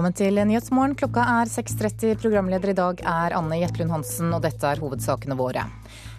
Velkommen 0.00 0.16
til 0.16 0.38
Nyhetsmorgen. 0.48 0.94
Klokka 0.96 1.20
er 1.28 1.50
6.30. 1.52 2.14
Programleder 2.22 2.70
i 2.72 2.76
dag 2.78 3.02
er 3.04 3.34
Anne 3.36 3.58
Jetlund 3.60 3.92
Hansen, 3.92 4.30
og 4.32 4.40
dette 4.40 4.64
er 4.64 4.80
hovedsakene 4.80 5.36
våre. 5.36 5.66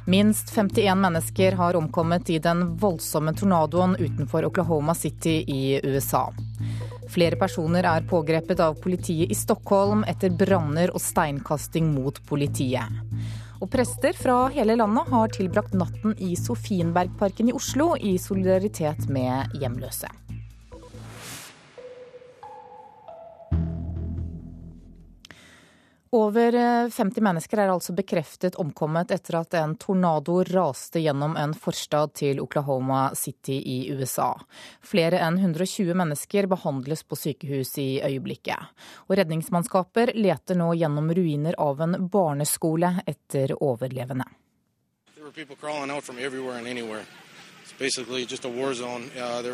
Minst 0.06 0.52
51 0.54 1.02
mennesker 1.02 1.58
har 1.58 1.80
omkommet 1.80 2.30
i 2.30 2.38
den 2.38 2.62
voldsomme 2.78 3.34
tornadoen 3.34 3.96
utenfor 3.98 4.46
Oklahoma 4.52 4.94
City 4.94 5.34
i 5.50 5.80
USA. 5.82 6.28
Flere 7.10 7.42
personer 7.42 7.90
er 7.90 8.06
pågrepet 8.06 8.62
av 8.62 8.78
politiet 8.86 9.34
i 9.34 9.40
Stockholm 9.42 10.06
etter 10.06 10.30
branner 10.30 10.94
og 10.94 11.02
steinkasting 11.02 11.90
mot 11.96 12.22
politiet. 12.30 12.86
Og 13.66 13.70
prester 13.74 14.14
fra 14.14 14.44
hele 14.54 14.78
landet 14.78 15.10
har 15.10 15.34
tilbrakt 15.34 15.74
natten 15.74 16.14
i 16.22 16.36
Sofienbergparken 16.38 17.50
i 17.50 17.58
Oslo 17.58 17.96
i 17.98 18.20
solidaritet 18.22 19.10
med 19.10 19.58
hjemløse. 19.58 20.21
Over 26.14 26.52
50 26.90 27.18
eh, 27.18 27.24
mennesker 27.24 27.58
er 27.58 27.70
altså 27.72 27.94
bekreftet 27.96 28.58
omkommet 28.60 29.14
etter 29.16 29.38
at 29.40 29.54
en 29.56 29.78
tornado 29.80 30.42
raste 30.44 31.00
gjennom 31.00 31.38
en 31.40 31.54
forstad 31.56 32.12
til 32.20 32.42
Oklahoma 32.44 33.14
City 33.16 33.56
i 33.64 33.78
USA. 33.96 34.34
Flere 34.84 35.22
enn 35.24 35.40
120 35.40 35.96
mennesker 35.96 36.50
behandles 36.52 37.06
på 37.08 37.16
sykehus 37.16 37.72
i 37.80 37.88
øyeblikket. 38.04 38.76
Og 39.08 39.16
redningsmannskaper 39.22 40.12
leter 40.20 40.60
nå 40.60 40.74
gjennom 40.76 41.08
ruiner 41.16 41.56
av 41.56 41.80
en 41.88 41.96
barneskole 42.12 42.92
etter 43.08 43.56
overlevende. 43.64 44.28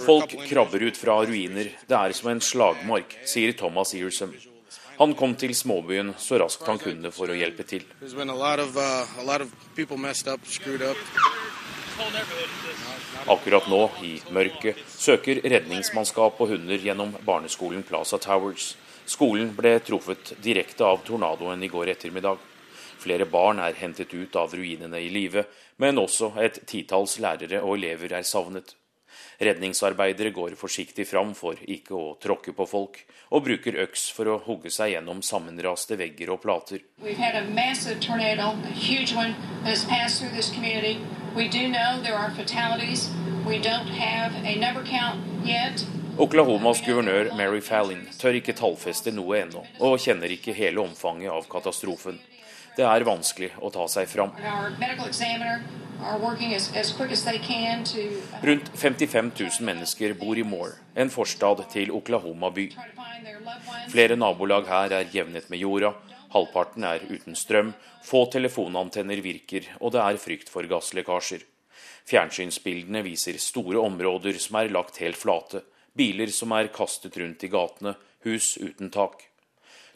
Folk 0.09 0.37
krabber 0.49 0.89
ut 0.89 0.97
fra 1.05 1.21
ruiner. 1.21 1.73
Det 1.85 2.03
er 2.03 2.17
som 2.17 2.33
en 2.33 2.41
slagmark, 2.41 3.19
sier 3.29 3.53
Thomas 3.53 3.93
Earsom. 3.93 4.33
Han 4.97 5.13
kom 5.13 5.35
til 5.37 5.53
småbyen 5.55 6.13
så 6.17 6.39
raskt 6.41 6.65
han 6.65 6.79
kunne 6.81 7.11
for 7.13 7.29
å 7.29 7.37
hjelpe 7.37 7.63
til. 7.69 7.83
Uh, 8.01 8.11
Akkurat 13.27 13.69
nå, 13.69 13.81
i 14.01 14.17
mørket, 14.33 14.81
søker 14.89 15.41
redningsmannskap 15.43 16.41
og 16.41 16.51
hunder 16.53 16.81
gjennom 16.81 17.13
barneskolen 17.25 17.85
Plaza 17.85 18.17
Towers. 18.21 18.75
Skolen 19.07 19.53
ble 19.55 19.77
truffet 19.85 20.33
direkte 20.43 20.85
av 20.85 21.05
tornadoen 21.05 21.63
i 21.63 21.69
går 21.71 21.93
ettermiddag. 21.93 22.41
Flere 22.97 23.29
barn 23.29 23.61
er 23.61 23.77
hentet 23.77 24.13
ut 24.13 24.35
av 24.35 24.53
ruinene 24.57 24.99
i 24.99 25.09
live, 25.13 25.45
men 25.77 26.01
også 26.01 26.33
et 26.41 26.59
titalls 26.67 27.19
lærere 27.21 27.61
og 27.61 27.77
elever 27.77 28.17
er 28.17 28.25
savnet. 28.25 28.73
Redningsarbeidere 29.37 30.31
går 30.33 30.55
forsiktig 30.57 31.05
fram 31.07 31.35
for 31.37 31.59
ikke 31.61 31.93
å 31.93 32.05
tråkke 32.21 32.55
på 32.57 32.65
folk, 32.65 33.03
og 33.29 33.43
bruker 33.45 33.77
øks 33.83 34.07
for 34.15 34.31
å 34.31 34.39
hugge 34.47 34.71
seg 34.73 34.95
gjennom 34.95 35.21
sammenraste 35.21 35.97
vegger 35.99 36.31
og 36.33 36.41
plater. 36.41 36.81
Oklahomas 46.17 46.81
guvernør 46.81 47.29
Mary 47.37 47.61
Fallin 47.61 48.07
tør 48.17 48.39
ikke 48.39 48.57
tallfeste 48.57 49.13
noe 49.13 49.43
ennå, 49.43 49.61
og 49.85 49.99
kjenner 50.01 50.33
ikke 50.33 50.55
hele 50.57 50.81
omfanget 50.81 51.29
av 51.29 51.45
katastrofen. 51.51 52.17
Det 52.77 52.85
er 52.85 53.05
vanskelig 53.07 53.51
å 53.57 53.71
ta 53.73 53.87
seg 53.89 54.05
fram. 54.11 54.35
Rundt 58.49 58.67
55 58.77 59.31
000 59.39 59.65
mennesker 59.65 60.13
bor 60.19 60.37
i 60.37 60.45
Moore, 60.45 60.75
en 60.93 61.09
forstad 61.09 61.63
til 61.73 61.89
Oklahoma 61.97 62.51
by. 62.53 62.67
Flere 63.89 64.17
nabolag 64.19 64.69
her 64.69 64.93
er 64.99 65.09
jevnet 65.09 65.49
med 65.49 65.63
jorda, 65.63 65.95
halvparten 66.35 66.85
er 66.85 67.05
uten 67.09 67.37
strøm, 67.39 67.71
få 68.05 68.27
telefonantenner 68.31 69.23
virker, 69.25 69.71
og 69.81 69.95
det 69.95 70.03
er 70.03 70.21
frykt 70.21 70.51
for 70.53 70.69
gasslekkasjer. 70.69 71.47
Fjernsynsbildene 72.07 73.01
viser 73.03 73.39
store 73.41 73.81
områder 73.81 74.37
som 74.43 74.61
er 74.61 74.69
lagt 74.71 75.01
helt 75.01 75.17
flate, 75.17 75.63
biler 75.97 76.29
som 76.29 76.53
er 76.53 76.69
kastet 76.75 77.17
rundt 77.17 77.43
i 77.43 77.49
gatene, 77.51 77.97
hus 78.27 78.53
uten 78.61 78.93
tak. 78.93 79.25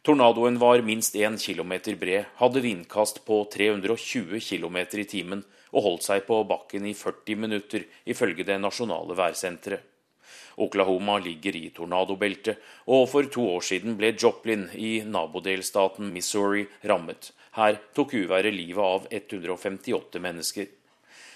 Tornadoen 0.02 0.58
var 0.58 0.82
minst 0.82 1.16
1 1.16 1.38
km 1.38 1.74
bred, 2.00 2.24
hadde 2.36 2.60
vindkast 2.60 3.20
på 3.26 3.44
320 3.54 4.40
km 4.42 4.78
i 4.98 5.04
timen 5.06 5.44
og 5.70 5.84
holdt 5.86 6.08
seg 6.08 6.24
på 6.26 6.40
bakken 6.50 6.88
i 6.90 6.96
40 6.98 7.38
minutter, 7.38 7.86
ifølge 8.10 8.44
det 8.48 8.58
nasjonale 8.64 9.14
værsenteret. 9.14 9.86
Oklahoma 10.58 11.20
ligger 11.22 11.56
i 11.56 11.70
tornadobeltet, 11.70 12.58
og 12.90 13.06
for 13.14 13.30
to 13.30 13.46
år 13.54 13.62
siden 13.62 13.94
ble 13.98 14.16
Joplin 14.18 14.68
i 14.74 15.04
nabodelstaten 15.06 16.10
Missouri 16.12 16.66
rammet. 16.84 17.30
Her 17.54 17.78
tok 17.94 18.18
uværet 18.18 18.58
livet 18.58 18.82
av 18.82 19.06
158 19.12 20.20
mennesker. 20.20 20.66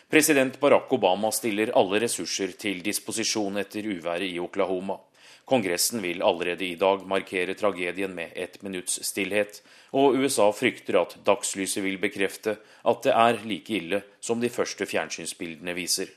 President 0.09 0.59
Barack 0.59 0.92
Obama 0.94 1.30
stiller 1.31 1.72
alle 1.78 2.02
ressurser 2.02 2.58
til 2.58 2.81
disposisjon 2.81 3.62
etter 3.62 3.86
uværet 3.94 4.34
i 4.34 4.42
Oklahoma. 4.42 4.98
Kongressen 5.46 6.02
vil 6.02 6.24
allerede 6.25 6.66
i 6.66 6.78
dag 6.80 7.03
markere 7.08 7.53
tragedien 7.58 8.16
med 8.16 8.31
ett 8.36 8.62
minutts 8.63 9.00
stillhet, 9.06 9.62
og 9.94 10.18
USA 10.18 10.47
frykter 10.53 10.97
at 11.02 11.18
dagslyset 11.28 11.84
vil 11.86 12.00
bekrefte 12.02 12.58
at 12.86 13.03
det 13.06 13.13
er 13.13 13.44
like 13.46 13.75
ille 13.78 14.02
som 14.19 14.41
de 14.41 14.50
første 14.50 14.88
fjernsynsbildene 14.90 15.75
viser. 15.78 16.09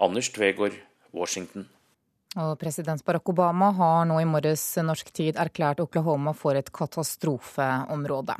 Anders 0.00 0.30
Tvegård, 0.32 0.78
Washington. 1.12 1.68
Og 2.38 2.54
president 2.60 3.02
Barack 3.04 3.28
Obama 3.28 3.72
har 3.74 4.04
nå 4.06 4.20
i 4.22 4.28
morges 4.28 4.62
norsk 4.86 5.10
tid 5.12 5.38
erklært 5.40 5.82
Oklahoma 5.82 6.32
for 6.36 6.54
et 6.54 6.70
katastrofeområde. 6.72 8.36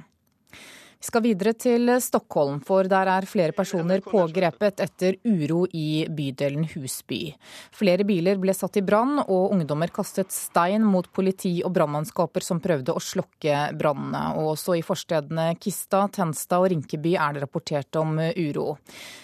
Vi 1.00 1.06
skal 1.08 1.22
videre 1.24 1.54
til 1.56 1.88
Stockholm, 2.04 2.58
for 2.60 2.84
der 2.84 3.08
er 3.08 3.24
flere 3.24 3.54
personer 3.56 4.02
pågrepet 4.04 4.82
etter 4.84 5.16
uro 5.24 5.62
i 5.72 6.04
bydelen 6.12 6.66
Husby. 6.74 7.22
Flere 7.72 8.04
biler 8.04 8.36
ble 8.36 8.52
satt 8.52 8.76
i 8.76 8.82
brann, 8.84 9.16
og 9.22 9.54
ungdommer 9.56 9.88
kastet 9.96 10.28
stein 10.36 10.84
mot 10.84 11.08
politi 11.08 11.54
og 11.64 11.72
brannmannskaper 11.78 12.44
som 12.44 12.60
prøvde 12.60 12.92
å 12.92 13.00
slokke 13.00 13.70
brannene. 13.80 14.26
Og 14.42 14.52
også 14.58 14.76
i 14.76 14.84
forstedene 14.84 15.54
Kista, 15.56 16.04
Tensta 16.12 16.60
og 16.60 16.68
Rinkeby 16.74 17.14
er 17.16 17.32
det 17.32 17.46
rapportert 17.46 17.96
om 17.96 18.20
uro. 18.20 18.74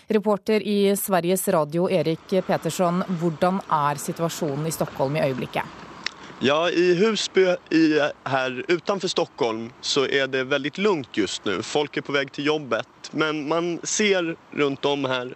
Reporter 0.09 0.65
i 0.65 0.95
Sveriges 0.97 1.45
Radio 1.53 1.91
Erik 1.93 2.39
Petersson, 2.49 3.05
hvordan 3.21 3.61
er 3.69 4.01
situasjonen 4.01 4.65
i 4.65 4.73
Stockholm 4.73 5.21
i 5.21 5.29
øyeblikket? 5.29 5.86
Ja, 6.39 6.71
i 6.71 6.95
Husby 6.95 7.57
i, 7.71 8.11
her 8.25 8.65
utenfor 8.69 9.09
Stockholm 9.09 9.71
så 9.81 10.07
er 10.07 10.27
det 10.27 10.45
veldig 10.45 10.75
lugnt 10.77 11.17
just 11.17 11.45
nå. 11.49 11.63
Folk 11.65 11.97
er 11.97 12.05
på 12.05 12.13
vei 12.13 12.27
til 12.29 12.51
jobbet, 12.51 13.09
men 13.17 13.47
man 13.49 13.79
ser 13.89 14.35
rundt 14.53 14.85
om 14.85 15.07
her 15.09 15.33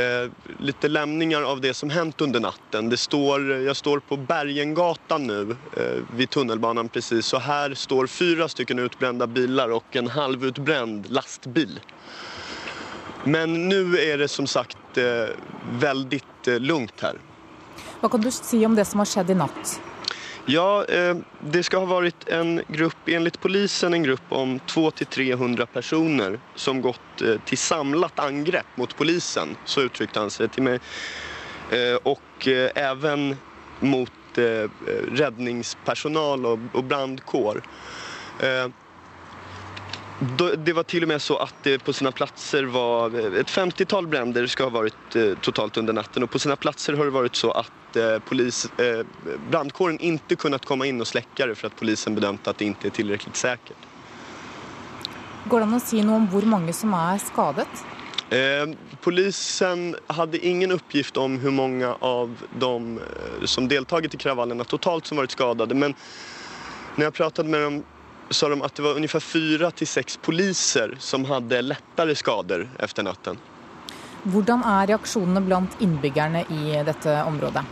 eh, 0.00 0.32
litt 0.64 0.86
lemninger 0.88 1.44
av 1.44 1.60
det 1.60 1.74
som 1.76 1.92
hendt 1.92 2.24
under 2.24 2.40
natten. 2.40 2.88
Det 2.88 2.96
står, 2.96 3.44
jeg 3.66 3.76
står 3.76 4.00
på 4.08 4.16
Bergengatan 4.16 5.28
nå 5.28 5.40
eh, 5.52 6.00
vid 6.16 6.32
tunnelbanen 6.32 6.88
precis 6.88 7.34
og 7.36 7.44
her 7.44 7.76
står 7.76 8.08
fire 8.08 8.48
stycken 8.48 8.80
utbrända 8.80 9.28
biler 9.28 9.76
og 9.76 10.00
en 10.00 10.08
halvutbränd 10.16 11.10
lastbil. 11.12 11.76
Men 13.28 13.68
nå 13.68 13.82
er 14.00 14.24
det 14.24 14.32
som 14.32 14.48
sagt 14.48 14.96
eh, 14.96 15.36
veldig 15.84 16.24
eh, 16.48 16.56
lugnt 16.56 17.04
her. 17.04 17.20
Hva 18.00 18.08
kan 18.08 18.24
du 18.24 18.32
si 18.32 18.64
om 18.64 18.72
det 18.72 18.88
som 18.88 19.04
har 19.04 19.12
skjedd 19.12 19.36
i 19.36 19.40
natt? 19.44 19.76
Ja, 20.50 20.84
eh, 20.84 21.16
det 21.40 21.62
skal 21.62 21.80
ha 21.80 21.86
varit 21.86 22.28
en 22.28 22.62
grupp, 22.68 23.08
enligt 23.08 23.40
polisen 23.40 23.94
en 23.94 24.02
grupp 24.02 24.32
om 24.32 24.60
200-300 24.60 25.66
personer 25.66 26.40
som 26.54 26.80
gått 26.82 27.00
til 27.18 27.38
till 27.46 27.58
samlat 27.58 28.18
angrepp 28.18 28.76
mot 28.80 28.96
polisen, 28.96 29.54
så 29.64 29.84
uttrykte 29.86 30.20
han 30.24 30.32
seg 30.32 30.50
til 30.54 30.66
meg. 30.66 30.88
Og 32.08 32.18
også 32.48 33.36
mot 33.80 34.40
räddningspersonal 35.20 36.48
og 36.50 36.80
brandkår. 36.82 37.60
Det 40.58 40.72
var 40.72 40.82
till 40.82 41.02
och 41.02 41.08
med 41.08 41.22
så 41.22 41.36
att 41.36 41.54
det 41.62 41.78
på 41.78 41.92
sina 41.92 42.12
platser 42.12 42.64
var 42.64 43.06
ett 43.40 43.50
50-tal 43.50 44.06
bränder 44.06 44.46
ska 44.46 44.62
ha 44.62 44.70
varit 44.70 45.16
eh, 45.16 45.34
totalt 45.40 45.76
under 45.76 45.92
natten 45.92 46.22
och 46.22 46.30
på 46.30 46.38
sina 46.38 46.56
platser 46.56 46.92
har 46.92 47.04
det 47.04 47.10
varit 47.10 47.36
så 47.36 47.50
att 47.50 47.96
eh, 47.96 48.18
polis, 48.18 48.64
eh, 48.64 49.06
brandkåren 49.50 49.98
inte 49.98 50.36
kunnat 50.36 50.64
komma 50.64 50.86
in 50.86 51.00
och 51.00 51.06
släcka 51.06 51.46
det 51.46 51.54
för 51.54 51.66
att 51.66 51.76
polisen 51.76 52.14
bedömt 52.14 52.48
att 52.48 52.58
det 52.58 52.64
inte 52.64 52.88
är 52.88 52.90
tillräckligt 52.90 53.36
säkert. 53.36 53.76
Går 55.44 55.60
det 55.60 55.66
an 55.66 55.74
å 55.74 55.80
si 55.80 56.02
noe 56.04 56.18
om 56.20 56.26
hvor 56.28 56.44
mange 56.44 56.74
som 56.76 56.92
er 56.94 57.16
skadet? 57.22 57.84
Eh, 58.28 58.66
polisen 59.00 59.96
hadde 60.06 60.38
ingen 60.46 60.72
oppgift 60.72 61.16
om 61.16 61.38
hvor 61.40 61.50
mange 61.50 61.94
av 62.00 62.36
de 62.60 63.00
som 63.44 63.68
deltagit 63.68 64.14
i 64.14 64.20
kravallene 64.20 64.64
totalt 64.68 65.06
som 65.06 65.16
vært 65.18 65.32
skadet. 65.32 65.72
men 65.76 65.96
når 66.96 67.08
jeg 67.08 67.16
pratet 67.16 67.46
med 67.46 67.60
dem 67.62 67.80
sa 68.30 68.48
de 68.48 68.62
at 68.62 68.74
det 68.74 68.82
var 68.82 68.94
ungefär 68.94 69.20
fyra 69.20 69.70
til 69.70 69.86
seks 69.86 70.16
poliser 70.22 70.94
som 70.98 71.24
hadde 71.24 71.62
lettere 71.62 72.14
skader 72.14 72.68
efter 72.78 73.06
natten. 73.06 73.38
Hvordan 74.22 74.62
er 74.66 74.90
reaksjonene 74.92 75.40
blant 75.44 75.76
innbyggerne 75.80 76.44
i 76.52 76.80
dette 76.86 77.22
området? 77.24 77.64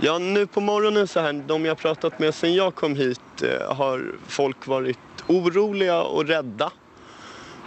Ja, 0.00 0.18
nu 0.18 0.46
på 0.46 0.60
morgonen 0.60 1.06
så 1.06 1.20
här, 1.20 1.32
de 1.32 1.64
jeg 1.64 1.70
har 1.70 1.76
pratet 1.76 2.18
med 2.18 2.34
siden 2.34 2.54
jeg 2.54 2.74
kom 2.74 2.94
hit 2.96 3.42
eh, 3.42 3.74
har 3.74 4.04
folk 4.30 4.68
vært 4.70 5.24
oroliga 5.26 6.02
og 6.06 6.28
rädda 6.30 6.70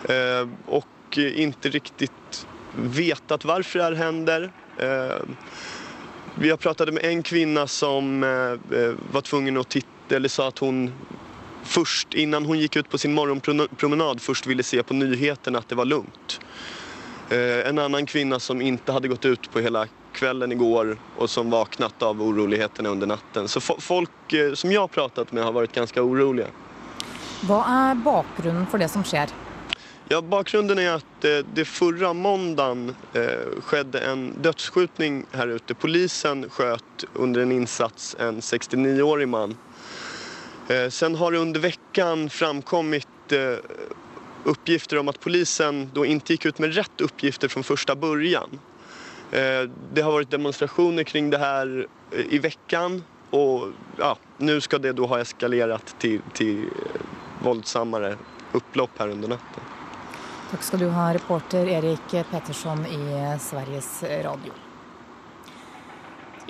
eh, 0.07 0.47
og 0.67 0.87
ikke 1.19 1.69
riktig 1.69 2.09
vetat 2.75 3.45
varför 3.45 3.79
det 3.79 3.85
här 3.85 3.93
händer. 3.93 4.51
Eh, 4.77 5.21
vi 6.35 6.49
har 6.49 6.57
pratet 6.57 6.93
med 6.93 7.03
en 7.05 7.23
kvinne 7.23 7.67
som 7.67 8.23
eh, 8.23 8.79
eh, 8.79 8.93
var 9.11 9.21
tvungen 9.21 9.57
att 9.57 9.69
titta, 9.69 10.15
eller 10.15 10.29
sa 10.29 10.47
at 10.47 10.59
hon 10.59 10.93
först 11.63 12.13
innan 12.13 12.45
hon 12.45 12.59
gick 12.59 12.75
ut 12.75 12.89
på 12.89 12.97
sin 12.97 13.13
morgonpromenad 13.13 14.21
först 14.21 14.47
ville 14.47 14.63
se 14.63 14.83
på 14.83 14.93
nyheterna 14.93 15.59
att 15.59 15.69
det 15.69 15.75
var 15.75 15.85
lugnt. 15.85 16.39
Eh, 17.31 17.67
en 17.67 17.79
annan 17.79 18.05
kvinna 18.05 18.39
som 18.39 18.61
inte 18.61 18.91
hade 18.91 19.07
gått 19.07 19.25
ut 19.25 19.51
på 19.51 19.59
hela 19.59 19.87
kvällen 20.13 20.51
igår 20.51 20.97
och 21.17 21.29
som 21.29 21.49
vaknat 21.49 22.01
av 22.01 22.21
oroligheterna 22.21 22.89
under 22.89 23.07
natten. 23.07 23.47
Så 23.47 23.61
folk 23.61 24.33
eh, 24.33 24.53
som 24.53 24.71
jag 24.71 24.91
pratat 24.91 25.31
med 25.31 25.43
har 25.43 25.51
varit 25.51 25.75
ganska 25.75 26.03
oroliga. 26.03 26.47
Vad 27.41 27.65
är 27.67 27.95
bakgrunden 27.95 28.67
för 28.67 28.77
det 28.77 28.89
som 28.89 29.03
sker? 29.03 29.29
Ja, 30.07 30.21
bakgrunden 30.21 30.79
är 30.79 30.91
att 30.91 31.25
eh, 31.25 31.37
det 31.53 31.65
förra 31.65 32.13
måndagen 32.13 32.95
skedde 33.61 33.99
en 33.99 34.33
dödsskjutning 34.41 35.25
här 35.31 35.47
ute. 35.47 35.73
Polisen 35.73 36.49
sköt 36.49 37.05
under 37.13 37.41
en 37.41 37.51
insats 37.51 38.15
en 38.19 38.39
69-årig 38.39 39.27
man. 39.27 39.55
Sen 40.89 41.15
har 41.15 41.31
det 41.31 41.37
under 41.37 41.59
veckan 41.59 42.29
framkommit 42.29 43.07
uppgifter 44.43 44.97
om 44.97 45.07
att 45.07 45.19
polisen 45.19 45.89
då 45.93 46.05
inte 46.05 46.33
gick 46.33 46.45
ut 46.45 46.59
med 46.59 46.75
rätt 46.75 47.01
uppgifter 47.01 47.47
från 47.47 47.63
första 47.63 47.95
början. 47.95 48.59
Eh, 49.31 49.69
det 49.93 50.01
har 50.01 50.11
varit 50.11 50.31
demonstrationer 50.31 51.03
kring 51.03 51.29
det 51.29 51.37
här 51.37 51.87
eh, 52.11 52.33
i 52.33 52.39
veckan 52.39 53.03
och 53.29 53.67
ja, 53.97 54.17
nu 54.37 54.61
ska 54.61 54.77
det 54.77 54.93
då 54.93 55.05
ha 55.05 55.19
eskalerat 55.19 55.95
till, 55.99 56.21
till 56.33 56.65
våldsammare 57.43 58.17
upplopp 58.51 58.89
här 58.97 59.09
under 59.09 59.27
natten. 59.27 59.63
Tack 60.51 60.63
ska 60.63 60.77
du 60.77 60.87
ha, 60.87 61.13
reporter 61.13 61.67
Erik 61.67 62.27
Pettersson 62.31 62.85
i 62.85 63.37
Sveriges 63.39 64.03
Radio. 64.03 64.53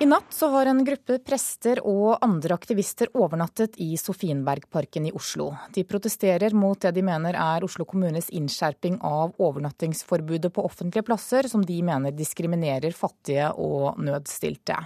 I 0.01 0.05
natt 0.05 0.33
så 0.33 0.47
har 0.49 0.65
en 0.65 0.79
gruppe 0.81 1.19
prester 1.21 1.77
og 1.85 2.23
andre 2.25 2.55
aktivister 2.57 3.11
overnattet 3.13 3.75
i 3.85 3.91
Sofienbergparken 4.01 5.03
i 5.05 5.11
Oslo. 5.13 5.51
De 5.75 5.83
protesterer 5.85 6.55
mot 6.57 6.79
det 6.81 6.89
de 6.95 7.03
mener 7.05 7.35
er 7.37 7.61
Oslo 7.61 7.85
kommunes 7.85 8.31
innskjerping 8.33 8.95
av 9.05 9.35
overnattingsforbudet 9.37 10.49
på 10.55 10.63
offentlige 10.65 11.05
plasser, 11.05 11.45
som 11.51 11.61
de 11.61 11.77
mener 11.85 12.15
diskriminerer 12.17 12.97
fattige 12.97 13.51
og 13.61 14.01
nødstilte. 14.01 14.79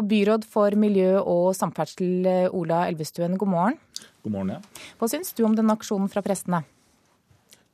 Og 0.00 0.08
byråd 0.08 0.48
for 0.48 0.72
miljø 0.72 1.18
og 1.20 1.50
samferdsel, 1.58 2.48
Ola 2.48 2.86
Elvestuen, 2.88 3.36
god 3.36 3.52
morgen. 3.52 3.76
God 4.24 4.38
morgen, 4.38 4.56
ja. 4.56 4.88
Hva 4.96 5.10
syns 5.12 5.36
du 5.36 5.44
om 5.44 5.58
denne 5.58 5.76
aksjonen 5.76 6.08
fra 6.08 6.24
prestene? 6.24 6.64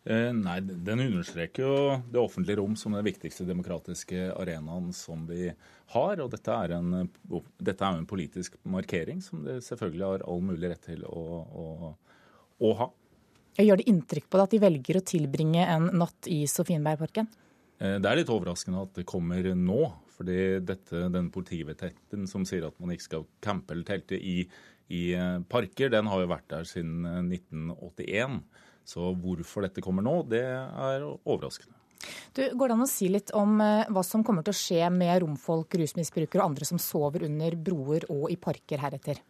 Eh, 0.04 0.32
nei, 0.34 0.56
Den 0.60 1.00
understreker 1.04 1.62
jo 1.62 1.74
det 2.10 2.18
offentlige 2.18 2.58
rom 2.58 2.74
som 2.78 2.96
den 2.96 3.06
viktigste 3.06 3.46
demokratiske 3.46 4.32
arenaen 4.34 4.90
som 4.96 5.26
vi 5.28 5.52
har. 5.94 6.22
Og 6.24 6.32
dette 6.32 6.56
er, 6.56 6.74
en, 6.78 7.10
dette 7.62 7.86
er 7.86 8.00
en 8.00 8.08
politisk 8.08 8.56
markering 8.66 9.22
som 9.22 9.44
det 9.46 9.60
selvfølgelig 9.66 10.08
har 10.08 10.24
all 10.26 10.42
mulig 10.42 10.72
rett 10.72 10.82
til 10.90 11.06
å, 11.06 11.22
å, 11.46 11.92
å 12.58 12.72
ha. 12.80 12.90
Gjør 13.60 13.78
det 13.78 13.86
inntrykk 13.92 14.26
på 14.26 14.40
deg 14.40 14.48
at 14.48 14.56
de 14.56 14.60
velger 14.64 14.98
å 14.98 15.04
tilbringe 15.06 15.68
en 15.68 15.90
natt 16.00 16.26
i 16.32 16.42
Sofienbergparken? 16.50 17.30
Eh, 17.78 17.98
det 18.02 18.10
er 18.10 18.18
litt 18.18 18.32
overraskende 18.32 18.82
at 18.82 18.98
det 18.98 19.06
kommer 19.08 19.52
nå. 19.54 19.82
fordi 20.12 20.60
dette, 20.62 21.08
den 21.10 21.30
politivedtekten 21.34 22.26
som 22.30 22.44
sier 22.46 22.66
at 22.66 22.76
man 22.78 22.92
ikke 22.94 23.08
skal 23.08 23.24
campe 23.42 23.74
eller 23.74 23.86
telte 23.86 24.18
i, 24.18 24.42
i 24.90 25.04
eh, 25.14 25.38
parker, 25.46 25.94
den 25.94 26.10
har 26.10 26.22
jo 26.22 26.30
vært 26.30 26.50
der 26.50 26.66
siden 26.68 27.06
1981. 27.30 28.42
Så 28.88 29.12
hvorfor 29.22 29.66
dette 29.66 29.84
kommer 29.84 30.04
nå, 30.04 30.20
det 30.30 30.42
er 30.42 31.06
overraskende. 31.06 31.78
Du, 32.34 32.42
går 32.56 32.70
det 32.70 32.76
an 32.76 32.84
å 32.84 32.90
si 32.90 33.08
litt 33.12 33.32
om 33.38 33.60
eh, 33.62 33.90
hva 33.92 34.02
som 34.06 34.24
kommer 34.26 34.44
til 34.46 34.54
å 34.54 34.58
skje 34.58 34.88
med 34.94 35.22
romfolk, 35.22 35.76
rusmisbrukere 35.78 36.42
og 36.42 36.52
andre 36.52 36.68
som 36.68 36.80
sover 36.82 37.26
under 37.28 37.54
broer 37.54 38.08
og 38.12 38.26
i 38.32 38.38
parker 38.40 38.82
heretter? 38.82 39.20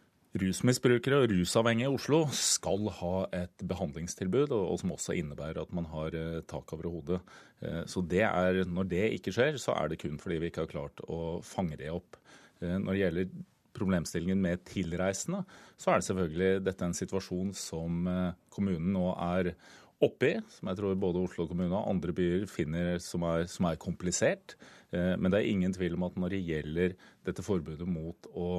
Rusmisbrukere 0.40 1.18
og 1.20 1.28
rusavhengige 1.34 1.90
i 1.90 1.92
Oslo 1.92 2.22
skal 2.32 2.88
ha 3.02 3.14
et 3.36 3.64
behandlingstilbud, 3.68 4.54
og 4.56 4.78
som 4.80 4.94
også 4.94 5.18
innebærer 5.18 5.60
at 5.60 5.74
man 5.76 5.90
har 5.92 6.16
eh, 6.16 6.40
tak 6.48 6.72
over 6.72 6.88
hodet. 6.88 7.20
Eh, 7.60 7.82
så 7.90 8.00
det 8.00 8.24
er, 8.30 8.62
Når 8.64 8.88
det 8.88 9.04
ikke 9.18 9.34
skjer, 9.36 9.60
så 9.60 9.76
er 9.76 9.92
det 9.92 10.00
kun 10.00 10.16
fordi 10.22 10.40
vi 10.40 10.52
ikke 10.52 10.64
har 10.64 10.72
klart 10.72 11.04
å 11.04 11.42
fange 11.44 11.76
det 11.80 11.92
opp. 11.92 12.16
Når 12.62 12.94
det 12.94 13.00
gjelder 13.00 13.30
problemstillingen 13.76 14.40
med 14.42 14.64
tilreisende, 14.68 15.42
så 15.80 15.92
er 15.92 16.00
det 16.00 16.08
selvfølgelig 16.08 16.64
dette 16.66 16.88
en 16.88 16.96
situasjon 16.96 17.54
som 17.56 18.10
eh, 18.10 18.34
kommunen 18.52 18.92
nå 18.96 19.06
er 19.14 19.54
oppe 20.02 20.32
i, 20.32 20.34
som 20.50 20.70
jeg 20.70 20.80
tror 20.80 20.98
både 20.98 21.22
Oslo 21.22 21.46
kommune 21.50 21.74
og 21.76 21.88
andre 21.92 22.14
byer 22.16 22.46
finner 22.50 22.96
som 23.02 23.24
er, 23.28 23.46
som 23.50 23.68
er, 23.70 23.78
komplisert. 23.82 24.56
Eh, 24.90 25.14
men 25.16 25.30
det 25.30 25.40
er 25.40 25.50
ingen 25.52 25.74
tvil 25.74 25.96
om 25.98 26.08
at 26.08 26.18
når 26.18 26.34
det 26.34 26.42
gjelder 26.48 26.96
dette 27.28 27.46
forbudet 27.46 27.88
mot 27.88 28.28
å, 28.34 28.50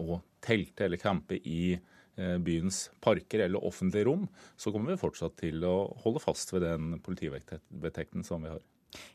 å 0.00 0.20
telte 0.44 0.86
eller 0.86 1.00
campe 1.00 1.40
i 1.40 1.74
eh, 1.74 2.36
byens 2.44 2.86
parker 3.04 3.46
eller 3.46 3.64
offentlige 3.64 4.08
rom, 4.10 4.28
så 4.60 4.74
kommer 4.74 4.92
vi 4.92 5.00
fortsatt 5.00 5.38
til 5.40 5.64
å 5.68 5.76
holde 6.04 6.22
fast 6.22 6.52
ved 6.54 6.66
den 6.66 6.98
politivedtekten 7.04 8.26
som 8.26 8.44
vi 8.44 8.52
har. 8.52 8.62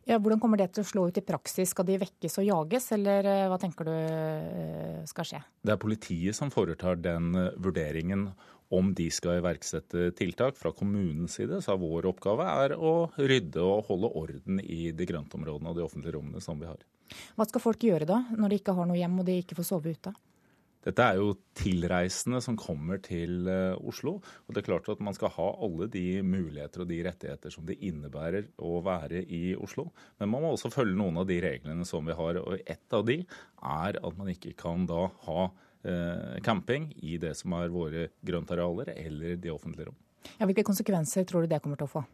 Ja, 0.10 0.18
hvordan 0.18 0.42
kommer 0.42 0.60
det 0.60 0.72
til 0.74 0.84
å 0.84 0.90
slå 0.90 1.08
ut 1.10 1.18
i 1.20 1.26
praksis? 1.26 1.74
Skal 1.74 1.88
de 1.88 2.00
vekkes 2.02 2.40
og 2.42 2.48
jages, 2.48 2.92
eller 2.96 3.28
eh, 3.30 3.48
hva 3.52 3.60
tenker 3.62 3.88
du 3.88 3.96
eh, 3.96 5.02
skal 5.10 5.28
skje? 5.28 5.42
Det 5.66 5.76
er 5.76 5.82
politiet 5.82 6.38
som 6.38 6.52
foretar 6.54 7.00
den 7.02 7.34
eh, 7.38 7.52
vurderingen 7.62 8.30
om 8.74 8.92
de 8.94 9.08
skal 9.14 9.40
iverksette 9.40 10.12
tiltak. 10.18 10.58
Fra 10.60 10.72
kommunens 10.76 11.40
side 11.40 11.62
så 11.66 11.74
er 11.74 11.82
vår 11.82 12.10
oppgave 12.12 12.46
er 12.66 12.76
å 12.78 12.94
rydde 13.18 13.66
og 13.66 13.90
holde 13.90 14.14
orden 14.22 14.62
i 14.62 14.92
de 14.94 15.10
grøntområdene 15.10 15.72
og 15.72 15.80
de 15.80 15.86
offentlige 15.86 16.18
rommene 16.18 16.44
som 16.44 16.60
vi 16.62 16.70
har. 16.70 16.82
Hva 17.38 17.48
skal 17.50 17.64
folk 17.64 17.84
gjøre 17.84 18.06
da, 18.10 18.22
når 18.38 18.52
de 18.52 18.60
ikke 18.62 18.76
har 18.78 18.90
noe 18.90 19.00
hjem 19.00 19.22
og 19.22 19.26
de 19.30 19.40
ikke 19.42 19.58
får 19.58 19.72
sove 19.72 19.96
ute? 19.98 20.14
Dette 20.86 21.04
er 21.04 21.18
jo 21.20 21.34
tilreisende 21.60 22.40
som 22.44 22.56
kommer 22.60 23.02
til 23.04 23.50
eh, 23.52 23.76
Oslo. 23.84 24.16
og 24.20 24.56
det 24.56 24.62
er 24.62 24.68
klart 24.70 24.88
at 24.92 25.02
Man 25.04 25.16
skal 25.16 25.34
ha 25.36 25.48
alle 25.60 25.90
de 25.92 26.22
muligheter 26.24 26.86
og 26.86 26.92
de 26.92 27.02
rettigheter 27.04 27.52
som 27.52 27.66
det 27.68 27.82
innebærer 27.84 28.48
å 28.64 28.80
være 28.86 29.26
i 29.28 29.56
Oslo. 29.60 29.90
Men 30.20 30.32
man 30.32 30.46
må 30.46 30.54
også 30.54 30.72
følge 30.72 30.96
noen 30.96 31.20
av 31.20 31.28
de 31.28 31.42
reglene 31.44 31.88
som 31.88 32.08
vi 32.08 32.16
har. 32.16 32.40
og 32.40 32.64
Et 32.64 32.96
av 32.96 33.04
de 33.06 33.20
er 33.20 34.00
at 34.00 34.18
man 34.18 34.32
ikke 34.32 34.56
kan 34.60 34.88
da 34.88 35.10
ha 35.28 35.50
eh, 35.84 36.40
camping 36.48 36.94
i 37.04 37.18
det 37.20 37.36
som 37.36 37.58
er 37.60 37.76
våre 37.76 38.08
grøntarealer 38.24 38.94
eller 38.96 39.36
de 39.36 39.52
offentlige 39.52 39.92
rom. 39.92 40.00
Ja, 40.38 40.48
hvilke 40.48 40.68
konsekvenser 40.68 41.28
tror 41.28 41.44
du 41.44 41.52
det 41.52 41.60
kommer 41.64 41.80
til 41.80 41.90
å 41.90 41.96
få? 41.98 42.06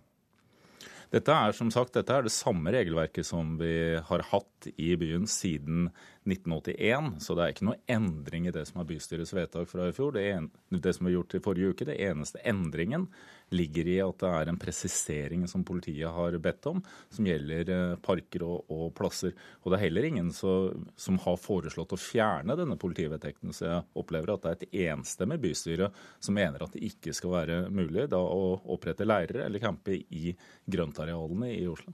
Dette 1.13 1.31
er 1.31 1.53
som 1.53 1.69
sagt, 1.72 1.93
dette 1.93 2.12
er 2.12 2.25
det 2.25 2.34
samme 2.34 2.72
regelverket 2.74 3.27
som 3.27 3.55
vi 3.60 3.95
har 4.07 4.24
hatt 4.31 4.67
i 4.74 4.95
byen 5.00 5.27
siden 5.29 5.91
1981. 6.25 7.15
Så 7.22 7.36
det 7.36 7.44
er 7.44 7.53
ikke 7.53 7.67
noe 7.70 7.82
endring 7.91 8.48
i 8.50 8.53
det 8.53 8.65
som 8.70 8.82
er 8.82 8.89
bystyrets 8.89 9.34
vedtak 9.36 9.70
fra 9.70 9.89
i 9.89 9.96
fjor. 9.96 10.15
Det, 10.15 10.25
en, 10.34 10.50
det 10.70 10.94
som 10.98 11.08
er 11.08 11.15
gjort 11.15 11.38
i 11.38 11.41
forrige 11.46 11.74
uke, 11.74 11.88
det 11.88 11.98
eneste 12.01 12.41
endringen 12.48 13.08
ligger 13.53 13.89
i 13.91 13.98
at 14.01 14.22
det 14.24 14.32
er 14.39 14.50
en 14.50 14.60
presisering 14.60 15.44
som 15.50 15.63
politiet 15.67 16.10
har 16.12 16.38
bedt 16.41 16.70
om, 16.72 16.79
som 17.13 17.27
gjelder 17.29 17.72
eh, 17.74 17.98
parker 18.05 18.46
og, 18.48 18.72
og 18.74 18.88
plasser. 18.98 19.36
Og 19.63 19.72
det 19.72 19.77
er 19.77 19.86
heller 19.86 20.10
ingen 20.10 20.32
så, 20.34 20.55
som 21.00 21.20
har 21.22 21.38
foreslått 21.41 21.94
å 21.94 22.01
fjerne 22.01 22.58
denne 22.58 22.79
politivedtekten. 22.82 23.53
Så 23.53 23.70
jeg 23.70 23.84
opplever 24.01 24.34
at 24.34 24.46
det 24.46 24.53
er 24.53 24.58
et 24.58 24.96
enstemmig 24.96 25.39
bystyre 25.46 25.91
som 26.20 26.38
mener 26.38 26.65
at 26.65 26.74
det 26.74 26.86
ikke 26.89 27.13
skal 27.15 27.38
være 27.38 27.60
mulig 27.70 28.10
da, 28.12 28.22
å 28.22 28.55
opprette 28.75 29.08
leirer 29.08 29.46
eller 29.46 29.63
campe 29.63 29.94
i 29.94 30.34
grøntarealene 30.65 31.53
i 31.53 31.67
Oslo. 31.70 31.94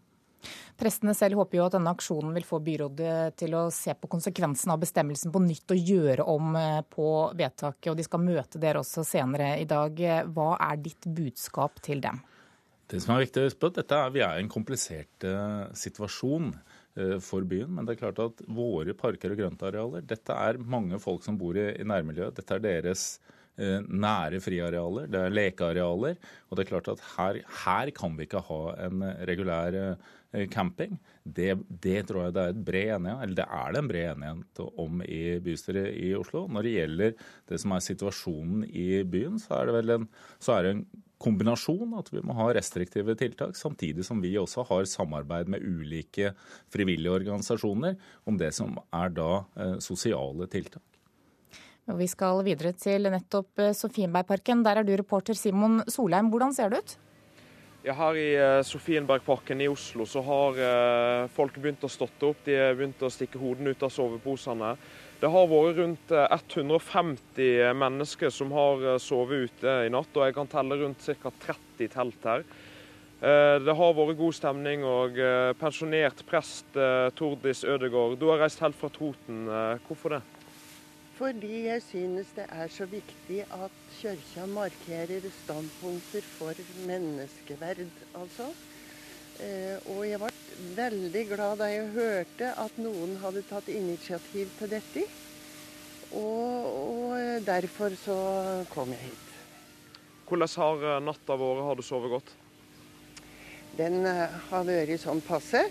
Prestene 0.79 1.15
selv 1.17 1.41
håper 1.41 1.59
jo 1.59 1.67
at 1.67 1.77
denne 1.77 1.93
aksjonen 1.93 2.33
vil 2.35 2.47
få 2.47 2.61
byrådet 2.63 3.37
til 3.39 3.55
å 3.57 3.67
se 3.73 3.95
på 3.97 4.09
konsekvensen 4.11 4.73
av 4.73 4.81
bestemmelsen 4.81 5.33
på 5.33 5.43
nytt 5.43 5.75
og 5.75 5.93
gjøre 5.93 6.27
om 6.31 6.55
eh, 6.59 6.81
på 6.89 7.07
vedtaket. 7.37 7.91
Og 7.93 7.99
de 7.99 8.07
skal 8.07 8.25
møte 8.25 8.61
dere 8.61 8.81
også 8.81 9.05
senere 9.07 9.53
i 9.61 9.69
dag. 9.69 9.97
Hva 10.33 10.53
er 10.71 10.81
ditt 10.81 11.07
budskap 11.07 11.81
til 11.85 12.03
dem? 12.03 12.21
Det 12.91 12.99
som 12.99 13.15
er 13.15 13.23
viktig 13.23 13.39
å 13.39 13.47
huske 13.47 13.61
på, 13.61 13.71
dette 13.71 13.97
er, 13.97 14.11
Vi 14.11 14.23
er 14.25 14.37
i 14.37 14.43
en 14.43 14.51
komplisert 14.51 15.23
uh, 15.23 15.69
situasjon 15.77 16.49
uh, 16.51 17.17
for 17.23 17.47
byen. 17.47 17.71
Men 17.71 17.87
det 17.87 17.95
er 17.95 18.01
klart 18.03 18.19
at 18.23 18.41
våre 18.51 18.95
parker 18.97 19.31
og 19.31 19.39
grøntarealer, 19.39 20.03
dette 20.07 20.35
er 20.35 20.59
mange 20.59 20.99
folk 20.99 21.23
som 21.23 21.37
bor 21.39 21.55
i, 21.55 21.69
nærmiljøet. 21.87 22.35
Dette 22.41 22.57
er 22.57 22.65
deres 22.65 23.05
uh, 23.61 23.79
nære 23.87 24.41
friarealer, 24.43 25.07
det 25.11 25.23
er 25.23 25.37
lekearealer. 25.37 26.19
Og 26.49 26.59
det 26.59 26.65
er 26.65 26.71
klart 26.73 26.91
at 26.91 27.05
her, 27.13 27.39
her 27.63 27.93
kan 27.95 28.19
vi 28.19 28.27
ikke 28.27 28.43
ha 28.49 28.61
en 28.89 29.07
regulær 29.29 29.79
Eh, 29.81 30.17
camping. 30.51 30.97
Det, 31.23 31.55
det, 31.67 32.07
tror 32.07 32.25
jeg 32.25 32.35
det 32.37 32.47
er, 32.47 32.59
bred 32.71 32.95
enighet, 32.95 33.23
eller 33.25 33.37
det 33.41 33.45
er 33.59 33.71
det 33.73 33.81
en 33.81 33.91
bred 33.91 34.09
enighet 34.13 34.61
om 34.85 35.01
i 35.05 35.21
bystyret 35.43 35.95
i 35.99 36.11
Oslo. 36.17 36.45
Når 36.47 36.67
det 36.67 36.75
gjelder 36.77 37.15
det 37.51 37.61
som 37.61 37.75
er 37.75 37.85
situasjonen 37.85 38.65
i 38.67 38.89
byen, 39.03 39.39
så 39.41 39.59
er 39.59 39.69
det 39.69 39.77
vel 39.79 39.95
en, 39.97 40.05
en 40.61 40.85
kombinasjon 41.21 41.97
at 41.99 42.09
vi 42.13 42.23
må 42.25 42.35
ha 42.37 42.47
restriktive 42.55 43.15
tiltak, 43.19 43.57
samtidig 43.59 44.05
som 44.07 44.21
vi 44.23 44.33
også 44.39 44.65
har 44.71 44.87
samarbeid 44.89 45.51
med 45.51 45.65
ulike 45.65 46.33
frivillige 46.73 47.19
organisasjoner 47.19 47.99
om 48.29 48.39
det 48.39 48.53
som 48.57 48.79
er 48.89 49.13
da 49.13 49.29
eh, 49.59 49.77
sosiale 49.83 50.47
tiltak. 50.51 50.85
Vi 51.91 52.07
skal 52.07 52.43
videre 52.45 52.71
til 52.77 53.09
nettopp 53.11 53.59
eh, 53.59 53.75
Sofienbergparken. 53.75 54.63
Der 54.65 54.81
er 54.81 54.87
du 54.87 54.93
reporter 54.95 55.37
Simon 55.37 55.81
Solheim. 55.89 56.29
Hvordan 56.31 56.53
ser 56.55 56.71
det 56.71 56.83
ut? 56.83 56.97
Ja, 57.81 57.95
her 57.97 58.13
i 58.13 58.27
eh, 58.37 58.59
Sofienbergparken 58.61 59.61
i 59.61 59.67
Oslo 59.67 60.05
så 60.05 60.21
har 60.21 60.57
eh, 60.61 61.23
folk 61.33 61.55
begynt 61.57 61.81
å 61.81 61.89
stotte 61.89 62.27
opp. 62.27 62.43
De 62.45 62.53
har 62.53 62.75
begynt 62.77 63.01
å 63.01 63.09
stikke 63.09 63.41
hodene 63.41 63.73
ut 63.73 63.81
av 63.81 63.89
soveposene. 63.89 64.75
Det 65.17 65.29
har 65.33 65.47
vært 65.49 65.79
rundt 65.79 66.13
150 66.13 67.73
mennesker 67.77 68.29
som 68.33 68.53
har 68.53 68.85
sovet 69.01 69.49
ute 69.49 69.73
i 69.87 69.89
natt, 69.93 70.13
og 70.13 70.27
jeg 70.27 70.37
kan 70.37 70.49
telle 70.49 70.77
rundt 70.77 71.09
ca. 71.21 71.33
30 71.45 71.91
telt 71.93 72.25
her. 72.29 72.45
Det 73.21 73.75
har 73.77 73.97
vært 73.97 74.17
god 74.17 74.33
stemning, 74.33 74.81
og 74.81 75.21
pensjonert 75.61 76.25
prest 76.25 76.81
Tordis 77.13 77.61
Ødegård, 77.61 78.17
du 78.17 78.31
har 78.31 78.41
reist 78.41 78.65
helt 78.65 78.81
fra 78.81 78.89
Toten. 78.89 79.45
Hvorfor 79.85 80.17
det? 80.17 80.23
Fordi 81.17 81.65
jeg 81.67 81.81
synes 81.85 82.31
det 82.35 82.47
er 82.49 82.67
så 82.71 82.87
viktig 82.89 83.41
at 83.53 83.79
kirka 83.99 84.45
markerer 84.49 85.27
standpunkter 85.43 86.25
for 86.37 86.61
menneskeverd, 86.87 87.87
altså. 88.17 88.49
Eh, 89.41 89.77
og 89.93 90.05
jeg 90.07 90.19
ble 90.21 90.31
veldig 90.77 91.25
glad 91.31 91.59
da 91.61 91.69
jeg 91.71 91.91
hørte 91.95 92.51
at 92.61 92.77
noen 92.81 93.15
hadde 93.23 93.43
tatt 93.49 93.69
initiativ 93.71 94.51
til 94.59 94.71
dette. 94.71 95.05
Og, 96.11 96.67
og 96.67 97.45
derfor 97.47 97.95
så 97.99 98.17
kom 98.73 98.91
jeg 98.95 99.11
hit. 99.11 99.27
Hvordan 100.27 100.53
har 100.63 100.85
eh, 100.89 101.01
natta 101.03 101.37
vært? 101.39 101.65
Har 101.67 101.79
du 101.79 101.85
sovet 101.85 102.11
godt? 102.11 102.33
Den 103.79 104.05
eh, 104.05 104.37
har 104.51 104.67
vært 104.67 104.99
sånn 105.01 105.23
passe. 105.25 105.63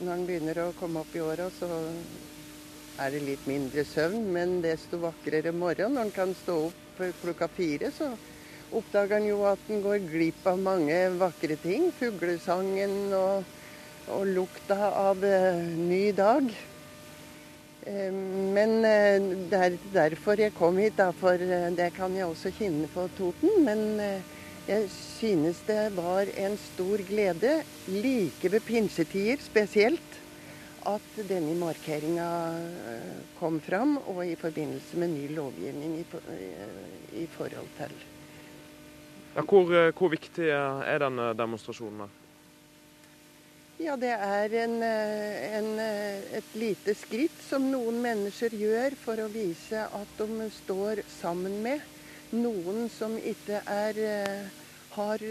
Når 0.00 0.10
den 0.10 0.26
begynner 0.28 0.60
å 0.64 0.72
komme 0.78 1.04
opp 1.04 1.14
i 1.14 1.22
åra, 1.22 1.46
så 1.54 1.68
er 3.00 3.14
det 3.14 3.24
litt 3.26 3.46
mindre 3.50 3.84
søvn, 3.86 4.28
men 4.34 4.60
desto 4.62 5.00
vakrere 5.02 5.52
morgen. 5.54 5.96
Når 5.96 6.08
en 6.08 6.14
kan 6.14 6.34
stå 6.44 6.58
opp 6.68 7.00
klokka 7.22 7.48
fire, 7.50 7.90
så 7.94 8.12
oppdager 8.74 9.18
en 9.18 9.28
jo 9.28 9.40
at 9.48 9.70
en 9.70 9.82
går 9.82 10.04
glipp 10.10 10.46
av 10.46 10.60
mange 10.62 10.98
vakre 11.18 11.58
ting. 11.62 11.90
Fuglesangen 11.98 13.10
og, 13.18 13.42
og 14.14 14.30
lukta 14.30 14.92
av 15.08 15.26
eh, 15.26 15.58
ny 15.74 16.06
dag. 16.16 16.48
Uh, 17.84 18.14
men 18.54 18.78
uh, 18.80 19.26
det 19.50 19.58
er 19.60 19.74
derfor 19.92 20.40
jeg 20.40 20.54
kom 20.56 20.78
hit, 20.80 20.94
da, 20.96 21.10
for 21.12 21.36
det 21.36 21.90
kan 21.98 22.14
jeg 22.16 22.30
også 22.30 22.54
kjenne 22.56 22.88
på 22.94 23.08
Toten. 23.18 23.58
Men 23.66 23.98
jeg 24.64 24.86
synes 24.88 25.58
det 25.66 25.90
var 25.98 26.30
en 26.40 26.54
stor 26.70 27.02
glede, 27.04 27.58
like 27.90 28.48
ved 28.48 28.64
pinsetider 28.64 29.42
spesielt 29.44 30.23
at 30.84 31.20
denne 31.28 31.54
markeringa 31.56 32.26
eh, 32.92 33.14
kom 33.38 33.60
fram, 33.64 33.96
og 34.10 34.20
i 34.26 34.34
forbindelse 34.36 34.98
med 35.00 35.14
ny 35.14 35.28
lovgivning 35.34 35.96
i, 36.00 36.04
eh, 36.32 37.22
i 37.22 37.24
forhold 37.30 37.70
til 37.78 37.94
ja, 39.34 39.42
hvor, 39.42 39.72
eh, 39.72 39.92
hvor, 39.96 40.12
viktig 40.12 40.50
er 40.52 41.00
denne 41.02 41.32
demonstrasjonen? 41.38 42.12
Ja, 43.80 43.96
det 43.98 44.12
er 44.12 44.52
en, 44.62 44.76
en, 44.84 45.70
et 46.38 46.52
lite 46.54 46.94
skritt 46.94 47.40
som 47.42 47.64
noen 47.72 47.98
mennesker 48.04 48.54
gjør 48.54 48.94
for 49.00 49.18
å 49.18 49.30
vise 49.32 49.88
at 49.88 50.20
de 50.20 50.46
står 50.60 51.02
sammen 51.10 51.58
med 51.64 51.82
noen 52.36 52.86
som 52.92 53.16
ikke 53.18 53.64
er, 53.66 53.98
har 54.94 55.26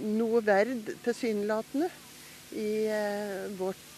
noe 0.00 0.42
verd 0.44 0.88
tilsynelatende 1.04 1.92
i 2.56 2.72
vårt 3.60 3.91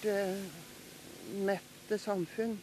mette 1.45 1.99
samfunn. 2.01 2.57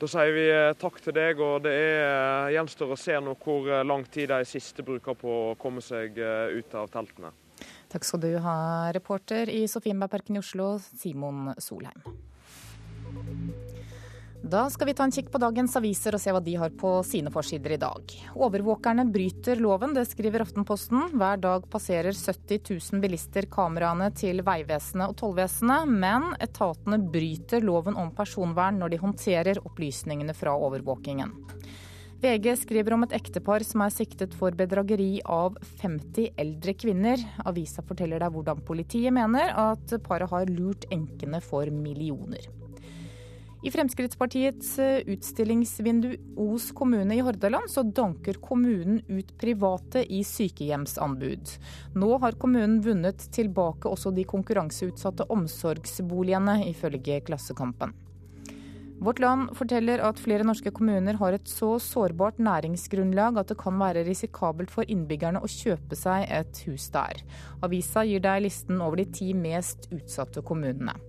Da 0.00 0.10
sier 0.10 0.34
vi 0.34 0.44
eh, 0.50 0.72
takk 0.78 0.98
til 1.04 1.14
deg, 1.16 1.40
og 1.40 1.62
det 1.64 1.72
er, 1.72 2.50
gjenstår 2.56 2.92
å 2.94 2.98
se 2.98 3.16
nå 3.22 3.36
hvor 3.44 3.70
lang 3.86 4.04
tid 4.10 4.32
de 4.32 4.42
siste 4.48 4.84
bruker 4.86 5.16
på 5.18 5.38
å 5.52 5.56
komme 5.60 5.84
seg 5.84 6.18
ut 6.18 6.76
av 6.76 6.90
teltene. 6.92 7.32
Takk 7.94 8.06
skal 8.06 8.24
du 8.24 8.30
ha, 8.42 8.58
reporter 8.92 9.50
i 9.52 9.64
Sofienbergparken 9.70 10.36
i 10.36 10.42
Oslo, 10.42 10.74
Simon 10.82 11.52
Solheim. 11.62 12.02
Da 14.44 14.70
skal 14.70 14.86
vi 14.86 14.92
ta 14.94 15.06
en 15.06 15.12
kikk 15.12 15.30
på 15.32 15.38
dagens 15.40 15.72
aviser 15.78 16.12
og 16.12 16.20
se 16.20 16.32
hva 16.34 16.40
de 16.44 16.52
har 16.60 16.72
på 16.76 16.90
sine 17.08 17.30
forsider 17.32 17.72
i 17.72 17.78
dag. 17.80 18.12
Overvåkerne 18.36 19.06
bryter 19.08 19.56
loven, 19.56 19.94
det 19.96 20.02
skriver 20.10 20.42
Aftenposten. 20.44 21.14
Hver 21.16 21.38
dag 21.40 21.64
passerer 21.72 22.12
70 22.12 22.58
000 22.92 23.00
bilister 23.00 23.48
kameraene 23.48 24.10
til 24.12 24.42
Vegvesenet 24.44 25.08
og 25.08 25.16
Tollvesenet, 25.16 25.88
men 25.88 26.34
etatene 26.44 26.98
bryter 27.14 27.64
loven 27.64 27.96
om 27.96 28.10
personvern 28.12 28.82
når 28.82 28.92
de 28.92 28.98
håndterer 29.00 29.62
opplysningene 29.64 30.36
fra 30.36 30.52
overvåkingen. 30.66 31.32
VG 32.20 32.50
skriver 32.60 32.98
om 32.98 33.06
et 33.06 33.14
ektepar 33.16 33.64
som 33.64 33.80
er 33.86 33.94
siktet 33.96 34.36
for 34.36 34.52
bedrageri 34.56 35.22
av 35.24 35.56
50 35.80 36.36
eldre 36.44 36.76
kvinner. 36.76 37.24
Avisa 37.48 37.84
forteller 37.84 38.20
deg 38.20 38.36
hvordan 38.36 38.60
politiet 38.68 39.16
mener 39.16 39.56
at 39.56 39.96
paret 40.04 40.28
har 40.36 40.52
lurt 40.52 40.84
enkene 40.92 41.40
for 41.44 41.72
millioner. 41.72 42.63
I 43.64 43.70
Fremskrittspartiets 43.70 44.78
eh, 44.78 44.98
utstillingsvindu 45.06 46.16
Os 46.36 46.72
kommune 46.72 47.16
i 47.16 47.20
Hordaland 47.24 47.70
så 47.70 47.82
danker 47.82 48.36
kommunen 48.44 48.98
ut 49.08 49.30
private 49.40 50.02
i 50.12 50.18
sykehjemsanbud. 50.24 51.52
Nå 51.96 52.10
har 52.20 52.36
kommunen 52.36 52.82
vunnet 52.84 53.24
tilbake 53.32 53.88
også 53.88 54.12
de 54.12 54.26
konkurranseutsatte 54.28 55.24
omsorgsboligene, 55.32 56.58
ifølge 56.74 57.22
Klassekampen. 57.24 57.96
Vårt 59.00 59.24
Land 59.24 59.56
forteller 59.56 60.04
at 60.04 60.20
flere 60.20 60.44
norske 60.44 60.68
kommuner 60.68 61.16
har 61.22 61.32
et 61.32 61.48
så 61.48 61.78
sårbart 61.80 62.36
næringsgrunnlag 62.44 63.40
at 63.40 63.48
det 63.48 63.58
kan 63.64 63.80
være 63.80 64.04
risikabelt 64.04 64.76
for 64.76 64.84
innbyggerne 64.84 65.40
å 65.40 65.48
kjøpe 65.48 65.96
seg 65.96 66.28
et 66.28 66.62
hus 66.68 66.92
der. 66.92 67.24
Avisa 67.64 68.04
gir 68.04 68.20
deg 68.28 68.44
listen 68.44 68.84
over 68.84 69.00
de 69.00 69.08
ti 69.08 69.32
mest 69.32 69.88
utsatte 69.88 70.44
kommunene. 70.44 71.00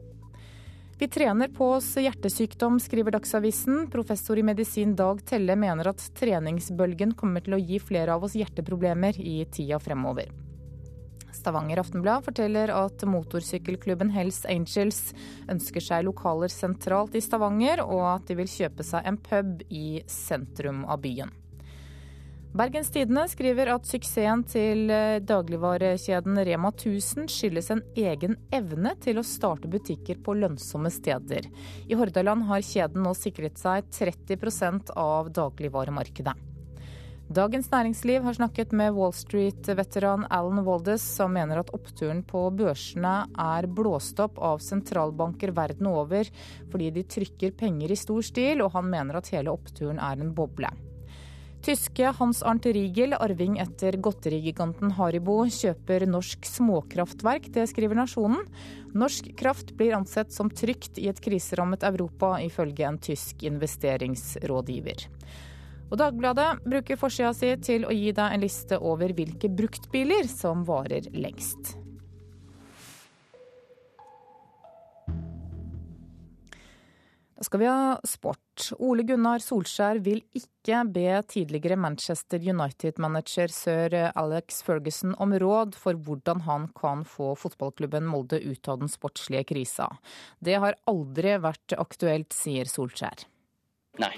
Vi 0.97 1.07
trener 1.07 1.47
på 1.47 1.71
oss 1.71 1.97
hjertesykdom, 1.97 2.79
skriver 2.79 3.11
Dagsavisen. 3.11 3.89
Professor 3.91 4.39
i 4.39 4.43
medisin 4.43 4.95
Dag 4.95 5.19
Telle 5.27 5.57
mener 5.59 5.89
at 5.91 6.03
treningsbølgen 6.15 7.11
kommer 7.19 7.43
til 7.43 7.57
å 7.57 7.59
gi 7.59 7.81
flere 7.83 8.15
av 8.15 8.23
oss 8.23 8.37
hjerteproblemer 8.39 9.19
i 9.19 9.41
tida 9.51 9.79
fremover. 9.83 10.31
Stavanger 11.35 11.81
Aftenblad 11.83 12.23
forteller 12.23 12.71
at 12.71 13.03
motorsykkelklubben 13.03 14.13
Hells 14.15 14.45
Angels 14.47 15.01
ønsker 15.51 15.83
seg 15.83 16.07
lokaler 16.07 16.53
sentralt 16.53 17.19
i 17.19 17.23
Stavanger, 17.23 17.83
og 17.83 18.05
at 18.13 18.29
de 18.31 18.39
vil 18.39 18.47
kjøpe 18.47 18.87
seg 18.87 19.03
en 19.03 19.19
pub 19.19 19.65
i 19.67 19.99
sentrum 20.07 20.85
av 20.87 21.03
byen. 21.03 21.35
Bergens 22.55 22.87
Tidende 22.87 23.25
skriver 23.27 23.67
at 23.73 23.83
suksessen 23.83 24.45
til 24.47 24.87
eh, 24.87 25.17
dagligvarekjeden 25.27 26.37
Rema 26.47 26.69
1000 26.71 27.27
skyldes 27.27 27.67
en 27.73 27.81
egen 27.99 28.37
evne 28.55 28.93
til 29.03 29.19
å 29.19 29.25
starte 29.27 29.67
butikker 29.67 30.21
på 30.23 30.37
lønnsomme 30.39 30.87
steder. 30.87 31.49
I 31.91 31.97
Hordaland 31.99 32.47
har 32.47 32.63
kjeden 32.63 33.03
nå 33.03 33.11
sikret 33.19 33.59
seg 33.59 33.91
30% 33.91 34.93
av 34.95 35.33
dagligvaremarkedet. 35.35 36.37
Dagens 37.35 37.67
Næringsliv 37.73 38.23
har 38.23 38.39
snakket 38.39 38.71
med 38.71 38.95
Wall 38.95 39.11
Street-veteran 39.17 40.23
Alan 40.31 40.63
Waldes, 40.63 41.03
som 41.03 41.35
mener 41.35 41.59
at 41.59 41.75
oppturen 41.75 42.23
på 42.23 42.47
børsene 42.55 43.17
er 43.35 43.67
blåst 43.67 44.23
opp 44.23 44.39
av 44.39 44.63
sentralbanker 44.63 45.51
verden 45.59 45.91
over 45.91 46.31
fordi 46.71 46.93
de 47.01 47.07
trykker 47.19 47.59
penger 47.59 47.91
i 47.91 47.99
stor 47.99 48.23
stil, 48.23 48.63
og 48.63 48.77
han 48.79 48.87
mener 48.95 49.19
at 49.19 49.35
hele 49.35 49.51
oppturen 49.51 49.99
er 49.99 50.23
en 50.23 50.31
boble. 50.37 50.71
Tyske 51.65 52.11
Hans 52.19 52.43
Arnt 52.43 52.65
Riegel, 52.65 53.15
arving 53.17 53.55
etter 53.57 53.95
godterigiganten 53.97 54.91
Haribo, 54.99 55.39
kjøper 55.49 56.03
norsk 56.05 56.45
småkraftverk. 56.45 57.47
Det 57.55 57.63
skriver 57.71 57.97
Nasjonen. 57.97 58.43
Norsk 58.93 59.31
kraft 59.39 59.73
blir 59.73 59.95
ansett 59.97 60.29
som 60.29 60.51
trygt 60.53 60.99
i 61.01 61.07
et 61.09 61.17
kriserammet 61.25 61.81
Europa, 61.89 62.35
ifølge 62.45 62.85
en 62.85 63.01
tysk 63.01 63.41
investeringsrådgiver. 63.49 65.07
Og 65.89 65.97
Dagbladet 66.03 66.61
bruker 66.69 67.01
forsida 67.01 67.33
si 67.33 67.49
til 67.65 67.89
å 67.89 67.97
gi 67.97 68.13
deg 68.13 68.37
en 68.37 68.45
liste 68.45 68.77
over 68.77 69.17
hvilke 69.17 69.49
bruktbiler 69.49 70.29
som 70.29 70.61
varer 70.69 71.09
lengst. 71.17 71.79
Da 77.35 77.49
skal 77.49 77.65
vi 77.65 77.73
ha 77.73 77.95
sport. 78.05 78.69
Ole 78.77 79.01
Gunnar 79.09 79.41
Solskjær 79.41 80.05
vil 80.05 80.21
ikke 80.29 80.54
be 80.93 81.21
tidligere 81.29 81.75
Manchester 81.77 82.41
United-manager 82.41 83.51
sir 83.53 83.93
Alex 84.15 84.63
Ferguson 84.65 85.13
om 85.21 85.35
råd 85.39 85.75
for 85.77 85.93
hvordan 85.93 86.41
han 86.47 86.67
kan 86.73 87.03
få 87.05 87.35
fotballklubben 87.37 88.07
Molde 88.09 88.39
ut 88.41 88.67
av 88.67 88.81
den 88.81 88.89
sportslige 88.89 89.43
krisa. 89.53 89.91
Det 90.39 90.57
har 90.63 90.79
aldri 90.89 91.37
vært 91.43 91.77
aktuelt, 91.77 92.33
sier 92.33 92.65
Solskjær. 92.65 93.27
Nei, 94.01 94.11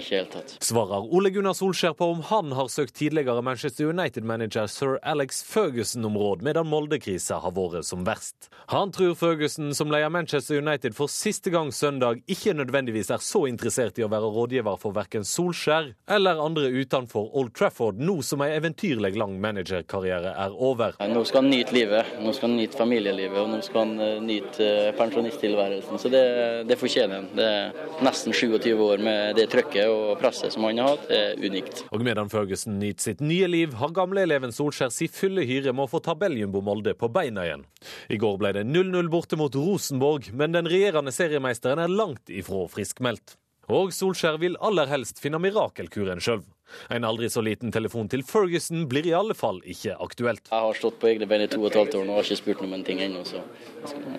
ikke 0.00 0.20
helt 0.20 0.32
tatt. 0.34 0.56
Svarer 0.64 1.06
Ole 1.14 1.30
Gunnar 1.34 1.56
Solskjær 1.56 1.96
på 1.98 2.10
om 2.14 2.22
han 2.30 2.52
har 2.56 2.70
søkt 2.72 2.96
tidligere 2.98 3.42
Manchester 3.44 3.90
United-manager 3.90 4.68
sir 4.70 4.98
Alex 5.02 5.42
Ferguson 5.46 6.04
om 6.08 6.18
råd 6.18 6.44
medan 6.46 6.68
Molde-krisa 6.70 7.40
har 7.42 7.54
vært 7.56 7.86
som 7.88 8.04
verst. 8.06 8.50
Han 8.72 8.92
tror 8.92 9.14
Ferguson, 9.18 9.72
som 9.74 9.90
leder 9.92 10.12
Manchester 10.12 10.58
United 10.60 10.94
for 10.96 11.10
siste 11.12 11.50
gang 11.54 11.72
søndag, 11.72 12.20
ikke 12.26 12.54
nødvendigvis 12.56 13.10
er 13.14 13.22
så 13.22 13.46
interessert 13.48 13.98
i 13.98 14.04
å 14.04 14.10
være 14.12 14.30
rådgiver 14.34 14.78
for 14.80 14.96
verken 14.96 15.24
Solskjær 15.26 15.92
eller 16.16 16.42
andre 16.42 16.70
utenfor 16.74 17.30
Old 17.36 17.54
Trafford, 17.56 18.00
nå 18.02 18.18
som 18.26 18.44
ei 18.44 18.52
eventyrlig 18.56 19.14
lang 19.16 19.36
managerkarriere 19.42 20.34
er 20.36 20.54
over. 20.54 20.96
Nå 21.10 21.24
skal 21.28 21.44
han 21.44 21.50
nyte 21.52 21.76
livet, 21.76 22.16
nå 22.22 22.34
skal 22.36 22.50
han 22.50 22.58
nyte 22.60 22.78
familielivet 22.78 23.40
og 23.42 23.52
nå 23.54 23.62
skal 23.64 23.82
han 23.84 23.94
eh, 24.02 24.20
nyte 24.24 24.66
eh, 24.66 24.92
pensjonisttilværelsen. 24.98 26.00
Så 26.02 26.12
det, 26.12 26.24
det 26.68 26.78
fortjener 26.80 27.22
han. 27.22 27.30
Det 27.36 27.46
er 27.46 28.04
nesten 28.06 28.34
27 28.36 28.72
år 28.74 29.02
med 29.02 29.36
det 29.38 29.48
trøkket 29.52 29.85
og 29.90 30.18
presset 30.20 30.54
som 30.54 30.66
han 30.66 30.80
har 30.82 30.94
hatt, 30.94 31.06
er 31.12 31.40
unikt. 31.40 31.84
Og 31.94 32.04
medan 32.04 32.30
Ferguson 32.32 32.78
nyter 32.80 33.10
sitt 33.10 33.24
nye 33.24 33.48
liv, 33.50 33.76
har 33.80 33.94
gamleeleven 33.96 34.54
Solskjær 34.54 34.92
si 34.94 35.08
fulle 35.12 35.46
hyre 35.48 35.74
med 35.74 35.86
å 35.86 35.90
få 35.94 36.02
tabelljumbo 36.04 36.62
Molde 36.66 36.96
på 36.98 37.10
beina 37.12 37.46
igjen. 37.46 37.64
I 38.12 38.20
går 38.22 38.38
ble 38.42 38.52
det 38.58 38.66
0-0 38.68 39.10
borte 39.12 39.38
mot 39.40 39.54
Rosenborg, 39.54 40.30
men 40.34 40.56
den 40.56 40.70
regjerende 40.70 41.14
seriemeisteren 41.14 41.82
er 41.82 41.92
langt 41.92 42.32
ifra 42.32 42.66
friskmeldt. 42.72 43.38
Og 43.66 43.90
Solskjær 43.90 44.36
vil 44.38 44.54
aller 44.62 44.86
helst 44.86 45.18
finne 45.18 45.40
mirakelkuren 45.42 46.22
sjøl. 46.22 46.44
En 46.90 47.06
aldri 47.06 47.28
så 47.30 47.42
liten 47.42 47.72
telefon 47.74 48.08
til 48.10 48.22
Ferguson 48.26 48.86
blir 48.90 49.06
i 49.06 49.14
alle 49.14 49.34
fall 49.38 49.58
ikke 49.66 49.96
aktuelt. 50.02 50.50
Jeg 50.50 50.66
har 50.66 50.78
stått 50.78 51.00
på 51.02 51.10
egne 51.10 51.26
bein 51.30 51.46
i 51.46 51.48
to 51.50 51.58
og 51.62 51.70
et 51.70 51.78
halvt 51.80 51.98
år 51.98 52.04
og 52.06 52.18
har 52.18 52.28
ikke 52.28 52.42
spurt 52.42 52.62
om 52.66 52.76
en 52.76 52.84
ting 52.86 53.02
ennå, 53.02 53.24
så 53.26 53.42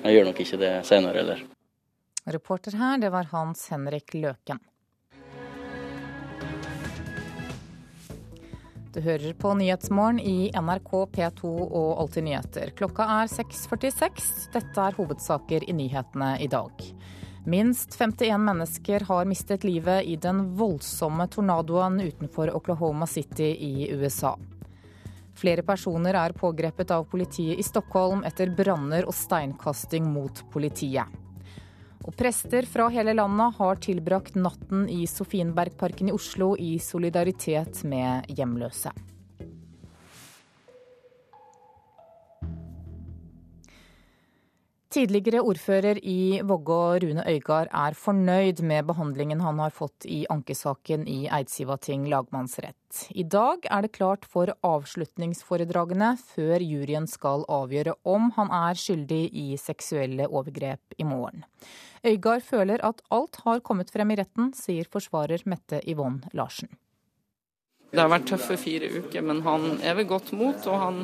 jeg 0.04 0.18
gjør 0.18 0.28
nok 0.30 0.42
ikke 0.44 0.60
det 0.64 0.74
senere 0.88 1.22
heller. 1.22 1.46
Reporter 2.28 2.76
her, 2.76 2.98
det 3.00 3.12
var 3.14 3.30
Hans 3.32 3.70
Henrik 3.72 4.12
Løken. 4.16 4.60
Du 8.98 9.04
hører 9.06 9.34
på 9.38 9.52
Nyhetsmorgen 9.54 10.18
i 10.20 10.48
NRK 10.58 10.88
P2 11.14 11.50
og 11.54 12.00
Alltid 12.02 12.24
nyheter. 12.26 12.72
Klokka 12.74 13.06
er 13.20 13.28
6.46. 13.30 14.48
Dette 14.56 14.86
er 14.88 14.98
hovedsaker 14.98 15.68
i 15.70 15.76
nyhetene 15.78 16.32
i 16.42 16.48
dag. 16.50 16.82
Minst 17.46 17.94
51 17.94 18.42
mennesker 18.48 19.06
har 19.06 19.30
mistet 19.30 19.68
livet 19.70 20.10
i 20.10 20.16
den 20.18 20.42
voldsomme 20.58 21.30
tornadoen 21.30 22.00
utenfor 22.08 22.50
Oklahoma 22.58 23.06
City 23.06 23.52
i 23.70 23.92
USA. 23.94 24.34
Flere 25.38 25.62
personer 25.62 26.18
er 26.18 26.34
pågrepet 26.34 26.96
av 26.98 27.06
politiet 27.06 27.62
i 27.62 27.70
Stockholm 27.70 28.26
etter 28.26 28.50
branner 28.50 29.06
og 29.06 29.14
steinkasting 29.14 30.10
mot 30.10 30.42
politiet. 30.50 31.06
Og 32.08 32.16
prester 32.16 32.64
fra 32.66 32.88
hele 32.94 33.12
landet 33.18 33.58
har 33.58 33.82
tilbrakt 33.84 34.38
natten 34.40 34.88
i 34.90 35.04
Sofienbergparken 35.12 36.08
i 36.08 36.16
Oslo 36.16 36.54
i 36.56 36.78
solidaritet 36.80 37.84
med 37.84 38.32
hjemløse. 38.32 38.94
Tidligere 44.98 45.44
ordfører 45.46 46.00
i 46.02 46.40
Vågå, 46.42 46.98
Rune 47.04 47.22
Øygard, 47.30 47.68
er 47.70 47.94
fornøyd 47.94 48.64
med 48.66 48.88
behandlingen 48.90 49.44
han 49.46 49.60
har 49.62 49.70
fått 49.70 50.08
i 50.10 50.24
ankesaken 50.34 51.04
i 51.06 51.28
Eidsivating 51.30 52.08
lagmannsrett. 52.10 53.04
I 53.14 53.22
dag 53.22 53.68
er 53.70 53.86
det 53.86 53.92
klart 53.94 54.26
for 54.26 54.50
avslutningsforedragene 54.66 56.16
før 56.32 56.66
juryen 56.66 57.06
skal 57.06 57.46
avgjøre 57.46 57.94
om 58.10 58.32
han 58.40 58.50
er 58.50 58.82
skyldig 58.82 59.22
i 59.38 59.46
seksuelle 59.62 60.26
overgrep 60.32 60.98
i 60.98 61.06
morgen. 61.06 61.46
Øygard 62.02 62.42
føler 62.50 62.82
at 62.82 63.06
alt 63.14 63.38
har 63.46 63.62
kommet 63.62 63.94
frem 63.94 64.18
i 64.18 64.18
retten, 64.24 64.50
sier 64.58 64.90
forsvarer 64.90 65.46
Mette 65.46 65.84
Yvonne 65.86 66.34
Larsen. 66.34 66.74
Det 67.88 68.02
har 68.02 68.10
vært 68.12 68.26
tøffe 68.28 68.58
fire 68.60 68.90
uker, 69.00 69.24
men 69.24 69.40
han 69.46 69.78
er 69.80 69.96
ved 69.96 70.10
godt 70.10 70.34
mot. 70.36 70.60
Og 70.68 70.82
han 70.82 70.98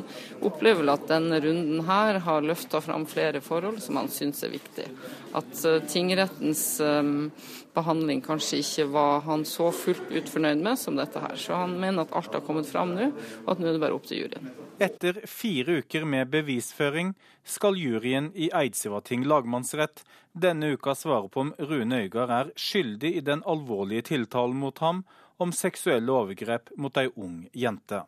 opplever 0.44 0.82
vel 0.82 0.92
at 0.92 1.06
denne 1.08 1.38
runden 1.40 1.80
her 1.88 2.18
har 2.26 2.44
løfta 2.44 2.82
fram 2.84 3.06
flere 3.08 3.40
forhold 3.44 3.80
som 3.80 3.96
han 4.02 4.10
syns 4.12 4.44
er 4.44 4.52
viktig. 4.52 4.84
At 5.34 5.64
uh, 5.64 5.78
tingrettens 5.88 6.66
um, 6.84 7.30
behandling 7.74 8.20
kanskje 8.24 8.60
ikke 8.60 8.88
var 8.92 9.24
han 9.24 9.46
så 9.48 9.70
fullt 9.72 10.12
ut 10.12 10.28
fornøyd 10.28 10.60
med 10.66 10.78
som 10.80 11.00
dette 11.00 11.24
her. 11.24 11.38
Så 11.40 11.56
han 11.56 11.78
mener 11.80 12.04
at 12.04 12.12
alt 12.20 12.36
har 12.36 12.44
kommet 12.44 12.68
fram 12.68 12.92
nå, 12.98 13.08
og 13.46 13.54
at 13.54 13.64
nå 13.64 13.70
er 13.70 13.78
det 13.78 13.84
bare 13.86 13.96
opp 13.96 14.04
til 14.10 14.26
juryen. 14.26 14.52
Etter 14.82 15.22
fire 15.30 15.80
uker 15.80 16.04
med 16.04 16.28
bevisføring 16.32 17.14
skal 17.46 17.78
juryen 17.78 18.32
i 18.34 18.50
Eidsivating 18.52 19.24
lagmannsrett 19.30 20.02
denne 20.34 20.72
uka 20.74 20.96
svare 20.98 21.28
på 21.30 21.44
om 21.44 21.52
Rune 21.58 22.00
Øygard 22.04 22.32
er 22.34 22.48
skyldig 22.58 23.12
i 23.16 23.22
den 23.22 23.44
alvorlige 23.46 24.08
tiltalen 24.10 24.58
mot 24.58 24.80
ham 24.82 25.04
om 25.36 25.52
seksuelle 25.52 26.12
overgrep 26.12 26.70
mot 26.76 26.96
ei 27.00 27.08
ung 27.14 27.44
jente. 27.52 28.04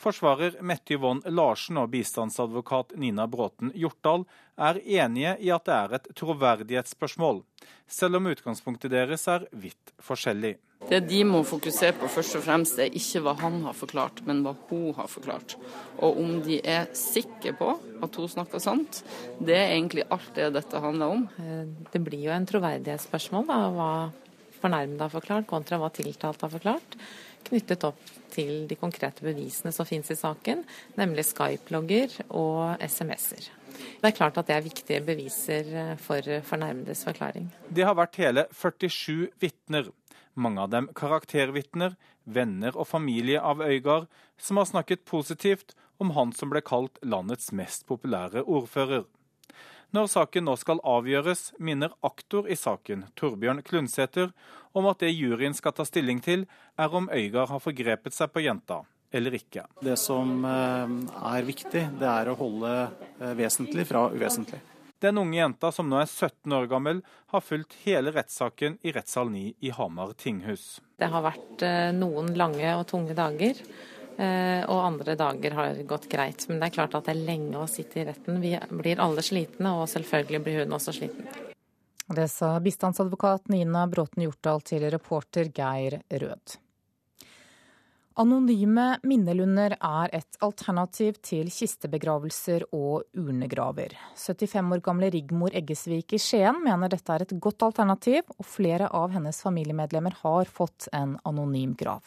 Forsvarer 0.00 0.62
Mette 0.64 0.96
Yvonne 0.96 1.28
Larsen 1.28 1.76
og 1.76 1.90
bistandsadvokat 1.92 2.94
Nina 2.96 3.26
Bråten 3.28 3.68
Hjortdal 3.76 4.24
er 4.56 4.80
enige 4.80 5.34
i 5.44 5.50
at 5.52 5.66
det 5.68 5.74
er 5.76 5.94
et 5.98 6.08
troverdighetsspørsmål, 6.16 7.42
selv 7.84 8.16
om 8.16 8.30
utgangspunktet 8.32 8.94
deres 8.94 9.26
er 9.28 9.44
vidt 9.52 9.92
forskjellig. 10.00 10.54
Det 10.88 11.02
de 11.04 11.18
må 11.28 11.42
fokusere 11.44 11.92
på 12.00 12.08
først 12.08 12.38
og 12.38 12.46
fremst, 12.46 12.78
er 12.80 12.96
ikke 12.96 13.20
hva 13.26 13.34
han 13.42 13.58
har 13.66 13.76
forklart, 13.76 14.22
men 14.24 14.40
hva 14.46 14.54
hun 14.70 14.94
har 14.96 15.10
forklart. 15.12 15.58
Og 16.00 16.16
om 16.22 16.38
de 16.46 16.56
er 16.64 16.88
sikre 16.96 17.52
på 17.58 17.74
at 18.00 18.16
hun 18.16 18.32
snakker 18.32 18.64
sant, 18.64 19.02
det 19.36 19.58
er 19.58 19.74
egentlig 19.74 20.08
alt 20.08 20.32
det 20.38 20.48
dette 20.56 20.80
handler 20.80 21.12
om. 21.18 21.28
Eh, 21.44 21.68
det 21.92 22.00
blir 22.06 22.24
jo 22.24 22.32
en 22.32 22.48
troverdighetsspørsmål, 22.48 23.44
da, 23.52 23.60
hva 23.76 23.92
fornærmede 24.62 25.06
har 25.06 25.12
forklart, 25.12 25.48
kontra 25.50 25.78
hva 25.80 25.90
tiltalte 25.94 26.46
har 26.46 26.52
forklart, 26.52 26.96
knyttet 27.48 27.86
opp 27.88 28.00
til 28.30 28.66
de 28.70 28.76
konkrete 28.78 29.24
bevisene 29.24 29.72
som 29.74 29.88
finnes 29.88 30.12
i 30.12 30.18
saken, 30.18 30.62
nemlig 31.00 31.26
Skype-logger 31.30 32.20
og 32.28 32.82
SMS-er. 32.84 33.48
Det 34.00 34.10
er 34.10 34.16
klart 34.16 34.38
at 34.40 34.48
det 34.48 34.56
er 34.56 34.66
viktige 34.66 35.00
beviser 35.04 35.70
eh, 35.72 35.94
for 36.00 36.24
fornærmedes 36.46 37.04
forklaring. 37.06 37.48
Det 37.68 37.86
har 37.86 37.96
vært 37.98 38.18
hele 38.20 38.46
47 38.52 39.30
vitner, 39.40 39.90
mange 40.34 40.62
av 40.62 40.72
dem 40.72 40.88
karaktervitner, 40.96 41.96
venner 42.24 42.76
og 42.76 42.88
familie 42.88 43.40
av 43.40 43.62
Øygard, 43.64 44.08
som 44.38 44.60
har 44.60 44.68
snakket 44.68 45.06
positivt 45.08 45.74
om 46.00 46.14
han 46.16 46.32
som 46.36 46.52
ble 46.52 46.62
kalt 46.64 47.00
landets 47.04 47.50
mest 47.56 47.86
populære 47.88 48.44
ordfører. 48.44 49.04
Når 49.90 50.06
saken 50.06 50.46
nå 50.46 50.52
skal 50.54 50.78
avgjøres, 50.86 51.48
minner 51.58 51.90
aktor 52.06 52.46
i 52.46 52.54
saken, 52.54 53.08
Torbjørn 53.18 53.64
Klundsæter, 53.66 54.30
om 54.70 54.86
at 54.86 55.02
det 55.02 55.10
juryen 55.10 55.56
skal 55.56 55.74
ta 55.74 55.86
stilling 55.88 56.20
til, 56.22 56.44
er 56.78 56.94
om 56.94 57.10
Øygard 57.10 57.50
har 57.50 57.62
forgrepet 57.64 58.14
seg 58.14 58.30
på 58.30 58.44
jenta 58.44 58.84
eller 59.10 59.34
ikke. 59.34 59.64
Det 59.82 59.96
som 59.98 60.44
eh, 60.46 60.92
er 61.32 61.46
viktig, 61.46 61.82
det 61.98 62.10
er 62.10 62.30
å 62.30 62.36
holde 62.38 62.74
eh, 63.18 63.32
vesentlig 63.38 63.88
fra 63.88 64.06
uvesentlig. 64.14 64.60
Den 65.00 65.18
unge 65.18 65.38
jenta, 65.38 65.70
som 65.72 65.88
nå 65.90 65.98
er 65.98 66.06
17 66.06 66.52
år 66.54 66.68
gammel, 66.70 67.00
har 67.32 67.42
fulgt 67.42 67.74
hele 67.86 68.12
rettssaken 68.14 68.78
i 68.84 68.92
rettssal 68.94 69.32
9 69.32 69.46
i 69.64 69.72
Hamar 69.74 70.12
tinghus. 70.20 70.76
Det 71.00 71.08
har 71.10 71.24
vært 71.24 71.64
eh, 71.66 71.90
noen 71.96 72.30
lange 72.38 72.76
og 72.76 72.86
tunge 72.92 73.16
dager. 73.18 73.58
Eh, 74.20 74.64
og 74.68 74.82
andre 74.84 75.14
dager 75.16 75.54
har 75.56 75.78
gått 75.88 76.08
greit. 76.12 76.44
Men 76.48 76.60
det 76.60 76.68
er 76.68 76.74
klart 76.74 76.96
at 76.98 77.06
det 77.08 77.14
er 77.14 77.22
lenge 77.24 77.56
å 77.56 77.68
sitte 77.70 78.02
i 78.02 78.08
retten. 78.08 78.40
Vi 78.42 78.52
blir 78.68 79.00
alle 79.00 79.24
slitne, 79.24 79.72
og 79.80 79.88
selvfølgelig 79.88 80.42
blir 80.44 80.64
hun 80.64 80.76
også 80.76 80.96
sliten. 80.98 81.28
Det 82.10 82.26
sa 82.28 82.56
bistandsadvokat 82.60 83.48
Nina 83.54 83.86
Bråten 83.88 84.24
Hjortdal 84.26 84.60
til 84.66 84.84
reporter 84.92 85.48
Geir 85.54 86.00
Rød. 86.10 86.58
Anonyme 88.20 88.98
minnelunder 89.06 89.76
er 89.78 90.12
et 90.18 90.38
alternativ 90.44 91.22
til 91.24 91.48
kistebegravelser 91.54 92.66
og 92.76 93.06
urnegraver. 93.16 93.94
75 94.18 94.74
år 94.74 94.82
gamle 94.84 95.08
Rigmor 95.14 95.54
Eggesvik 95.56 96.18
i 96.18 96.20
Skien 96.20 96.60
mener 96.66 96.92
dette 96.92 97.14
er 97.14 97.24
et 97.24 97.36
godt 97.40 97.62
alternativ, 97.70 98.26
og 98.36 98.44
flere 98.44 98.90
av 98.92 99.14
hennes 99.14 99.40
familiemedlemmer 99.46 100.18
har 100.26 100.50
fått 100.50 100.90
en 100.92 101.16
anonym 101.24 101.78
grav. 101.78 102.02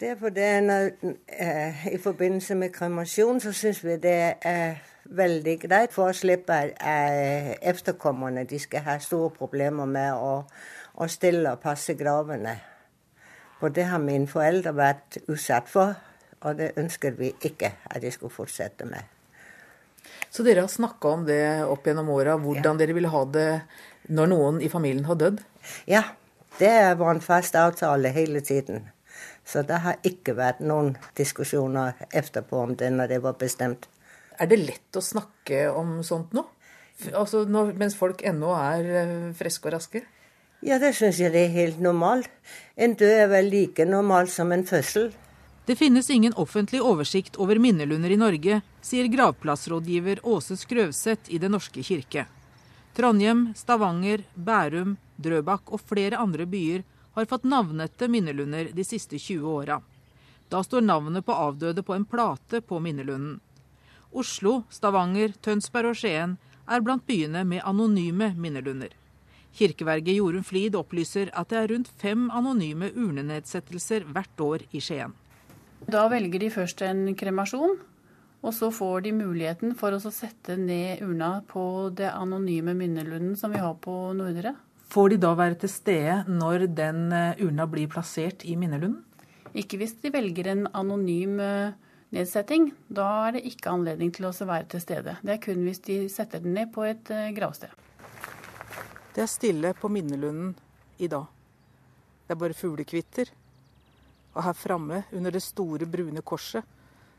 Det 0.00 0.08
er 0.08 0.16
fordi 0.16 0.60
når, 0.60 0.90
eh, 1.28 1.86
I 1.86 1.98
forbindelse 1.98 2.54
med 2.54 2.70
kremasjon 2.70 3.40
så 3.40 3.52
syns 3.52 3.84
vi 3.84 3.96
det 3.96 4.34
er 4.42 4.74
veldig 5.04 5.54
greit, 5.60 5.92
for 5.92 6.12
å 6.12 6.14
slippe 6.14 6.54
eh, 6.54 7.56
efterkommerne. 7.62 8.44
de 8.44 8.58
skal 8.58 8.80
ha 8.80 8.98
store 8.98 9.30
problemer 9.30 9.86
med 9.86 10.12
å, 10.14 10.44
å 10.94 11.08
stille 11.08 11.52
og 11.52 11.60
passe 11.60 11.94
gravene. 11.94 12.60
For 13.58 13.68
det 13.68 13.84
har 13.90 13.98
mine 13.98 14.26
foreldre 14.26 14.72
vært 14.72 15.18
utsatt 15.26 15.68
for, 15.68 15.94
og 16.40 16.58
det 16.58 16.76
ønsket 16.76 17.18
vi 17.18 17.32
ikke 17.42 17.72
at 17.90 18.02
de 18.02 18.10
skulle 18.10 18.30
fortsette 18.30 18.84
med. 18.84 19.02
Så 20.30 20.44
dere 20.46 20.60
har 20.60 20.70
snakka 20.70 21.08
om 21.08 21.24
det 21.26 21.64
opp 21.64 21.86
gjennom 21.86 22.12
åra, 22.14 22.36
hvordan 22.36 22.76
ja. 22.78 22.84
dere 22.84 22.94
vil 22.94 23.10
ha 23.10 23.24
det 23.24 23.48
når 24.08 24.30
noen 24.30 24.62
i 24.62 24.68
familien 24.68 25.08
har 25.08 25.18
dødd? 25.18 25.42
Ja, 25.90 26.04
det 26.58 26.98
var 26.98 27.10
en 27.14 27.24
fast 27.24 27.58
avtale 27.58 28.14
hele 28.14 28.40
tiden. 28.40 28.86
Så 29.44 29.62
det 29.66 29.80
har 29.84 30.00
ikke 30.06 30.36
vært 30.38 30.60
noen 30.60 30.94
diskusjoner 31.18 31.96
etterpå 32.10 32.62
om 32.66 32.74
det 32.78 32.90
når 32.94 33.14
det 33.14 33.22
var 33.24 33.38
bestemt. 33.40 33.88
Er 34.38 34.50
det 34.50 34.60
lett 34.62 34.98
å 34.98 35.02
snakke 35.02 35.66
om 35.72 35.98
sånt 36.06 36.34
nå? 36.36 36.44
Altså 37.14 37.44
når, 37.46 37.72
mens 37.78 37.94
folk 37.98 38.22
ennå 38.26 38.52
er 38.58 38.88
eh, 39.02 39.14
friske 39.38 39.70
og 39.70 39.76
raske? 39.76 40.02
Ja, 40.66 40.80
det 40.82 40.96
syns 40.98 41.20
jeg 41.22 41.30
det 41.34 41.44
er 41.46 41.54
helt 41.54 41.78
normalt. 41.82 42.30
En 42.74 42.96
død 42.98 43.14
er 43.14 43.28
vel 43.30 43.50
like 43.52 43.86
normal 43.86 44.30
som 44.30 44.50
en 44.52 44.66
fødsel. 44.66 45.12
Det 45.68 45.76
finnes 45.78 46.08
ingen 46.10 46.34
offentlig 46.40 46.80
oversikt 46.82 47.36
over 47.36 47.60
minnelunder 47.60 48.10
i 48.10 48.18
Norge, 48.18 48.60
sier 48.82 49.10
gravplassrådgiver 49.12 50.22
Åse 50.26 50.56
Skrøvseth 50.56 51.30
i 51.30 51.38
Den 51.38 51.52
norske 51.54 51.84
kirke. 51.84 52.24
Trondheim, 52.96 53.52
Stavanger, 53.54 54.24
Bærum, 54.34 54.96
Drøbak 55.20 55.70
og 55.70 55.82
flere 55.84 56.18
andre 56.18 56.48
byer 56.48 56.82
har 57.18 57.28
fått 57.30 57.46
navnete 57.48 58.08
minnelunder 58.08 58.70
de 58.74 58.84
siste 58.84 59.18
20 59.18 59.48
åra. 59.50 59.80
Da 60.48 60.62
står 60.64 60.86
navnet 60.86 61.26
på 61.26 61.34
avdøde 61.36 61.82
på 61.82 61.94
en 61.94 62.06
plate 62.08 62.60
på 62.60 62.80
minnelunden. 62.80 63.40
Oslo, 64.12 64.62
Stavanger, 64.72 65.34
Tønsberg 65.44 65.92
og 65.92 65.98
Skien 66.00 66.38
er 66.68 66.84
blant 66.84 67.04
byene 67.06 67.44
med 67.44 67.64
anonyme 67.68 68.32
minnelunder. 68.36 68.94
Kirkeverget 69.58 70.16
Jorunn 70.16 70.44
Flid 70.46 70.76
opplyser 70.78 71.32
at 71.36 71.50
det 71.50 71.58
er 71.60 71.70
rundt 71.72 71.90
fem 72.00 72.28
anonyme 72.30 72.90
urnenedsettelser 72.94 74.06
hvert 74.08 74.44
år 74.44 74.64
i 74.70 74.80
Skien. 74.84 75.14
Da 75.88 76.06
velger 76.10 76.42
de 76.42 76.50
først 76.52 76.82
en 76.86 77.14
kremasjon, 77.18 77.78
og 78.38 78.54
så 78.54 78.70
får 78.70 79.06
de 79.06 79.14
muligheten 79.18 79.74
for 79.78 79.94
å 79.94 80.12
sette 80.14 80.56
ned 80.60 81.02
urna 81.02 81.40
på 81.48 81.90
det 81.96 82.10
anonyme 82.12 82.74
minnelunden 82.78 83.36
som 83.38 83.52
vi 83.54 83.62
har 83.62 83.74
på 83.82 83.96
Nordre. 84.16 84.54
Får 84.88 85.12
de 85.12 85.18
da 85.20 85.34
være 85.36 85.58
til 85.60 85.68
stede 85.68 86.22
når 86.32 86.64
den 86.72 87.10
eh, 87.12 87.40
urna 87.44 87.66
blir 87.68 87.90
plassert 87.92 88.44
i 88.48 88.54
minnelunden? 88.56 89.02
Ikke 89.52 89.76
hvis 89.80 89.92
de 90.00 90.12
velger 90.14 90.48
en 90.48 90.64
anonym 90.72 91.36
eh, 91.44 91.74
nedsetting. 92.16 92.70
Da 92.88 93.08
er 93.26 93.36
det 93.36 93.44
ikke 93.50 93.74
anledning 93.74 94.14
til 94.16 94.30
å 94.30 94.32
være 94.32 94.64
til 94.72 94.80
stede. 94.80 95.18
Det 95.20 95.34
er 95.34 95.42
kun 95.44 95.60
hvis 95.66 95.84
de 95.84 95.98
setter 96.12 96.40
den 96.40 96.56
ned 96.56 96.72
på 96.72 96.86
et 96.88 97.12
eh, 97.12 97.28
gravsted. 97.36 97.74
Det 99.12 99.26
er 99.26 99.28
stille 99.28 99.74
på 99.76 99.92
minnelunden 99.92 100.56
i 101.04 101.12
dag. 101.12 101.28
Det 102.24 102.32
er 102.32 102.42
bare 102.46 102.56
fuglekvitter. 102.56 103.36
Og 104.38 104.42
her 104.46 104.56
framme, 104.56 105.04
under 105.12 105.34
det 105.34 105.44
store, 105.44 105.84
brune 105.84 106.24
korset, 106.24 106.64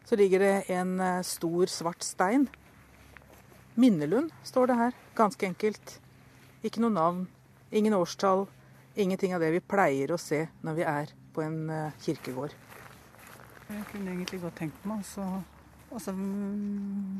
så 0.10 0.18
ligger 0.18 0.42
det 0.42 0.54
en 0.74 0.96
stor, 1.28 1.70
svart 1.70 2.06
stein. 2.06 2.48
Minnelund 3.78 4.32
står 4.48 4.72
det 4.72 4.78
her, 4.80 4.96
ganske 5.18 5.46
enkelt. 5.46 6.00
Ikke 6.66 6.82
noe 6.82 6.96
navn, 6.96 7.28
ingen 7.72 7.94
årstall, 7.94 8.48
ingenting 8.96 9.36
av 9.36 9.44
det 9.44 9.52
vi 9.54 9.62
pleier 9.64 10.12
å 10.14 10.20
se 10.22 10.46
når 10.66 10.78
vi 10.78 10.86
er 10.88 11.14
på 11.36 11.44
en 11.46 11.60
eh, 11.70 11.96
kirkegård. 12.04 12.56
Jeg 13.70 13.86
kunne 13.92 14.16
egentlig 14.16 14.42
godt 14.42 14.58
tenkt 14.58 14.86
meg 14.90 15.04
også, 15.04 15.26
også 15.94 16.16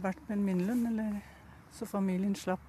vært 0.02 0.22
med 0.28 0.36
en 0.38 0.46
Minnelund, 0.48 0.88
eller 0.90 1.20
så 1.78 1.86
familien 1.86 2.34
slapp 2.36 2.66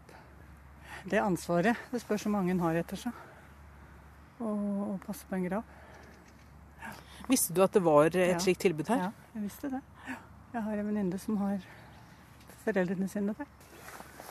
det 1.09 1.23
ansvaret. 1.23 1.79
Det 1.91 2.03
spørs 2.03 2.27
hvor 2.27 2.35
mange 2.35 2.53
en 2.53 2.61
har 2.61 2.77
etter 2.83 3.01
seg. 3.01 3.27
Og 4.41 5.01
passe 5.07 5.25
på 5.29 5.37
en 5.37 5.47
grav. 5.49 5.65
Ja. 6.81 6.93
Visste 7.29 7.57
du 7.57 7.63
at 7.65 7.73
det 7.73 7.83
var 7.85 8.11
et 8.11 8.21
ja. 8.21 8.39
slikt 8.41 8.61
tilbud 8.67 8.93
her? 8.93 9.09
Ja, 9.09 9.33
jeg 9.37 9.47
visste 9.49 9.73
det. 9.73 9.81
Jeg 10.53 10.65
har 10.67 10.83
en 10.83 10.89
venninne 10.91 11.19
som 11.23 11.41
har 11.41 11.65
foreldrene 12.67 13.09
sine 13.09 13.33
der. 13.39 13.49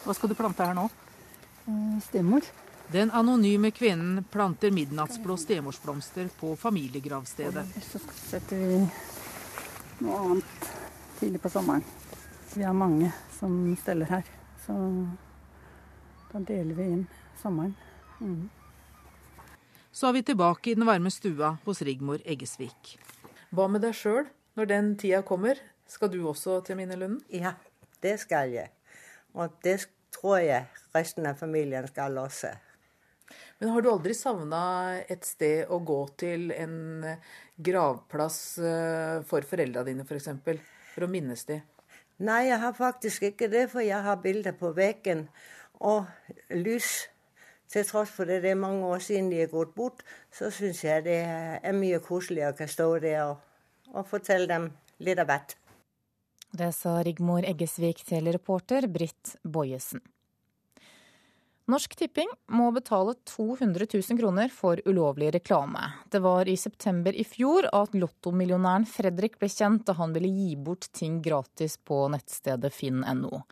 Hva 0.04 0.16
skal 0.16 0.30
du 0.30 0.38
plante 0.38 0.66
her 0.66 0.78
nå? 0.78 0.86
Eh, 1.66 2.00
stemor. 2.06 2.46
Den 2.92 3.12
anonyme 3.12 3.72
kvinnen 3.72 4.24
planter 4.24 4.72
midnattsblå 4.72 5.38
stemorsblomster 5.38 6.28
på 6.40 6.56
familiegravstedet. 6.56 7.66
Så 7.86 8.00
setter 8.16 8.58
vi 8.58 8.78
noe 10.02 10.22
annet 10.24 10.70
tidlig 11.20 11.42
på 11.44 11.52
sommeren. 11.54 11.84
Vi 12.56 12.64
har 12.66 12.74
mange 12.74 13.12
som 13.38 13.76
steller 13.78 14.10
her. 14.10 14.24
Så 14.66 14.74
da 16.32 16.42
deler 16.48 16.80
vi 16.80 16.88
inn 16.96 17.04
sommeren. 17.42 17.76
Mm. 18.20 18.50
Så 19.92 20.10
er 20.10 20.16
vi 20.18 20.24
tilbake 20.26 20.72
i 20.72 20.74
den 20.80 20.88
varme 20.90 21.12
stua 21.14 21.52
hos 21.68 21.84
Rigmor 21.86 22.24
Eggesvik. 22.26 22.96
Hva 23.54 23.68
med 23.70 23.86
deg 23.86 23.94
sjøl 24.00 24.24
når 24.58 24.72
den 24.72 24.90
tida 24.98 25.22
kommer? 25.22 25.62
Skal 25.86 26.10
du 26.10 26.24
også 26.30 26.58
til 26.66 26.80
Minnelunden? 26.82 27.22
Ja, 27.30 27.54
det 28.02 28.16
skal 28.26 28.50
jeg. 28.54 28.74
Og 29.38 29.54
det 29.62 29.78
tror 30.10 30.42
jeg 30.42 30.66
resten 30.98 31.30
av 31.30 31.38
familien 31.38 31.86
skal 31.86 32.18
også. 32.18 32.56
Men 33.60 33.74
har 33.76 33.84
du 33.84 33.90
aldri 33.92 34.16
savna 34.16 34.62
et 35.12 35.26
sted 35.28 35.68
å 35.68 35.82
gå 35.84 36.00
til, 36.20 36.48
en 36.56 37.04
gravplass 37.60 38.40
eh, 38.64 39.20
for 39.28 39.44
foreldra 39.48 39.84
dine 39.88 40.06
f.eks., 40.06 40.12
for, 40.12 40.20
eksempel, 40.22 40.62
for 40.94 41.08
å 41.08 41.12
minnes 41.12 41.44
de? 41.50 41.60
Nei, 42.24 42.46
jeg 42.48 42.60
har 42.64 42.76
faktisk 42.76 43.26
ikke 43.30 43.50
det, 43.52 43.66
for 43.72 43.84
jeg 43.84 44.00
har 44.04 44.20
bilder 44.24 44.56
på 44.60 44.72
veggen 44.76 45.28
og 45.80 46.08
lys. 46.56 47.10
Til 47.70 47.86
tross 47.86 48.10
for 48.10 48.26
det, 48.26 48.40
det 48.44 48.56
er 48.56 48.60
mange 48.60 48.88
år 48.88 49.04
siden 49.04 49.28
de 49.30 49.44
er 49.44 49.52
gått 49.52 49.76
bort, 49.76 50.02
så 50.34 50.50
syns 50.50 50.82
jeg 50.84 51.04
det 51.06 51.20
er 51.22 51.76
mye 51.78 52.00
koseligere 52.02 52.56
å 52.56 52.58
kunne 52.58 52.74
stå 52.74 52.88
der 53.04 53.20
og, 53.28 53.44
og 53.94 54.08
fortelle 54.10 54.50
dem 54.50 54.72
litt 55.06 55.22
av 55.22 55.30
hvert. 55.30 55.54
Det 56.50 56.72
sa 56.74 56.96
Rigmor 57.06 57.46
Eggesvik 57.46 58.02
til 58.08 58.32
reporter 58.34 58.88
Britt 58.90 59.36
Bojesen. 59.46 60.02
Norsk 61.70 61.94
Tipping 61.96 62.30
må 62.50 62.72
betale 62.74 63.14
200 63.30 63.86
000 63.94 64.18
kroner 64.18 64.50
for 64.50 64.80
ulovlig 64.90 65.28
reklame. 65.36 65.84
Det 66.10 66.18
var 66.20 66.50
i 66.50 66.56
september 66.58 67.14
i 67.14 67.22
fjor 67.24 67.68
at 67.70 67.94
lottomillionæren 67.94 68.88
Fredrik 68.90 69.38
ble 69.38 69.52
kjent 69.54 69.84
da 69.86 69.94
han 70.00 70.16
ville 70.16 70.32
gi 70.34 70.56
bort 70.58 70.88
ting 70.98 71.20
gratis 71.22 71.78
på 71.78 72.00
nettstedet 72.10 72.74
finn.no. 72.74 73.44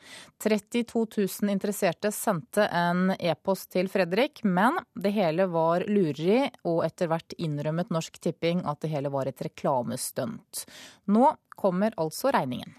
32 0.41 1.05
000 1.43 1.53
interesserte 1.53 2.09
sendte 2.15 2.65
en 2.73 3.13
e-post 3.19 3.69
til 3.77 3.91
Fredrik, 3.93 4.41
men 4.41 4.81
det 4.97 5.13
hele 5.13 5.45
var 5.53 5.85
lureri, 5.85 6.47
og 6.65 6.81
etter 6.89 7.13
hvert 7.13 7.37
innrømmet 7.37 7.93
Norsk 7.93 8.17
Tipping 8.17 8.65
at 8.65 8.81
det 8.81 8.95
hele 8.95 9.13
var 9.13 9.29
et 9.29 9.45
reklamestunt. 9.45 10.65
Nå 11.13 11.35
kommer 11.53 11.93
altså 12.01 12.33
regningen. 12.33 12.73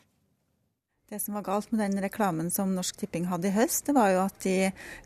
Det 1.09 1.18
som 1.18 1.35
var 1.35 1.42
galt 1.42 1.71
med 1.73 1.81
den 1.81 2.03
reklamen 2.05 2.51
som 2.51 2.75
Norsk 2.77 2.99
Tipping 3.01 3.31
hadde 3.31 3.49
i 3.49 3.55
høst, 3.55 3.87
det 3.87 3.94
var 3.97 4.11
jo 4.12 4.18
at 4.27 4.35
de 4.44 4.57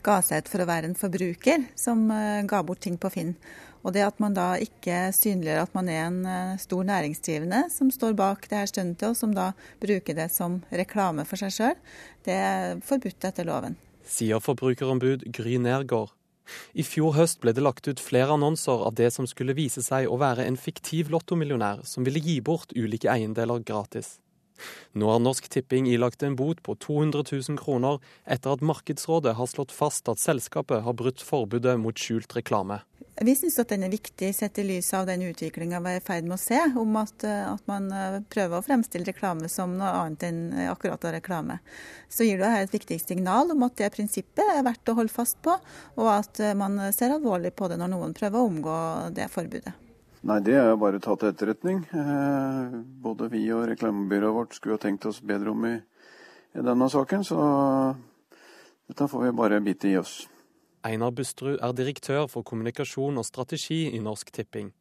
ga 0.03 0.17
seg 0.19 0.41
ut 0.41 0.49
for 0.51 0.59
å 0.59 0.65
være 0.67 0.89
en 0.89 0.97
forbruker 0.99 1.61
som 1.79 2.01
eh, 2.11 2.41
ga 2.43 2.57
bort 2.67 2.81
ting 2.83 2.97
på 2.99 3.07
Finn. 3.13 3.29
Og 3.87 3.93
det 3.95 4.03
at 4.03 4.17
man 4.19 4.35
da 4.35 4.49
ikke 4.59 5.13
synliggjør 5.15 5.61
at 5.61 5.77
man 5.77 5.87
er 5.87 6.01
en 6.09 6.17
eh, 6.27 6.57
stor 6.59 6.83
næringsdrivende 6.89 7.61
som 7.71 7.87
står 7.87 8.17
bak 8.19 8.49
det 8.51 8.59
her 8.59 8.67
stuntet, 8.67 9.05
og 9.13 9.15
som 9.15 9.31
da 9.31 9.53
bruker 9.79 10.17
det 10.17 10.25
som 10.35 10.57
reklame 10.75 11.23
for 11.29 11.39
seg 11.39 11.55
sjøl, 11.55 11.79
det 12.27 12.35
er 12.35 12.83
forbudt 12.83 13.29
etter 13.29 13.47
loven. 13.47 13.79
Sier 14.03 14.43
forbrukerombud 14.43 15.23
Gry 15.31 15.55
Nergård. 15.55 16.11
I 16.75 16.83
fjor 16.83 17.15
høst 17.15 17.39
ble 17.39 17.55
det 17.55 17.63
lagt 17.63 17.87
ut 17.87 18.03
flere 18.03 18.35
annonser 18.35 18.83
av 18.89 18.99
det 18.99 19.07
som 19.15 19.23
skulle 19.23 19.55
vise 19.55 19.79
seg 19.87 20.11
å 20.11 20.19
være 20.19 20.43
en 20.51 20.59
fiktiv 20.59 21.15
lottomillionær 21.15 21.85
som 21.87 22.03
ville 22.03 22.19
gi 22.19 22.41
bort 22.43 22.75
ulike 22.75 23.07
eiendeler 23.07 23.63
gratis. 23.63 24.17
Nå 24.93 25.09
har 25.09 25.21
Norsk 25.23 25.49
Tipping 25.49 25.87
ilagt 25.89 26.23
en 26.23 26.37
bot 26.39 26.61
på 26.63 26.75
200 26.75 27.23
000 27.31 27.59
kroner 27.59 27.99
etter 28.25 28.53
at 28.53 28.65
Markedsrådet 28.65 29.35
har 29.37 29.49
slått 29.49 29.73
fast 29.73 30.09
at 30.11 30.21
selskapet 30.21 30.83
har 30.85 30.97
brutt 30.97 31.21
forbudet 31.23 31.79
mot 31.81 31.97
skjult 31.97 32.35
reklame. 32.37 32.81
Vi 33.21 33.35
syns 33.37 33.59
at 33.61 33.69
den 33.69 33.85
er 33.85 33.91
viktig 33.93 34.31
sett 34.33 34.57
i 34.57 34.63
lys 34.65 34.87
av 34.97 35.05
den 35.05 35.21
utviklinga 35.27 35.77
vi 35.85 35.91
er 35.91 35.99
i 35.99 36.03
ferd 36.03 36.25
med 36.25 36.33
å 36.33 36.41
se, 36.41 36.57
om 36.81 36.95
at, 36.97 37.25
eh, 37.27 37.43
at, 37.45 37.61
man 37.69 37.91
eh, 37.93 38.17
prøver 38.33 38.57
å 38.57 38.65
fremstille 38.65 39.05
reklame 39.05 39.49
som 39.53 39.75
noe 39.77 39.91
annet 39.99 40.25
enn 40.25 40.41
akkurat 40.71 41.05
av 41.05 41.13
reklame. 41.13 41.59
Så 42.09 42.25
gir 42.25 42.41
det 42.41 42.49
her 42.49 42.65
et 42.65 42.73
viktig 42.73 42.97
signal 43.03 43.53
om 43.53 43.67
at 43.67 43.77
det 43.77 43.91
prinsippet 43.93 44.57
er 44.57 44.65
verdt 44.65 44.89
å 44.89 44.97
holde 44.97 45.13
fast 45.13 45.37
på, 45.45 45.53
og 45.99 46.09
at 46.09 46.41
eh, 46.41 46.57
man 46.57 46.81
ser 46.95 47.13
alvorlig 47.13 47.53
på 47.53 47.69
det 47.69 47.77
når 47.81 47.93
noen 47.93 48.17
prøver 48.17 48.41
å 48.41 48.49
omgå 48.49 48.77
det 49.13 49.29
forbudet. 49.33 49.77
Nei, 50.23 50.37
det 50.39 50.53
er 50.55 50.77
bare 50.79 51.01
tatt 51.03 51.19
til 51.19 51.33
etterretning. 51.33 51.81
Eh, 51.91 52.75
både 53.03 53.27
vi 53.33 53.41
og 53.51 53.65
reklamebyrået 53.67 54.35
vårt 54.37 54.53
skulle 54.55 54.77
ha 54.77 54.83
tenkt 54.85 55.03
oss 55.09 55.19
bedre 55.19 55.51
om 55.51 55.65
i, 55.67 55.73
i 56.55 56.63
denne 56.63 56.87
saken, 56.89 57.25
så 57.27 57.39
dette 58.87 59.07
får 59.11 59.25
vi 59.25 59.33
bare 59.35 59.59
bite 59.65 59.91
i 59.91 59.97
oss. 59.99 60.21
Einar 60.87 61.11
Busterud 61.15 61.59
er 61.59 61.75
direktør 61.75 62.29
for 62.31 62.47
kommunikasjon 62.47 63.19
og 63.19 63.27
strategi 63.27 63.89
i 63.91 63.99
Norsk 64.03 64.31
Tipping. 64.35 64.71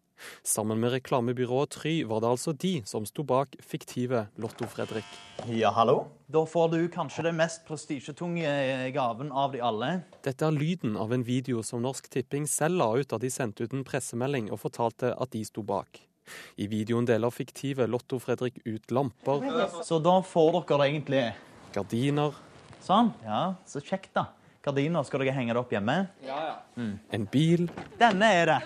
Sammen 0.43 0.81
med 0.83 0.93
reklamebyrået 0.95 1.75
Try 1.77 1.95
var 2.09 2.23
det 2.23 2.31
altså 2.33 2.53
de 2.53 2.75
som 2.89 3.07
sto 3.09 3.25
bak 3.27 3.57
fiktive 3.61 4.27
Lotto-Fredrik. 4.41 5.09
Ja, 5.51 5.73
hallo. 5.77 6.07
Da 6.33 6.45
får 6.49 6.71
du 6.73 6.79
kanskje 6.93 7.27
den 7.29 7.37
mest 7.41 7.67
prestisjetunge 7.69 8.49
gaven 8.95 9.33
av 9.33 9.53
de 9.53 9.61
alle. 9.65 9.91
Dette 10.25 10.47
er 10.47 10.57
lyden 10.57 10.97
av 10.97 11.13
en 11.13 11.25
video 11.27 11.63
som 11.67 11.83
Norsk 11.85 12.09
Tipping 12.13 12.47
selv 12.51 12.81
la 12.81 12.89
ut 13.01 13.11
da 13.11 13.19
de 13.21 13.31
sendte 13.33 13.67
ut 13.67 13.75
en 13.77 13.85
pressemelding 13.87 14.53
og 14.53 14.63
fortalte 14.65 15.13
at 15.13 15.35
de 15.35 15.45
sto 15.45 15.65
bak. 15.67 16.01
I 16.57 16.69
videoen 16.71 17.07
deler 17.09 17.33
fiktive 17.35 17.89
Lotto-Fredrik 17.91 18.61
ut 18.65 18.95
lamper. 18.95 19.43
Så 19.85 19.99
da 20.03 20.21
får 20.23 20.53
dere 20.61 20.79
det 20.79 20.89
egentlig 20.93 21.25
Gardiner. 21.75 22.37
Sånn. 22.83 23.13
Ja, 23.25 23.55
så 23.69 23.83
kjekt, 23.83 24.13
da. 24.17 24.29
Gardiner, 24.63 25.03
skal 25.07 25.23
dere 25.23 25.35
henge 25.37 25.55
det 25.55 25.63
opp 25.63 25.73
hjemme? 25.75 25.97
Ja, 26.27 26.39
ja. 26.47 26.57
Mm. 26.79 26.95
En 27.15 27.27
bil. 27.31 27.67
Denne 27.99 28.29
er 28.43 28.53
det. 28.53 28.61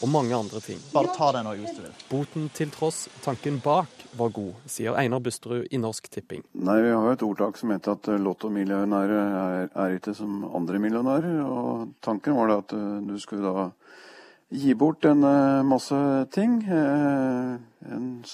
Og 0.00 0.08
mange 0.08 0.34
andre 0.36 0.60
ting. 0.64 0.78
Bare 0.94 1.12
ta 1.16 1.30
den 1.36 1.48
hvis 1.60 1.76
du 1.76 1.82
vil. 1.84 1.96
Boten 2.10 2.48
til 2.56 2.70
tross, 2.72 3.08
tanken 3.24 3.60
bak 3.64 3.88
var 4.18 4.32
god, 4.34 4.54
sier 4.70 4.96
Einar 4.98 5.20
Busterud 5.22 5.68
i 5.70 5.78
Norsk 5.78 6.08
Tipping. 6.10 6.42
Nei, 6.54 6.80
Vi 6.82 6.90
har 6.90 7.04
jo 7.04 7.12
et 7.12 7.26
ordtak 7.26 7.60
som 7.60 7.70
heter 7.70 7.98
at 7.98 8.08
lottomillionærer 8.20 9.20
er, 9.20 9.68
er 9.74 9.98
ikke 9.98 10.14
som 10.16 10.42
andre 10.56 10.80
millionærer. 10.82 11.42
og 11.44 11.92
Tanken 12.02 12.36
var 12.36 12.48
da 12.48 12.58
at 12.64 12.74
du 13.06 13.18
skulle 13.20 13.52
da 13.52 13.70
gi 14.50 14.74
bort 14.74 15.04
en 15.04 15.20
masse 15.68 16.00
ting. 16.34 16.58
En 16.66 18.24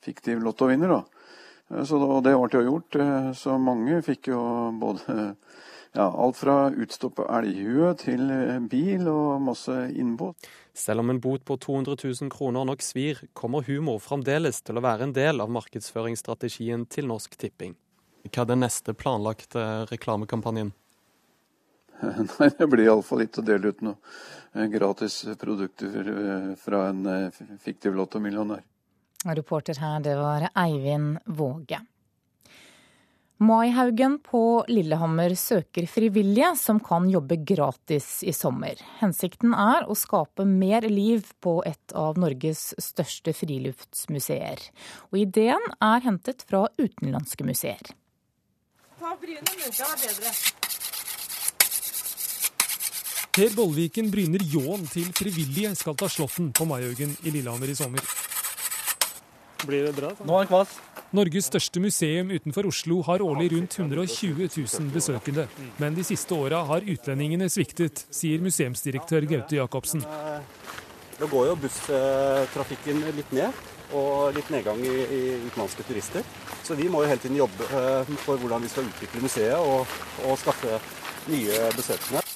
fiktiv 0.00 0.40
lottovinner, 0.40 0.88
da. 0.88 1.02
Så 1.84 1.98
det 2.22 2.32
ble 2.32 2.62
jo 2.62 2.64
gjort. 2.70 2.96
Så 3.36 3.58
mange 3.58 3.98
fikk 4.06 4.30
jo 4.30 4.40
både 4.80 5.34
ja, 5.96 6.06
alt 6.22 6.36
fra 6.36 6.70
utstoppa 6.70 7.24
elghue 7.38 7.94
til 8.00 8.28
eh, 8.30 8.58
bil 8.68 9.08
og 9.08 9.40
masse 9.46 9.72
innbåt. 9.96 10.48
Selv 10.76 11.00
om 11.00 11.10
en 11.10 11.20
bot 11.24 11.44
på 11.48 11.56
200 11.56 11.96
000 12.20 12.32
kroner 12.32 12.66
nok 12.68 12.84
svir, 12.84 13.22
kommer 13.32 13.64
humor 13.64 14.02
fremdeles 14.04 14.60
til 14.66 14.76
å 14.76 14.84
være 14.84 15.08
en 15.08 15.16
del 15.16 15.40
av 15.40 15.52
markedsføringsstrategien 15.56 16.84
til 16.92 17.08
Norsk 17.08 17.38
Tipping. 17.40 17.72
Hva 18.28 18.44
er 18.44 18.50
den 18.52 18.64
neste 18.66 18.92
planlagte 18.92 19.86
reklamekampanjen? 19.88 20.74
Nei, 22.02 22.50
Det 22.58 22.68
blir 22.68 22.90
iallfall 22.90 23.24
ikke 23.24 23.40
å 23.40 23.48
dele 23.48 23.72
ut 23.72 23.84
noe 23.86 23.96
eh, 24.52 24.68
gratis 24.72 25.22
produkter 25.40 26.12
eh, 26.12 26.54
fra 26.60 26.90
en 26.90 27.30
fiktiv 27.62 27.96
lottomillionær. 27.96 28.64
Reporter 29.26 29.80
her, 29.80 30.00
det 30.04 30.14
var 30.20 30.50
Eivind 30.52 31.22
Våge. 31.24 31.80
Maihaugen 33.38 34.18
på 34.24 34.64
Lillehammer 34.68 35.34
søker 35.34 35.84
frivillige 35.86 36.54
som 36.56 36.78
kan 36.80 37.10
jobbe 37.10 37.36
gratis 37.36 38.22
i 38.24 38.32
sommer. 38.32 38.80
Hensikten 39.02 39.52
er 39.52 39.84
å 39.84 39.96
skape 39.98 40.46
mer 40.48 40.86
liv 40.88 41.26
på 41.44 41.58
et 41.68 41.92
av 41.92 42.16
Norges 42.16 42.70
største 42.80 43.34
friluftsmuseer. 43.36 44.62
Og 45.12 45.18
ideen 45.20 45.68
er 45.84 46.00
hentet 46.06 46.46
fra 46.48 46.64
utenlandske 46.80 47.44
museer. 47.44 47.92
Ta 48.96 49.12
brynet 49.20 49.52
munka 49.52 49.84
var 49.84 50.00
bedre. 50.00 50.32
Per 53.36 53.52
Bollviken 53.52 54.08
bryner 54.08 54.40
ljåen 54.48 54.88
til 54.88 55.12
frivillige 55.12 55.74
skal 55.76 55.98
ta 56.00 56.08
Slåtten 56.08 56.54
på 56.56 56.64
Maihaugen 56.64 57.12
i 57.20 57.36
Lillehammer 57.36 57.68
i 57.68 57.76
sommer. 57.76 58.00
Blir 59.64 59.86
det 59.88 59.94
bra? 59.96 60.10
Nå 60.26 60.36
er 60.36 60.44
det 60.44 60.50
kvass. 60.50 60.74
Norges 61.16 61.48
største 61.48 61.80
museum 61.80 62.32
utenfor 62.34 62.68
Oslo 62.68 62.98
har 63.06 63.22
årlig 63.24 63.52
rundt 63.54 63.78
120 63.78 64.50
000 64.50 64.90
besøkende. 64.92 65.46
Men 65.80 65.96
de 65.96 66.04
siste 66.04 66.36
åra 66.36 66.64
har 66.68 66.84
utlendingene 66.84 67.48
sviktet, 67.52 68.04
sier 68.12 68.42
museumsdirektør 68.44 69.28
Gaute 69.30 69.56
Jacobsen. 69.60 70.04
Nå 71.16 71.30
går 71.32 71.48
jo 71.48 71.56
busstrafikken 71.62 73.00
litt 73.16 73.32
ned, 73.32 73.64
og 73.96 74.36
litt 74.36 74.50
nedgang 74.52 74.82
i, 74.84 74.92
i 74.92 75.22
utenlandske 75.46 75.86
turister. 75.88 76.26
Så 76.66 76.76
vi 76.76 76.90
må 76.92 77.04
jo 77.04 77.10
hele 77.10 77.22
tiden 77.22 77.38
jobbe 77.38 77.70
eh, 77.70 78.14
for 78.26 78.42
hvordan 78.42 78.66
vi 78.66 78.72
skal 78.72 78.90
utvikle 78.90 79.22
museet 79.24 79.56
og, 79.56 79.86
og 80.26 80.38
skaffe 80.42 80.80
nye 81.30 81.68
besøkende. 81.78 82.26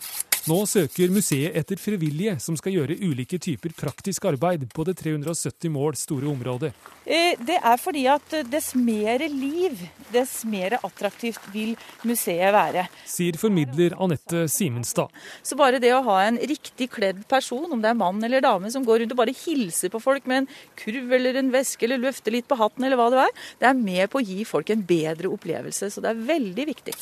Nå 0.49 0.63
søker 0.65 1.11
museet 1.13 1.53
etter 1.59 1.77
frivillige 1.77 2.39
som 2.41 2.57
skal 2.57 2.73
gjøre 2.73 2.97
ulike 3.03 3.37
typer 3.43 3.75
praktisk 3.77 4.25
arbeid 4.31 4.63
på 4.73 4.87
det 4.89 4.95
370 4.97 5.69
mål 5.75 5.99
store 6.01 6.31
området. 6.31 6.71
Eh, 7.05 7.37
det 7.45 7.59
er 7.59 7.77
fordi 7.81 8.07
at 8.09 8.37
dess 8.49 8.71
mer 8.79 9.21
liv, 9.29 9.77
dess 10.15 10.39
mer 10.49 10.79
attraktivt 10.79 11.45
vil 11.53 11.75
museet 12.09 12.55
være. 12.57 12.87
Sier 13.05 13.37
formidler 13.41 13.99
Anette 14.01 14.47
Simenstad. 14.49 15.13
Så 15.45 15.59
bare 15.61 15.83
det 15.83 15.93
å 15.93 16.01
ha 16.09 16.17
en 16.25 16.41
riktig 16.41 16.89
kledd 16.95 17.21
person, 17.29 17.69
om 17.69 17.85
det 17.85 17.93
er 17.93 18.01
mann 18.01 18.25
eller 18.25 18.41
dame, 18.45 18.73
som 18.73 18.87
går 18.87 19.05
rundt 19.05 19.13
og 19.17 19.21
bare 19.21 19.37
hilser 19.37 19.93
på 19.93 20.01
folk 20.01 20.25
med 20.31 20.45
en 20.45 20.51
kurv 20.81 21.13
eller 21.19 21.37
en 21.43 21.53
veske 21.53 21.85
eller 21.85 22.01
løfter 22.01 22.33
litt 22.39 22.49
på 22.49 22.57
hatten 22.61 22.89
eller 22.89 23.01
hva 23.01 23.11
det 23.13 23.27
er, 23.27 23.37
det 23.61 23.69
er 23.69 23.85
med 23.85 24.09
på 24.09 24.23
å 24.23 24.25
gi 24.25 24.49
folk 24.49 24.73
en 24.73 24.89
bedre 24.89 25.29
opplevelse. 25.37 25.93
Så 25.93 26.01
det 26.01 26.15
er 26.15 26.27
veldig 26.33 26.69
viktig. 26.73 26.97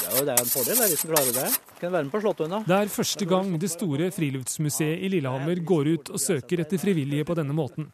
Ja, 0.00 0.24
det 0.24 0.32
er 0.34 0.42
en 0.42 0.50
fordel 0.50 0.80
hvis 0.84 1.04
du 1.04 1.10
klarer 1.12 1.34
det. 1.36 1.48
Kan 1.80 1.92
være 1.94 2.06
med 2.08 2.12
på 2.12 2.20
Slåttøyna. 2.50 2.66
Det 2.66 2.76
er 2.76 2.90
første 2.90 3.26
gang 3.28 3.56
det 3.60 3.70
store 3.70 4.10
friluftsmuseet 4.14 5.02
i 5.04 5.10
Lillehammer 5.12 5.62
går 5.64 5.94
ut 5.94 6.14
og 6.14 6.20
søker 6.20 6.64
etter 6.64 6.78
frivillige 6.78 7.24
på 7.24 7.36
denne 7.38 7.54
måten. 7.54 7.90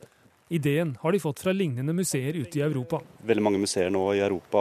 Ideen 0.49 0.93
har 1.03 1.11
de 1.11 1.19
fått 1.19 1.41
fra 1.43 1.51
lignende 1.51 1.91
museer 1.91 2.37
ute 2.39 2.61
i 2.61 2.63
Europa. 2.63 3.01
Veldig 3.27 3.43
mange 3.43 3.59
museer 3.59 3.91
nå 3.91 4.03
i 4.15 4.21
Europa 4.23 4.61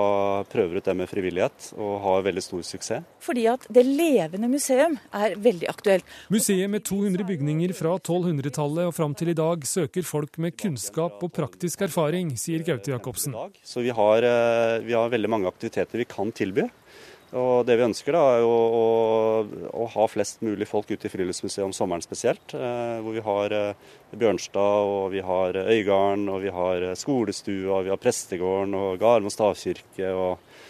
prøver 0.50 0.80
ut 0.80 0.88
det 0.88 0.96
med 0.98 1.10
frivillighet, 1.12 1.68
og 1.78 2.00
har 2.02 2.24
veldig 2.26 2.42
stor 2.42 2.64
suksess. 2.66 3.04
Fordi 3.22 3.44
at 3.52 3.68
det 3.70 3.84
levende 3.86 4.50
museum 4.50 4.98
er 5.14 5.36
veldig 5.38 5.70
aktuelt. 5.70 6.10
Museet 6.34 6.72
med 6.74 6.82
200 6.90 7.28
bygninger 7.30 7.76
fra 7.78 7.94
1200-tallet 8.00 8.90
og 8.90 8.96
fram 8.98 9.14
til 9.14 9.30
i 9.30 9.38
dag 9.38 9.62
søker 9.70 10.08
folk 10.10 10.42
med 10.42 10.58
kunnskap 10.58 11.22
og 11.22 11.34
praktisk 11.38 11.86
erfaring, 11.86 12.34
sier 12.34 12.66
Gaute 12.66 12.96
Jacobsen. 12.96 13.38
Så 13.62 13.86
vi 13.86 13.94
har, 13.94 14.26
eh, 14.26 14.80
vi 14.82 14.98
har 14.98 15.14
veldig 15.14 15.30
mange 15.30 15.54
aktiviteter 15.54 16.02
vi 16.02 16.10
kan 16.10 16.34
tilby. 16.34 16.66
Og 17.36 17.66
Det 17.68 17.76
vi 17.76 17.84
ønsker, 17.84 18.16
da, 18.16 18.38
er 18.38 18.46
å, 18.48 18.56
å, 18.80 19.64
å, 19.76 19.86
ha 19.92 20.06
flest 20.08 20.40
mulig 20.46 20.70
folk 20.70 20.88
ute 20.94 21.10
i 21.10 21.12
Friluftsmuseet 21.12 21.66
om 21.66 21.74
sommeren 21.76 22.04
spesielt. 22.04 22.56
Eh, 22.56 23.02
hvor 23.04 23.16
vi 23.18 23.24
har 23.26 23.56
eh, 23.56 23.90
Bjørnstad, 24.16 24.88
og 24.88 25.10
vi 25.12 25.24
har 25.26 25.60
Øygarden, 25.66 26.30
og 26.32 26.40
vi 26.46 26.54
har 26.56 26.88
skolestua, 26.96 27.82
vi 27.84 27.92
har 27.92 28.00
prestegården 28.00 28.78
og 28.80 29.02
Garmo 29.02 29.34
stavkirke. 29.34 30.14
Og, 30.16 30.62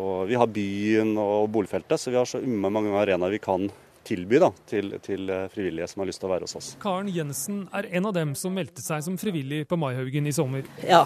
og, 0.00 0.24
vi 0.30 0.40
har 0.40 0.48
byen 0.48 1.12
og 1.20 1.50
boligfeltet. 1.52 2.00
Så 2.00 2.14
vi 2.14 2.20
har 2.20 2.30
så 2.30 2.40
mange 2.40 2.96
arenaer 2.96 3.36
vi 3.36 3.44
kan 3.44 3.68
tilby 4.04 4.40
da, 4.42 4.50
til, 4.68 4.94
til, 5.04 5.32
frivillige 5.52 5.88
som 5.90 6.02
har 6.02 6.10
lyst 6.10 6.22
til 6.22 6.28
å 6.28 6.32
være 6.34 6.48
hos 6.48 6.56
oss. 6.58 6.68
Karen 6.82 7.08
Jensen 7.12 7.64
er 7.74 7.88
en 7.96 8.10
av 8.10 8.14
dem 8.16 8.34
som 8.38 8.54
meldte 8.54 8.84
seg 8.84 9.04
som 9.06 9.16
frivillig 9.20 9.64
på 9.70 9.78
Maihaugen 9.80 10.28
i 10.28 10.34
sommer. 10.36 10.68
Ja, 10.84 11.02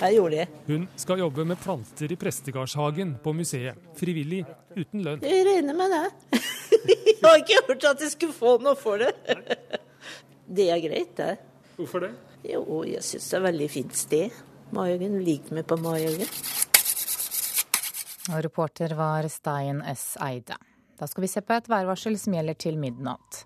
jeg 0.00 0.16
gjorde 0.16 0.40
det. 0.40 0.46
Hun 0.66 0.88
skal 0.98 1.22
jobbe 1.22 1.44
med 1.46 1.60
planter 1.62 2.12
i 2.12 2.18
prestegardshagen 2.18 3.16
på 3.22 3.34
museet. 3.36 3.78
Frivillig, 3.98 4.42
uten 4.76 5.04
lønn. 5.04 5.22
Jeg 5.26 5.46
regner 5.48 5.78
med 5.78 5.92
det. 5.94 6.40
jeg 6.88 7.18
har 7.22 7.38
ikke 7.42 7.62
hørt 7.68 7.88
at 7.92 8.04
jeg 8.06 8.14
skulle 8.16 8.36
få 8.36 8.56
noe 8.64 8.78
for 8.80 9.02
det. 9.02 9.12
det 10.58 10.70
er 10.72 10.82
greit, 10.84 11.14
det. 11.20 11.36
Hvorfor 11.76 12.06
det? 12.06 12.12
Jo, 12.48 12.82
jeg 12.88 13.04
syns 13.06 13.28
det 13.28 13.36
er 13.36 13.44
et 13.44 13.48
veldig 13.50 13.70
fint 13.70 13.96
sted. 13.96 14.42
Maihaugen. 14.72 15.20
Liker 15.22 15.60
meg 15.60 15.68
på 15.68 15.78
Maihaugen. 15.84 16.28
Reporter 18.42 18.94
var 18.96 19.28
Stein 19.28 19.82
S. 19.92 20.16
Eide. 20.22 20.56
Da 21.02 21.08
skal 21.10 21.24
vi 21.24 21.32
se 21.32 21.40
på 21.42 21.56
et 21.58 21.66
værvarsel 21.66 22.14
som 22.14 22.36
gjelder 22.36 22.54
til 22.62 22.76
midnatt. 22.78 23.40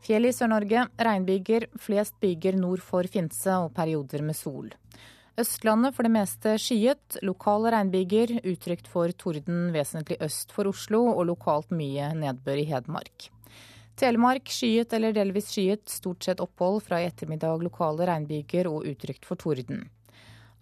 Fjell 0.00 0.28
i 0.28 0.30
Sør-Norge, 0.30 0.84
regnbyger, 1.02 1.66
flest 1.82 2.14
byger 2.22 2.54
nord 2.54 2.84
for 2.86 3.08
Finse 3.10 3.56
og 3.64 3.72
perioder 3.74 4.22
med 4.22 4.38
sol. 4.38 4.68
Østlandet 5.40 5.96
for 5.96 6.06
det 6.06 6.12
meste 6.14 6.52
skyet, 6.62 7.18
lokale 7.26 7.72
regnbyger, 7.74 8.36
utrygt 8.52 8.86
for 8.92 9.10
torden 9.18 9.72
vesentlig 9.74 10.20
øst 10.22 10.54
for 10.54 10.70
Oslo 10.70 11.02
og 11.10 11.26
lokalt 11.32 11.74
mye 11.74 12.12
nedbør 12.14 12.62
i 12.62 12.68
Hedmark. 12.70 13.26
Telemark 13.98 14.46
skyet 14.54 14.94
eller 14.94 15.16
delvis 15.16 15.50
skyet, 15.50 15.88
stort 15.90 16.22
sett 16.22 16.38
opphold 16.40 16.78
fra 16.86 17.02
i 17.02 17.10
ettermiddag 17.10 17.66
lokale 17.66 18.06
regnbyger 18.06 18.70
og 18.70 18.86
utrygt 18.86 19.26
for 19.26 19.40
torden. 19.40 19.88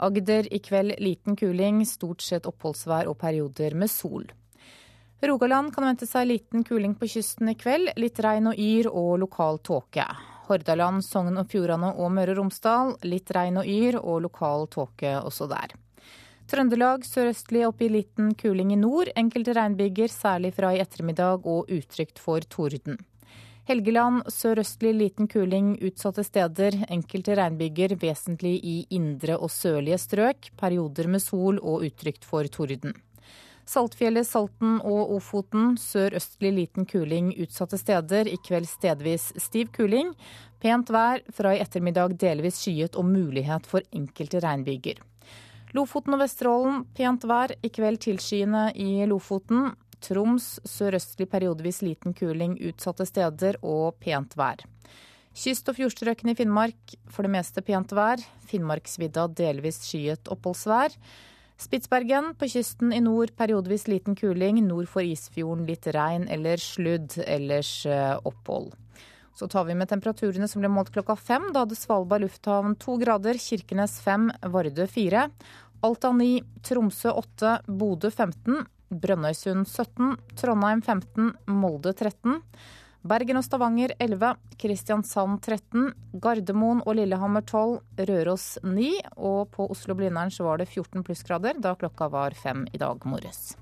Agder 0.01 0.49
i 0.49 0.65
kveld 0.65 0.97
liten 0.97 1.37
kuling, 1.37 1.85
stort 1.85 2.25
sett 2.25 2.49
oppholdsvær 2.49 3.13
og 3.13 3.21
perioder 3.21 3.77
med 3.77 3.93
sol. 3.93 4.31
Rogaland 5.21 5.75
kan 5.75 5.85
vente 5.85 6.07
seg 6.07 6.29
liten 6.29 6.63
kuling 6.65 6.93
på 6.95 7.09
kysten 7.11 7.51
i 7.51 7.57
kveld, 7.59 7.91
litt 7.99 8.21
regn 8.23 8.53
og 8.53 8.61
yr 8.63 8.87
og 8.87 9.17
lokal 9.19 9.59
tåke. 9.67 10.05
Hordaland, 10.47 11.03
Sogn 11.03 11.41
og 11.41 11.51
Fjordane 11.51 11.91
og 11.99 12.13
Møre 12.15 12.37
og 12.37 12.39
Romsdal 12.39 12.95
litt 13.03 13.33
regn 13.35 13.59
og 13.59 13.67
yr 13.67 13.99
og 13.99 14.23
lokal 14.29 14.69
tåke 14.71 15.17
også 15.19 15.49
der. 15.51 15.75
Trøndelag 16.49 17.03
sørøstlig 17.05 17.67
opp 17.67 17.83
i 17.83 17.91
liten 17.93 18.31
kuling 18.39 18.71
i 18.73 18.79
nord, 18.79 19.11
enkelte 19.19 19.57
regnbyger 19.59 20.09
særlig 20.09 20.55
fra 20.57 20.71
i 20.73 20.79
ettermiddag 20.81 21.45
og 21.45 21.67
utrygt 21.67 22.23
for 22.23 22.47
torden. 22.47 23.03
Helgeland 23.69 24.23
sørøstlig 24.33 24.95
liten 24.97 25.29
kuling 25.29 25.75
utsatte 25.85 26.23
steder, 26.25 26.79
enkelte 26.89 27.35
regnbyger 27.37 27.99
vesentlig 28.01 28.55
i 28.65 28.79
indre 28.97 29.37
og 29.37 29.51
sørlige 29.53 29.99
strøk, 30.01 30.55
perioder 30.57 31.11
med 31.11 31.27
sol 31.27 31.59
og 31.59 31.85
utrygt 31.91 32.25
for 32.25 32.49
torden. 32.49 32.95
Saltfjellet, 33.69 34.25
Salten 34.25 34.79
og 34.81 35.11
Ofoten 35.19 35.75
sørøstlig 35.77 36.55
liten 36.57 36.87
kuling 36.89 37.35
utsatte 37.37 37.77
steder. 37.77 38.31
I 38.31 38.39
kveld 38.41 38.69
stedvis 38.71 39.27
stiv 39.37 39.69
kuling. 39.77 40.15
Pent 40.63 40.89
vær, 40.95 41.21
fra 41.37 41.53
i 41.53 41.61
ettermiddag 41.61 42.17
delvis 42.21 42.63
skyet 42.63 42.97
og 42.97 43.05
mulighet 43.11 43.69
for 43.69 43.85
enkelte 43.93 44.41
regnbyger. 44.41 45.03
Lofoten 45.77 46.17
og 46.17 46.23
Vesterålen 46.25 46.87
pent 46.97 47.29
vær, 47.29 47.53
i 47.61 47.69
kveld 47.69 48.01
tilskyende 48.07 48.71
i 48.73 49.05
Lofoten. 49.11 49.75
Troms 50.01 50.55
sørøstlig 50.65 51.29
periodevis 51.29 51.83
liten 51.85 52.15
kuling 52.17 52.57
utsatte 52.71 53.05
steder 53.05 53.59
og 53.61 53.99
pent 54.01 54.37
vær. 54.39 54.63
Kyst- 55.39 55.69
og 55.69 55.77
fjordstrøkene 55.77 56.33
i 56.33 56.39
Finnmark 56.39 56.95
for 57.13 57.27
det 57.27 57.37
meste 57.37 57.61
pent 57.63 57.93
vær. 57.93 58.23
Finnmarksvidda 58.49 59.29
delvis 59.37 59.85
skyet 59.85 60.33
oppholdsvær. 60.33 60.97
Spitsbergen 61.59 62.37
på 62.39 62.47
kysten 62.53 62.93
i 62.95 63.01
nord 63.03 63.33
periodevis 63.37 63.89
liten 63.91 64.15
kuling. 64.15 64.61
Nord 64.63 64.87
for 64.87 65.03
Isfjorden 65.03 65.67
litt 65.67 65.89
regn 65.91 66.29
eller 66.31 66.61
sludd, 66.63 67.17
ellers 67.27 67.73
eh, 67.87 68.15
opphold. 68.31 68.77
Så 69.35 69.49
tar 69.51 69.67
vi 69.67 69.75
med 69.75 69.91
temperaturene 69.91 70.47
som 70.51 70.63
ble 70.63 70.71
målt 70.71 70.93
klokka 70.95 71.17
fem. 71.19 71.51
Da 71.55 71.65
hadde 71.65 71.79
Svalbard 71.79 72.23
lufthavn 72.23 72.77
to 72.79 72.95
grader, 73.03 73.39
Kirkenes 73.43 73.99
fem, 74.05 74.29
Vardø 74.55 74.87
fire. 74.91 75.29
Alta 75.83 76.13
ni, 76.15 76.41
Tromsø 76.63 77.11
åtte, 77.19 77.57
Bodø 77.67 78.11
15, 78.11 78.63
Brønnøysund 78.95 79.67
17, 79.67 80.15
Trondheim 80.39 80.83
15, 80.83 81.33
Molde 81.59 81.95
13. 81.95 82.39
Bergen 83.07 83.39
og 83.39 83.45
Stavanger 83.47 83.93
11, 84.03 84.33
Kristiansand 84.59 85.39
13, 85.45 85.93
Gardermoen 86.19 86.81
og 86.83 86.97
Lillehammer 86.99 87.45
12, 87.47 87.79
Røros 88.11 88.47
9. 88.65 88.91
Og 89.15 89.47
på 89.55 89.69
Oslo-Blindern 89.71 90.35
så 90.35 90.49
var 90.49 90.59
det 90.59 90.67
14 90.67 91.07
plussgrader 91.07 91.63
da 91.63 91.77
klokka 91.79 92.11
var 92.11 92.35
fem 92.35 92.67
i 92.73 92.81
dag 92.83 93.07
morges. 93.07 93.55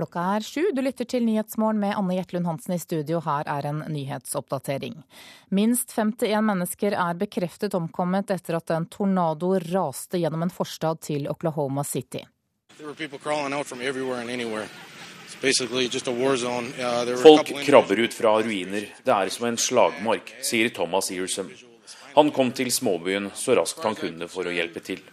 Klokka 0.00 0.22
er 0.36 0.40
sju. 0.40 0.62
Du 0.72 0.80
lytter 0.80 1.04
til 1.04 1.26
Nyhetsmorgen 1.26 1.76
med 1.82 1.92
Anne 1.92 2.14
Jetlund 2.16 2.46
Hansen 2.48 2.72
i 2.72 2.78
studio. 2.80 3.18
Her 3.20 3.44
er 3.52 3.66
en 3.68 3.82
nyhetsoppdatering. 3.92 4.94
Minst 5.52 5.92
51 5.92 6.40
mennesker 6.40 6.96
er 6.96 7.18
bekreftet 7.20 7.76
omkommet 7.76 8.32
etter 8.32 8.56
at 8.56 8.72
en 8.72 8.86
tornado 8.88 9.58
raste 9.60 10.16
gjennom 10.22 10.46
en 10.46 10.54
forstad 10.54 11.02
til 11.04 11.28
Oklahoma 11.28 11.84
City. 11.84 12.24
Folk 17.20 17.52
krabber 17.68 18.04
ut 18.06 18.14
fra 18.22 18.36
ruiner. 18.40 18.88
Det 19.04 19.18
er 19.18 19.28
som 19.36 19.50
en 19.52 19.60
slagmark, 19.60 20.32
sier 20.40 20.72
Thomas 20.72 21.12
Earsom. 21.12 21.52
Han 22.16 22.32
kom 22.32 22.56
til 22.56 22.72
småbyen 22.72 23.28
så 23.36 23.60
raskt 23.60 23.84
han 23.84 24.00
kunne 24.00 24.32
for 24.32 24.48
å 24.48 24.56
hjelpe 24.56 24.80
til. 24.80 25.04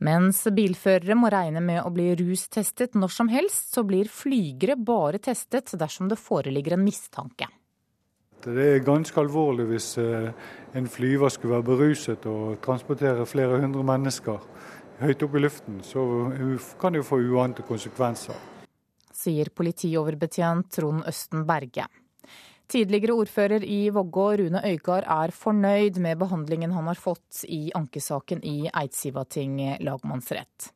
Mens 0.00 0.46
bilførere 0.56 1.16
må 1.18 1.28
regne 1.32 1.60
med 1.60 1.82
å 1.84 1.90
bli 1.92 2.08
rustestet 2.16 2.94
når 2.96 3.12
som 3.12 3.28
helst, 3.28 3.74
så 3.74 3.84
blir 3.84 4.08
flygere 4.08 4.78
bare 4.80 5.20
testet 5.20 5.74
dersom 5.76 6.08
det 6.08 6.16
foreligger 6.16 6.78
en 6.78 6.86
mistanke. 6.86 7.50
Det 8.40 8.56
er 8.56 8.80
ganske 8.80 9.20
alvorlig 9.20 9.66
hvis 9.68 9.90
eh, 10.00 10.30
en 10.72 10.86
flyver 10.88 11.28
skulle 11.28 11.58
være 11.58 11.68
beruset 11.68 12.24
og 12.30 12.56
transportere 12.64 13.28
flere 13.28 13.60
hundre 13.60 13.84
mennesker 13.84 14.40
høyt 15.00 15.24
opp 15.26 15.36
i 15.36 15.42
luften. 15.44 15.82
Så 15.84 16.00
kan 16.80 16.94
det 16.94 17.02
jo 17.02 17.08
få 17.10 17.20
uante 17.20 17.64
konsekvenser. 17.68 18.36
Sier 19.20 19.52
politioverbetjent 19.52 20.70
Trond 20.72 21.04
Østen 21.08 21.44
Berge. 21.48 21.84
Tidligere 22.70 23.16
ordfører 23.18 23.64
i 23.66 23.88
Vågå, 23.90 24.26
Rune 24.38 24.60
Øygard, 24.62 25.02
er 25.02 25.32
fornøyd 25.34 25.98
med 25.98 26.20
behandlingen 26.20 26.70
han 26.70 26.86
har 26.86 26.98
fått 26.98 27.42
i 27.50 27.72
ankesaken 27.74 28.44
i 28.46 28.68
Eidsivating 28.70 29.56
lagmannsrett. 29.82 30.70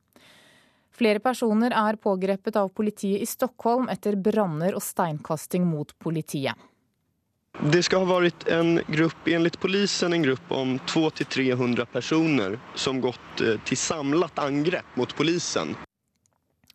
Flere 0.94 1.22
personer 1.22 1.74
er 1.74 1.98
pågrepet 1.98 2.56
av 2.58 2.68
politiet 2.74 3.22
i 3.22 3.26
Stockholm 3.26 3.88
etter 3.90 4.18
branner 4.18 4.74
og 4.74 4.82
steinkasting 4.82 5.66
mot 5.66 5.94
politiet. 6.02 6.54
Det 7.62 7.84
skal 7.86 8.02
ha 8.02 8.18
vært 8.18 8.48
en 8.50 8.80
gruppe, 8.90 9.30
enligt 9.34 9.60
polisen 9.62 10.14
en 10.14 10.26
gruppe 10.26 10.54
om 10.58 10.76
200-300 10.90 11.86
personer 11.92 12.58
som 12.74 12.98
gått 13.02 13.42
eh, 13.42 13.60
til 13.66 13.78
samlet 13.78 14.42
angrep 14.42 14.98
mot 14.98 15.14
polisen. 15.14 15.76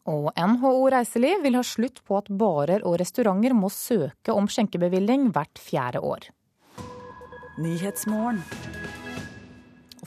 Og 0.10 0.32
NHO 0.34 0.74
Reiseliv 0.90 1.44
vil 1.46 1.58
ha 1.60 1.64
slutt 1.66 2.02
på 2.06 2.18
at 2.18 2.30
barer 2.34 2.86
og 2.88 2.98
restauranter 3.02 3.54
må 3.54 3.70
søke 3.74 4.34
om 4.34 4.50
skjenkebevilling 4.50 5.30
hvert 5.36 5.62
fjerde 5.62 6.02
år. 6.02 6.32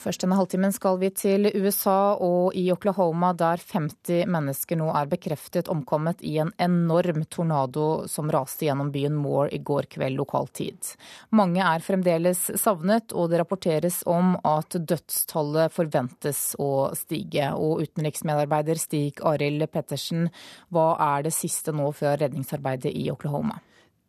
Først 0.01 0.23
denne 0.23 0.37
halvtimen 0.39 0.73
skal 0.73 0.97
vi 1.01 1.09
til 1.13 1.49
USA 1.53 2.15
og 2.17 2.55
i 2.57 2.63
Oklahoma, 2.73 3.29
der 3.37 3.61
50 3.61 4.25
mennesker 4.31 4.79
nå 4.79 4.87
er 4.89 5.09
bekreftet 5.11 5.69
omkommet 5.69 6.23
i 6.25 6.37
en 6.41 6.49
enorm 6.61 7.25
tornado 7.29 8.07
som 8.09 8.31
raste 8.33 8.65
gjennom 8.65 8.89
byen 8.93 9.15
Moore 9.19 9.51
i 9.53 9.59
går 9.61 9.89
kveld 9.93 10.17
lokal 10.17 10.49
tid. 10.55 10.93
Mange 11.37 11.61
er 11.61 11.85
fremdeles 11.85 12.41
savnet, 12.59 13.13
og 13.13 13.29
det 13.29 13.41
rapporteres 13.43 14.01
om 14.09 14.33
at 14.41 14.79
dødstallet 14.79 15.73
forventes 15.73 16.41
å 16.61 16.71
stige. 16.97 17.51
Og 17.53 17.83
utenriksmedarbeider 17.85 18.81
Stig 18.81 19.21
Arild 19.21 19.67
Pettersen, 19.73 20.31
hva 20.73 20.93
er 21.13 21.27
det 21.27 21.35
siste 21.37 21.75
nå 21.75 21.91
fra 21.93 22.17
redningsarbeidet 22.17 22.95
i 22.97 23.09
Oklahoma? 23.13 23.59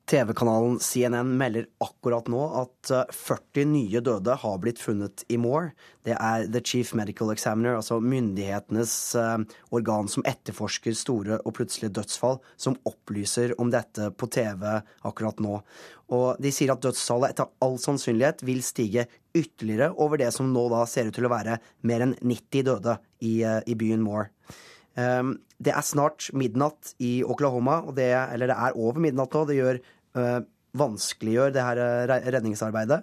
TV-kanalen 0.07 0.79
CNN 0.81 1.31
melder 1.39 1.67
akkurat 1.81 2.27
nå 2.29 2.43
at 2.61 2.91
40 3.15 3.63
eh, 3.63 3.69
nye 3.69 4.03
døde 4.05 4.35
har 4.43 4.59
blitt 4.61 4.83
funnet 4.83 5.25
i 5.33 5.39
Moore. 5.41 5.73
Det 6.05 6.13
er 6.19 6.45
The 6.53 6.61
Chief 6.61 6.91
Medical 6.99 7.33
Examiner, 7.33 7.79
altså 7.79 8.03
myndighetenes 8.05 8.95
eh, 9.17 9.39
organ 9.73 10.11
som 10.13 10.27
etterforsker 10.29 10.97
store 10.99 11.41
og 11.41 11.57
plutselige 11.57 11.95
dødsfall, 11.97 12.37
som 12.61 12.77
opplyser 12.85 13.57
om 13.57 13.73
dette 13.73 14.11
på 14.13 14.29
TV 14.29 14.67
akkurat 15.09 15.41
nå. 15.41 15.63
Og 16.13 16.43
de 16.43 16.53
sier 16.53 16.75
at 16.75 16.85
dødstallet 16.85 17.33
etter 17.33 17.49
all 17.65 17.81
sannsynlighet 17.81 18.45
vil 18.45 18.61
stige 18.67 19.07
ytterligere 19.35 19.95
over 19.97 20.21
det 20.21 20.29
som 20.37 20.53
nå 20.53 20.69
da 20.75 20.85
ser 20.91 21.09
ut 21.09 21.17
til 21.17 21.31
å 21.31 21.33
være 21.33 21.57
mer 21.89 22.05
enn 22.05 22.15
90 22.21 22.69
døde 22.69 22.99
i, 23.25 23.39
eh, 23.41 23.63
i 23.65 23.79
byen 23.79 24.05
Moore. 24.05 24.29
Um, 24.95 25.39
det 25.59 25.73
er 25.75 25.83
snart 25.87 26.29
midnatt 26.37 26.93
i 27.03 27.25
Oklahoma, 27.27 27.81
det, 27.97 28.13
eller 28.15 28.51
det 28.51 28.57
er 28.67 28.77
over 28.79 29.03
midnatt 29.03 29.35
nå. 29.35 29.43
Det 29.49 29.57
gjør 29.59 29.81
vanskeliggjør 30.75 31.55
det 31.55 31.65
her 31.65 31.81
uh, 31.81 32.29
redningsarbeidet. 32.35 33.01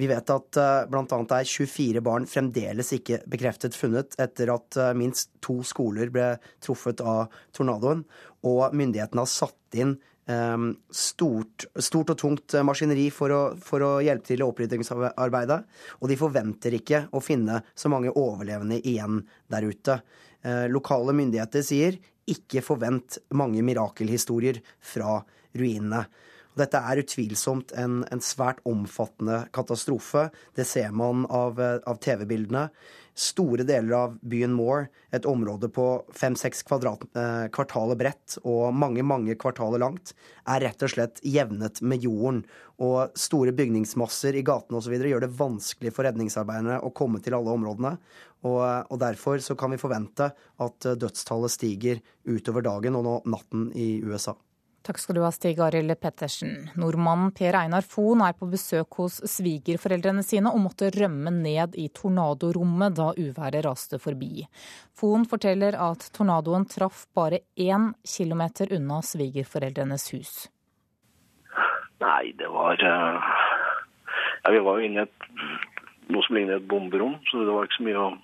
Vi 0.00 0.08
vet 0.10 0.30
at 0.34 0.58
uh, 0.58 0.86
bl.a. 0.90 1.04
er 1.38 1.50
24 1.50 2.02
barn 2.04 2.26
fremdeles 2.30 2.90
ikke 2.96 3.20
bekreftet 3.30 3.76
funnet 3.78 4.16
etter 4.22 4.50
at 4.54 4.78
minst 4.98 5.30
to 5.44 5.60
skoler 5.66 6.10
ble 6.14 6.32
truffet 6.64 7.02
av 7.04 7.28
tornadoen, 7.54 8.02
og 8.44 8.74
myndighetene 8.74 9.22
har 9.22 9.30
satt 9.30 9.78
inn 9.78 9.94
um, 10.26 10.72
stort, 10.90 11.66
stort, 11.78 12.12
og 12.14 12.18
tungt 12.20 12.56
maskineri 12.66 13.06
for 13.14 13.34
å, 13.34 13.42
for 13.60 13.84
å 13.84 13.92
hjelpe 14.04 14.30
til 14.30 14.42
i 14.42 14.46
oppryddingsarbeidet. 14.46 15.60
Og 16.00 16.10
de 16.10 16.18
forventer 16.20 16.78
ikke 16.78 17.06
å 17.14 17.22
finne 17.24 17.62
så 17.74 17.92
mange 17.92 18.12
overlevende 18.12 18.80
igjen 18.82 19.22
der 19.52 19.68
ute. 19.68 20.00
Eh, 20.44 20.66
lokale 20.68 21.14
myndigheter 21.16 21.64
sier 21.64 21.96
ikke 22.28 22.62
forvent 22.64 23.18
mange 23.36 23.62
mirakelhistorier 23.64 24.60
fra 24.84 25.18
ruinene. 25.56 26.04
Dette 26.58 26.78
er 26.78 27.00
utvilsomt 27.02 27.72
en, 27.78 28.02
en 28.14 28.22
svært 28.22 28.60
omfattende 28.68 29.44
katastrofe. 29.54 30.28
Det 30.54 30.66
ser 30.68 30.92
man 30.94 31.24
av, 31.26 31.58
eh, 31.60 31.80
av 31.90 31.98
TV-bildene. 32.02 32.68
Store 33.14 33.62
deler 33.66 33.94
av 33.94 34.14
byen 34.26 34.54
Moore, 34.54 34.88
et 35.14 35.26
område 35.26 35.68
på 35.70 35.86
fem-seks 36.14 36.64
eh, 36.66 37.46
kvartaler 37.54 37.98
bredt 37.98 38.38
og 38.42 38.74
mange 38.74 39.02
mange 39.06 39.34
kvartaler 39.38 39.82
langt, 39.82 40.14
er 40.46 40.62
rett 40.66 40.82
og 40.82 40.90
slett 40.90 41.20
jevnet 41.22 41.82
med 41.82 42.02
jorden. 42.02 42.44
Og 42.82 43.14
store 43.18 43.54
bygningsmasser 43.54 44.34
i 44.34 44.46
gatene 44.46 44.78
osv. 44.78 44.94
gjør 44.98 45.26
det 45.26 45.34
vanskelig 45.34 45.94
for 45.94 46.06
redningsarbeiderne 46.06 46.80
å 46.82 46.94
komme 46.94 47.22
til 47.22 47.34
alle 47.34 47.54
områdene. 47.54 47.96
Og, 48.44 48.62
og, 48.62 48.98
derfor 49.00 49.38
så 49.42 49.54
kan 49.58 49.70
vi 49.72 49.80
forvente 49.80 50.30
at 50.34 50.90
dødstallet 50.98 51.54
stiger 51.54 52.02
utover 52.26 52.66
dagen 52.66 52.98
og 52.98 53.06
nå 53.06 53.20
natten 53.30 53.70
i 53.74 54.02
USA. 54.04 54.34
Takk 54.84 54.98
skal 55.00 55.16
du 55.16 55.22
ha, 55.24 55.30
Stig 55.32 55.60
Arild 55.64 55.94
Pettersen. 55.96 56.66
Nordmannen 56.76 57.30
Per 57.32 57.56
Einar 57.56 57.86
Fohn 57.88 58.20
er 58.20 58.34
på 58.36 58.44
besøk 58.52 58.98
hos 59.00 59.14
svigerforeldrene 59.32 60.20
sine 60.20 60.52
og 60.52 60.60
måtte 60.60 60.90
rømme 60.92 61.32
ned 61.32 61.78
i 61.80 61.86
tornadorommet 61.88 62.98
da 62.98 63.06
uværet 63.16 63.64
raste 63.64 63.96
forbi. 63.96 64.44
Fohn 64.92 65.24
forteller 65.30 65.78
at 65.86 66.04
tornadoen 66.12 66.68
traff 66.68 67.06
bare 67.16 67.40
én 67.56 67.94
kilometer 68.04 68.76
unna 68.76 69.00
svigerforeldrenes 69.00 70.06
hus. 70.12 70.36
Nei, 72.04 72.34
det 72.36 72.52
var 72.52 72.76
eh, 72.76 73.32
ja, 74.44 74.52
Vi 74.52 74.62
var 74.68 74.76
jo 74.76 74.84
inne 74.84 75.06
i 75.06 75.08
et, 75.08 75.28
noe 76.12 76.28
som 76.28 76.36
lignet 76.36 76.60
et 76.60 76.68
bomberom, 76.68 77.16
så 77.32 77.40
det 77.40 77.56
var 77.56 77.64
ikke 77.64 77.80
så 77.80 77.88
mye 77.88 78.04
å 78.04 78.14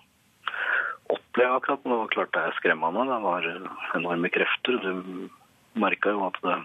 oppleve 1.17 1.57
akkurat. 1.57 1.87
Men 1.87 1.97
det 1.97 2.03
var 2.05 2.17
klart 2.19 2.37
det 2.37 2.45
er 2.45 2.57
skremmende. 2.61 3.09
Det 3.09 3.21
var 3.25 3.53
enorme 3.97 4.37
krefter. 4.37 4.83
Du 4.85 5.31
merka 5.75 6.11
jo 6.11 6.27
at 6.27 6.39
det 6.43 6.59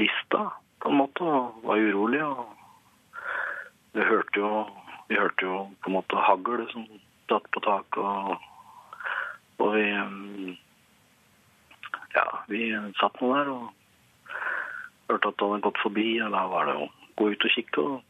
rista 0.00 0.50
på 0.80 0.90
en 0.90 1.00
måte 1.00 1.24
og 1.24 1.64
var 1.66 1.78
urolig. 1.78 2.22
og 2.24 2.46
Vi 3.92 4.06
hørte 4.06 4.40
jo, 4.40 4.66
vi 5.08 5.18
hørte 5.18 5.46
jo 5.46 5.56
på 5.82 5.90
en 5.90 5.98
måte 5.98 6.26
hagl 6.26 6.66
som 6.72 6.86
datt 7.30 7.46
på 7.52 7.62
taket. 7.64 7.98
Og, 7.98 8.36
og, 9.58 9.74
vi 9.74 10.56
Ja, 12.10 12.26
vi 12.50 12.72
satt 12.98 13.20
nå 13.22 13.28
der 13.36 13.48
og 13.52 13.68
hørte 15.10 15.28
at 15.28 15.36
det 15.38 15.46
hadde 15.46 15.66
gått 15.66 15.82
forbi. 15.82 16.08
og 16.22 16.32
Da 16.32 16.46
var 16.50 16.66
det 16.66 16.78
å 16.78 16.88
gå 17.16 17.30
ut 17.30 17.44
og 17.44 17.54
kikke. 17.54 17.80
og 17.80 18.02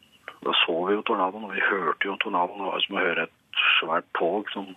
Da 0.45 0.55
så 0.65 0.77
vi 0.87 0.95
jo 0.95 1.03
tornadoen, 1.03 1.45
og 1.45 1.53
vi 1.53 1.61
hørte 1.61 2.09
jo 2.09 2.17
tornadoen. 2.17 2.63
Det 2.63 2.71
var 2.73 2.87
som 2.87 2.97
å 2.97 3.05
høre 3.05 3.27
et 3.29 3.65
svært 3.81 4.09
tog 4.17 4.49
som 4.55 4.71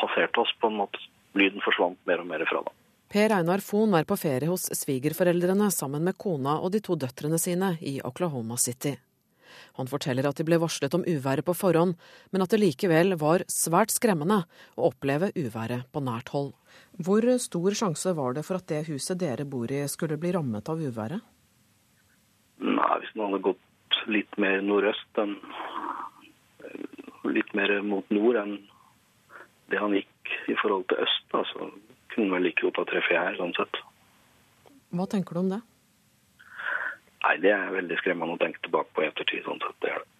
passerte 0.00 0.40
oss 0.40 0.52
på 0.60 0.68
en 0.68 0.80
måte. 0.82 1.00
Lyden 1.36 1.64
forsvant 1.64 1.98
mer 2.08 2.20
og 2.20 2.26
mer 2.26 2.44
fra 2.48 2.64
da. 2.64 2.72
Per 3.16 3.32
Einar 3.32 3.62
Fohn 3.64 3.94
er 3.96 4.04
på 4.04 4.12
ferie 4.20 4.44
hos 4.50 4.66
svigerforeldrene 4.76 5.70
sammen 5.72 6.02
med 6.04 6.18
kona 6.20 6.58
og 6.60 6.74
de 6.74 6.82
to 6.84 6.98
døtrene 7.00 7.38
sine 7.40 7.70
i 7.80 7.94
Oklahoma 8.04 8.58
City. 8.60 8.90
Han 9.78 9.88
forteller 9.88 10.28
at 10.28 10.36
de 10.36 10.44
ble 10.44 10.58
varslet 10.60 10.92
om 10.98 11.06
uværet 11.08 11.46
på 11.46 11.54
forhånd, 11.56 11.94
men 12.28 12.44
at 12.44 12.52
det 12.52 12.60
likevel 12.60 13.16
var 13.16 13.46
svært 13.48 13.94
skremmende 13.94 14.42
å 14.76 14.90
oppleve 14.90 15.30
uværet 15.32 15.88
på 15.96 16.02
nært 16.04 16.34
hold. 16.34 16.52
Hvor 17.00 17.24
stor 17.40 17.78
sjanse 17.80 18.12
var 18.20 18.36
det 18.36 18.44
for 18.44 18.60
at 18.60 18.68
det 18.68 18.82
huset 18.90 19.16
dere 19.24 19.48
bor 19.48 19.72
i 19.72 19.80
skulle 19.88 20.20
bli 20.20 20.34
rammet 20.36 20.68
av 20.68 20.84
uværet? 20.84 21.24
Nei, 22.60 22.92
Hvis 23.00 23.16
man 23.16 23.30
hadde 23.30 23.44
gått 23.48 24.00
litt 24.12 24.36
mer 24.36 24.60
nordøst 24.60 25.24
enn 25.24 25.38
Litt 27.32 27.56
mer 27.56 27.78
mot 27.80 28.04
nord 28.12 28.36
enn 28.44 28.58
det 29.72 29.80
han 29.80 29.96
gikk 29.96 30.36
i 30.52 30.60
forhold 30.60 30.84
til 30.92 31.00
øst, 31.00 31.24
altså 31.32 31.64
så 31.64 31.95
kunne 32.16 32.34
vel 32.34 32.48
like 32.48 32.64
godt 32.64 32.82
ha 32.82 32.88
treffet 32.88 33.20
her, 33.20 33.38
sånn 33.38 33.54
sett. 33.56 33.80
Hva 34.96 35.06
tenker 35.12 35.36
du 35.36 35.44
om 35.44 35.54
det? 35.54 35.62
Nei, 37.26 37.38
det 37.42 37.52
er 37.52 37.72
veldig 37.74 37.96
skremmende 38.00 38.36
å 38.36 38.42
tenke 38.42 38.62
tilbake 38.64 38.94
på 38.94 39.02
i 39.04 39.08
ettertid. 39.10 39.44
sånn 39.46 39.62
sett, 39.62 39.80
det 39.84 39.94
er 39.94 40.02
det. 40.02 40.10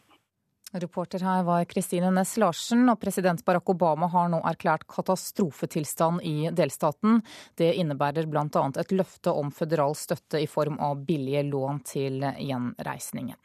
Reporter 0.82 1.22
her 1.22 1.44
var 1.46 1.64
Kristine 1.70 2.10
Næss 2.10 2.34
Larsen, 2.42 2.82
og 2.90 2.98
president 3.00 3.44
Barack 3.46 3.70
Obama 3.70 4.08
har 4.12 4.28
nå 4.28 4.42
erklært 4.50 4.84
katastrofetilstand 4.90 6.24
i 6.26 6.50
delstaten. 6.50 7.22
Det 7.56 7.70
innebærer 7.80 8.26
bl.a. 8.26 8.64
et 8.82 8.92
løfte 8.92 9.32
om 9.32 9.52
føderal 9.54 9.94
støtte 9.96 10.42
i 10.42 10.50
form 10.50 10.80
av 10.82 11.04
billige 11.06 11.46
lån 11.46 11.80
til 11.86 12.26
gjenreisningen. 12.26 13.38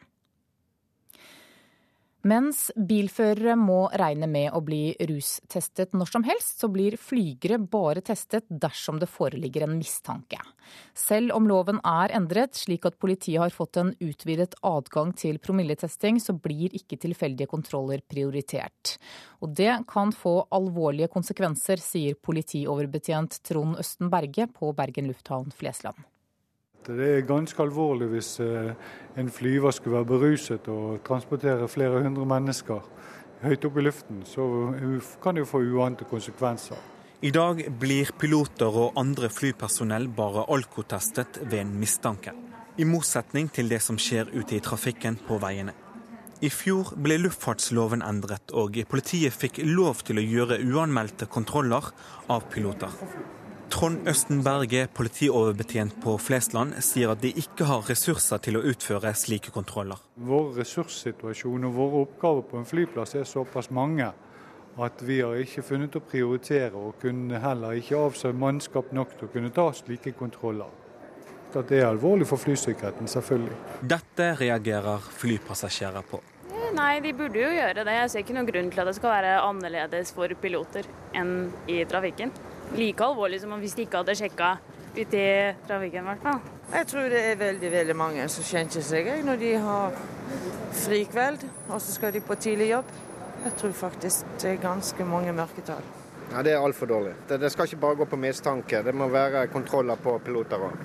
Mens 2.22 2.68
bilførere 2.78 3.56
må 3.58 3.88
regne 3.98 4.28
med 4.30 4.54
å 4.54 4.60
bli 4.62 4.92
rustestet 5.10 5.90
når 5.96 6.10
som 6.12 6.22
helst, 6.22 6.60
så 6.62 6.68
blir 6.70 6.94
flygere 6.94 7.58
bare 7.58 8.04
testet 8.06 8.46
dersom 8.46 9.00
det 9.02 9.08
foreligger 9.10 9.64
en 9.66 9.74
mistanke. 9.74 10.38
Selv 10.94 11.34
om 11.34 11.48
loven 11.50 11.80
er 11.82 12.14
endret 12.14 12.54
slik 12.54 12.86
at 12.86 13.00
politiet 13.02 13.42
har 13.42 13.50
fått 13.50 13.80
en 13.82 13.90
utvidet 13.98 14.54
adgang 14.62 15.10
til 15.18 15.40
promilletesting, 15.42 16.22
så 16.22 16.36
blir 16.38 16.70
ikke 16.78 17.00
tilfeldige 17.02 17.50
kontroller 17.50 18.04
prioritert. 18.06 18.96
Og 19.42 19.58
det 19.58 19.80
kan 19.90 20.14
få 20.14 20.44
alvorlige 20.54 21.10
konsekvenser, 21.10 21.82
sier 21.82 22.14
politioverbetjent 22.22 23.42
Trond 23.42 23.82
Østen 23.82 24.14
Berge 24.14 24.46
på 24.54 24.70
Bergen 24.78 25.10
lufthavn 25.10 25.50
Flesland. 25.58 25.98
Det 26.82 27.08
er 27.16 27.26
ganske 27.26 27.62
alvorlig 27.62 28.08
hvis 28.10 28.40
eh, 28.42 28.72
en 29.18 29.28
flyver 29.30 29.70
skulle 29.70 30.00
være 30.00 30.08
beruset 30.08 30.68
og 30.68 31.02
transportere 31.06 31.68
flere 31.70 32.00
hundre 32.02 32.24
mennesker 32.26 32.80
høyt 33.42 33.66
opp 33.68 33.78
i 33.78 33.84
luften. 33.86 34.22
Så 34.26 34.46
kan 35.22 35.36
det 35.36 35.44
jo 35.44 35.50
få 35.52 35.62
uante 35.62 36.06
konsekvenser. 36.10 36.80
I 37.22 37.30
dag 37.30 37.60
blir 37.78 38.10
piloter 38.18 38.66
og 38.66 38.98
andre 38.98 39.30
flypersonell 39.30 40.08
bare 40.10 40.42
alkotestet 40.50 41.38
ved 41.44 41.60
en 41.60 41.76
mistanke. 41.78 42.34
I 42.78 42.88
motsetning 42.88 43.52
til 43.52 43.70
det 43.70 43.78
som 43.84 43.98
skjer 44.00 44.32
ute 44.34 44.56
i 44.56 44.64
trafikken 44.64 45.20
på 45.28 45.38
veiene. 45.38 45.76
I 46.42 46.50
fjor 46.50 46.96
ble 46.98 47.20
luftfartsloven 47.20 48.02
endret, 48.02 48.50
og 48.50 48.80
politiet 48.90 49.36
fikk 49.38 49.60
lov 49.68 50.02
til 50.02 50.18
å 50.18 50.24
gjøre 50.26 50.58
uanmeldte 50.66 51.30
kontroller 51.30 51.92
av 52.26 52.48
piloter. 52.50 52.90
Trond 53.72 54.08
Østen 54.08 54.42
Berge, 54.44 54.82
politioverbetjent 54.92 55.94
på 56.04 56.18
Flesland, 56.20 56.74
sier 56.84 57.14
at 57.14 57.22
de 57.22 57.30
ikke 57.40 57.64
har 57.64 57.86
ressurser 57.88 58.42
til 58.44 58.58
å 58.58 58.60
utføre 58.68 59.14
slike 59.16 59.48
kontroller. 59.54 60.02
Vår 60.28 60.50
ressurssituasjon 60.58 61.64
og 61.70 61.78
våre 61.78 62.02
oppgaver 62.04 62.44
på 62.50 62.60
en 62.60 62.68
flyplass 62.68 63.16
er 63.16 63.24
såpass 63.24 63.70
mange 63.72 64.10
at 64.76 65.06
vi 65.08 65.22
har 65.22 65.40
ikke 65.40 65.64
funnet 65.64 65.96
å 65.96 66.04
prioritere, 66.04 66.76
og 66.76 67.00
kunne 67.00 67.40
heller 67.40 67.80
ikke 67.80 67.96
avse 68.10 68.34
mannskap 68.36 68.92
nok 68.92 69.16
til 69.16 69.30
å 69.30 69.32
kunne 69.38 69.54
ta 69.56 69.66
slike 69.80 70.12
kontroller. 70.20 70.68
At 71.56 71.72
det 71.72 71.80
er 71.80 71.88
alvorlig 71.88 72.28
for 72.28 72.44
flysikkerheten, 72.44 73.08
selvfølgelig. 73.08 73.56
Dette 73.88 74.30
reagerer 74.36 75.12
flypassasjerer 75.16 76.10
på. 76.12 76.20
Nei, 76.76 76.94
de 77.04 77.16
burde 77.16 77.40
jo 77.40 77.48
gjøre 77.56 77.88
det. 77.88 78.00
Jeg 78.02 78.12
ser 78.12 78.24
ikke 78.26 78.36
noen 78.36 78.52
grunn 78.52 78.72
til 78.72 78.84
at 78.84 78.92
det 78.92 78.98
skal 79.00 79.16
være 79.16 79.36
annerledes 79.48 80.12
for 80.12 80.40
piloter 80.44 80.88
enn 81.16 81.38
i 81.72 81.84
trafikken 81.88 82.32
like 82.76 83.04
alvorlig 83.04 83.40
som 83.42 83.54
hvis 83.60 83.76
de 83.76 83.86
ikke 83.86 84.02
hadde 84.02 84.16
sjekka 84.18 84.56
ute 84.96 85.16
i 85.16 85.54
trafikken, 85.68 86.04
i 86.04 86.10
hvert 86.10 86.26
fall. 86.26 86.42
Jeg 86.72 86.88
tror 86.88 87.08
det 87.12 87.22
er 87.30 87.40
veldig 87.40 87.70
veldig 87.72 87.96
mange 87.96 88.28
som 88.32 88.44
skjenker 88.44 88.84
seg 88.84 89.08
når 89.26 89.40
de 89.40 89.54
har 89.60 89.96
frikveld, 90.82 91.44
og 91.68 91.80
så 91.80 91.96
skal 91.96 92.12
de 92.14 92.22
på 92.24 92.36
tidlig 92.40 92.70
jobb. 92.72 92.92
Jeg 93.42 93.56
tror 93.58 93.74
faktisk 93.74 94.38
det 94.40 94.54
er 94.54 94.62
ganske 94.62 95.04
mange 95.04 95.32
mørketall. 95.36 95.84
Ja, 96.32 96.42
Det 96.42 96.52
er 96.52 96.64
altfor 96.64 96.86
dårlig. 96.86 97.12
Det, 97.28 97.40
det, 97.40 97.50
skal 97.52 97.68
ikke 97.68 97.80
bare 97.82 97.96
gå 98.00 98.04
på 98.08 98.16
mistanke. 98.16 98.82
Det 98.82 98.94
må 98.94 99.08
være 99.12 99.46
kontroller 99.52 100.00
på 100.00 100.16
piloter 100.24 100.64
òg. 100.64 100.84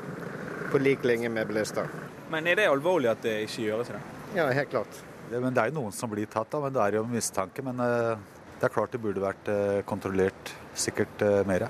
På 0.72 0.82
lik 0.82 1.06
linje 1.08 1.30
med 1.30 1.48
bilister. 1.48 1.88
Men 2.32 2.48
er 2.48 2.60
det 2.60 2.68
alvorlig 2.68 3.12
at 3.14 3.22
det 3.24 3.38
ikke 3.46 3.70
gjøres? 3.70 3.94
det? 3.94 4.02
Ja, 4.36 4.50
helt 4.52 4.70
klart. 4.70 5.00
Det, 5.30 5.40
men 5.40 5.54
det 5.56 5.62
er 5.62 5.72
jo 5.72 5.80
noen 5.80 5.96
som 5.96 6.12
blir 6.12 6.28
tatt, 6.28 6.50
da, 6.52 6.60
men 6.60 6.74
det 6.76 6.84
er 6.84 6.98
jo 7.00 7.06
mistanke. 7.08 7.64
Men 7.64 7.80
uh, 7.80 8.18
det 8.58 8.68
er 8.68 8.74
klart 8.74 8.92
det 8.92 9.00
burde 9.04 9.24
vært 9.24 9.48
uh, 9.48 9.80
kontrollert 9.88 10.52
sikkert 10.80 11.26
uh, 11.26 11.42
mer. 11.48 11.68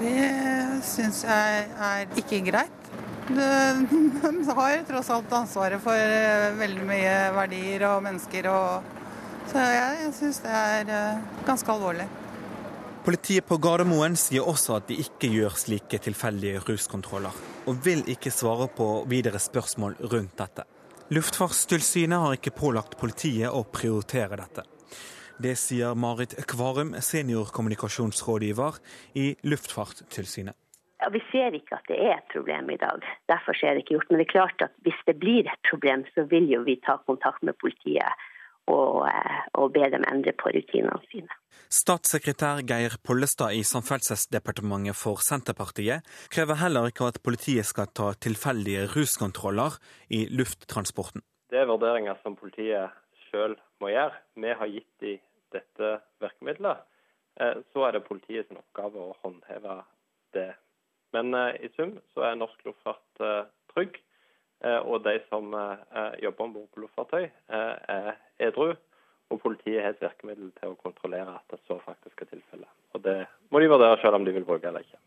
Det 0.00 0.30
syns 0.84 1.22
jeg 1.24 1.68
er 1.88 2.18
ikke 2.18 2.40
greit. 2.48 2.80
De 3.28 4.50
har 4.52 4.82
tross 4.88 5.08
alt 5.14 5.32
ansvaret 5.32 5.80
for 5.80 5.96
eh, 5.96 6.50
veldig 6.58 6.84
mye 6.84 7.14
verdier 7.32 7.86
og 7.88 8.02
mennesker. 8.04 8.50
Og, 8.52 9.00
så 9.48 9.62
jeg 9.64 10.12
syns 10.18 10.42
det 10.44 10.52
er 10.52 10.92
eh, 10.92 11.24
ganske 11.46 11.72
alvorlig. 11.72 12.08
Politiet 13.04 13.44
på 13.48 13.58
Gardermoen 13.60 14.16
sier 14.16 14.44
også 14.48 14.78
at 14.78 14.88
de 14.88 14.96
ikke 15.00 15.28
gjør 15.32 15.56
slike 15.60 15.98
tilfeldige 16.04 16.62
ruskontroller, 16.64 17.32
og 17.68 17.80
vil 17.84 18.04
ikke 18.08 18.32
svare 18.32 18.68
på 18.72 18.88
videre 19.08 19.40
spørsmål 19.40 19.98
rundt 20.12 20.38
dette. 20.40 20.64
Luftfartstilsynet 21.12 22.20
har 22.20 22.38
ikke 22.38 22.54
pålagt 22.56 22.96
politiet 23.00 23.52
å 23.52 23.60
prioritere 23.68 24.40
dette. 24.40 24.64
Det 25.42 25.56
sier 25.58 25.96
Marit 25.98 26.36
Kvarum, 26.46 26.92
seniorkommunikasjonsrådgiver 26.94 28.76
i 29.18 29.34
Luftfartstilsynet. 29.42 30.54
Ja, 31.02 31.08
Vi 31.10 31.20
ser 31.32 31.50
ikke 31.58 31.74
at 31.74 31.88
det 31.90 31.98
er 31.98 32.14
et 32.20 32.30
problem 32.32 32.70
i 32.70 32.78
dag. 32.78 33.02
Derfor 33.28 33.52
er 33.66 33.74
det 33.74 33.82
ikke 33.82 33.96
gjort. 33.96 34.10
Men 34.10 34.20
det 34.20 34.26
er 34.28 34.36
klart 34.38 34.62
at 34.62 34.72
hvis 34.86 35.00
det 35.06 35.18
blir 35.18 35.42
et 35.50 35.62
problem, 35.70 36.06
så 36.14 36.22
vil 36.30 36.46
jo 36.48 36.62
vi 36.62 36.78
ta 36.86 36.96
kontakt 37.06 37.42
med 37.42 37.58
politiet 37.60 38.14
og, 38.70 39.08
eh, 39.10 39.40
og 39.58 39.72
be 39.74 39.90
dem 39.90 40.06
endre 40.08 40.32
på 40.32 40.54
rutinene 40.54 41.02
sine. 41.10 41.28
Statssekretær 41.68 42.62
Geir 42.62 42.96
Pollestad 43.02 43.58
i 43.58 43.66
Samferdselsdepartementet 43.66 44.96
for 44.96 45.18
Senterpartiet 45.18 46.06
krever 46.30 46.62
heller 46.62 46.86
ikke 46.88 47.10
at 47.10 47.20
politiet 47.26 47.66
skal 47.66 47.90
ta 47.90 48.12
tilfeldige 48.14 48.86
ruskontroller 48.94 49.76
i 50.10 50.28
lufttransporten. 50.30 51.26
Det 51.50 51.58
er 51.58 51.66
vurderinger 51.66 52.16
som 52.22 52.38
politiet 52.38 52.94
sjøl 53.28 53.58
må 53.84 53.92
gjøre. 53.92 54.16
Vi 54.40 54.56
har 54.58 54.72
gitt 54.72 54.92
dem 55.04 55.22
dette 55.54 55.94
virkemidlet. 56.22 56.82
Eh, 57.40 57.60
så 57.72 57.86
er 57.86 57.96
det 57.96 58.06
politiets 58.06 58.54
oppgave 58.54 59.00
å 59.00 59.16
håndheve 59.22 59.80
det. 60.36 60.52
Men 61.14 61.34
eh, 61.34 61.60
i 61.66 61.70
sum 61.76 61.96
så 62.14 62.28
er 62.28 62.40
norsk 62.40 62.66
luftfart 62.66 63.22
eh, 63.22 63.44
trygg. 63.74 64.00
Og 64.64 65.02
de 65.04 65.18
som 65.28 65.50
jobber 66.22 66.44
om 66.46 66.52
bord 66.54 66.68
på 66.72 66.80
luftfartøy, 66.80 67.26
er 67.52 68.06
edru. 68.40 68.70
Og 69.28 69.40
politiet 69.42 69.82
har 69.82 69.92
et 69.92 70.00
virkemiddel 70.00 70.54
til 70.56 70.72
å 70.72 70.78
kontrollere 70.80 71.34
at 71.34 71.52
det 71.52 71.58
så 71.66 71.76
faktisk 71.84 72.22
er 72.22 72.30
tilfellet. 72.30 72.70
Og 72.96 73.02
det 73.04 73.16
må 73.52 73.60
de 73.60 73.68
vurdere 73.68 73.98
selv 74.00 74.16
om 74.16 74.24
de 74.24 74.32
vil 74.32 74.46
bruke 74.48 74.70
eller 74.70 74.86
ikke. 74.86 75.02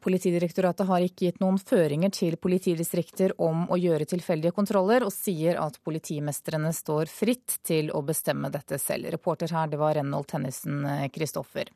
Politidirektoratet 0.00 0.88
har 0.88 1.04
ikke 1.04 1.26
gitt 1.28 1.40
noen 1.42 1.58
føringer 1.60 2.10
til 2.16 2.38
politidistrikter 2.40 3.34
om 3.44 3.66
å 3.68 3.76
gjøre 3.76 4.06
tilfeldige 4.08 4.54
kontroller, 4.56 5.04
og 5.04 5.12
sier 5.12 5.60
at 5.60 5.76
politimestrene 5.84 6.72
står 6.72 7.12
fritt 7.12 7.58
til 7.66 7.92
å 7.92 8.00
bestemme 8.06 8.48
dette 8.50 8.80
selv. 8.80 9.10
Reporter 9.12 9.52
her, 9.52 9.68
det 9.68 9.80
var 9.82 9.98
Renold 9.98 10.30
Tennisen 10.32 10.86
Kristoffer. 11.12 11.68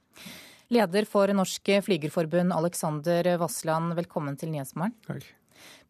Leder 0.72 1.06
for 1.06 1.30
Norsk 1.36 1.68
Flygerforbund, 1.86 2.56
Alexander 2.56 3.36
Vassland, 3.38 3.92
velkommen 4.00 4.40
til 4.40 4.50
Nyhetsmorgen. 4.54 4.96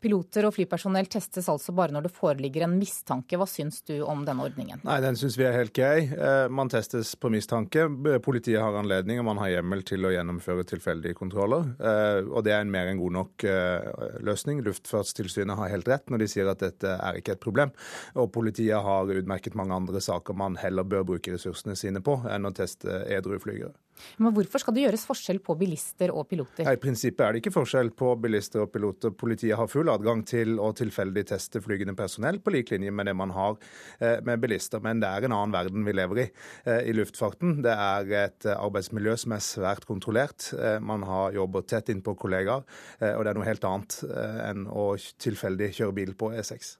Piloter 0.02 0.46
og 0.48 0.54
flypersonell 0.56 1.08
testes 1.10 1.48
altså 1.48 1.72
bare 1.76 1.94
når 1.94 2.06
det 2.06 2.12
foreligger 2.14 2.66
en 2.66 2.76
mistanke. 2.78 3.38
Hva 3.38 3.46
syns 3.48 3.80
du 3.86 3.94
om 4.04 4.24
denne 4.26 4.44
ordningen? 4.44 4.82
Nei, 4.86 4.98
Den 5.04 5.16
syns 5.18 5.38
vi 5.38 5.46
er 5.48 5.56
helt 5.56 5.74
grei. 5.76 6.06
Eh, 6.12 6.48
man 6.52 6.70
testes 6.72 7.14
på 7.20 7.30
mistanke. 7.32 7.86
Politiet 8.24 8.60
har 8.62 8.76
anledning, 8.76 9.20
og 9.22 9.28
man 9.30 9.40
har 9.42 9.54
hjemmel 9.56 9.84
til 9.88 10.04
å 10.06 10.12
gjennomføre 10.12 10.66
tilfeldige 10.68 11.16
kontroller. 11.18 11.70
Eh, 11.80 12.20
og 12.28 12.44
det 12.46 12.54
er 12.56 12.64
en 12.64 12.72
mer 12.72 12.90
enn 12.90 13.00
god 13.00 13.16
nok 13.16 13.46
eh, 13.48 13.88
løsning. 14.26 14.60
Luftfartstilsynet 14.66 15.56
har 15.58 15.72
helt 15.72 15.88
rett 15.90 16.12
når 16.12 16.24
de 16.24 16.30
sier 16.34 16.52
at 16.52 16.62
dette 16.64 16.96
er 16.96 17.20
ikke 17.20 17.36
et 17.38 17.42
problem. 17.42 17.72
Og 18.20 18.30
politiet 18.34 18.84
har 18.84 19.16
utmerket 19.16 19.56
mange 19.58 19.76
andre 19.76 20.02
saker 20.04 20.36
man 20.36 20.60
heller 20.60 20.86
bør 20.86 21.08
bruke 21.14 21.34
ressursene 21.34 21.76
sine 21.78 22.04
på 22.04 22.20
enn 22.30 22.48
å 22.48 22.54
teste 22.56 23.02
edru 23.12 23.40
flygere. 23.40 23.74
Men 24.20 24.34
hvorfor 24.36 24.62
skal 24.62 24.76
det 24.76 24.84
gjøres 24.84 25.06
forskjell 25.08 25.40
på 25.44 25.56
bilister 25.58 26.12
og 26.12 26.26
piloter? 26.30 26.68
I 26.68 26.80
prinsippet 26.80 27.22
er 27.24 27.34
det 27.34 27.42
ikke 27.42 27.54
forskjell 27.54 27.92
på 27.96 28.12
bilister 28.20 28.64
og 28.64 28.72
piloter. 28.74 29.14
Politiet 29.16 29.56
har 29.58 29.70
full 29.72 29.85
adgang 29.92 30.22
til 30.26 30.56
å 30.62 30.70
tilfeldig 30.76 31.26
teste 31.30 31.62
flygende 31.64 31.96
personell 31.98 32.40
på 32.42 32.54
lik 32.54 32.72
linje 32.74 32.92
med 32.94 33.10
det 33.10 33.16
man 33.18 33.34
har 33.36 33.58
eh, 33.98 34.18
med 34.26 34.42
bilister. 34.42 34.82
Men 34.84 35.02
det 35.02 35.10
er 35.10 35.26
en 35.26 35.36
annen 35.36 35.54
verden 35.54 35.86
vi 35.86 35.96
lever 35.96 36.22
i 36.22 36.26
eh, 36.28 36.82
i 36.90 36.96
luftfarten. 36.96 37.60
Det 37.66 37.74
er 37.74 38.14
et 38.22 38.48
arbeidsmiljø 38.54 39.16
som 39.24 39.36
er 39.36 39.44
svært 39.44 39.86
kontrollert. 39.88 40.50
Eh, 40.56 40.78
man 40.80 41.06
har 41.08 41.36
jobbet 41.36 41.70
tett 41.72 41.92
innpå 41.92 42.16
kollegaer, 42.18 42.64
og 43.06 43.22
det 43.24 43.30
er 43.30 43.38
noe 43.38 43.46
helt 43.46 43.64
annet 43.68 44.00
enn 44.46 44.66
å 44.70 44.88
tilfeldig 45.22 45.72
kjøre 45.76 45.96
bil 45.96 46.14
på 46.18 46.32
E6. 46.36 46.76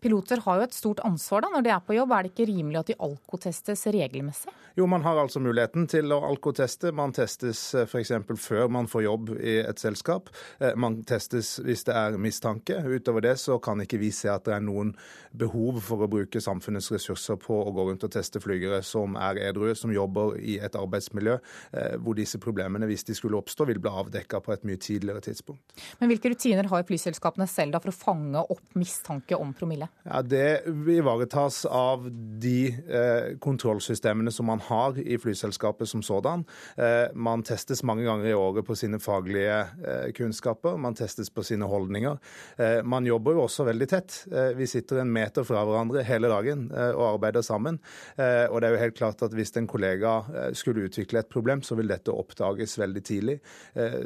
Piloter 0.00 0.38
har 0.44 0.60
jo 0.60 0.66
et 0.68 0.76
stort 0.76 1.00
ansvar 1.06 1.42
da 1.42 1.50
når 1.50 1.64
de 1.66 1.70
er 1.74 1.82
på 1.82 1.96
jobb. 1.96 2.12
Er 2.14 2.26
det 2.26 2.30
ikke 2.30 2.46
rimelig 2.52 2.78
at 2.78 2.90
de 2.92 2.98
alkotestes 3.02 3.86
regelmessig? 3.90 4.52
Jo, 4.78 4.86
man 4.86 5.02
har 5.02 5.18
altså 5.18 5.40
muligheten 5.42 5.88
til 5.90 6.12
å 6.14 6.20
alkoteste. 6.28 6.92
Man 6.94 7.10
testes 7.16 7.62
eh, 7.74 7.88
f.eks. 7.88 8.12
før 8.38 8.68
man 8.70 8.86
får 8.86 9.02
jobb 9.02 9.32
i 9.34 9.56
et 9.64 9.82
selskap. 9.82 10.30
Eh, 10.62 10.76
man 10.78 11.00
testes 11.08 11.56
hvis 11.66 11.82
det 11.88 11.96
er 11.98 12.18
mistanke. 12.20 12.76
Utover 12.86 13.24
det 13.26 13.34
så 13.42 13.56
kan 13.58 13.82
ikke 13.82 13.98
vi 13.98 14.12
se 14.14 14.30
at 14.30 14.46
det 14.46 14.54
er 14.54 14.62
noen 14.62 14.92
behov 15.34 15.80
for 15.82 16.06
å 16.06 16.10
bruke 16.10 16.38
samfunnets 16.42 16.92
ressurser 16.94 17.40
på 17.42 17.58
å 17.58 17.74
gå 17.74 17.88
rundt 17.88 18.06
og 18.06 18.14
teste 18.14 18.38
flygere 18.44 18.78
som 18.86 19.18
er 19.18 19.42
edru, 19.48 19.72
som 19.74 19.90
jobber 19.90 20.38
i 20.38 20.60
et 20.62 20.78
arbeidsmiljø 20.78 21.34
eh, 21.40 21.98
hvor 21.98 22.14
disse 22.18 22.38
problemene, 22.38 22.86
hvis 22.86 23.08
de 23.10 23.18
skulle 23.18 23.40
oppstå, 23.42 23.66
vil 23.72 23.82
bli 23.82 23.90
avdekka 23.90 24.44
på 24.46 24.54
et 24.54 24.68
mye 24.68 24.78
tidligere 24.78 25.26
tidspunkt. 25.26 25.74
Men 25.98 26.12
hvilke 26.12 26.30
rutiner 26.30 26.70
har 26.70 26.86
flyselskapene 26.86 27.50
selv 27.50 27.74
da 27.74 27.82
for 27.82 27.90
å 27.90 27.98
fange 27.98 28.46
opp 28.46 28.78
mistanke 28.78 29.34
om 29.34 29.50
promille? 29.58 29.87
Ja, 30.10 30.22
Det 30.22 30.62
ivaretas 30.88 31.64
av 31.64 32.08
de 32.40 32.66
eh, 32.68 33.36
kontrollsystemene 33.38 34.32
som 34.32 34.46
man 34.46 34.60
har 34.64 34.96
i 34.98 35.18
flyselskapet 35.20 35.88
som 35.88 36.02
sådan. 36.02 36.44
Eh, 36.76 37.12
man 37.14 37.42
testes 37.44 37.82
mange 37.84 38.06
ganger 38.06 38.30
i 38.30 38.34
året 38.34 38.64
på 38.64 38.76
sine 38.78 39.00
faglige 39.04 39.58
eh, 39.60 40.06
kunnskaper, 40.16 40.78
man 40.80 40.96
testes 40.96 41.28
på 41.30 41.44
sine 41.44 41.68
holdninger. 41.68 42.16
Eh, 42.56 42.80
man 42.88 43.06
jobber 43.06 43.36
jo 43.36 43.42
også 43.44 43.66
veldig 43.68 43.88
tett. 43.90 44.16
Eh, 44.32 44.54
vi 44.56 44.68
sitter 44.70 45.02
en 45.02 45.12
meter 45.12 45.44
fra 45.44 45.66
hverandre 45.68 46.06
hele 46.08 46.30
dagen 46.32 46.70
eh, 46.72 46.94
og 46.94 47.04
arbeider 47.10 47.44
sammen. 47.44 47.80
og 48.18 48.60
det 48.60 48.68
er 48.68 48.74
jo 48.74 48.80
helt 48.80 48.96
klart 48.96 49.22
at 49.22 49.34
hvis 49.34 49.52
en 49.58 49.66
kollega 49.68 50.12
skulle 50.56 50.86
utvikle 50.88 51.20
et 51.20 51.28
problem, 51.30 51.60
så 51.62 51.76
vil 51.78 51.88
dette 51.90 52.12
oppdages 52.12 52.78
veldig 52.78 53.02
tidlig. 53.04 53.36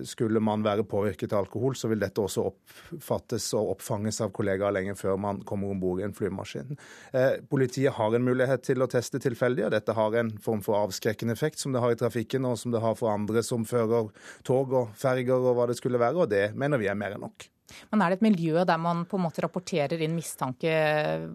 skulle 0.05 0.41
man 0.41 0.65
være 0.65 0.85
påvirket 0.85 1.33
av 1.33 1.45
alkohol, 1.45 1.75
så 1.77 1.89
vil 1.89 2.01
dette 2.03 2.21
også 2.21 2.45
oppfattes 2.51 3.53
og 3.59 3.77
oppfanges 3.77 4.21
av 4.21 4.33
kollegaer 4.35 4.75
lenge 4.75 4.97
før 4.99 5.17
man 5.21 5.41
kommer 5.47 5.72
om 5.73 5.81
bord 5.83 6.03
i 6.03 6.07
en 6.07 6.17
flymaskin. 6.17 6.77
Eh, 7.13 7.39
politiet 7.51 7.97
har 7.99 8.15
en 8.15 8.27
mulighet 8.27 8.65
til 8.67 8.85
å 8.85 8.91
teste 8.91 9.21
tilfeldig, 9.23 9.67
og 9.67 9.75
dette 9.75 9.97
har 9.97 10.19
en 10.21 10.35
form 10.43 10.63
for 10.65 10.81
avskrekkende 10.81 11.37
effekt, 11.37 11.63
som 11.63 11.75
det 11.75 11.83
har 11.85 11.95
i 11.95 12.01
trafikken, 12.01 12.47
og 12.49 12.59
som 12.61 12.75
det 12.75 12.85
har 12.85 12.99
for 12.99 13.13
andre 13.15 13.45
som 13.47 13.67
fører 13.69 14.13
tog 14.47 14.77
og 14.77 14.95
ferger 14.99 15.41
og 15.41 15.57
hva 15.59 15.69
det 15.71 15.81
skulle 15.81 16.01
være, 16.03 16.25
og 16.25 16.31
det 16.33 16.53
mener 16.59 16.81
vi 16.81 16.91
er 16.93 16.99
mer 16.99 17.17
enn 17.17 17.27
nok. 17.27 17.49
Men 17.91 18.03
er 18.03 18.13
det 18.13 18.21
et 18.21 18.27
miljø 18.29 18.65
der 18.69 18.81
man 18.81 19.05
på 19.09 19.19
en 19.19 19.27
måte 19.27 19.45
rapporterer 19.45 20.01
inn 20.03 20.17
mistanke 20.17 20.73
eh, 20.73 21.27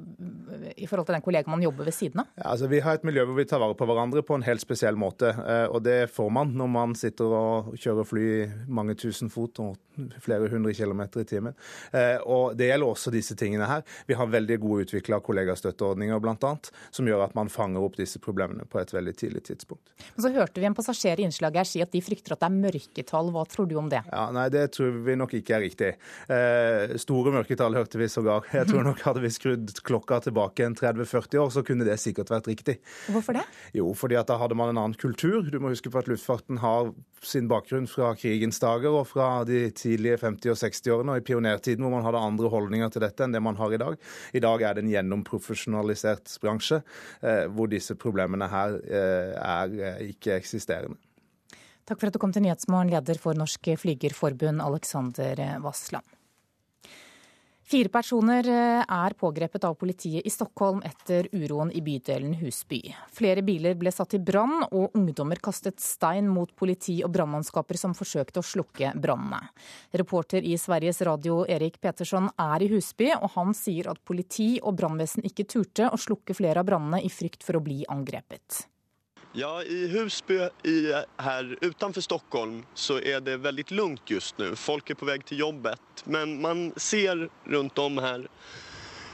i 0.76 0.88
forhold 0.90 1.10
til 1.10 1.18
den 1.18 1.26
kollegaen 1.26 1.54
man 1.54 1.66
jobber 1.66 1.88
ved 1.88 1.96
siden 1.96 2.24
av? 2.24 2.32
Ja, 2.38 2.52
altså 2.54 2.70
Vi 2.72 2.82
har 2.84 3.00
et 3.00 3.08
miljø 3.08 3.26
hvor 3.28 3.40
vi 3.40 3.48
tar 3.50 3.62
vare 3.64 3.78
på 3.78 3.88
hverandre 3.90 4.24
på 4.26 4.38
en 4.38 4.46
helt 4.48 4.64
spesiell 4.64 5.00
måte. 5.00 5.34
Eh, 5.34 5.66
og 5.72 5.84
det 5.88 6.00
får 6.14 6.32
man 6.34 6.54
når 6.58 6.72
man 6.74 6.96
sitter 6.98 7.34
og 7.38 7.74
kjører 7.78 8.08
fly 8.08 8.30
mange 8.68 8.98
tusen 9.00 9.32
fot 9.34 9.62
og 9.64 9.76
flere 10.22 10.50
hundre 10.52 10.74
kilometer 10.74 11.24
i 11.24 11.28
timen. 11.28 11.56
Eh, 11.92 12.18
og 12.26 12.58
det 12.58 12.70
gjelder 12.70 12.92
også 12.92 13.14
disse 13.14 13.36
tingene 13.40 13.68
her. 13.70 13.84
Vi 14.08 14.18
har 14.18 14.30
veldig 14.30 14.60
gode 14.62 14.88
utvikla 14.88 15.20
kollegastøtteordninger 15.26 16.22
bl.a. 16.24 16.54
som 16.92 17.10
gjør 17.10 17.26
at 17.28 17.36
man 17.38 17.52
fanger 17.52 17.84
opp 17.84 17.98
disse 17.98 18.22
problemene 18.24 18.68
på 18.70 18.82
et 18.82 18.94
veldig 18.94 19.16
tidlig 19.18 19.44
tidspunkt. 19.50 19.94
Men 20.16 20.26
så 20.26 20.34
hørte 20.36 20.62
vi 20.62 20.70
en 20.70 20.78
passasjer 20.78 21.22
i 21.22 21.28
innslaget 21.28 21.64
her 21.64 21.70
si 21.70 21.84
at 21.84 21.94
de 21.94 22.04
frykter 22.04 22.36
at 22.36 22.44
det 22.44 22.50
er 22.50 22.58
mørketall. 22.58 23.32
Hva 23.34 23.46
tror 23.50 23.70
du 23.70 23.78
om 23.80 23.90
det? 23.92 24.04
Ja, 24.12 24.28
nei, 24.36 24.48
Det 24.54 24.68
tror 24.76 25.02
vi 25.06 25.18
nok 25.20 25.34
ikke 25.40 25.58
er 25.58 25.66
riktig. 25.66 25.92
Eh, 26.28 26.98
store 27.00 27.32
mørketall 27.32 27.78
hørte 27.78 28.00
vi 28.00 28.10
sågar. 28.12 28.48
Jeg 28.52 28.68
tror 28.68 28.84
nok 28.84 29.00
hadde 29.06 29.22
vi 29.24 29.32
skrudd 29.32 29.72
klokka 29.88 30.20
tilbake 30.26 30.66
en 30.66 30.76
30-40 30.76 31.40
år, 31.40 31.52
så 31.56 31.64
kunne 31.64 31.88
det 31.88 31.96
sikkert 32.04 32.32
vært 32.34 32.50
riktig. 32.52 32.78
Hvorfor 33.14 33.38
det? 33.38 33.46
Jo, 33.78 33.94
fordi 33.96 34.18
at 34.20 34.28
da 34.28 34.36
hadde 34.42 34.58
man 34.60 34.74
en 34.74 34.82
annen 34.82 34.98
kultur. 35.00 35.48
Du 35.48 35.60
må 35.64 35.72
huske 35.72 35.92
på 35.94 36.02
at 36.02 36.10
luftfarten 36.12 36.60
har 36.64 36.92
sin 37.24 37.48
bakgrunn 37.48 37.88
fra 37.88 38.12
krigens 38.20 38.60
dager 38.60 38.92
og 38.92 39.08
fra 39.08 39.30
de 39.48 39.70
tidlige 39.72 40.20
50- 40.26 40.52
og 40.52 40.60
60-årene 40.60 41.16
og 41.16 41.22
i 41.22 41.26
pionertiden 41.32 41.86
hvor 41.86 41.96
man 41.96 42.06
hadde 42.06 42.26
andre 42.28 42.52
holdninger 42.52 42.92
til 42.92 43.06
dette 43.08 43.24
enn 43.24 43.36
det 43.36 43.44
man 43.44 43.60
har 43.60 43.74
i 43.74 43.82
dag. 43.82 43.96
I 44.36 44.44
dag 44.44 44.68
er 44.68 44.76
det 44.76 44.84
en 44.84 44.92
gjennomprofesjonalisert 44.92 46.36
bransje 46.44 46.82
eh, 47.24 47.48
hvor 47.48 47.72
disse 47.72 47.96
problemene 47.96 48.52
her 48.52 48.78
eh, 48.84 49.32
er 49.40 50.04
ikke-eksisterende. 50.12 51.00
Takk 51.88 52.02
for 52.02 52.10
at 52.10 52.18
du 52.18 52.20
kom 52.20 52.34
til 52.36 52.44
Nyhetsmorgen, 52.44 52.92
leder 52.92 53.16
for 53.22 53.38
Norsk 53.38 53.72
Flygerforbund, 53.80 54.60
Alexander 54.60 55.40
Vassland. 55.64 56.17
Fire 57.68 57.90
personer 57.92 58.48
eh, 58.48 58.80
er 58.88 59.14
pågrepet 59.20 59.66
av 59.68 59.74
politiet 59.76 60.24
i 60.24 60.32
Stockholm 60.32 60.78
etter 60.88 61.26
uroen 61.36 61.68
i 61.76 61.82
bydelen 61.84 62.38
Husby. 62.40 62.80
Flere 63.12 63.44
biler 63.44 63.76
ble 63.76 63.92
satt 63.92 64.16
i 64.16 64.22
brann, 64.24 64.62
og 64.72 64.96
ungdommer 64.96 65.42
kastet 65.44 65.84
stein 65.84 66.30
mot 66.32 66.54
politi 66.56 67.02
og 67.04 67.12
brannmannskaper 67.18 67.76
som 67.76 67.98
forsøkte 67.98 68.40
å 68.40 68.48
slukke 68.54 68.94
brannene. 68.96 69.42
Reporter 70.00 70.48
i 70.48 70.56
Sveriges 70.56 71.04
Radio 71.04 71.42
Erik 71.44 71.82
Petersson 71.84 72.32
er 72.40 72.64
i 72.64 72.72
Husby, 72.72 73.12
og 73.20 73.36
han 73.36 73.52
sier 73.52 73.92
at 73.92 74.00
politi 74.08 74.54
og 74.64 74.80
brannvesen 74.80 75.28
ikke 75.28 75.50
turte 75.52 75.92
å 75.92 76.00
slukke 76.00 76.40
flere 76.40 76.64
av 76.64 76.72
brannene 76.72 77.04
i 77.04 77.12
frykt 77.12 77.44
for 77.44 77.60
å 77.60 77.66
bli 77.68 77.82
angrepet. 77.92 78.64
Ja, 79.40 79.64
i 79.64 79.88
Husby 79.88 80.50
i, 80.64 80.94
här 81.18 81.58
utanför 81.62 82.02
Stockholm 82.02 82.66
så 82.74 83.00
är 83.00 83.22
det 83.22 83.38
väldigt 83.38 83.72
lugnt 83.72 84.02
just 84.06 84.38
nu. 84.38 84.56
Folk 84.56 84.90
är 84.90 84.94
på 84.96 85.06
väg 85.06 85.26
till 85.26 85.40
jobbet. 85.40 85.80
Men 86.04 86.42
man 86.42 86.74
ser 86.76 87.30
runt 87.44 87.78
om 87.78 87.98
här 87.98 88.28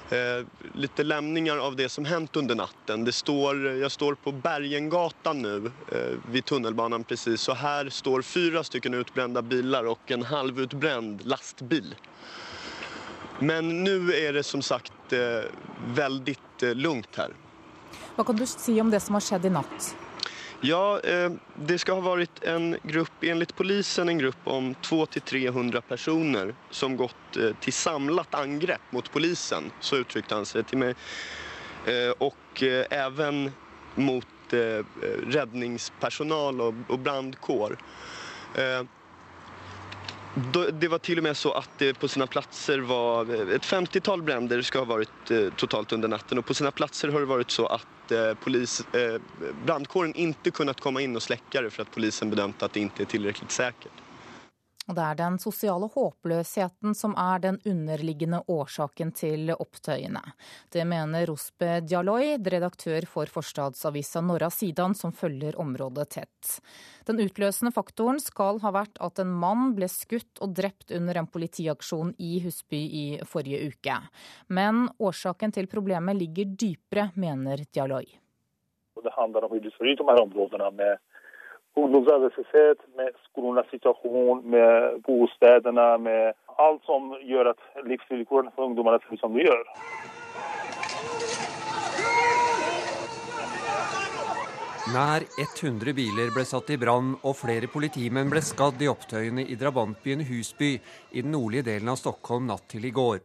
eh, 0.09 0.45
lite 0.73 1.03
lämningar 1.03 1.57
av 1.57 1.75
det 1.75 1.89
som 1.89 2.05
hänt 2.05 2.35
under 2.35 2.55
natten. 2.55 3.05
Det 3.05 3.11
står, 3.11 3.65
jag 3.65 3.91
står 3.91 4.15
på 4.15 4.31
Bergengatan 4.31 5.41
nu 5.41 5.71
eh, 5.91 6.17
vid 6.31 6.45
tunnelbanan 6.45 7.03
precis. 7.03 7.41
Så 7.41 7.53
här 7.53 7.89
står 7.89 8.21
fyra 8.21 8.63
stycken 8.63 8.93
utbrända 8.93 9.41
bilar 9.41 9.83
och 9.83 10.11
en 10.11 10.23
halvutbränd 10.23 11.25
lastbil. 11.25 11.95
Men 13.39 13.83
nu 13.83 14.13
är 14.13 14.33
det 14.33 14.43
som 14.43 14.61
sagt 14.61 15.13
eh, 15.13 15.19
väldigt 15.87 16.63
eh, 16.63 16.75
lugnt 16.75 17.15
här. 17.15 17.33
Vad 18.15 18.25
kan 18.25 18.35
du 18.35 18.45
si 18.45 18.81
om 18.81 18.89
det 18.89 18.99
som 18.99 19.13
har 19.13 19.21
skjedd 19.21 19.45
i 19.45 19.49
natt? 19.49 19.95
Ja, 20.65 20.99
eh, 20.99 21.31
det 21.55 21.79
skal 21.79 21.95
ha 21.95 22.01
varit 22.01 22.43
en 22.43 22.77
grupp, 22.83 23.23
enligt 23.23 23.55
polisen 23.55 24.09
en 24.09 24.17
grupp 24.17 24.37
om 24.43 24.75
200-300 24.75 25.81
personer 25.81 26.55
som 26.69 26.97
gått 26.97 27.37
eh, 27.37 27.51
till 27.59 27.73
samlat 27.73 28.35
angrepp 28.35 28.81
mot 28.89 29.11
polisen. 29.11 29.71
Så 29.79 29.97
uttrykte 29.97 30.35
han 30.35 30.47
seg 30.47 30.63
til 30.69 30.79
meg. 30.79 30.95
Eh, 31.87 32.15
och 32.17 32.63
även 32.89 33.51
mot 33.95 34.27
räddningspersonal 35.33 36.61
og 36.61 36.99
brandkår. 36.99 37.77
Det 40.73 40.87
var 40.87 40.99
till 40.99 41.17
och 41.17 41.23
med 41.23 41.37
så 41.37 41.51
att 41.51 41.69
det 41.77 41.93
på 41.99 42.07
sina 42.07 42.27
platser 42.27 42.79
var 42.79 43.51
ett 43.55 43.65
50-tal 43.65 44.23
bränder 44.23 44.77
ha 44.77 44.85
varit 44.85 45.31
totalt 45.55 45.91
under 45.91 46.07
natten 46.07 46.37
och 46.37 46.45
på 46.45 46.53
sina 46.53 46.71
platser 46.71 47.07
har 47.07 47.19
det 47.19 47.25
varit 47.25 47.51
så 47.51 47.65
Eh, 48.11 48.33
polis, 48.35 48.79
eh, 48.79 49.19
brandkåren 49.53 50.13
inte 50.15 50.51
kunnat 50.51 50.79
komma 50.79 51.01
in 51.01 51.15
och 51.15 51.23
släcka 51.23 51.61
det 51.61 51.71
för 51.71 51.81
att 51.81 51.91
polisen 51.91 52.29
bedömt 52.29 52.63
att 52.63 52.73
det 52.73 52.79
inte 52.79 53.03
är 53.03 53.05
tillräckligt 53.05 53.51
säkert. 53.51 54.02
Og 54.89 54.97
det 54.97 55.03
er 55.03 55.15
den 55.15 55.37
sosiale 55.39 55.87
håpløsheten 55.93 56.95
som 56.97 57.13
er 57.19 57.39
den 57.45 57.59
underliggende 57.69 58.41
årsaken 58.51 59.13
til 59.15 59.53
opptøyene. 59.55 60.21
Det 60.75 60.83
mener 60.87 61.23
Rospe 61.29 61.77
Dialoy, 61.87 62.33
redaktør 62.35 63.07
for 63.07 63.31
forstadsavisa 63.31 64.19
Norra 64.25 64.49
Sidan, 64.51 64.95
som 64.95 65.15
følger 65.15 65.55
området 65.61 66.09
tett. 66.17 66.57
Den 67.07 67.21
utløsende 67.23 67.71
faktoren 67.75 68.19
skal 68.19 68.59
ha 68.63 68.73
vært 68.75 68.99
at 69.03 69.23
en 69.23 69.31
mann 69.31 69.71
ble 69.77 69.87
skutt 69.91 70.43
og 70.43 70.51
drept 70.59 70.91
under 70.91 71.21
en 71.21 71.31
politiaksjon 71.31 72.11
i 72.19 72.33
Husby 72.43 72.83
i 72.83 73.05
forrige 73.27 73.71
uke. 73.71 73.95
Men 74.51 74.89
årsaken 74.99 75.55
til 75.55 75.71
problemet 75.71 76.19
ligger 76.19 76.51
dypere, 76.59 77.07
mener 77.15 77.63
Dialoy. 77.71 78.05
Det 79.03 79.15
handler 79.15 79.47
om 79.47 79.55
å 79.55 79.59
de 79.63 79.71
her 80.11 80.21
områdene 80.21 80.69
med 80.75 80.99
ungdomsarbeidsløshet, 81.75 82.79
med 82.97 83.15
skolenes 83.29 83.69
situasjon, 83.71 84.43
med 84.55 85.01
bostedene, 85.07 85.87
med 86.07 86.33
alt 86.61 86.83
som 86.85 87.13
gjør 87.25 87.53
at 87.53 87.85
livsvilkårene 87.89 88.53
for 88.55 88.69
ungdommene 88.69 89.01
ut 89.09 89.19
som 89.21 89.33
de 89.33 89.47
gjør. 89.47 89.63
Nær 94.93 95.23
100 95.39 95.93
biler 95.95 96.29
ble 96.35 96.43
satt 96.45 96.67
i 96.73 96.77
brann 96.77 97.13
og 97.23 97.37
flere 97.39 97.69
politimenn 97.71 98.29
ble 98.29 98.41
skadd 98.43 98.81
i 98.83 98.89
opptøyene 98.91 99.45
i 99.47 99.55
drabantbyen 99.57 100.25
Husby 100.27 100.73
i 100.75 101.23
den 101.23 101.31
nordlige 101.31 101.69
delen 101.69 101.89
av 101.93 102.01
Stockholm 102.01 102.49
natt 102.49 102.67
til 102.69 102.85
i 102.85 102.91
går. 102.93 103.21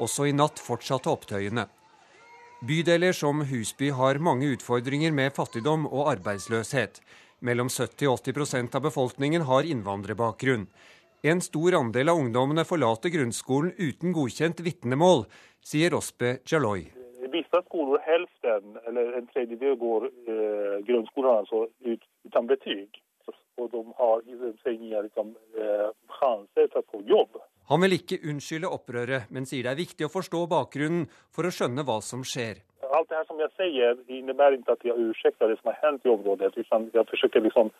Også 0.00 0.28
i 0.30 0.32
natt 0.32 0.62
fortsatte 0.62 1.10
opptøyene. 1.10 1.66
Bydeler 2.62 3.12
som 3.18 3.42
Husby 3.42 3.90
har 3.90 4.22
mange 4.22 4.52
utfordringer 4.54 5.10
med 5.10 5.34
fattigdom 5.34 5.88
og 5.90 6.12
arbeidsløshet. 6.14 7.02
Mellom 7.42 7.66
70 7.68 8.06
og 8.06 8.20
80% 8.22 8.76
av 8.78 8.84
befolkningen 8.84 9.42
har 9.48 9.66
innvandrerbakgrunn. 9.66 10.68
En 11.26 11.40
stor 11.42 11.74
andel 11.74 12.12
av 12.12 12.20
ungdommene 12.20 12.62
forlater 12.66 13.10
grunnskolen 13.10 13.72
uten 13.78 14.14
godkjent 14.14 14.62
vitnemål, 14.62 15.24
sier 15.58 15.90
Rospe 15.90 16.36
Jaloy. 16.46 16.84
I 17.22 17.30
visse 17.34 17.62
skoler 17.66 18.02
helften 18.06 18.78
eller 18.86 19.18
en 19.18 19.26
tredjedel, 19.34 19.74
går 19.78 20.06
eh, 20.06 20.76
grunnskolen 20.86 21.42
altså 21.42 21.64
ut 21.82 22.06
uten 22.28 22.50
betyg. 22.50 23.02
Og 23.60 23.68
de 23.70 23.82
har 23.98 24.22
ingen 24.70 25.02
liksom, 25.08 25.34
eh, 25.58 25.90
sjanser 26.18 26.70
til 26.70 26.78
å 26.78 26.86
få 26.94 27.02
jobb. 27.10 27.42
Han 27.70 27.82
vil 27.82 27.98
ikke 27.98 28.22
unnskylde 28.22 28.70
opprøret, 28.70 29.30
men 29.30 29.46
sier 29.46 29.66
det 29.66 29.74
er 29.74 29.82
viktig 29.82 30.06
å 30.06 30.14
forstå 30.14 30.46
bakgrunnen 30.50 31.08
for 31.30 31.46
å 31.46 31.54
skjønne 31.54 31.82
hva 31.86 31.98
som 32.02 32.22
skjer. 32.26 32.62
Alt 32.92 33.08
det 33.08 33.16
her 33.16 33.24
som 33.24 33.40
jeg 33.40 33.52
sier, 33.56 33.96
innebærer 34.08 34.58
ikke 34.58 34.76
at 34.76 34.84
jeg 34.84 35.00
ursäktar 35.00 35.48
det 35.48 35.58
som 35.60 35.70
har 35.72 35.78
hendt 35.82 36.06
i 36.06 36.12
området. 36.12 36.52
Jeg 36.56 37.06
forsøker 37.10 37.40
liksom 37.40 37.70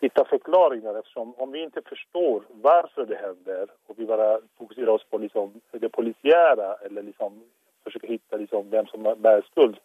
hitta 0.00 0.24
förklaringar 0.24 0.98
eftersom 0.98 1.34
om 1.38 1.52
vi 1.52 1.62
ikke 1.64 1.82
forstår 1.88 2.42
hvorfor 2.62 3.06
det 3.08 3.20
hender, 3.20 3.70
og 3.88 3.98
vi 3.98 4.06
bare 4.06 4.40
fokuserer 4.58 4.90
oss 4.92 5.06
på 5.10 5.18
liksom 5.18 5.54
det 5.72 5.88
polisiära 5.88 6.74
eller 6.84 7.02
liksom 7.02 7.40
försöker 7.84 8.08
hitta 8.08 8.36
liksom 8.36 8.70
vem 8.70 8.86
som 8.86 9.02
bär 9.02 9.42
skuld, 9.50 9.76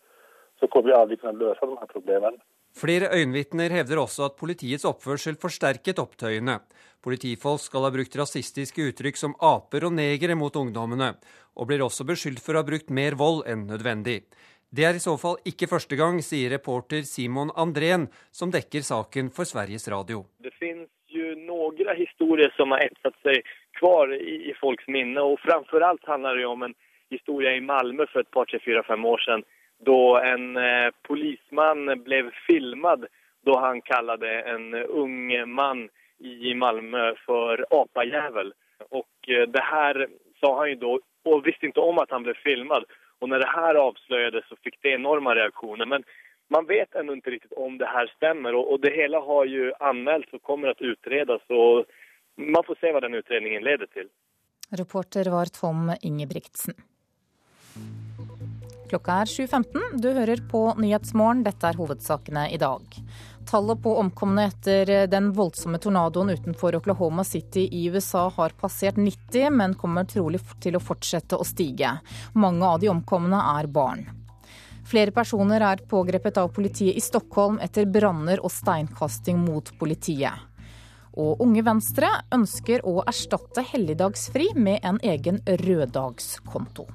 så 0.60 0.68
kommer 0.68 0.89
vi 0.89 0.94
aldri 0.94 1.18
kunna 1.18 1.32
løse 1.32 1.66
de 1.66 1.78
her 1.78 1.86
problemene. 1.94 2.38
Flere 2.72 3.09
øyenvitner 3.11 3.74
hevder 3.74 3.99
også 3.99 4.30
at 4.30 4.38
politiets 4.39 4.86
oppførsel 4.88 5.36
forsterket 5.41 5.99
opptøyene. 5.99 6.61
Politifolk 7.03 7.59
skal 7.63 7.84
ha 7.88 7.91
brukt 7.91 8.15
rasistiske 8.15 8.86
uttrykk 8.91 9.17
som 9.19 9.36
aper 9.43 9.88
og 9.88 9.95
negere 9.97 10.38
mot 10.38 10.55
ungdommene, 10.55 11.15
og 11.57 11.67
blir 11.67 11.84
også 11.84 12.05
beskyldt 12.07 12.43
for 12.43 12.55
å 12.55 12.61
ha 12.61 12.67
brukt 12.67 12.93
mer 12.93 13.17
vold 13.19 13.43
enn 13.49 13.65
nødvendig. 13.67 14.22
Det 14.72 14.86
er 14.88 14.95
i 14.95 15.03
så 15.03 15.17
fall 15.19 15.36
ikke 15.43 15.67
første 15.67 15.97
gang, 15.99 16.22
sier 16.24 16.53
reporter 16.53 17.03
Simon 17.03 17.51
Andrén, 17.59 18.05
som 18.32 18.53
dekker 18.53 18.86
saken 18.88 19.34
for 19.36 19.49
Sveriges 19.49 19.89
Radio. 19.91 20.24
Det 20.39 20.53
finnes 20.55 20.88
jo 21.11 21.34
noen 21.43 21.91
historier 21.97 22.53
som 22.55 22.72
har 22.72 22.86
etset 22.86 23.17
seg 23.26 23.49
kvar 23.82 24.13
i, 24.15 24.53
folks 24.61 24.88
minne, 24.88 25.19
og 25.19 25.41
framfor 25.43 25.84
alt 25.84 26.07
handler 26.07 26.39
det 26.39 26.47
om 26.47 26.63
en 26.69 26.78
historie 27.11 27.57
i 27.57 27.65
Malmö 27.65 28.07
for 28.13 28.24
et 28.24 28.32
par, 28.32 28.47
tre, 28.47 28.61
fire, 28.63 28.86
fem 28.88 29.03
år 29.03 29.19
siden 29.26 29.43
da 29.86 30.01
en 30.34 30.57
eh, 30.57 30.89
polisman 31.07 31.89
ble 32.05 32.23
filmet 32.45 33.07
da 33.45 33.57
han 33.59 33.82
kalte 33.82 34.32
en 34.53 34.73
ung 34.75 35.32
mann 35.49 35.88
i 36.19 36.53
Malmö 36.53 37.13
for 37.25 37.65
apejævel. 37.69 38.51
Og 38.89 39.29
eh, 39.29 39.47
det 39.49 39.63
her 39.65 40.05
sa 40.41 40.51
han 40.59 40.73
jo 40.73 40.82
da, 40.84 40.97
og 41.32 41.45
visste 41.45 41.69
ikke 41.69 41.86
om 41.86 42.01
at 42.01 42.13
han 42.13 42.25
ble 42.25 42.36
filmet. 42.43 42.86
Og 43.21 43.29
når 43.29 43.43
det 43.43 43.53
her 43.53 43.79
avslöjades 43.82 44.47
så 44.49 44.57
fikk 44.65 44.79
det 44.82 44.95
enorme 44.97 45.36
reaksjoner. 45.38 45.86
Men 45.86 46.05
man 46.53 46.67
vet 46.69 46.95
ennå 46.97 47.17
ikke 47.17 47.36
riktig 47.38 47.57
om 47.57 47.77
det 47.79 47.89
her 47.89 48.09
stemmer 48.17 48.57
og, 48.57 48.71
og 48.73 48.82
det 48.86 48.93
hele 48.95 49.21
har 49.23 49.49
jo 49.49 49.71
anmeldt 49.79 50.34
og 50.34 50.43
kommer 50.43 50.73
til 50.77 50.91
å 50.91 50.95
utredes. 50.97 51.45
Og 51.49 51.86
man 52.36 52.65
får 52.67 52.82
se 52.82 52.93
hva 52.93 53.03
den 53.05 53.17
utredningen 53.21 53.65
leder 53.65 53.89
til. 53.93 54.09
Reporter 54.77 55.29
var 55.32 55.51
Tom 55.53 55.91
Ingebrigtsen. 56.01 56.77
Klokka 58.92 59.22
er 59.22 59.30
7.15. 59.32 60.02
Du 60.04 60.10
hører 60.12 60.42
på 60.52 60.60
Nyhetsmorgen. 60.76 61.46
Dette 61.46 61.70
er 61.70 61.78
hovedsakene 61.80 62.50
i 62.52 62.58
dag. 62.60 62.84
Tallet 63.48 63.80
på 63.80 63.94
omkomne 64.02 64.50
etter 64.50 65.08
den 65.08 65.30
voldsomme 65.38 65.80
tornadoen 65.80 66.34
utenfor 66.34 66.76
Oklahoma 66.76 67.24
City 67.24 67.70
i 67.72 67.86
USA 67.88 68.26
har 68.36 68.52
passert 68.60 69.00
90, 69.00 69.48
men 69.56 69.78
kommer 69.80 70.10
trolig 70.12 70.42
til 70.60 70.76
å 70.76 70.84
fortsette 70.84 71.39
å 71.39 71.48
stige. 71.48 71.94
Mange 72.36 72.68
av 72.68 72.84
de 72.84 72.92
omkomne 72.92 73.39
er 73.54 73.72
barn. 73.72 74.04
Flere 74.84 75.16
personer 75.16 75.64
er 75.64 75.88
pågrepet 75.88 76.44
av 76.44 76.52
politiet 76.52 77.00
i 77.00 77.08
Stockholm 77.08 77.62
etter 77.64 77.88
branner 77.88 78.44
og 78.44 78.52
steinkasting 78.52 79.39
mot 79.39 79.72
politiet. 79.80 80.36
Og 81.16 81.39
Unge 81.48 81.64
Venstre 81.64 82.12
ønsker 82.36 82.84
å 82.84 83.00
erstatte 83.08 83.64
helligdagsfri 83.72 84.52
med 84.60 84.84
en 84.84 85.00
egen 85.00 85.39
røddagskonto. 85.48 86.92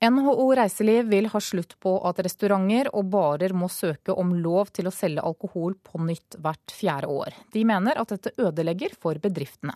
NHO 0.00 0.54
Reiseliv 0.54 1.08
vil 1.10 1.26
ha 1.26 1.40
slutt 1.42 1.74
på 1.82 1.96
at 2.06 2.20
restauranter 2.22 2.90
og 2.94 3.08
barer 3.10 3.50
må 3.50 3.66
søke 3.72 4.14
om 4.14 4.30
lov 4.38 4.70
til 4.70 4.86
å 4.86 4.94
selge 4.94 5.24
alkohol 5.26 5.74
på 5.82 5.98
nytt 6.06 6.38
hvert 6.38 6.70
fjerde 6.70 7.10
år. 7.10 7.34
De 7.50 7.64
mener 7.66 7.98
at 7.98 8.14
dette 8.14 8.36
ødelegger 8.38 8.94
for 8.94 9.18
bedriftene. 9.18 9.74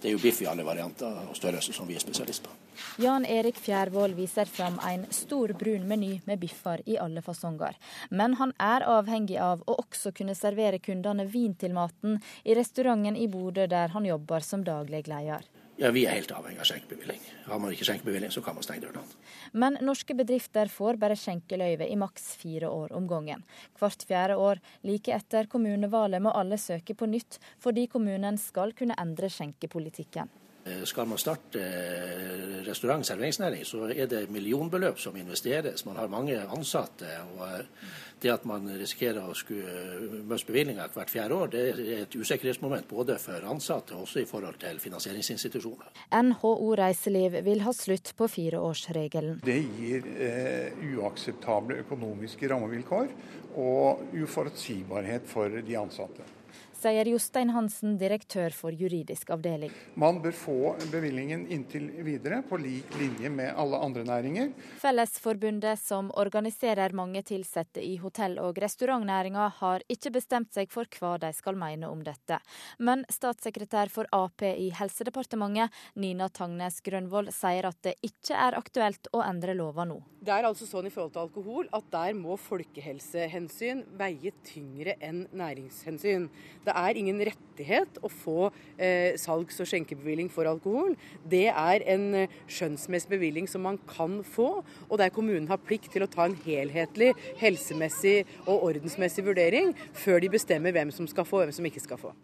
Det 0.00 0.08
er 0.08 0.16
jo 0.16 0.22
biff 0.22 0.40
i 0.42 0.48
alle 0.48 0.64
varianter 0.64 1.22
og 1.28 1.36
størrelser 1.36 1.76
som 1.76 1.86
vi 1.86 1.94
er 1.94 2.02
spesialist 2.02 2.48
på. 2.48 2.56
Jan 2.98 3.26
Erik 3.28 3.58
Fjærvoll 3.60 4.16
viser 4.16 4.48
fram 4.48 4.80
en 4.88 5.04
stor 5.12 5.52
brun 5.60 5.84
meny 5.86 6.14
med 6.26 6.40
biffer 6.40 6.80
i 6.88 6.96
alle 6.98 7.22
fasonger. 7.22 7.76
Men 8.10 8.38
han 8.40 8.56
er 8.58 8.88
avhengig 8.88 9.36
av 9.38 9.62
å 9.68 9.76
også 9.84 10.14
kunne 10.16 10.34
servere 10.34 10.80
kundene 10.82 11.28
vin 11.28 11.54
til 11.54 11.76
maten 11.76 12.18
i 12.42 12.56
restauranten 12.56 13.14
i 13.20 13.28
Bodø 13.28 13.68
der 13.70 13.92
han 13.94 14.08
jobber 14.08 14.42
som 14.42 14.64
daglig 14.64 15.04
leder. 15.06 15.44
Ja, 15.80 15.88
Vi 15.90 16.02
er 16.04 16.12
helt 16.12 16.32
avhengig 16.36 16.60
av 16.60 16.66
skjenkebevilling. 16.68 17.20
Har 17.46 17.60
man 17.62 17.72
ikke 17.72 17.86
skjenkebevilling, 17.88 18.28
så 18.34 18.42
kan 18.44 18.52
man 18.52 18.66
stenge 18.66 18.82
dørene. 18.84 19.00
Men 19.56 19.78
norske 19.80 20.12
bedrifter 20.12 20.68
får 20.68 20.98
bare 21.00 21.16
skjenkeløyve 21.16 21.88
i 21.88 21.96
maks 21.96 22.34
fire 22.36 22.68
år 22.68 22.92
om 22.98 23.06
gangen. 23.08 23.46
Hvert 23.80 24.04
fjerde 24.04 24.36
år, 24.36 24.60
like 24.84 25.14
etter 25.16 25.48
kommunevalget, 25.48 26.20
må 26.20 26.34
alle 26.36 26.60
søke 26.60 26.92
på 26.92 27.08
nytt, 27.08 27.40
fordi 27.64 27.86
kommunen 27.88 28.36
skal 28.36 28.76
kunne 28.76 28.98
endre 29.00 29.32
skjenkepolitikken. 29.32 30.28
Eh, 30.64 30.84
skal 30.84 31.08
man 31.08 31.18
starte 31.18 31.60
eh, 31.60 32.64
restaurant- 32.66 33.00
og 33.00 33.06
serveringsnæring, 33.06 33.64
så 33.64 33.86
er 33.88 34.06
det 34.06 34.28
millionbeløp 34.30 34.98
som 34.98 35.16
investeres. 35.16 35.86
Man 35.86 35.96
har 35.96 36.08
mange 36.08 36.36
ansatte. 36.40 37.06
og 37.36 37.46
eh, 37.48 37.64
Det 38.20 38.28
at 38.28 38.44
man 38.44 38.68
risikerer 38.68 39.24
å 39.24 39.34
skulle 39.34 40.20
miste 40.28 40.52
bevilgninger 40.52 40.90
hvert 40.92 41.08
fjerde 41.10 41.34
år, 41.34 41.46
det 41.54 41.60
er 41.70 41.78
et 42.02 42.16
usikkerhetsmoment 42.16 42.84
både 42.88 43.14
for 43.16 43.46
ansatte 43.48 43.94
og 43.96 44.02
også 44.02 44.20
i 44.20 44.26
forhold 44.28 44.58
til 44.60 44.76
finansieringsinstitusjoner. 44.82 45.88
NHO 46.12 46.74
Reiseliv 46.76 47.38
vil 47.46 47.64
ha 47.64 47.72
slutt 47.72 48.12
på 48.18 48.28
fireårsregelen. 48.28 49.40
Det 49.40 49.56
gir 49.78 50.10
eh, 50.20 50.84
uakseptable 50.98 51.80
økonomiske 51.86 52.52
rammevilkår 52.52 53.08
og 53.56 54.12
uforutsigbarhet 54.12 55.24
for 55.24 55.56
de 55.64 55.80
ansatte 55.80 56.28
sier 56.80 57.10
Jostein 57.12 57.52
Hansen, 57.54 57.98
direktør 58.00 58.54
for 58.56 58.72
juridisk 58.72 59.30
avdeling. 59.34 59.72
Man 60.00 60.20
bør 60.24 60.36
få 60.36 60.58
bevilgningen 60.92 61.46
inntil 61.52 61.90
videre, 62.06 62.40
på 62.48 62.58
lik 62.60 62.94
linje 62.98 63.30
med 63.30 63.52
alle 63.54 63.80
andre 63.84 64.04
næringer. 64.08 64.52
Fellesforbundet, 64.80 65.78
som 65.78 66.10
organiserer 66.16 66.94
mange 66.96 67.20
ansatte 67.20 67.82
i 67.84 67.96
hotell- 67.98 68.38
og 68.40 68.58
restaurantnæringa, 68.58 69.48
har 69.60 69.82
ikke 69.88 70.12
bestemt 70.14 70.54
seg 70.54 70.70
for 70.72 70.88
hva 70.98 71.18
de 71.20 71.32
skal 71.36 71.56
mene 71.58 71.88
om 71.88 72.02
dette. 72.02 72.40
Men 72.78 73.04
statssekretær 73.10 73.90
for 73.90 74.08
Ap 74.12 74.42
i 74.42 74.70
Helsedepartementet, 74.70 75.70
Nina 75.94 76.28
Tangnes 76.28 76.80
Grønvoll, 76.80 77.30
sier 77.32 77.68
at 77.68 77.76
det 77.82 77.96
ikke 78.02 78.34
er 78.34 78.56
aktuelt 78.58 79.10
å 79.12 79.22
endre 79.26 79.54
lova 79.54 79.84
nå. 79.84 80.00
Det 80.20 80.32
er 80.32 80.44
altså 80.44 80.66
sånn 80.68 80.86
i 80.86 80.92
forhold 80.92 81.14
til 81.14 81.22
alkohol 81.22 81.68
at 81.72 81.86
der 81.92 82.16
må 82.16 82.36
folkehelsehensyn 82.36 83.84
veie 83.98 84.32
tyngre 84.44 84.96
enn 85.00 85.26
næringshensyn. 85.32 86.28
Det 86.64 86.69
det 86.70 86.76
er 86.78 86.98
ingen 87.00 87.20
rettighet 87.26 87.98
å 88.02 88.10
få 88.12 88.48
eh, 88.78 89.18
salgs- 89.20 89.60
og 89.62 89.68
skjenkebevilling 89.68 90.30
for 90.32 90.48
alkohol. 90.50 90.94
Det 91.28 91.48
er 91.50 91.84
en 91.90 92.06
eh, 92.22 92.40
skjønnsmessig 92.50 93.10
bevilling 93.10 93.50
som 93.50 93.66
man 93.66 93.80
kan 93.90 94.20
få, 94.26 94.62
og 94.88 94.98
der 95.00 95.12
kommunen 95.14 95.50
har 95.50 95.62
plikt 95.62 95.90
til 95.94 96.06
å 96.06 96.10
ta 96.10 96.28
en 96.28 96.38
helhetlig 96.46 97.12
helsemessig 97.40 98.22
og 98.46 98.70
ordensmessig 98.70 99.26
vurdering 99.26 99.74
før 99.92 100.22
de 100.22 100.32
bestemmer 100.32 100.74
hvem 100.76 100.94
som 100.94 101.08
skal 101.10 101.26
få 101.26 101.42
og 101.42 101.48
hvem 101.48 101.56
som 101.58 101.70
ikke 101.70 101.82
skal 101.82 102.00
få. 102.00 102.14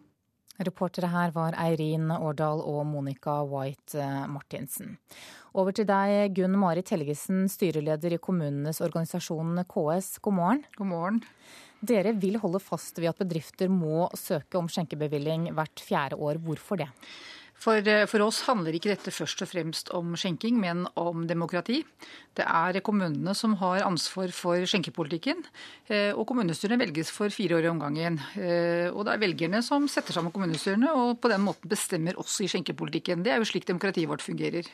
Reportere 0.56 1.10
her 1.12 1.34
var 1.34 1.56
Eirin 1.60 2.08
Årdal 2.14 2.62
og 2.64 2.86
Monica 2.88 3.42
White 3.44 3.98
eh, 4.00 4.22
Martinsen. 4.30 4.96
Over 5.56 5.72
til 5.72 5.88
deg, 5.88 6.34
Gunn 6.36 6.56
Marit 6.60 6.90
Helgesen, 6.92 7.46
styreleder 7.48 8.16
i 8.16 8.20
kommunenes 8.20 8.82
organisasjon 8.84 9.62
KS. 9.68 10.18
God 10.24 10.36
morgen. 10.36 10.64
God 10.76 10.90
morgen. 10.90 11.22
Dere 11.80 12.14
vil 12.16 12.38
holde 12.40 12.60
fast 12.62 12.96
ved 12.98 13.10
at 13.12 13.20
bedrifter 13.20 13.68
må 13.68 14.06
søke 14.16 14.56
om 14.58 14.68
skjenkebevilling 14.70 15.50
hvert 15.56 15.82
fjerde 15.84 16.16
år. 16.16 16.40
Hvorfor 16.40 16.80
det? 16.80 16.88
For, 17.56 17.80
eh, 17.88 18.04
for, 18.04 18.20
oss 18.20 18.42
handler 18.44 18.76
ikke 18.76 18.90
dette 18.92 19.12
først 19.14 19.40
og 19.44 19.48
fremst 19.48 19.90
om 19.96 20.12
skjenking, 20.18 20.58
men 20.60 20.84
om 21.00 21.24
demokrati. 21.28 21.80
Det 22.36 22.44
er 22.44 22.80
kommunene 22.84 23.32
som 23.34 23.54
har 23.62 23.84
ansvar 23.86 24.32
for 24.36 24.60
skjenkepolitikken, 24.68 25.40
eh, 25.88 26.12
og 26.12 26.26
kommunestyrene 26.28 26.78
velges 26.84 27.10
for 27.10 27.32
fire 27.32 27.56
år 27.56 27.64
i 27.64 27.72
omgangen. 27.72 28.20
Eh, 28.36 28.92
og 28.92 29.06
det 29.06 29.14
er 29.14 29.24
velgerne 29.24 29.62
som 29.64 29.88
setter 29.88 30.12
sammen 30.12 30.32
kommunestyrene, 30.32 30.92
og 30.92 31.20
på 31.20 31.32
den 31.32 31.40
måten 31.48 31.68
bestemmer 31.68 32.18
oss 32.20 32.40
i 32.40 32.48
skjenkepolitikken. 32.48 33.24
Det 33.24 33.32
er 33.32 33.40
jo 33.40 33.48
slik 33.48 33.64
demokratiet 33.64 34.08
vårt 34.08 34.24
fungerer. 34.24 34.68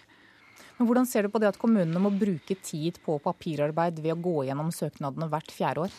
Men 0.79 0.87
Hvordan 0.89 1.07
ser 1.07 1.23
du 1.23 1.29
på 1.29 1.39
det 1.39 1.53
at 1.53 1.59
kommunene 1.59 2.01
må 2.03 2.11
bruke 2.11 2.57
tid 2.59 2.99
på 3.05 3.21
papirarbeid 3.23 4.01
ved 4.03 4.17
å 4.17 4.23
gå 4.23 4.47
gjennom 4.49 4.73
søknadene 4.75 5.31
hvert 5.31 5.55
fjerde 5.55 5.87
år? 5.87 5.93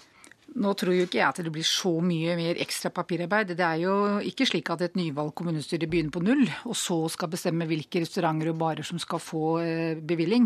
Nå 0.54 0.72
tror 0.78 0.94
jo 0.94 1.06
ikke 1.08 1.18
jeg 1.18 1.26
at 1.26 1.40
det 1.42 1.52
blir 1.54 1.66
så 1.66 1.96
mye 2.06 2.36
mer 2.38 2.60
ekstra 2.62 2.92
papirarbeid. 2.94 3.56
Det 3.58 3.66
er 3.66 3.80
jo 3.82 3.94
ikke 4.30 4.46
slik 4.46 4.70
at 4.70 4.84
et 4.86 4.98
nyvalgt 5.00 5.34
kommunestyre 5.40 5.88
begynner 5.90 6.14
på 6.14 6.22
null, 6.22 6.44
og 6.70 6.76
så 6.78 6.98
skal 7.10 7.32
bestemme 7.32 7.66
hvilke 7.70 8.04
restauranter 8.04 8.52
og 8.52 8.60
barer 8.62 8.86
som 8.86 9.02
skal 9.02 9.22
få 9.24 9.48
eh, 9.64 10.02
bevilling. 10.12 10.46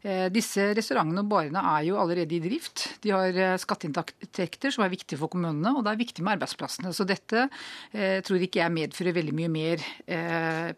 Eh, 0.00 0.28
disse 0.32 0.70
restaurantene 0.78 1.20
og 1.24 1.28
barene 1.34 1.64
er 1.74 1.88
jo 1.90 1.98
allerede 2.00 2.38
i 2.38 2.40
drift. 2.44 2.86
De 3.04 3.12
har 3.12 3.36
eh, 3.36 3.58
skatteinntekter 3.60 4.72
som 4.72 4.86
er 4.86 4.94
viktige 4.94 5.20
for 5.20 5.32
kommunene, 5.32 5.74
og 5.76 5.84
det 5.84 5.92
er 5.92 6.00
viktig 6.00 6.24
med 6.24 6.38
arbeidsplassene. 6.38 6.94
Så 6.96 7.04
dette 7.08 7.48
tror 7.92 8.42
ikke 8.44 8.62
jeg 8.62 8.72
medfører 8.72 9.14
veldig 9.16 9.34
mye 9.36 9.50
mer 9.52 9.84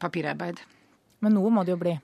papirarbeid. 0.01 0.61
Men 1.23 1.37
noe 1.37 1.53
må 1.53 1.63
det 1.65 1.75
jo 1.75 1.81
bli? 1.81 1.95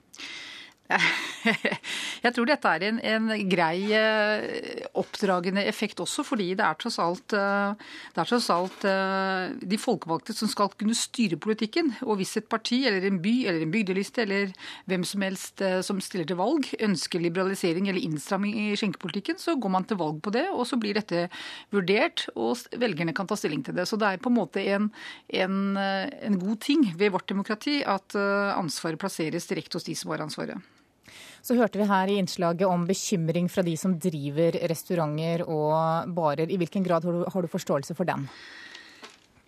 Jeg 2.25 2.33
tror 2.35 2.49
dette 2.49 2.71
er 2.71 2.85
en, 2.89 2.99
en, 3.01 3.29
grei 3.51 3.93
eh, 3.97 4.87
oppdragende 4.99 5.63
effekt 5.69 6.01
også, 6.03 6.25
fordi 6.27 6.51
det 6.59 6.65
er 6.67 6.79
tross 6.81 6.99
alt, 7.03 7.35
eh, 7.37 7.87
er 8.15 8.29
tross 8.29 8.49
alt 8.53 8.85
eh, 8.89 9.55
de 9.71 9.79
folkevalgte 9.81 10.35
som 10.37 10.51
skal 10.51 10.73
kunne 10.75 10.97
styre 10.99 11.39
politikken. 11.41 11.93
Og 12.07 12.21
hvis 12.21 12.37
et 12.41 12.49
parti 12.51 12.83
eller 12.89 13.07
en 13.09 13.21
by 13.23 13.35
eller 13.51 13.65
en 13.65 13.75
bygdeliste 13.75 14.25
eller 14.27 14.55
hvem 14.91 15.07
som 15.07 15.25
helst 15.27 15.65
som 15.87 16.01
stiller 16.03 16.29
til 16.29 16.41
valg, 16.41 16.67
ønsker 16.83 17.23
liberalisering 17.23 17.89
eller 17.91 18.05
innstramming 18.05 18.57
i 18.67 18.67
skjenkepolitikken, 18.79 19.39
så 19.41 19.57
går 19.61 19.75
man 19.77 19.87
til 19.89 20.01
valg 20.01 20.21
på 20.25 20.35
det, 20.35 20.47
og 20.51 20.67
så 20.69 20.79
blir 20.81 20.99
dette 20.99 21.29
vurdert, 21.75 22.27
og 22.35 22.59
velgerne 22.81 23.15
kan 23.17 23.29
ta 23.31 23.39
stilling 23.39 23.63
til 23.67 23.77
det. 23.79 23.87
Så 23.89 23.99
det 24.01 24.09
er 24.09 24.23
på 24.23 24.33
en 24.33 24.39
måte 24.41 24.65
en, 24.75 24.91
en, 25.41 25.57
en 25.79 26.43
god 26.43 26.61
ting 26.65 26.85
ved 26.99 27.15
vårt 27.15 27.29
demokrati 27.31 27.81
at 27.87 28.17
ansvaret 28.19 29.01
plasseres 29.01 29.49
direkte 29.51 29.79
hos 29.79 29.89
de 29.89 29.97
som 29.97 30.13
har 30.15 30.27
ansvaret. 30.27 30.61
Så 31.43 31.57
hørte 31.57 31.81
vi 31.81 31.89
her 31.89 32.11
i 32.11 32.19
innslaget 32.21 32.67
om 32.69 32.87
bekymring 32.89 33.49
fra 33.51 33.65
de 33.67 33.77
som 33.81 33.97
driver 34.01 34.59
restauranter 34.71 35.47
og 35.49 36.11
barer. 36.15 36.51
I 36.51 36.59
hvilken 36.61 36.85
grad 36.85 37.07
har 37.07 37.43
du 37.43 37.49
forståelse 37.49 37.97
for 37.97 38.09
den? 38.09 38.29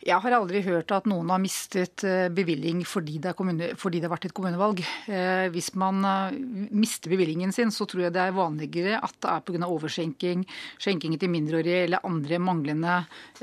Jeg 0.03 0.19
har 0.19 0.35
aldri 0.35 0.65
hørt 0.67 0.91
at 0.95 1.05
noen 1.07 1.29
har 1.31 1.39
mistet 1.39 2.03
eh, 2.07 2.27
bevilling 2.35 2.81
fordi 2.89 3.21
det, 3.23 3.37
kommune, 3.39 3.69
fordi 3.79 4.01
det 4.01 4.09
har 4.09 4.15
vært 4.17 4.27
et 4.27 4.35
kommunevalg. 4.35 4.81
Eh, 5.07 5.47
hvis 5.55 5.71
man 5.79 6.03
eh, 6.03 6.39
mister 6.75 7.13
bevillingen 7.13 7.55
sin, 7.55 7.71
så 7.71 7.87
tror 7.87 8.09
jeg 8.09 8.15
det 8.17 8.25
er 8.25 8.35
vanligere 8.35 8.99
at 8.99 9.15
det 9.23 9.31
er 9.31 9.45
pga. 9.47 9.69
overskjenking, 9.69 10.43
skjenking 10.83 11.15
til 11.23 11.31
mindreårige 11.31 11.85
eller 11.85 12.09
andre 12.09 12.41
manglende 12.43 12.97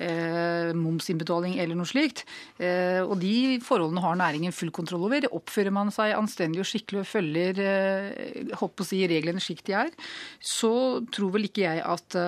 eh, 0.03 0.73
momsinnbetaling 0.75 1.55
eller 1.63 1.79
noe 1.79 1.87
slikt. 1.87 2.25
Eh, 2.59 2.99
og 3.05 3.15
de 3.23 3.61
forholdene 3.63 4.03
har 4.03 4.19
næringen 4.19 4.55
full 4.55 4.73
kontroll 4.75 5.07
over. 5.07 5.29
Oppfører 5.39 5.71
man 5.75 5.93
seg 5.95 6.17
anstendig 6.17 6.59
og 6.65 6.67
skikkelig 6.67 7.05
og 7.05 7.11
følger 7.13 7.63
eh, 7.63 8.53
håper 8.59 8.83
å 8.83 8.89
si, 8.89 8.99
reglene 9.07 9.39
slik 9.43 9.63
de 9.69 9.77
er, 9.85 9.95
så 10.43 10.99
tror 11.07 11.37
vel 11.37 11.47
ikke 11.47 11.63
jeg 11.69 11.87
at, 11.87 12.19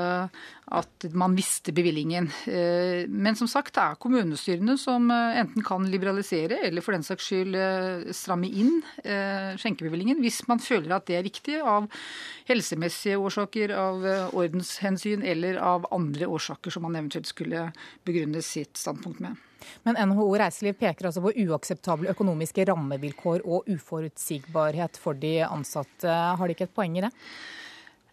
at 0.72 1.05
man 1.17 1.36
visste 1.36 1.74
bevillingen. 1.76 2.30
Men 3.09 3.36
som 3.36 3.49
sagt, 3.51 3.76
det 3.76 3.84
er 3.84 3.99
kommunestyrene 4.01 4.78
som 4.80 5.09
eh, 5.11 5.39
enten 5.41 5.65
kan 5.65 5.86
liberalisere 5.89 6.61
eller 6.67 6.84
for 6.86 6.95
den 6.95 7.05
saks 7.05 7.28
skyld 7.28 7.57
eh, 7.57 8.09
stramme 8.15 8.47
inn 8.47 8.80
eh, 9.03 9.51
skjenkebevillingen 9.59 10.22
hvis 10.24 10.41
man 10.49 10.61
føler 10.63 10.95
at 10.95 11.07
det 11.09 11.17
er 11.19 11.28
riktig 11.28 11.59
av 11.59 11.89
helsemessige 12.47 13.19
årsaker, 13.22 13.74
av 13.76 14.03
ordenshensyn 14.38 15.24
eller 15.28 15.59
av 15.61 15.86
andre 15.93 16.28
årsaker 16.32 16.74
som 16.74 16.86
man 16.88 16.97
eventuelt 16.99 17.30
skulle 17.30 17.69
begrunne 18.07 18.41
sitt 18.45 18.80
standpunkt 18.80 19.22
med. 19.24 19.39
Men 19.86 19.97
NHO 20.09 20.26
Reiseliv 20.41 20.80
peker 20.80 21.07
altså 21.07 21.22
på 21.24 21.34
uakseptable 21.45 22.11
økonomiske 22.11 22.65
rammevilkår 22.72 23.45
og 23.45 23.69
uforutsigbarhet 23.69 24.97
for 24.99 25.17
de 25.22 25.38
ansatte. 25.45 26.09
Har 26.09 26.41
de 26.47 26.57
ikke 26.57 26.67
et 26.69 26.76
poeng 26.76 26.97
i 26.97 27.05
det? 27.05 27.11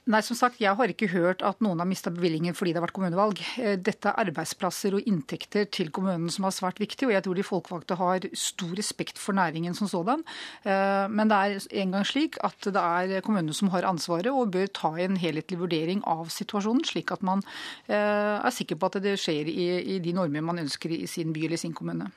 Nei, 0.08 0.22
som 0.24 0.38
sagt, 0.38 0.56
Jeg 0.60 0.72
har 0.72 0.88
ikke 0.88 1.10
hørt 1.12 1.42
at 1.44 1.58
noen 1.60 1.82
har 1.82 1.88
mista 1.88 2.08
bevilgningen 2.08 2.56
fordi 2.56 2.72
det 2.72 2.80
har 2.80 2.86
vært 2.86 2.96
kommunevalg. 2.96 3.42
Eh, 3.60 3.74
dette 3.76 4.08
er 4.08 4.16
arbeidsplasser 4.22 4.96
og 4.96 5.04
inntekter 5.04 5.68
til 5.68 5.90
kommunen 5.92 6.32
som 6.32 6.46
er 6.48 6.54
svært 6.56 6.80
viktig, 6.80 7.04
og 7.04 7.12
jeg 7.12 7.26
tror 7.26 7.36
de 7.36 7.44
folkevalgte 7.44 7.98
har 8.00 8.24
stor 8.32 8.72
respekt 8.78 9.20
for 9.20 9.36
næringen 9.36 9.76
som 9.76 9.90
sådan. 9.90 10.24
Eh, 10.64 11.12
men 11.12 11.28
det 11.28 11.36
er 11.36 11.68
en 11.82 11.92
gang 11.92 12.08
slik 12.08 12.40
at 12.40 12.56
det 12.72 12.80
er 12.80 13.20
kommunene 13.20 13.52
som 13.52 13.68
har 13.76 13.84
ansvaret 13.84 14.32
og 14.32 14.56
bør 14.56 14.72
ta 14.72 14.94
en 14.96 15.20
helhetlig 15.20 15.60
vurdering 15.60 16.00
av 16.08 16.32
situasjonen, 16.32 16.88
slik 16.88 17.12
at 17.12 17.20
man 17.20 17.44
eh, 17.92 18.40
er 18.40 18.50
sikker 18.54 18.80
på 18.80 18.88
at 18.88 19.02
det 19.04 19.18
skjer 19.20 19.44
i 19.44 20.00
de 20.00 20.16
normer 20.16 20.40
man 20.40 20.64
ønsker 20.64 20.88
i 20.88 21.04
sin 21.04 21.36
by 21.36 21.50
eller 21.50 21.60
sin 21.60 21.76
kommune. 21.76 22.08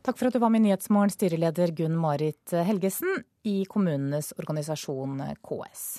Takk 0.00 0.16
for 0.16 0.30
at 0.30 0.32
du 0.32 0.40
var 0.40 0.48
med 0.48 0.64
i 0.64 0.70
Nyhetsmorgen, 0.70 1.12
styreleder 1.12 1.76
Gunn 1.76 2.00
Marit 2.00 2.48
Helgesen 2.48 3.26
i 3.44 3.66
kommunenes 3.68 4.32
organisasjon 4.40 5.20
KS. 5.44 5.90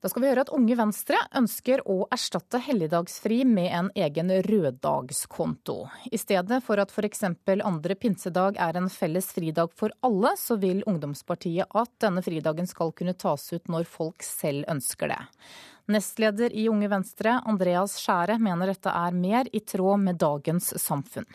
Da 0.00 0.08
skal 0.08 0.22
vi 0.24 0.28
høre 0.30 0.46
at 0.46 0.50
Unge 0.56 0.72
Venstre 0.80 1.18
ønsker 1.36 1.82
å 1.84 2.06
erstatte 2.08 2.56
helligdagsfri 2.64 3.42
med 3.44 3.66
en 3.68 3.88
egen 4.00 4.30
røddagskonto. 4.46 5.74
I 6.08 6.16
stedet 6.16 6.62
for 6.64 6.80
at 6.80 6.88
f.eks. 6.88 7.26
andre 7.60 7.96
pinsedag 8.00 8.56
er 8.56 8.78
en 8.80 8.88
felles 8.88 9.28
fridag 9.36 9.74
for 9.76 9.92
alle, 10.00 10.32
så 10.40 10.56
vil 10.62 10.80
ungdomspartiet 10.88 11.76
at 11.76 11.92
denne 12.00 12.24
fridagen 12.24 12.70
skal 12.70 12.94
kunne 12.96 13.12
tas 13.12 13.44
ut 13.52 13.68
når 13.68 13.84
folk 13.92 14.24
selv 14.24 14.64
ønsker 14.72 15.12
det. 15.12 15.20
Nestleder 15.92 16.56
i 16.56 16.64
Unge 16.72 16.88
Venstre, 16.88 17.36
Andreas 17.44 17.98
Skjære, 18.00 18.38
mener 18.40 18.72
dette 18.72 18.96
er 18.96 19.20
mer 19.20 19.52
i 19.52 19.60
tråd 19.60 20.00
med 20.00 20.20
dagens 20.22 20.72
samfunn. 20.80 21.28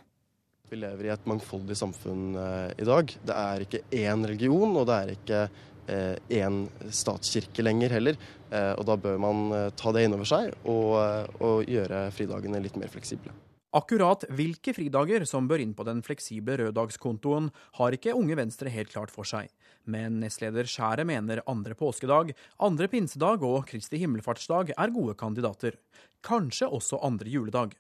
Vi 0.72 0.82
lever 0.82 1.06
i 1.06 1.14
et 1.14 1.30
mangfoldig 1.30 1.78
samfunn 1.78 2.34
eh, 2.42 2.74
i 2.82 2.90
dag. 2.90 3.14
Det 3.30 3.38
er 3.38 3.68
ikke 3.68 3.86
én 3.94 4.26
religion, 4.26 4.74
og 4.74 4.90
det 4.90 4.98
er 4.98 5.16
ikke 5.20 5.42
én 5.88 6.62
eh, 6.66 6.92
statskirke 6.92 7.66
lenger 7.66 7.96
heller. 7.98 8.20
Eh, 8.50 8.74
og 8.76 8.86
da 8.90 8.98
bør 9.00 9.20
man 9.22 9.48
eh, 9.56 9.72
ta 9.78 9.94
det 9.96 10.06
inn 10.06 10.16
over 10.18 10.30
seg 10.30 10.54
og, 10.64 10.96
og 11.42 11.70
gjøre 11.70 12.08
fridagene 12.16 12.62
litt 12.64 12.78
mer 12.80 12.92
fleksible. 12.94 13.34
Akkurat 13.76 14.22
hvilke 14.32 14.72
fridager 14.72 15.26
som 15.28 15.50
bør 15.50 15.60
inn 15.60 15.74
på 15.76 15.84
den 15.84 16.00
fleksible 16.06 16.56
røddagskontoen, 16.62 17.50
har 17.76 17.96
ikke 17.98 18.14
Unge 18.16 18.38
Venstre 18.40 18.72
helt 18.72 18.94
klart 18.94 19.12
for 19.12 19.28
seg. 19.28 19.50
Men 19.84 20.22
nestleder 20.22 20.70
Skjæret 20.70 21.04
mener 21.10 21.44
andre 21.52 21.76
påskedag, 21.76 22.32
andre 22.64 22.88
pinsedag 22.88 23.44
og 23.44 23.66
Kristi 23.68 24.00
himmelfartsdag 24.00 24.72
er 24.78 24.94
gode 24.96 25.18
kandidater. 25.20 25.76
Kanskje 26.24 26.72
også 26.72 27.02
andre 27.04 27.28
juledag. 27.30 27.76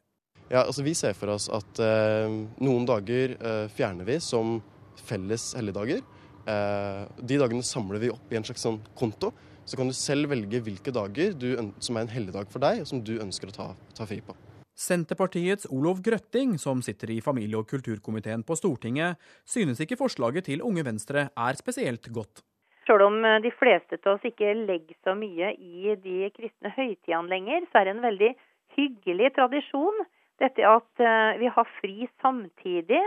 Ja, 0.49 0.65
altså 0.65 0.83
Vi 0.83 0.93
ser 0.93 1.15
for 1.17 1.31
oss 1.33 1.47
at 1.49 1.79
eh, 1.81 2.35
noen 2.61 2.85
dager 2.85 3.37
eh, 3.39 3.65
fjerner 3.71 4.05
vi 4.05 4.19
som 4.21 4.59
felles 5.07 5.53
helligdager. 5.57 6.03
Eh, 6.45 7.03
de 7.17 7.37
dagene 7.41 7.65
samler 7.65 8.01
vi 8.03 8.13
opp 8.13 8.31
i 8.31 8.39
en 8.39 8.45
slags 8.45 8.65
sånn 8.65 8.79
konto. 8.97 9.31
Så 9.65 9.79
kan 9.79 9.89
du 9.89 9.95
selv 9.97 10.29
velge 10.29 10.61
hvilke 10.61 10.93
dager 10.93 11.33
du, 11.33 11.55
som 11.81 11.97
er 11.97 12.05
en 12.05 12.13
helligdag 12.13 12.51
for 12.53 12.61
deg, 12.61 12.83
og 12.83 12.89
som 12.89 13.01
du 13.01 13.15
ønsker 13.17 13.49
å 13.49 13.55
ta, 13.55 13.69
ta 13.97 14.05
fri 14.05 14.19
på. 14.25 14.35
Senterpartiets 14.75 15.69
Olov 15.71 16.01
Grøtting, 16.03 16.57
som 16.59 16.81
sitter 16.85 17.13
i 17.15 17.21
familie- 17.23 17.57
og 17.57 17.69
kulturkomiteen 17.71 18.43
på 18.45 18.57
Stortinget, 18.59 19.15
synes 19.47 19.79
ikke 19.81 19.97
forslaget 19.97 20.49
til 20.51 20.61
Unge 20.67 20.83
Venstre 20.85 21.29
er 21.31 21.57
spesielt 21.57 22.11
godt. 22.13 22.43
Selv 22.85 23.07
om 23.07 23.17
eh, 23.25 23.39
de 23.41 23.53
fleste 23.55 23.97
av 24.03 24.17
oss 24.17 24.27
ikke 24.27 24.51
legger 24.67 24.99
så 25.07 25.15
mye 25.17 25.55
i 25.55 25.95
de 26.03 26.29
kristne 26.35 26.73
høytidene 26.75 27.31
lenger, 27.31 27.65
så 27.71 27.81
er 27.81 27.87
det 27.87 27.95
en 27.95 28.05
veldig 28.05 28.31
hyggelig 28.75 29.31
tradisjon 29.39 30.03
dette 30.43 30.67
at 30.67 31.03
eh, 31.03 31.37
vi 31.39 31.49
har 31.55 31.71
fri 31.79 32.09
samtidig 32.21 33.01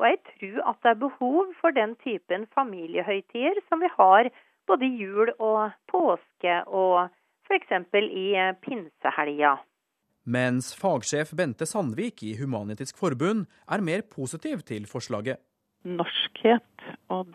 og 0.00 0.06
jeg 0.08 0.20
tror 0.26 0.68
at 0.72 0.78
det 0.82 0.90
er 0.94 1.00
behov 1.02 1.50
for 1.60 1.76
den 1.76 1.92
typen 2.00 2.46
familiehøytider 2.56 3.60
som 3.68 3.82
vi 3.84 3.90
har 3.98 4.30
både 4.70 4.88
jul 4.88 5.32
og 5.36 5.74
påske 5.90 6.60
og 6.66 7.10
f.eks. 7.50 7.72
i 8.00 8.26
eh, 8.38 8.54
pinsehelga. 8.64 9.58
Mens 10.30 10.72
fagsjef 10.78 11.34
Bente 11.36 11.66
Sandvik 11.66 12.22
i 12.22 12.36
Human-Etisk 12.38 12.98
Forbund 13.00 13.46
er 13.68 13.84
mer 13.84 14.04
positiv 14.16 14.62
til 14.68 14.86
forslaget. 14.88 15.40
Norskhet 15.84 16.84
og 17.08 17.34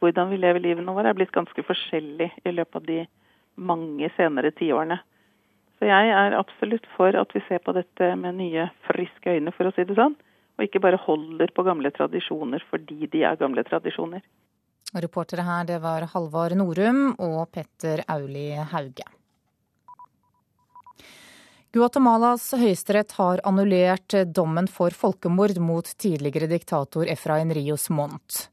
hvordan 0.00 0.30
vi 0.30 0.40
lever 0.40 0.60
livet 0.60 0.86
vårt 0.86 1.08
er 1.08 1.16
blitt 1.16 1.34
ganske 1.34 1.64
forskjellig 1.64 2.30
i 2.44 2.52
løpet 2.52 2.80
av 2.80 2.88
de 2.88 2.98
mange 3.56 4.10
senere 4.16 4.52
tiårene. 4.56 5.00
Så 5.76 5.88
jeg 5.88 6.12
er 6.12 6.36
absolutt 6.36 6.86
for 6.96 7.16
at 7.16 7.32
vi 7.34 7.42
ser 7.48 7.60
på 7.64 7.72
dette 7.76 8.12
med 8.16 8.38
nye, 8.38 8.68
friske 8.88 9.36
øyne, 9.36 9.52
for 9.52 9.68
å 9.68 9.74
si 9.76 9.84
det 9.88 9.96
sånn 9.96 10.16
og 10.56 10.64
ikke 10.64 10.80
bare 10.80 11.00
holder 11.00 11.52
på 11.54 11.64
gamle 11.66 11.92
tradisjoner 11.94 12.64
fordi 12.70 13.06
de 13.12 13.22
er 13.28 13.38
gamle 13.40 13.64
tradisjoner. 13.66 14.24
Reportere 14.96 15.44
her 15.44 15.66
det 15.68 15.80
var 15.82 16.06
Halvard 16.12 16.56
Norum 16.56 17.14
og 17.18 17.48
Petter 17.52 18.04
Auli 18.08 18.50
Hauge. 18.72 19.04
Guatemalas 21.76 22.54
høyesterett 22.56 23.10
har 23.18 23.40
annullert 23.44 24.14
dommen 24.32 24.64
for 24.72 24.94
folkemord 24.96 25.58
mot 25.60 25.90
tidligere 26.00 26.46
diktator 26.48 27.04
Efrain 27.12 27.50
Rios 27.52 27.90
Montt. 27.92 28.46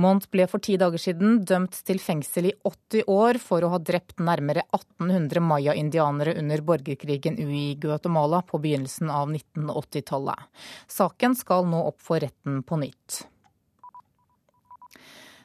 Montt 0.00 0.30
ble 0.32 0.46
for 0.48 0.64
ti 0.64 0.78
dager 0.80 1.02
siden 1.02 1.42
dømt 1.44 1.76
til 1.84 2.00
fengsel 2.00 2.48
i 2.48 2.54
80 2.64 3.10
år 3.12 3.40
for 3.42 3.66
å 3.66 3.74
ha 3.74 3.80
drept 3.84 4.22
nærmere 4.24 4.64
1800 4.70 5.44
maya-indianere 5.44 6.38
under 6.40 6.64
borgerkrigen 6.70 7.36
i 7.42 7.66
Guatemala 7.82 8.40
på 8.48 8.62
begynnelsen 8.64 9.12
av 9.12 9.28
1980-tallet. 9.28 10.48
Saken 10.88 11.36
skal 11.36 11.68
nå 11.68 11.82
opp 11.90 12.00
for 12.00 12.24
retten 12.24 12.62
på 12.64 12.80
nytt. 12.80 13.26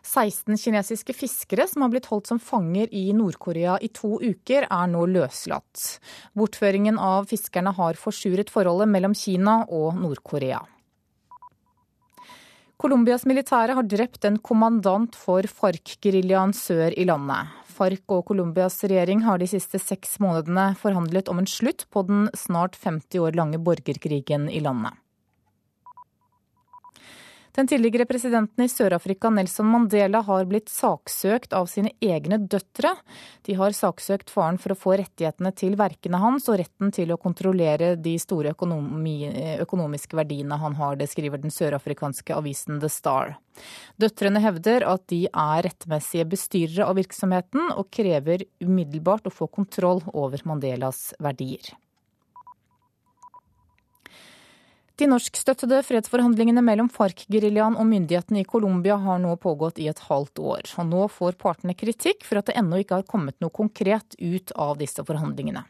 16 0.05 0.57
kinesiske 0.61 1.15
fiskere 1.17 1.65
som 1.69 1.83
har 1.83 1.91
blitt 1.93 2.09
holdt 2.11 2.29
som 2.29 2.39
fanger 2.41 2.91
i 2.93 3.07
Nord-Korea 3.17 3.79
i 3.81 3.89
to 3.89 4.19
uker, 4.21 4.67
er 4.69 4.91
nå 4.91 5.07
løslatt. 5.09 5.99
Bortføringen 6.37 6.99
av 7.01 7.27
fiskerne 7.31 7.73
har 7.75 7.97
forsuret 7.99 8.53
forholdet 8.53 8.91
mellom 8.93 9.17
Kina 9.17 9.63
og 9.65 9.97
Nord-Korea. 9.99 10.61
Colombias 12.75 13.23
militære 13.25 13.73
har 13.77 13.87
drept 13.87 14.25
en 14.27 14.35
kommandant 14.43 15.15
for 15.15 15.47
FARC-geriljaen 15.47 16.51
sør 16.53 16.91
i 16.93 17.05
landet. 17.07 17.53
FARC 17.75 18.03
og 18.11 18.27
Colombias 18.27 18.77
regjering 18.83 19.23
har 19.25 19.39
de 19.39 19.47
siste 19.49 19.79
seks 19.81 20.19
månedene 20.23 20.73
forhandlet 20.79 21.31
om 21.31 21.39
en 21.41 21.49
slutt 21.49 21.87
på 21.91 22.03
den 22.07 22.27
snart 22.37 22.75
50 22.77 23.23
år 23.23 23.39
lange 23.39 23.61
borgerkrigen 23.63 24.51
i 24.51 24.61
landet. 24.63 24.93
Den 27.55 27.69
tidligere 27.71 28.03
presidenten 28.05 28.65
i 28.65 28.67
Sør-Afrika, 28.67 29.29
Nelson 29.31 29.69
Mandela, 29.71 30.19
har 30.27 30.47
blitt 30.49 30.67
saksøkt 30.67 31.53
av 31.55 31.69
sine 31.71 31.93
egne 32.03 32.41
døtre. 32.51 32.91
De 33.47 33.55
har 33.55 33.71
saksøkt 33.71 34.33
faren 34.33 34.59
for 34.59 34.73
å 34.73 34.77
få 34.79 34.97
rettighetene 34.99 35.53
til 35.55 35.77
verkene 35.79 36.19
hans 36.19 36.49
og 36.51 36.59
retten 36.59 36.91
til 36.95 37.13
å 37.15 37.19
kontrollere 37.21 37.93
de 37.95 38.17
store 38.19 38.51
økonomi, 38.57 39.15
økonomiske 39.63 40.19
verdiene 40.19 40.59
han 40.59 40.75
har. 40.75 40.99
Det 40.99 41.07
skriver 41.13 41.39
den 41.45 41.55
sørafrikanske 41.55 42.35
avisen 42.35 42.83
The 42.83 42.91
Star. 42.91 43.37
Døtrene 44.03 44.43
hevder 44.43 44.83
at 44.91 45.07
de 45.13 45.23
er 45.31 45.63
rettmessige 45.69 46.27
bestyrere 46.35 46.89
av 46.89 46.99
virksomheten, 46.99 47.71
og 47.71 47.87
krever 47.87 48.43
umiddelbart 48.59 49.31
å 49.31 49.35
få 49.37 49.47
kontroll 49.47 50.03
over 50.11 50.43
Mandelas 50.43 51.13
verdier. 51.23 51.71
De 54.95 55.07
norskstøttede 55.11 55.81
fredsforhandlingene 55.83 56.61
mellom 56.63 56.87
FARC-geriljaen 56.87 57.73
og 57.75 57.87
myndighetene 57.89 58.45
i 58.45 58.47
Colombia 58.47 58.95
har 59.03 59.17
nå 59.19 59.33
pågått 59.43 59.81
i 59.83 59.89
et 59.91 59.99
halvt 60.07 60.39
år. 60.39 60.69
Og 60.79 60.87
nå 60.87 61.01
får 61.11 61.35
partene 61.41 61.75
kritikk 61.75 62.23
for 62.23 62.39
at 62.39 62.47
det 62.47 62.55
ennå 62.61 62.79
ikke 62.79 63.01
har 63.01 63.09
kommet 63.09 63.35
noe 63.43 63.51
konkret 63.51 64.15
ut 64.21 64.53
av 64.55 64.79
disse 64.79 65.03
forhandlingene. 65.03 65.65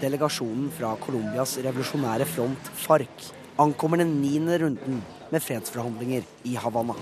Delegasjonen 0.00 0.70
fra 0.72 0.94
Colombias 1.04 1.58
revolusjonære 1.60 2.24
front, 2.24 2.72
FARC, 2.86 3.28
ankommer 3.60 4.00
den 4.00 4.16
niende 4.22 4.56
runden 4.64 5.02
med 5.28 5.44
fredsforhandlinger 5.44 6.24
i 6.48 6.56
Havanna. 6.56 6.96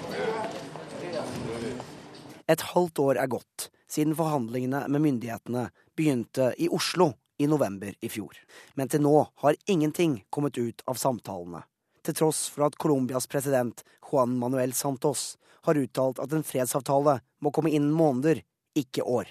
Et 2.50 2.66
halvt 2.74 3.04
år 3.06 3.22
er 3.22 3.30
gått 3.30 3.70
siden 3.86 4.18
forhandlingene 4.18 4.88
med 4.90 5.06
myndighetene 5.06 5.68
begynte 5.94 6.50
i 6.58 6.66
Oslo 6.66 7.12
i 7.38 7.46
november 7.46 7.94
i 8.00 8.10
fjor. 8.10 8.36
Men 8.74 8.90
til 8.90 9.02
nå 9.04 9.14
har 9.42 9.58
ingenting 9.66 10.22
kommet 10.30 10.58
ut 10.58 10.82
av 10.90 10.98
samtalene. 11.00 11.62
Til 12.02 12.16
tross 12.16 12.46
for 12.52 12.68
at 12.68 12.78
Colombias 12.80 13.26
president 13.30 13.82
Juan 14.10 14.36
Manuel 14.38 14.72
Santos 14.72 15.36
har 15.68 15.78
uttalt 15.78 16.20
at 16.22 16.32
en 16.32 16.46
fredsavtale 16.46 17.18
må 17.44 17.52
komme 17.54 17.72
innen 17.74 17.92
måneder, 17.92 18.40
ikke 18.78 19.02
år. 19.04 19.28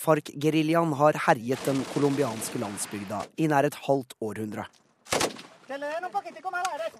FARC-geriljaen 0.00 0.92
har 0.96 1.18
herjet 1.26 1.64
den 1.68 1.82
colombianske 1.92 2.60
landsbygda 2.62 3.24
i 3.36 3.48
nær 3.52 3.68
et 3.68 3.76
halvt 3.84 4.14
århundre. 4.24 4.64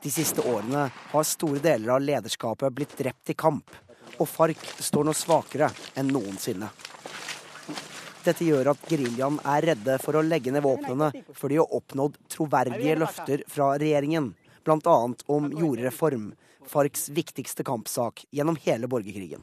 De 0.02 0.10
siste 0.12 0.44
årene 0.46 0.82
har 1.12 1.24
store 1.26 1.62
deler 1.64 1.94
av 1.96 2.04
lederskapet 2.04 2.76
blitt 2.76 2.92
drept 2.98 3.32
i 3.32 3.38
kamp, 3.38 3.72
og 4.20 4.28
FARC 4.28 4.60
står 4.84 5.08
nå 5.08 5.16
svakere 5.16 5.70
enn 5.98 6.12
noensinne. 6.12 6.68
Dette 8.20 8.44
gjør 8.44 8.74
at 8.74 8.82
geriljaen 8.90 9.38
er 9.48 9.64
redde 9.70 9.96
for 10.02 10.18
å 10.18 10.24
legge 10.24 10.52
ned 10.52 10.64
våpnene 10.64 11.08
før 11.32 11.52
de 11.52 11.58
har 11.62 11.76
oppnådd 11.78 12.18
troverdige 12.28 12.98
løfter 13.00 13.44
fra 13.48 13.72
regjeringen, 13.80 14.34
bl.a. 14.66 14.96
om 15.32 15.48
jordreform, 15.56 16.34
FARCs 16.70 17.08
viktigste 17.16 17.64
kampsak 17.66 18.26
gjennom 18.30 18.58
hele 18.66 18.90
borgerkrigen. 18.92 19.40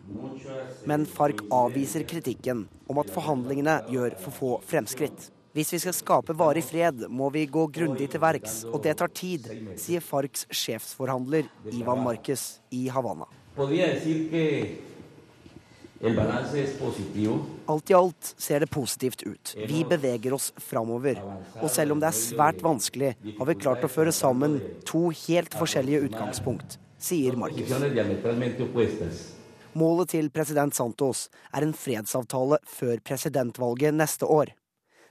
Men 0.85 1.07
FARC 1.09 1.41
avviser 1.51 2.05
kritikken 2.07 2.67
om 2.87 3.01
at 3.01 3.09
forhandlingene 3.11 3.79
gjør 3.91 4.15
for 4.21 4.37
få 4.37 4.51
fremskritt. 4.69 5.31
Hvis 5.57 5.73
vi 5.73 5.79
skal 5.81 5.95
skape 5.97 6.35
varig 6.37 6.61
fred, 6.67 7.07
må 7.09 7.31
vi 7.33 7.47
gå 7.49 7.63
grundig 7.73 8.11
til 8.13 8.21
verks, 8.21 8.59
og 8.69 8.83
det 8.85 8.93
tar 8.99 9.09
tid, 9.09 9.49
sier 9.81 10.05
FARCs 10.05 10.45
sjefsforhandler 10.53 11.49
Ivan 11.73 12.05
Marquez 12.05 12.59
i 12.69 12.85
Havanna. 13.57 14.77
Alt 17.65 17.89
i 17.89 17.93
alt 17.93 18.35
ser 18.37 18.59
det 18.59 18.67
positivt 18.67 19.23
ut. 19.23 19.55
Vi 19.67 19.85
beveger 19.89 20.33
oss 20.33 20.53
framover. 20.57 21.17
Og 21.61 21.71
selv 21.73 21.95
om 21.95 22.01
det 22.01 22.11
er 22.11 22.17
svært 22.17 22.61
vanskelig, 22.61 23.15
har 23.39 23.49
vi 23.49 23.55
klart 23.57 23.85
å 23.85 23.89
føre 23.89 24.13
sammen 24.13 24.59
to 24.85 25.07
helt 25.25 25.57
forskjellige 25.57 26.03
utgangspunkt, 26.05 26.77
sier 27.01 27.37
Markus. 27.39 27.73
Målet 29.77 30.13
til 30.13 30.29
president 30.33 30.77
Santos 30.77 31.27
er 31.53 31.65
en 31.65 31.73
fredsavtale 31.73 32.61
før 32.65 33.01
presidentvalget 33.05 33.97
neste 33.97 34.29
år. 34.29 34.53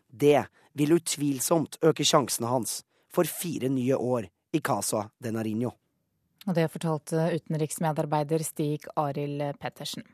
Det 0.06 0.46
vil 0.78 0.94
utvilsomt 0.96 1.80
øke 1.82 2.06
sjansene 2.06 2.50
hans 2.50 2.80
for 3.10 3.26
fire 3.26 3.70
nye 3.72 3.98
år 3.98 4.30
i 4.54 4.62
Casa 4.62 5.08
de 5.22 5.34
Nariño. 5.34 5.74
Og 6.46 6.54
det 6.54 6.68
fortalte 6.70 7.30
utenriksmedarbeider 7.34 8.44
Stig 8.46 8.86
Arild 8.96 9.42
Pettersen. 9.60 10.06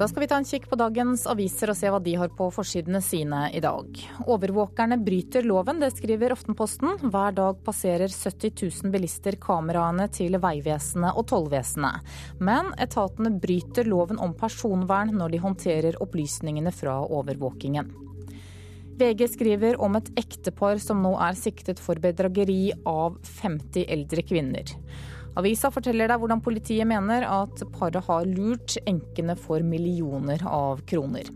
Da 0.00 0.06
skal 0.08 0.22
vi 0.22 0.26
ta 0.30 0.38
en 0.40 0.46
kikk 0.48 0.64
på 0.70 0.78
dagens 0.80 1.26
aviser 1.28 1.70
og 1.72 1.76
se 1.76 1.90
hva 1.92 1.98
de 2.00 2.14
har 2.16 2.30
på 2.32 2.46
forsidene 2.54 3.02
sine 3.04 3.42
i 3.52 3.60
dag. 3.60 4.00
Overvåkerne 4.24 4.96
bryter 5.04 5.44
loven, 5.44 5.80
det 5.82 5.90
skriver 5.92 6.32
Aftenposten. 6.32 6.96
Hver 7.12 7.36
dag 7.36 7.60
passerer 7.66 8.08
70 8.08 8.54
000 8.80 8.94
bilister 8.94 9.36
kameraene 9.42 10.08
til 10.14 10.40
Vegvesenet 10.40 11.16
og 11.20 11.28
Tollvesenet. 11.32 12.06
Men 12.40 12.72
etatene 12.80 13.34
bryter 13.42 13.90
loven 13.92 14.20
om 14.20 14.32
personvern 14.40 15.12
når 15.20 15.34
de 15.34 15.42
håndterer 15.44 16.00
opplysningene 16.00 16.72
fra 16.72 16.96
overvåkingen. 17.04 18.09
VG 19.00 19.26
skriver 19.32 19.80
om 19.80 19.96
et 19.96 20.10
ektepar 20.20 20.80
som 20.82 21.00
nå 21.00 21.14
er 21.24 21.38
siktet 21.38 21.80
for 21.80 22.00
bedrageri 22.02 22.70
av 22.88 23.16
50 23.40 23.86
eldre 23.88 24.24
kvinner. 24.28 24.74
Avisa 25.40 25.70
forteller 25.72 26.10
deg 26.10 26.20
hvordan 26.20 26.42
politiet 26.44 26.88
mener 26.90 27.24
at 27.24 27.62
paret 27.72 28.04
har 28.08 28.26
lurt 28.28 28.76
enkene 28.84 29.36
for 29.38 29.64
millioner 29.64 30.42
av 30.44 30.82
kroner. 30.90 31.30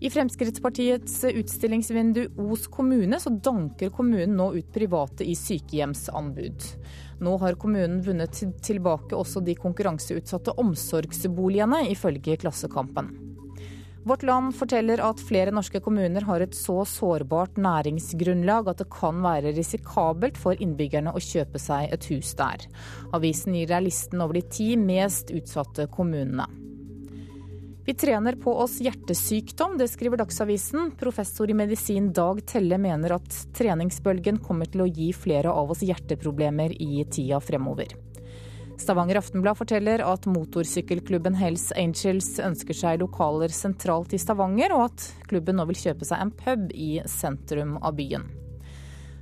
I 0.00 0.08
Fremskrittspartiets 0.10 1.18
utstillingsvindu 1.28 2.22
Os 2.40 2.66
kommune 2.72 3.18
så 3.20 3.34
danker 3.36 3.92
kommunen 3.92 4.36
nå 4.38 4.46
ut 4.56 4.70
private 4.72 5.26
i 5.28 5.34
sykehjemsanbud. 5.36 6.68
Nå 7.20 7.34
har 7.42 7.58
kommunen 7.60 8.00
vunnet 8.04 8.40
tilbake 8.64 9.16
også 9.16 9.42
de 9.44 9.56
konkurranseutsatte 9.60 10.56
omsorgsboligene, 10.62 11.84
ifølge 11.92 12.38
Klassekampen. 12.40 13.12
Vårt 14.04 14.22
Land 14.22 14.54
forteller 14.56 15.00
at 15.04 15.20
flere 15.20 15.52
norske 15.52 15.80
kommuner 15.84 16.24
har 16.24 16.40
et 16.40 16.54
så 16.56 16.78
sårbart 16.88 17.58
næringsgrunnlag 17.60 18.70
at 18.72 18.80
det 18.80 18.88
kan 18.94 19.20
være 19.20 19.52
risikabelt 19.52 20.40
for 20.40 20.56
innbyggerne 20.56 21.12
å 21.12 21.20
kjøpe 21.20 21.60
seg 21.60 21.92
et 21.92 22.08
hus 22.08 22.32
der. 22.38 22.64
Avisen 23.16 23.58
gir 23.58 23.68
deg 23.68 23.84
listen 23.84 24.24
over 24.24 24.40
de 24.40 24.46
ti 24.48 24.72
mest 24.80 25.34
utsatte 25.36 25.84
kommunene. 25.92 26.48
Vi 27.84 27.94
trener 27.98 28.36
på 28.40 28.52
oss 28.62 28.78
hjertesykdom, 28.84 29.76
det 29.80 29.88
skriver 29.90 30.20
Dagsavisen. 30.20 30.92
Professor 31.00 31.50
i 31.50 31.56
medisin 31.58 32.12
Dag 32.16 32.40
Telle 32.48 32.78
mener 32.80 33.16
at 33.16 33.40
treningsbølgen 33.56 34.38
kommer 34.44 34.68
til 34.70 34.84
å 34.84 34.88
gi 34.88 35.10
flere 35.16 35.52
av 35.52 35.72
oss 35.74 35.82
hjerteproblemer 35.84 36.76
i 36.76 37.04
tida 37.10 37.40
fremover. 37.42 37.96
Stavanger 38.80 39.18
Aftenblad 39.20 39.58
forteller 39.58 40.00
at 40.00 40.24
motorsykkelklubben 40.30 41.34
Hells 41.36 41.68
Angels 41.76 42.32
ønsker 42.40 42.76
seg 42.76 43.02
lokaler 43.02 43.52
sentralt 43.52 44.14
i 44.16 44.20
Stavanger, 44.20 44.72
og 44.72 44.86
at 44.88 45.08
klubben 45.28 45.60
nå 45.60 45.66
vil 45.68 45.80
kjøpe 45.82 46.08
seg 46.08 46.22
en 46.24 46.32
pub 46.32 46.70
i 46.72 46.94
sentrum 47.08 47.76
av 47.84 47.98
byen. 47.98 48.24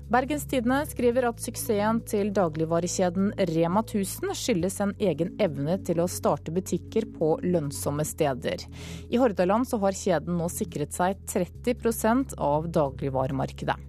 Bergens 0.08 0.46
Tidende 0.48 0.78
skriver 0.88 1.26
at 1.28 1.42
suksessen 1.42 1.98
til 2.08 2.30
dagligvarekjeden 2.36 3.34
Rema 3.50 3.82
1000 3.82 4.30
skyldes 4.38 4.78
en 4.80 4.94
egen 5.10 5.34
evne 5.42 5.76
til 5.84 6.00
å 6.00 6.08
starte 6.08 6.54
butikker 6.54 7.10
på 7.18 7.34
lønnsomme 7.44 8.06
steder. 8.08 8.64
I 9.10 9.20
Hordaland 9.20 9.68
så 9.68 9.82
har 9.82 9.98
kjeden 9.98 10.38
nå 10.40 10.48
sikret 10.54 10.96
seg 10.96 11.20
30% 11.34 12.38
av 12.40 12.70
dagligvaremarkedet. 12.78 13.87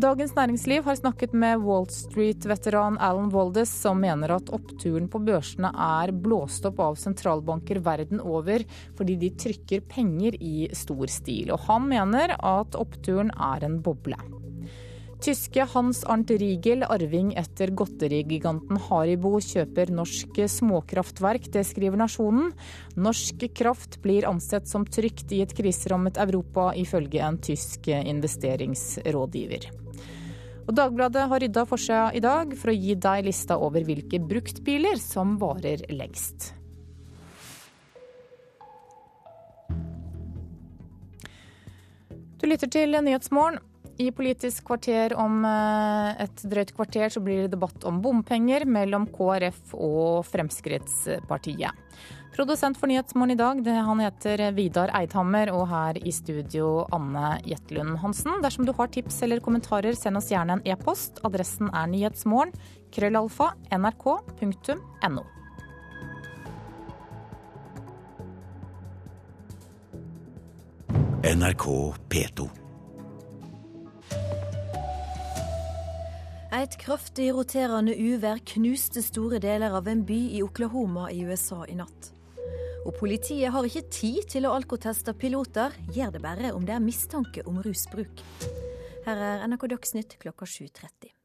Dagens 0.00 0.32
Næringsliv 0.32 0.86
har 0.86 0.96
snakket 0.96 1.34
med 1.36 1.60
Wall 1.60 1.84
Street-veteran 1.92 2.96
Alan 2.96 3.28
Waldes, 3.28 3.68
som 3.68 4.00
mener 4.00 4.32
at 4.32 4.48
oppturen 4.48 5.04
på 5.12 5.20
børsene 5.20 5.68
er 5.68 6.14
blåst 6.16 6.64
opp 6.64 6.80
av 6.80 6.96
sentralbanker 6.96 7.82
verden 7.84 8.22
over 8.24 8.64
fordi 8.96 9.18
de 9.20 9.28
trykker 9.36 9.84
penger 9.92 10.38
i 10.40 10.70
stor 10.72 11.12
stil. 11.12 11.52
Og 11.52 11.66
han 11.68 11.84
mener 11.90 12.32
at 12.38 12.78
oppturen 12.80 13.34
er 13.36 13.68
en 13.68 13.82
boble. 13.84 14.16
Tyske 15.22 15.68
Hans 15.74 16.00
Arnt 16.10 16.32
Riegel, 16.34 16.82
arving 16.88 17.34
etter 17.38 17.70
godterigiganten 17.76 18.80
Haribo, 18.88 19.36
kjøper 19.44 19.92
norsk 19.92 20.40
småkraftverk. 20.56 21.46
Det 21.52 21.62
skriver 21.68 22.00
Nasjonen. 22.00 22.50
Norsk 22.96 23.44
kraft 23.54 24.00
blir 24.02 24.26
ansett 24.26 24.66
som 24.72 24.88
trygt 24.88 25.36
i 25.36 25.44
et 25.44 25.54
kriserammet 25.54 26.18
Europa, 26.18 26.72
ifølge 26.74 27.22
en 27.22 27.38
tysk 27.38 27.92
investeringsrådgiver. 27.92 29.81
Og 30.62 30.74
Dagbladet 30.78 31.26
har 31.30 31.42
rydda 31.42 31.64
forsida 31.66 32.02
i 32.14 32.22
dag 32.22 32.54
for 32.58 32.70
å 32.70 32.76
gi 32.76 32.94
deg 32.94 33.26
lista 33.26 33.58
over 33.58 33.84
hvilke 33.86 34.20
bruktbiler 34.22 35.00
som 35.00 35.36
varer 35.40 35.82
lengst. 35.90 36.52
Du 42.42 42.48
lytter 42.50 42.70
til 42.70 42.98
Nyhetsmorgen. 42.98 43.60
I 44.00 44.08
Politisk 44.10 44.64
kvarter 44.66 45.12
om 45.20 45.44
eh, 45.44 46.22
et 46.24 46.42
drøyt 46.48 46.72
kvarter 46.74 47.12
så 47.12 47.20
blir 47.22 47.44
det 47.44 47.52
debatt 47.52 47.84
om 47.86 48.00
bompenger 48.02 48.64
mellom 48.66 49.04
KrF 49.12 49.74
og 49.76 50.24
Fremskrittspartiet. 50.26 51.76
Produsent 52.32 52.78
for 52.80 52.86
Nyhetsmorgen 52.86 53.30
i 53.30 53.34
dag, 53.34 53.64
det, 53.64 53.70
han 53.70 54.00
heter 54.00 54.40
Vidar 54.56 54.88
Eidhammer, 54.96 55.50
og 55.52 55.66
her 55.68 55.98
i 56.00 56.12
studio 56.16 56.86
Anne 56.88 57.34
Jetlund 57.44 57.98
Hansen. 58.00 58.38
Dersom 58.40 58.64
du 58.64 58.72
har 58.72 58.88
tips 58.88 59.18
eller 59.26 59.42
kommentarer, 59.44 59.92
send 59.92 60.16
oss 60.16 60.30
gjerne 60.32 60.56
en 60.56 60.62
e-post. 60.64 61.20
Adressen 61.28 61.68
er 61.76 61.90
nyhetsmorgen, 61.92 62.54
krøllalfa, 62.96 63.50
nrk.no. 63.76 65.26
NRK 71.22 71.68
P2. 72.08 72.48
Et 76.62 76.80
kraftig 76.80 77.28
roterende 77.36 77.92
uvær 77.92 78.40
knuste 78.54 79.04
store 79.04 79.36
deler 79.44 79.76
av 79.76 79.92
en 79.92 80.00
by 80.08 80.18
i 80.38 80.42
Oklahoma 80.44 81.10
i 81.12 81.22
USA 81.28 81.60
i 81.68 81.76
natt. 81.76 82.12
Og 82.82 82.96
politiet 82.98 83.52
har 83.54 83.66
ikke 83.66 83.84
tid 83.94 84.24
til 84.32 84.46
å 84.48 84.56
alkoteste 84.56 85.14
piloter, 85.14 85.74
gjør 85.94 86.16
det 86.16 86.22
bare 86.24 86.50
om 86.56 86.66
det 86.66 86.74
er 86.74 86.82
mistanke 86.82 87.44
om 87.46 87.60
rusbruk. 87.62 88.22
Her 89.06 89.26
er 89.28 89.44
NRK 89.46 89.68
Dagsnytt 89.70 90.16
klokka 90.22 90.48
7.30. 90.50 91.21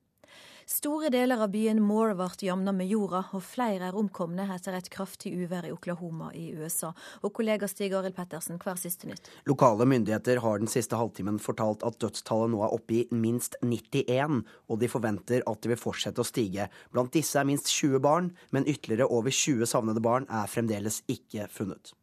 Store 0.69 1.07
deler 1.09 1.39
av 1.39 1.53
byen 1.53 1.77
Moore 1.79 2.11
ble 2.19 2.25
jamna 2.43 2.73
med 2.75 2.89
jorda, 2.91 3.21
og 3.31 3.39
flere 3.47 3.87
er 3.87 3.95
omkomne 3.95 4.43
etter 4.51 4.75
et 4.75 4.89
kraftig 4.91 5.31
uvær 5.31 5.63
i 5.63 5.69
Oklahoma 5.71 6.27
i 6.35 6.49
USA. 6.59 6.89
Og 7.23 7.31
kollega 7.37 7.69
Stig 7.71 7.93
Arild 7.95 8.17
Pettersen, 8.17 8.57
hver 8.59 8.75
siste 8.75 9.07
nytt? 9.07 9.29
Lokale 9.47 9.87
myndigheter 9.87 10.41
har 10.43 10.59
den 10.59 10.67
siste 10.67 10.99
halvtimen 10.99 11.37
fortalt 11.39 11.85
at 11.87 11.95
dødstallet 12.03 12.51
nå 12.51 12.59
er 12.65 12.75
oppe 12.75 12.97
i 12.97 13.05
minst 13.15 13.55
91, 13.61 14.41
og 14.67 14.81
de 14.81 14.89
forventer 14.91 15.45
at 15.47 15.61
det 15.63 15.71
vil 15.71 15.79
fortsette 15.79 16.19
å 16.19 16.27
stige. 16.27 16.67
Blant 16.91 17.15
disse 17.15 17.39
er 17.39 17.47
minst 17.47 17.71
20 17.71 18.03
barn, 18.03 18.27
men 18.51 18.67
ytterligere 18.67 19.07
over 19.07 19.31
20 19.31 19.71
savnede 19.71 20.03
barn 20.03 20.27
er 20.27 20.51
fremdeles 20.51 20.99
ikke 21.07 21.47
funnet. 21.47 21.93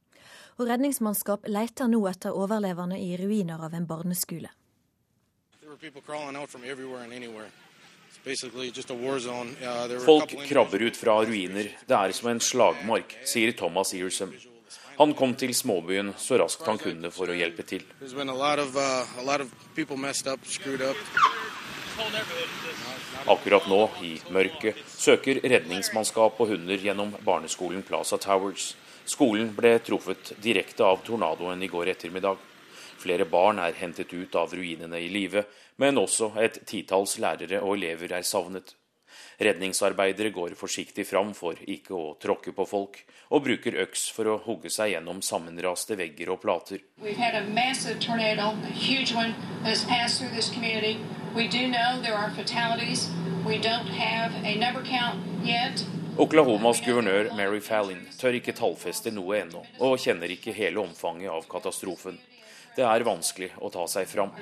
Og 0.57 0.71
redningsmannskap 0.73 1.45
leter 1.53 1.93
nå 1.93 2.01
etter 2.09 2.33
overlevende 2.33 2.97
i 2.97 3.13
ruiner 3.21 3.61
av 3.69 3.77
en 3.77 3.85
barneskole. 3.93 4.49
There 5.61 5.69
were 5.69 5.77
people 5.77 6.01
crawling 6.01 6.41
out 6.41 6.49
from 6.49 6.65
everywhere 6.65 7.05
and 7.05 7.13
anywhere. 7.13 7.53
Uh, 8.25 9.99
Folk 10.05 10.49
krabber 10.49 10.83
ut 10.83 10.97
fra 10.97 11.25
ruiner. 11.25 11.69
Det 11.87 11.97
er 11.97 12.13
som 12.17 12.31
en 12.31 12.41
slagmark, 12.41 13.13
sier 13.29 13.53
Thomas 13.53 13.93
Earsom. 13.95 14.33
Han 14.97 15.13
kom 15.19 15.35
til 15.37 15.53
småbyen 15.55 16.15
så 16.17 16.39
raskt 16.41 16.65
han 16.65 16.79
kunne 16.81 17.11
for 17.13 17.29
å 17.29 17.37
hjelpe 17.37 17.67
til. 17.69 17.85
Uh, 18.01 18.09
Akkurat 23.35 23.69
nå, 23.69 23.83
i 24.01 24.17
mørket, 24.33 24.81
søker 24.89 25.43
redningsmannskap 25.45 26.41
og 26.41 26.49
hunder 26.55 26.81
gjennom 26.81 27.13
barneskolen 27.29 27.85
Plaza 27.85 28.17
Towers. 28.17 28.73
Skolen 29.05 29.53
ble 29.53 29.77
truffet 29.85 30.33
direkte 30.41 30.85
av 30.89 31.05
tornadoen 31.05 31.61
i 31.61 31.69
går 31.69 31.93
ettermiddag. 31.93 32.41
Flere 33.05 33.27
barn 33.29 33.59
er 33.61 33.77
hentet 33.77 34.13
ut 34.17 34.35
av 34.41 34.55
ruinene 34.57 34.97
i 34.97 35.11
live, 35.13 35.45
men 35.77 36.01
også 36.01 36.31
et 36.41 36.63
titalls 36.65 37.19
lærere 37.21 37.61
og 37.61 37.77
elever 37.77 38.17
er 38.17 38.25
savnet. 38.25 38.73
Redningsarbeidere 39.39 40.31
går 40.31 40.55
forsiktig 40.59 41.05
fram 41.07 41.33
for 41.35 41.59
ikke 41.59 41.95
å 41.95 42.15
tråkke 42.23 42.55
på 42.55 42.67
folk, 42.71 43.01
og 43.35 43.45
bruker 43.45 43.77
øks 43.83 44.07
for 44.15 44.31
å 44.31 44.39
hugge 44.47 44.71
seg 44.71 44.95
gjennom 44.95 45.23
sammenraste 45.27 45.99
vegger 45.99 46.31
og 46.35 46.41
plater. 46.45 46.81
Oklahomas 56.15 56.79
guvernør 56.87 57.33
Mary 57.35 57.59
Fallin 57.59 58.05
tør 58.21 58.39
ikke 58.39 58.55
tallfeste 58.55 59.11
noe 59.11 59.41
ennå, 59.41 59.65
og 59.83 59.99
kjenner 59.99 60.31
ikke 60.31 60.55
hele 60.55 60.79
omfanget 60.85 61.35
av 61.35 61.49
katastrofen 61.51 62.21
det 62.77 62.85
er 62.87 63.07
vanskelig 63.07 63.51
å 63.63 63.71
ta 63.73 63.87
seg 63.91 64.09
fram. 64.11 64.33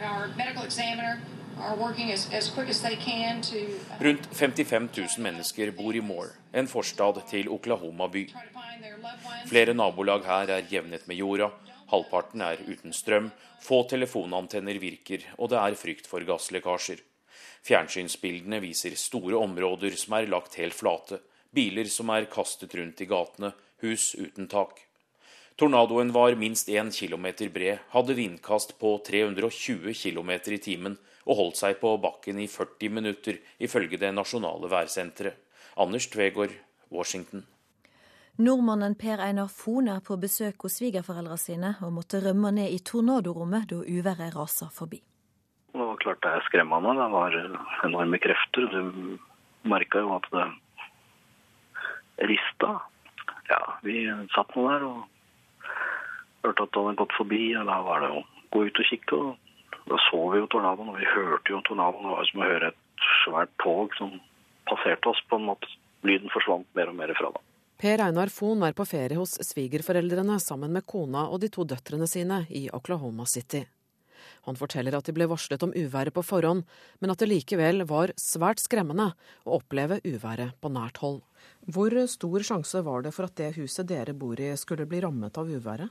Rundt 4.07 4.29
55 4.33 4.89
000 4.97 5.25
mennesker 5.27 5.73
bor 5.77 5.97
i 5.97 6.01
Moore, 6.01 6.33
en 6.53 6.69
forstad 6.71 7.21
til 7.31 7.51
Oklahoma 7.53 8.09
by. 8.13 8.25
Flere 9.51 9.77
nabolag 9.77 10.25
her 10.27 10.57
er 10.57 10.69
jevnet 10.71 11.07
med 11.11 11.21
jorda, 11.21 11.51
halvparten 11.93 12.45
er 12.47 12.63
uten 12.67 12.97
strøm, 12.97 13.31
få 13.63 13.83
telefonantenner 13.91 14.81
virker, 14.83 15.27
og 15.39 15.53
det 15.53 15.61
er 15.61 15.79
frykt 15.79 16.09
for 16.11 16.25
gasslekkasjer. 16.27 17.03
Fjernsynsbildene 17.63 18.59
viser 18.65 18.97
store 18.99 19.39
områder 19.39 19.95
som 20.01 20.17
er 20.19 20.31
lagt 20.33 20.57
helt 20.59 20.75
flate, 20.75 21.21
biler 21.55 21.87
som 21.93 22.11
er 22.11 22.27
kastet 22.33 22.75
rundt 22.75 23.05
i 23.05 23.07
gatene, 23.11 23.53
hus 23.85 24.15
uten 24.19 24.49
tak. 24.51 24.81
Tornadoen 25.57 26.13
var 26.13 26.35
minst 26.35 26.69
1 26.69 26.93
km 26.97 27.27
bred, 27.53 27.79
hadde 27.93 28.15
vindkast 28.15 28.79
på 28.81 28.97
320 29.07 29.93
km 29.95 30.31
i 30.31 30.59
timen 30.59 30.97
og 31.27 31.37
holdt 31.39 31.61
seg 31.61 31.79
på 31.81 31.95
bakken 32.03 32.41
i 32.43 32.49
40 32.49 32.91
minutter, 32.91 33.39
ifølge 33.59 34.01
det 34.01 34.15
nasjonale 34.15 34.71
værsenteret. 34.73 35.37
Anders 35.77 36.09
Tvegård, 36.13 36.53
Washington. 36.91 37.47
Nordmannen 38.41 38.95
Per 38.97 39.21
Einar 39.21 39.49
Fon 39.53 39.89
er 39.93 40.01
på 40.05 40.17
besøk 40.21 40.65
hos 40.65 40.79
svigerforeldra 40.81 41.37
sine 41.41 41.75
og 41.85 41.93
måtte 41.97 42.21
rømme 42.25 42.53
ned 42.57 42.73
i 42.73 42.81
tornadorommet 42.81 43.69
da 43.71 43.81
uværet 43.85 44.35
rasa 44.37 44.69
forbi. 44.73 45.01
Det 45.73 45.81
var 45.81 46.01
klart 46.01 46.21
det 46.25 46.33
er 46.33 46.47
skremmende. 46.49 46.95
Det 46.97 47.09
var 47.13 47.37
enorme 47.89 48.21
krefter. 48.21 48.69
Du 48.73 49.69
merka 49.69 50.01
jo 50.01 50.17
at 50.17 50.29
det 50.33 50.49
rista. 52.29 52.75
Ja, 53.49 53.61
vi 53.85 54.05
satt 54.35 54.57
nå 54.57 54.69
der 54.69 54.85
og 54.89 55.12
hørte 56.45 56.67
at 56.67 56.75
det 56.75 56.83
hadde 56.83 57.01
gått 57.03 57.17
forbi. 57.19 57.43
og 57.57 57.67
Da 57.67 57.79
var 57.87 58.05
det 58.05 58.11
å 58.11 58.25
gå 58.53 58.67
ut 58.67 58.83
og 58.83 58.89
kikke. 58.91 59.21
og 59.21 59.37
Da 59.89 59.99
så 60.09 60.21
vi 60.33 60.43
jo 60.43 60.51
tornadoen, 60.51 60.91
og 60.93 60.99
vi 60.99 61.09
hørte 61.15 61.55
jo 61.55 61.63
tornadoen. 61.69 62.09
Det 62.09 62.17
var 62.17 62.29
som 62.31 62.43
å 62.43 62.51
høre 62.51 62.73
et 62.73 63.07
svært 63.25 63.55
tog 63.63 63.95
som 63.99 64.21
passerte 64.69 65.09
oss. 65.09 65.23
på 65.29 65.37
en 65.37 65.49
måte. 65.51 65.67
Lyden 66.03 66.31
forsvant 66.35 66.67
mer 66.75 66.89
og 66.89 66.97
mer 66.99 67.15
fra 67.15 67.31
da. 67.31 67.41
Per 67.79 67.99
Einar 67.99 68.31
Fon 68.31 68.63
er 68.63 68.75
på 68.79 68.87
ferie 68.87 69.19
hos 69.19 69.39
svigerforeldrene 69.43 70.39
sammen 70.43 70.73
med 70.73 70.87
kona 70.87 71.29
og 71.29 71.41
de 71.43 71.49
to 71.49 71.65
døtrene 71.65 72.07
sine 72.07 72.45
i 72.51 72.69
Oklahoma 72.71 73.27
City. 73.27 73.65
Han 74.47 74.59
forteller 74.59 74.95
at 74.95 75.07
de 75.07 75.15
ble 75.15 75.27
varslet 75.31 75.63
om 75.63 75.75
uværet 75.75 76.15
på 76.15 76.23
forhånd, 76.23 76.63
men 77.01 77.11
at 77.11 77.23
det 77.23 77.31
likevel 77.31 77.85
var 77.91 78.15
svært 78.19 78.63
skremmende 78.63 79.13
å 79.47 79.59
oppleve 79.59 80.01
uværet 80.07 80.55
på 80.63 80.71
nært 80.75 80.99
hold. 81.03 81.23
Hvor 81.67 81.95
stor 82.11 82.47
sjanse 82.47 82.83
var 82.87 83.03
det 83.03 83.15
for 83.15 83.27
at 83.27 83.37
det 83.39 83.55
huset 83.59 83.87
dere 83.91 84.15
bor 84.15 84.39
i 84.39 84.53
skulle 84.59 84.87
bli 84.87 85.03
rammet 85.03 85.39
av 85.39 85.51
uværet? 85.51 85.91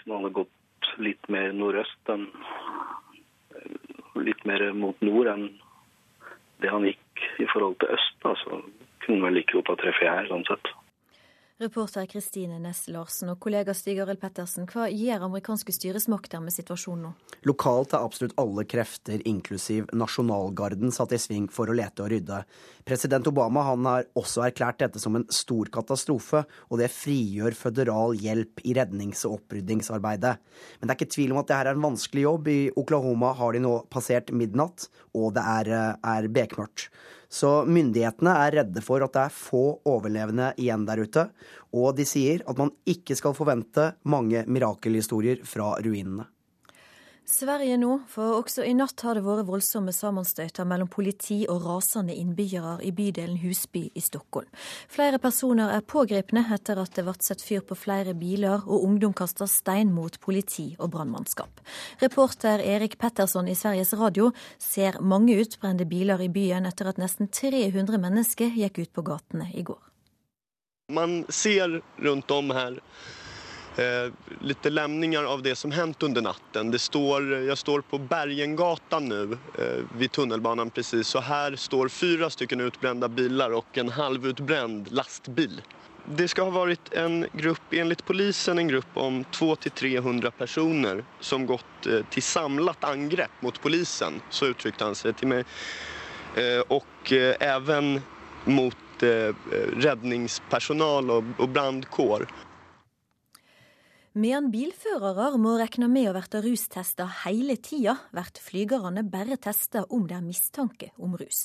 Hvis 0.00 0.08
den 0.08 0.16
hadde 0.16 0.32
gått 0.32 0.86
litt 1.04 1.26
mer 1.28 1.50
nordøst 1.52 2.08
enn 2.08 2.22
Litt 4.16 4.46
mer 4.48 4.62
mot 4.72 4.96
nord 5.04 5.28
enn 5.28 5.42
det 6.64 6.70
han 6.72 6.86
gikk 6.88 7.20
i 7.40 7.46
forhold 7.52 7.76
til 7.82 7.92
øst, 7.92 8.16
da, 8.24 8.32
så 8.40 8.62
kunne 9.04 9.18
han 9.18 9.26
vel 9.26 9.36
like 9.36 9.52
godt 9.52 9.68
ha 9.68 9.76
truffet 9.80 10.08
her, 10.08 10.26
sånn 10.28 10.46
sett. 10.48 10.72
Reporter 11.60 12.06
Kristine 12.08 12.56
Næss 12.56 12.86
Larsen 12.88 13.28
og 13.28 13.36
kollega 13.44 13.74
Stig 13.76 13.98
Arild 14.00 14.16
Pettersen, 14.22 14.64
hva 14.64 14.86
gjør 14.88 15.26
amerikanske 15.26 15.74
styresmakter 15.76 16.40
med 16.40 16.54
situasjonen 16.54 17.02
nå? 17.04 17.10
Lokalt 17.44 17.92
er 17.92 18.06
absolutt 18.06 18.32
alle 18.40 18.64
krefter, 18.64 19.20
inklusiv 19.28 19.90
nasjonalgarden, 19.92 20.88
satt 20.88 21.12
i 21.12 21.18
sving 21.20 21.50
for 21.52 21.68
å 21.68 21.76
lete 21.76 22.06
og 22.06 22.08
rydde. 22.14 22.40
President 22.88 23.28
Obama 23.28 23.66
har 23.68 24.08
også 24.16 24.46
erklært 24.46 24.80
dette 24.80 25.04
som 25.04 25.20
en 25.20 25.28
stor 25.28 25.68
katastrofe, 25.76 26.46
og 26.72 26.80
det 26.80 26.88
frigjør 26.96 27.58
føderal 27.66 28.16
hjelp 28.16 28.64
i 28.64 28.78
rednings- 28.80 29.26
og 29.28 29.42
oppryddingsarbeidet. 29.42 30.34
Men 30.80 30.88
det 30.88 30.96
er 30.96 31.02
ikke 31.02 31.12
tvil 31.18 31.36
om 31.36 31.44
at 31.44 31.52
det 31.52 31.60
her 31.60 31.74
er 31.74 31.76
en 31.76 31.88
vanskelig 31.90 32.24
jobb. 32.24 32.48
I 32.48 32.60
Oklahoma 32.72 33.36
har 33.36 33.52
de 33.52 33.66
nå 33.68 33.76
passert 33.92 34.32
midnatt, 34.32 34.88
og 35.12 35.34
det 35.36 35.44
er, 35.44 35.74
eh, 35.76 35.96
er 36.16 36.32
bekmørkt. 36.32 36.88
Så 37.30 37.62
myndighetene 37.62 38.32
er 38.42 38.56
redde 38.58 38.82
for 38.82 39.04
at 39.06 39.14
det 39.14 39.22
er 39.22 39.34
få 39.34 39.62
overlevende 39.86 40.50
igjen 40.58 40.82
der 40.88 41.04
ute, 41.06 41.28
og 41.70 41.94
de 41.96 42.06
sier 42.08 42.42
at 42.50 42.58
man 42.58 42.72
ikke 42.90 43.14
skal 43.18 43.36
forvente 43.38 43.92
mange 44.02 44.42
mirakelhistorier 44.50 45.44
fra 45.46 45.76
ruinene. 45.78 46.26
Sverige 47.26 47.76
nå, 47.78 48.00
for 48.10 48.40
også 48.40 48.64
i 48.66 48.72
natt 48.74 49.00
har 49.06 49.14
det 49.14 49.22
vært 49.22 49.46
voldsomme 49.48 49.92
sammenstøyter 49.94 50.66
mellom 50.66 50.88
politi 50.90 51.44
og 51.50 51.62
rasende 51.66 52.14
innbyggere 52.16 52.78
i 52.86 52.90
bydelen 52.96 53.38
Husby 53.42 53.84
i 53.94 54.02
Stockholm. 54.02 54.48
Flere 54.90 55.20
personer 55.22 55.70
er 55.76 55.86
pågrepne 55.86 56.42
etter 56.56 56.80
at 56.82 56.96
det 56.96 57.04
ble 57.06 57.14
satt 57.22 57.44
fyr 57.44 57.62
på 57.66 57.78
flere 57.78 58.16
biler, 58.18 58.64
og 58.66 58.86
ungdom 58.88 59.14
kaster 59.16 59.48
stein 59.50 59.92
mot 59.94 60.18
politi 60.20 60.72
og 60.78 60.90
brannmannskap. 60.96 61.62
Reporter 62.02 62.64
Erik 62.64 62.98
Pettersson 62.98 63.48
i 63.48 63.54
Sveriges 63.58 63.94
Radio 64.00 64.32
ser 64.58 64.98
mange 65.00 65.38
utbrente 65.38 65.86
biler 65.86 66.24
i 66.24 66.32
byen 66.32 66.66
etter 66.66 66.90
at 66.90 66.98
nesten 66.98 67.30
300 67.30 68.00
mennesker 68.00 68.58
gikk 68.58 68.82
ut 68.82 68.94
på 68.96 69.06
gatene 69.06 69.52
i 69.54 69.62
går. 69.62 69.80
Man 70.90 71.22
ser 71.30 71.80
rundt 72.02 72.30
om 72.34 72.50
her 72.50 72.80
eh, 73.76 74.12
lite 74.40 74.70
lämningar 74.70 75.24
av 75.24 75.42
det 75.42 75.56
som 75.56 75.72
hänt 75.72 76.02
under 76.02 76.22
natten. 76.22 76.70
Det 76.70 76.78
står, 76.78 77.32
jag 77.32 77.58
står 77.58 77.80
på 77.80 77.98
Bergengatan 77.98 79.08
nu 79.08 79.38
eh, 79.58 79.98
vid 79.98 80.12
tunnelbanan 80.12 80.70
precis 80.70 81.14
och 81.14 81.22
här 81.22 81.56
står 81.56 81.88
fyra 81.88 82.30
stycken 82.30 82.60
utbrända 82.60 83.08
bilar 83.08 83.50
och 83.50 83.78
en 83.78 83.88
halvutbränd 83.88 84.92
lastbil. 84.92 85.62
Det 86.04 86.28
ska 86.28 86.42
ha 86.42 86.50
varit 86.50 86.92
en 86.92 87.26
grupp, 87.32 87.62
enligt 87.70 88.10
en 88.48 88.68
grupp 88.68 88.86
om 88.94 89.24
200-300 89.24 90.30
personer 90.30 91.04
som 91.20 91.46
gått 91.46 91.86
eh, 91.86 92.00
till 92.10 92.22
samlat 92.22 92.84
angrepp 92.84 93.42
mot 93.42 93.62
polisen, 93.62 94.20
så 94.30 94.46
uttryckte 94.46 94.84
han 94.84 94.94
mig. 95.22 95.44
Eh, 96.34 96.60
och 96.68 97.12
eh, 97.12 97.34
även 97.40 98.00
mot 98.44 99.02
eh, 99.02 99.34
räddningspersonal 99.76 101.10
och, 101.10 101.24
och 101.36 101.48
brandkår. 101.48 102.26
Medan 104.18 104.48
bilførere 104.50 105.38
må 105.38 105.52
regne 105.54 105.86
med 105.86 106.08
å 106.10 106.12
bli 106.18 106.38
rustesta 106.42 107.04
hele 107.20 107.54
tida, 107.62 107.92
blir 108.10 108.40
flygerne 108.42 109.04
bare 109.06 109.36
testa 109.38 109.84
om 109.86 110.08
det 110.10 110.16
er 110.16 110.24
mistanke 110.24 110.88
om 110.98 111.14
rus. 111.14 111.44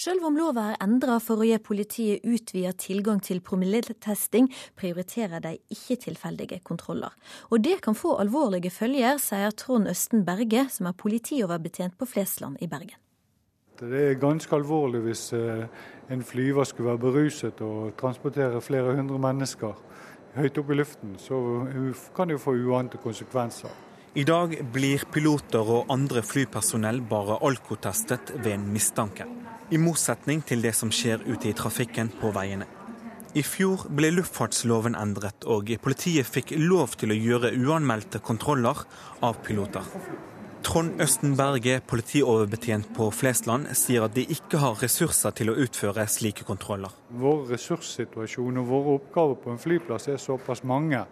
Selv 0.00 0.24
om 0.24 0.38
lova 0.40 0.70
er 0.70 0.78
endra 0.80 1.18
for 1.20 1.44
å 1.44 1.44
gi 1.44 1.58
politiet 1.60 2.24
utvida 2.24 2.72
tilgang 2.72 3.20
til 3.20 3.42
promilletesting, 3.44 4.48
prioriterer 4.80 5.44
de 5.44 5.58
ikke 5.68 5.98
tilfeldige 6.06 6.62
kontroller. 6.64 7.12
Og 7.52 7.60
det 7.60 7.82
kan 7.84 7.92
få 7.92 8.14
alvorlige 8.16 8.72
følger, 8.72 9.20
sier 9.20 9.52
Trond 9.52 9.92
Østen 9.92 10.24
Berge, 10.24 10.70
som 10.72 10.88
er 10.88 10.96
politioverbetjent 10.96 11.98
på 12.00 12.08
Flesland 12.08 12.56
i 12.64 12.70
Bergen. 12.72 12.96
Det 13.76 13.92
er 13.92 14.16
ganske 14.16 14.56
alvorlig 14.56 15.04
hvis 15.04 15.34
eh, 15.36 15.68
en 16.08 16.24
flyver 16.24 16.64
skulle 16.64 16.94
være 16.94 17.04
beruset 17.10 17.60
og 17.60 17.92
transportere 18.00 18.64
flere 18.64 18.96
hundre 18.96 19.20
mennesker 19.20 19.76
høyt 20.36 20.58
oppe 20.60 20.74
i 20.74 20.78
luften, 20.80 21.16
så 21.20 21.38
kan 22.16 22.28
det 22.28 22.36
jo 22.36 22.44
få 22.44 22.54
uante 22.56 23.00
konsekvenser. 23.02 23.72
I 24.16 24.24
dag 24.24 24.54
blir 24.72 25.02
piloter 25.12 25.60
og 25.60 25.90
andre 25.92 26.22
flypersonell 26.24 27.02
bare 27.04 27.36
alkotestet 27.44 28.32
ved 28.38 28.54
en 28.54 28.70
mistanke. 28.72 29.26
I 29.68 29.80
motsetning 29.82 30.40
til 30.46 30.62
det 30.64 30.72
som 30.78 30.92
skjer 30.94 31.24
ute 31.26 31.50
i 31.50 31.56
trafikken 31.56 32.12
på 32.20 32.30
veiene. 32.32 32.68
I 33.36 33.42
fjor 33.44 33.82
ble 33.92 34.08
luftfartsloven 34.14 34.94
endret, 34.96 35.44
og 35.44 35.68
politiet 35.84 36.24
fikk 36.24 36.54
lov 36.56 36.94
til 36.96 37.12
å 37.12 37.18
gjøre 37.18 37.50
uanmeldte 37.52 38.22
kontroller 38.24 38.86
av 39.20 39.42
piloter. 39.44 39.84
Trond 40.66 41.00
Østen 41.00 41.36
Berge, 41.38 41.76
politioverbetjent 41.86 42.88
på 42.96 43.04
Flesland, 43.14 43.68
sier 43.78 44.02
at 44.02 44.16
de 44.16 44.24
ikke 44.34 44.58
har 44.58 44.80
ressurser 44.80 45.30
til 45.38 45.52
å 45.52 45.54
utføre 45.62 46.02
slike 46.10 46.42
kontroller. 46.48 46.90
Vår 47.22 47.44
ressurssituasjon 47.52 48.58
og 48.58 48.66
våre 48.66 48.96
oppgaver 48.96 49.38
på 49.44 49.52
en 49.52 49.60
flyplass 49.62 50.08
er 50.10 50.18
såpass 50.18 50.64
mange 50.66 51.04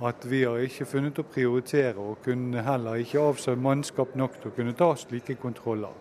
at 0.00 0.24
vi 0.24 0.40
har 0.46 0.64
ikke 0.64 0.88
funnet 0.88 1.20
å 1.20 1.26
prioritere, 1.28 2.00
og 2.00 2.24
kunne 2.24 2.64
heller 2.64 3.02
ikke 3.04 3.20
avse 3.20 3.52
mannskap 3.60 4.16
nok 4.16 4.40
til 4.40 4.48
å 4.48 4.56
kunne 4.56 4.72
ta 4.80 4.88
slike 4.96 5.36
kontroller. 5.44 5.92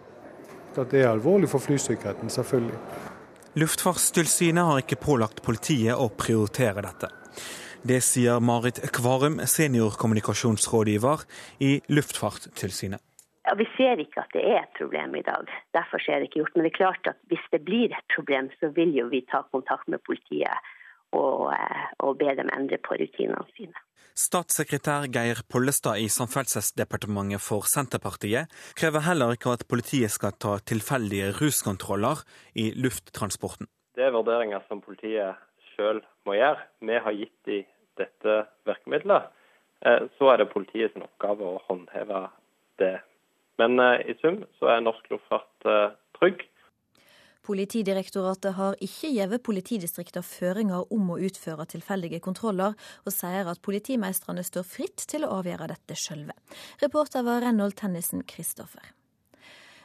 Det 0.78 1.02
er 1.02 1.12
alvorlig 1.12 1.52
for 1.52 1.68
flysikkerheten, 1.68 2.32
selvfølgelig. 2.32 2.80
Luftfartstilsynet 3.60 4.72
har 4.72 4.86
ikke 4.86 5.02
pålagt 5.04 5.44
politiet 5.44 6.00
å 6.00 6.08
prioritere 6.16 6.88
dette. 6.88 7.12
Det 7.86 8.00
sier 8.02 8.40
Marit 8.42 8.80
Kvarum, 8.98 9.36
seniorkommunikasjonsrådgiver 9.46 11.22
i 11.62 11.76
Luftfartstilsynet. 11.94 13.02
Ja, 13.46 13.54
Vi 13.54 13.68
ser 13.78 14.02
ikke 14.02 14.24
at 14.24 14.34
det 14.34 14.42
er 14.42 14.64
et 14.64 14.74
problem 14.80 15.14
i 15.14 15.22
dag. 15.22 15.46
Derfor 15.78 16.02
er 16.10 16.18
det 16.18 16.32
ikke 16.32 16.40
gjort. 16.42 16.56
Men 16.56 16.66
det 16.66 16.72
er 16.72 16.82
klart 16.82 17.06
at 17.12 17.20
hvis 17.30 17.46
det 17.54 17.62
blir 17.62 17.94
et 17.94 18.08
problem, 18.16 18.50
så 18.60 18.72
vil 18.74 18.96
jo 18.98 19.06
vi 19.14 19.22
ta 19.30 19.44
kontakt 19.54 19.86
med 19.88 20.02
politiet 20.02 20.58
og, 21.14 21.54
eh, 21.54 21.86
og 22.00 22.18
be 22.18 22.34
dem 22.40 22.50
endre 22.58 22.82
på 22.82 22.98
rutinene 22.98 23.46
sine. 23.54 23.78
Statssekretær 24.18 25.06
Geir 25.14 25.44
Pollestad 25.46 26.02
i 26.02 26.10
Samferdselsdepartementet 26.10 27.42
for 27.50 27.70
Senterpartiet 27.70 28.50
krever 28.74 29.06
heller 29.06 29.38
ikke 29.38 29.54
at 29.54 29.68
politiet 29.70 30.10
skal 30.10 30.34
ta 30.42 30.58
tilfeldige 30.58 31.30
ruskontroller 31.38 32.26
i 32.56 32.72
lufttransporten. 32.74 33.70
Det 33.94 34.10
er 34.10 34.16
vurderinger 34.18 34.66
som 34.68 34.82
politiet 34.82 35.38
sjøl 35.76 36.02
må 36.26 36.34
gjøre. 36.34 36.66
Vi 36.82 36.98
har 37.06 37.14
gitt 37.22 37.38
de 37.46 37.62
dette 38.00 38.40
virkemidlet. 38.68 39.30
Eh, 39.86 40.08
så 40.18 40.32
er 40.32 40.42
det 40.42 40.52
politiets 40.54 40.98
oppgave 41.00 41.46
å 41.46 41.62
håndheve 41.68 42.26
det. 42.82 42.98
Men 43.62 43.80
eh, 43.80 44.04
i 44.12 44.18
sum 44.22 44.44
så 44.60 44.74
er 44.74 44.84
norsk 44.86 45.10
luftfart 45.14 45.70
eh, 45.70 45.96
trygg. 46.20 46.46
Politidirektoratet 47.46 48.56
har 48.58 48.78
ikke 48.82 49.12
gitt 49.14 49.44
politidistriktene 49.46 50.26
føringer 50.26 50.88
om 50.96 51.12
å 51.14 51.20
utføre 51.28 51.68
tilfeldige 51.70 52.20
kontroller, 52.26 52.74
og 53.06 53.14
sier 53.14 53.46
at 53.52 53.62
politimeistrene 53.62 54.42
står 54.44 54.66
fritt 54.66 55.06
til 55.12 55.28
å 55.28 55.36
avgjøre 55.38 55.70
dette 55.76 55.98
sjølve. 56.00 56.34
Reporter 56.82 57.26
var 57.28 57.46
Reynold 57.46 57.78
Tennisen 57.78 58.26
Christoffer. 58.26 58.96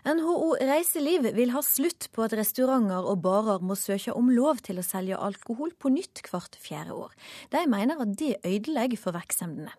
NHO 0.05 0.55
Reiseliv 0.65 1.29
vil 1.37 1.53
ha 1.53 1.61
slutt 1.65 2.09
på 2.15 2.25
at 2.25 2.35
restauranter 2.39 3.05
og 3.05 3.21
barer 3.25 3.61
må 3.61 3.77
søke 3.77 4.15
om 4.17 4.31
lov 4.33 4.63
til 4.65 4.81
å 4.81 4.87
selge 4.87 5.19
alkohol 5.21 5.75
på 5.77 5.93
nytt 5.93 6.23
hvert 6.31 6.57
fjerde 6.61 6.97
år. 6.97 7.13
De 7.53 7.67
mener 7.69 8.01
at 8.01 8.17
det 8.17 8.39
ødelegger 8.41 9.01
for 9.01 9.17
virksomhetene. 9.17 9.77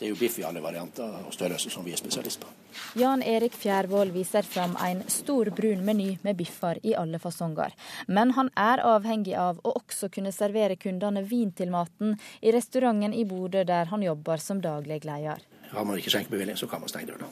Det 0.00 0.06
er 0.06 0.14
jo 0.14 0.16
biff 0.16 0.38
i 0.40 0.44
alle 0.48 0.62
varianter 0.64 1.26
og 1.28 1.32
størrelser 1.36 1.72
som 1.74 1.84
vi 1.84 1.92
er 1.92 2.00
spesialist 2.00 2.40
på. 2.40 2.48
Jan 2.96 3.20
Erik 3.20 3.52
Fjærvoll 3.52 4.14
viser 4.14 4.46
fram 4.48 4.72
en 4.80 5.02
stor 5.12 5.50
brun 5.52 5.82
meny 5.84 6.14
med 6.24 6.38
biffer 6.38 6.80
i 6.80 6.94
alle 6.96 7.20
fasonger. 7.20 7.74
Men 8.08 8.32
han 8.38 8.48
er 8.56 8.80
avhengig 8.80 9.36
av 9.36 9.60
å 9.60 9.74
også 9.76 10.08
kunne 10.14 10.32
servere 10.32 10.80
kundene 10.80 11.20
vin 11.28 11.52
til 11.52 11.68
maten 11.74 12.16
i 12.40 12.52
restauranten 12.56 13.12
i 13.12 13.26
Bodø 13.28 13.66
der 13.68 13.92
han 13.92 14.06
jobber 14.06 14.40
som 14.40 14.64
daglig 14.64 15.02
leder. 15.04 15.44
Har 15.70 15.86
man 15.86 15.98
ikke 16.00 16.10
skjenkebevilling, 16.10 16.56
så 16.58 16.66
kan 16.70 16.82
man 16.82 16.90
stenge 16.90 17.12
dørene. 17.12 17.28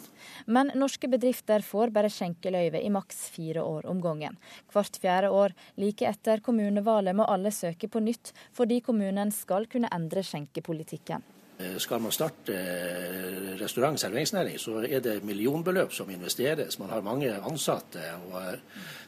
Men 0.46 0.70
norske 0.78 1.10
bedrifter 1.10 1.64
får 1.66 1.90
bare 1.94 2.10
skjenkeløyve 2.12 2.82
i 2.84 2.92
maks 2.94 3.24
fire 3.34 3.64
år 3.66 3.88
om 3.90 4.02
gangen. 4.04 4.38
Hvert 4.72 5.00
fjerde 5.02 5.32
år, 5.34 5.56
like 5.80 6.06
etter 6.06 6.42
kommunevalget, 6.44 7.18
må 7.18 7.26
alle 7.26 7.50
søke 7.54 7.90
på 7.90 8.02
nytt, 8.04 8.32
fordi 8.54 8.80
kommunen 8.86 9.34
skal 9.34 9.66
kunne 9.70 9.90
endre 9.94 10.22
skjenkepolitikken. 10.26 11.26
Eh, 11.58 11.76
skal 11.78 12.00
man 12.00 12.12
starte 12.12 12.54
eh, 12.54 13.58
restaurant- 13.58 13.98
og 13.98 13.98
serveringsnæring, 13.98 14.58
så 14.58 14.84
er 14.86 15.00
det 15.00 15.24
millionbeløp 15.24 15.92
som 15.92 16.10
investeres. 16.10 16.78
Man 16.78 16.90
har 16.90 17.00
mange 17.00 17.34
ansatte. 17.34 17.98
og 18.30 18.42
eh, 18.42 18.58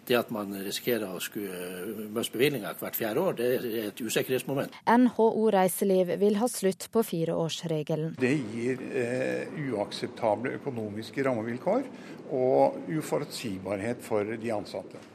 Det 0.09 0.17
at 0.17 0.31
man 0.31 0.55
risikerer 0.65 1.07
å 1.07 1.21
skulle 1.21 2.09
miste 2.11 2.33
bevilgninger 2.35 2.75
hvert 2.81 2.97
fjerde 2.97 3.21
år, 3.21 3.37
det 3.39 3.51
er 3.55 3.67
et 3.87 4.01
usikkerhetsmoment. 4.01 4.75
NHO 4.89 5.51
Reiseliv 5.55 6.11
vil 6.19 6.41
ha 6.41 6.49
slutt 6.49 6.89
på 6.91 7.05
fireårsregelen. 7.07 8.17
Det 8.19 8.33
gir 8.55 8.83
eh, 8.91 9.47
uakseptable 9.71 10.57
økonomiske 10.59 11.23
rammevilkår 11.29 11.87
og 12.33 12.91
uforutsigbarhet 12.91 14.03
for 14.03 14.25
de 14.25 14.53
ansatte 14.57 15.10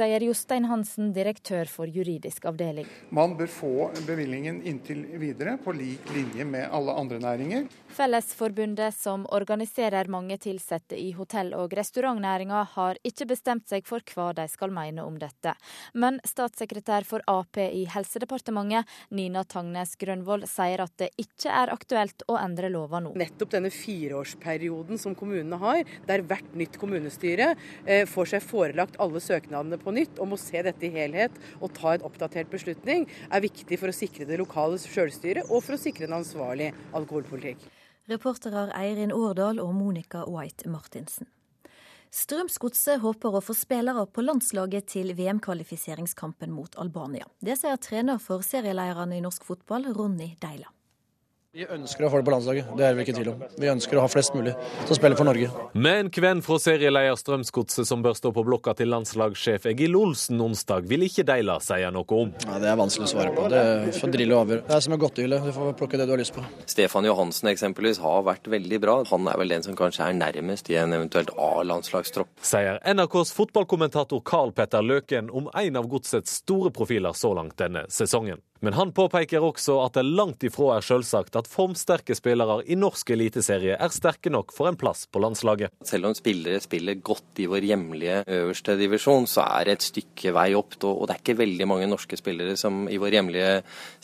sier 0.00 0.24
Jostein 0.24 0.64
Hansen, 0.70 1.10
direktør 1.12 1.68
for 1.68 1.90
juridisk 1.90 2.46
avdeling. 2.48 2.88
Man 3.12 3.34
bør 3.36 3.50
få 3.52 3.72
bevilgningen 4.06 4.62
inntil 4.68 5.02
videre, 5.20 5.58
på 5.60 5.74
lik 5.76 6.08
linje 6.14 6.46
med 6.48 6.68
alle 6.72 6.94
andre 6.96 7.18
næringer. 7.20 7.66
Fellesforbundet, 7.90 8.94
som 8.94 9.26
organiserer 9.34 10.06
mange 10.08 10.38
ansatte 10.46 10.96
i 10.96 11.10
hotell- 11.12 11.54
og 11.58 11.72
restaurantnæringa, 11.74 12.62
har 12.74 12.98
ikke 13.04 13.26
bestemt 13.32 13.66
seg 13.68 13.86
for 13.86 14.00
hva 14.14 14.30
de 14.36 14.46
skal 14.48 14.70
mene 14.70 15.02
om 15.02 15.16
dette. 15.18 15.54
Men 15.94 16.20
statssekretær 16.24 17.04
for 17.04 17.24
Ap 17.26 17.58
i 17.58 17.84
Helsedepartementet, 17.90 18.86
Nina 19.10 19.42
Tangnes 19.44 19.96
Grønvoll, 19.98 20.46
sier 20.46 20.84
at 20.84 20.94
det 21.02 21.10
ikke 21.18 21.50
er 21.50 21.72
aktuelt 21.74 22.22
å 22.30 22.38
endre 22.38 22.70
lova 22.70 23.02
nå. 23.02 23.16
Nettopp 23.18 23.56
denne 23.56 23.72
fireårsperioden 23.74 25.00
som 25.00 25.18
kommunene 25.18 25.58
har, 25.60 25.82
der 26.06 26.22
hvert 26.22 26.54
nytt 26.54 26.78
kommunestyre 26.80 27.52
eh, 27.84 28.06
får 28.06 28.34
seg 28.36 28.46
forelagt 28.46 29.00
alle 29.02 29.20
søknadene 29.20 29.80
på 29.82 29.96
nytt 29.96 30.22
og 30.22 30.32
må 30.32 30.40
se 30.40 30.62
dette 30.62 30.86
i 30.86 30.94
helhet 30.94 31.36
og 31.58 31.74
ta 31.74 31.96
en 31.96 32.06
oppdatert 32.06 32.52
beslutning, 32.54 33.08
er 33.30 33.44
viktig 33.44 33.82
for 33.82 33.90
å 33.90 33.98
sikre 33.98 34.28
det 34.30 34.38
lokale 34.40 34.78
selvstyret 34.80 35.50
og 35.50 35.64
for 35.66 35.74
å 35.76 35.82
sikre 35.82 36.06
en 36.06 36.20
ansvarlig 36.22 36.70
alkoholpolitikk. 36.94 37.79
Reportere 38.10 38.68
Eirin 38.74 39.12
Årdal 39.14 39.60
og 39.62 39.70
Monica 39.74 40.24
White 40.26 40.66
Martinsen. 40.70 41.28
Strømsgodset 42.10 42.98
håper 43.04 43.36
å 43.38 43.42
få 43.44 43.54
spillere 43.54 44.02
på 44.10 44.24
landslaget 44.24 44.88
til 44.90 45.12
VM-kvalifiseringskampen 45.14 46.50
mot 46.50 46.74
Albania. 46.82 47.28
Det 47.38 47.54
sier 47.60 47.78
trener 47.78 48.18
for 48.18 48.42
serieleierne 48.42 49.20
i 49.20 49.22
norsk 49.22 49.46
fotball, 49.46 49.86
Ronny 49.94 50.32
Deila. 50.42 50.72
Vi 51.50 51.64
ønsker 51.66 52.04
å 52.06 52.08
få 52.12 52.20
det 52.20 52.26
på 52.28 52.30
landslaget, 52.30 52.68
det 52.78 52.84
er 52.86 52.92
vi 52.94 53.02
ikke 53.02 53.10
i 53.10 53.14
tvil 53.16 53.28
om. 53.32 53.40
Vi 53.58 53.66
ønsker 53.66 53.98
å 53.98 54.02
ha 54.04 54.10
flest 54.12 54.36
mulig 54.36 54.52
til 54.84 54.92
å 54.94 54.96
spille 55.00 55.16
for 55.18 55.26
Norge. 55.26 55.48
Men 55.74 56.06
hvem 56.14 56.38
fra 56.46 56.58
serieleder 56.62 57.16
Strømsgodset 57.18 57.88
som 57.88 58.04
bør 58.04 58.14
stå 58.14 58.30
på 58.36 58.44
blokka 58.46 58.76
til 58.78 58.92
landslagssjef 58.92 59.64
Egil 59.72 59.96
Olsen 59.98 60.38
onsdag, 60.44 60.86
vil 60.86 61.02
ikke 61.08 61.24
de 61.26 61.36
la 61.42 61.56
si 61.58 61.80
noe 61.90 62.20
om. 62.20 62.30
Ja, 62.44 62.60
det 62.62 62.68
er 62.70 62.76
vanskelig 62.78 63.08
å 63.08 63.10
svare 63.10 63.32
på. 63.34 63.48
Det 63.50 63.62
får 63.96 64.12
Drillo 64.14 64.38
avgjøre. 64.44 64.62
Det 64.68 64.76
er 64.76 64.84
som 64.86 64.94
en 64.94 65.00
godtehylle, 65.02 65.40
du 65.42 65.50
får 65.56 65.72
plukke 65.80 65.98
det 65.98 66.06
du 66.06 66.12
har 66.14 66.22
lyst 66.22 66.36
på. 66.36 66.44
Stefan 66.70 67.08
Johansen 67.08 67.50
eksempelvis 67.50 67.98
har 68.04 68.22
vært 68.30 68.46
veldig 68.54 68.80
bra. 68.86 68.94
Han 69.10 69.26
er 69.32 69.42
vel 69.42 69.56
den 69.56 69.66
som 69.66 69.74
kanskje 69.80 70.06
er 70.06 70.20
nærmest 70.20 70.70
i 70.70 70.78
en 70.78 70.94
eventuelt 71.00 71.34
A-landslagstropp. 71.34 72.30
Sier 72.46 72.78
NRKs 72.94 73.34
fotballkommentator 73.34 74.22
Carl 74.22 74.54
Petter 74.54 74.86
Løken 74.86 75.34
om 75.34 75.50
en 75.50 75.82
av 75.82 75.90
godsets 75.90 76.44
store 76.44 76.70
profiler 76.70 77.18
så 77.18 77.34
langt 77.34 77.58
denne 77.58 77.88
sesongen. 77.90 78.38
Men 78.60 78.76
han 78.76 78.92
påpeker 78.92 79.40
også 79.40 79.78
at 79.86 79.94
det 79.96 80.04
langt 80.04 80.44
ifra 80.44 80.74
er 80.76 80.84
selvsagt 80.84 81.36
at 81.38 81.48
formsterke 81.48 82.12
spillere 82.16 82.58
i 82.68 82.76
norsk 82.76 83.12
eliteserie 83.14 83.78
er 83.80 83.94
sterke 83.94 84.32
nok 84.32 84.52
for 84.52 84.68
en 84.68 84.76
plass 84.80 85.06
på 85.08 85.22
landslaget. 85.24 85.72
Selv 85.86 86.10
om 86.10 86.16
spillere 86.16 86.60
spiller 86.60 87.00
godt 87.00 87.40
i 87.40 87.48
vår 87.48 87.64
hjemlige 87.70 88.18
øverste 88.36 88.76
divisjon, 88.76 89.28
så 89.30 89.46
er 89.48 89.70
det 89.70 89.78
et 89.78 89.86
stykke 89.88 90.34
vei 90.36 90.50
opp. 90.58 90.76
Og 90.84 91.06
det 91.08 91.16
er 91.16 91.22
ikke 91.22 91.38
veldig 91.40 91.68
mange 91.72 91.88
norske 91.88 92.20
spillere 92.20 92.58
som, 92.60 92.84
i 92.92 93.00
vår 93.00 93.16
hjemlige 93.16 93.54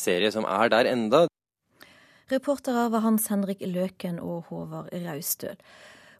serie 0.01 0.33
som 0.33 0.49
er 0.49 0.73
der 0.73 0.89
enda. 0.95 1.27
Reportere 2.33 2.89
var 2.91 3.05
Hans 3.05 3.28
Henrik 3.31 3.61
Løken 3.61 4.16
og 4.24 4.49
Håvard 4.49 4.89
Raustøl. 5.05 5.61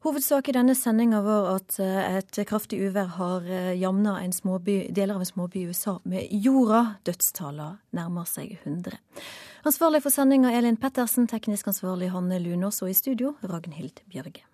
Hovedsak 0.05 0.49
i 0.49 0.55
denne 0.55 0.75
sendinga 0.77 1.23
var 1.25 1.49
at 1.55 1.79
eh, 1.83 2.19
et 2.19 2.41
kraftig 2.49 2.79
uvær 2.85 3.09
har 3.17 3.47
eh, 3.49 3.73
jamna 3.81 4.19
deler 4.21 5.15
av 5.15 5.25
en 5.25 5.29
småby 5.29 5.63
i 5.63 5.71
USA 5.71 5.99
med 6.05 6.29
jorda. 6.31 6.99
Dødstallene 7.09 7.79
nærmer 7.97 8.29
seg 8.29 8.59
100. 8.63 9.01
Ansvarlig 9.67 10.03
for 10.05 10.15
sendinga 10.15 10.53
Elin 10.53 10.77
Pettersen, 10.77 11.27
teknisk 11.27 11.73
ansvarlig 11.73 12.13
Hanne 12.13 12.39
Lunås, 12.39 12.83
og 12.83 12.93
i 12.93 12.99
studio 12.99 13.35
Ragnhild 13.43 14.05
Bjørge. 14.13 14.45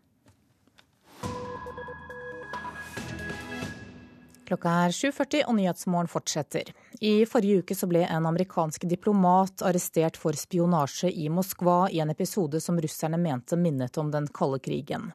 Klokka 4.52 4.72
er 4.84 4.92
7.40 4.92 5.46
og 5.48 5.54
Nyhetsmorgen 5.56 6.08
fortsetter. 6.12 6.66
I 7.00 7.24
forrige 7.24 7.62
uke 7.62 7.72
så 7.72 7.86
ble 7.88 8.02
en 8.04 8.26
amerikansk 8.28 8.82
diplomat 8.84 9.62
arrestert 9.64 10.18
for 10.20 10.36
spionasje 10.36 11.08
i 11.08 11.30
Moskva 11.32 11.86
i 11.88 12.02
en 12.04 12.10
episode 12.12 12.60
som 12.60 12.76
russerne 12.76 13.16
mente 13.16 13.56
minnet 13.56 13.96
om 13.96 14.10
den 14.12 14.26
kalde 14.28 14.58
krigen. 14.60 15.06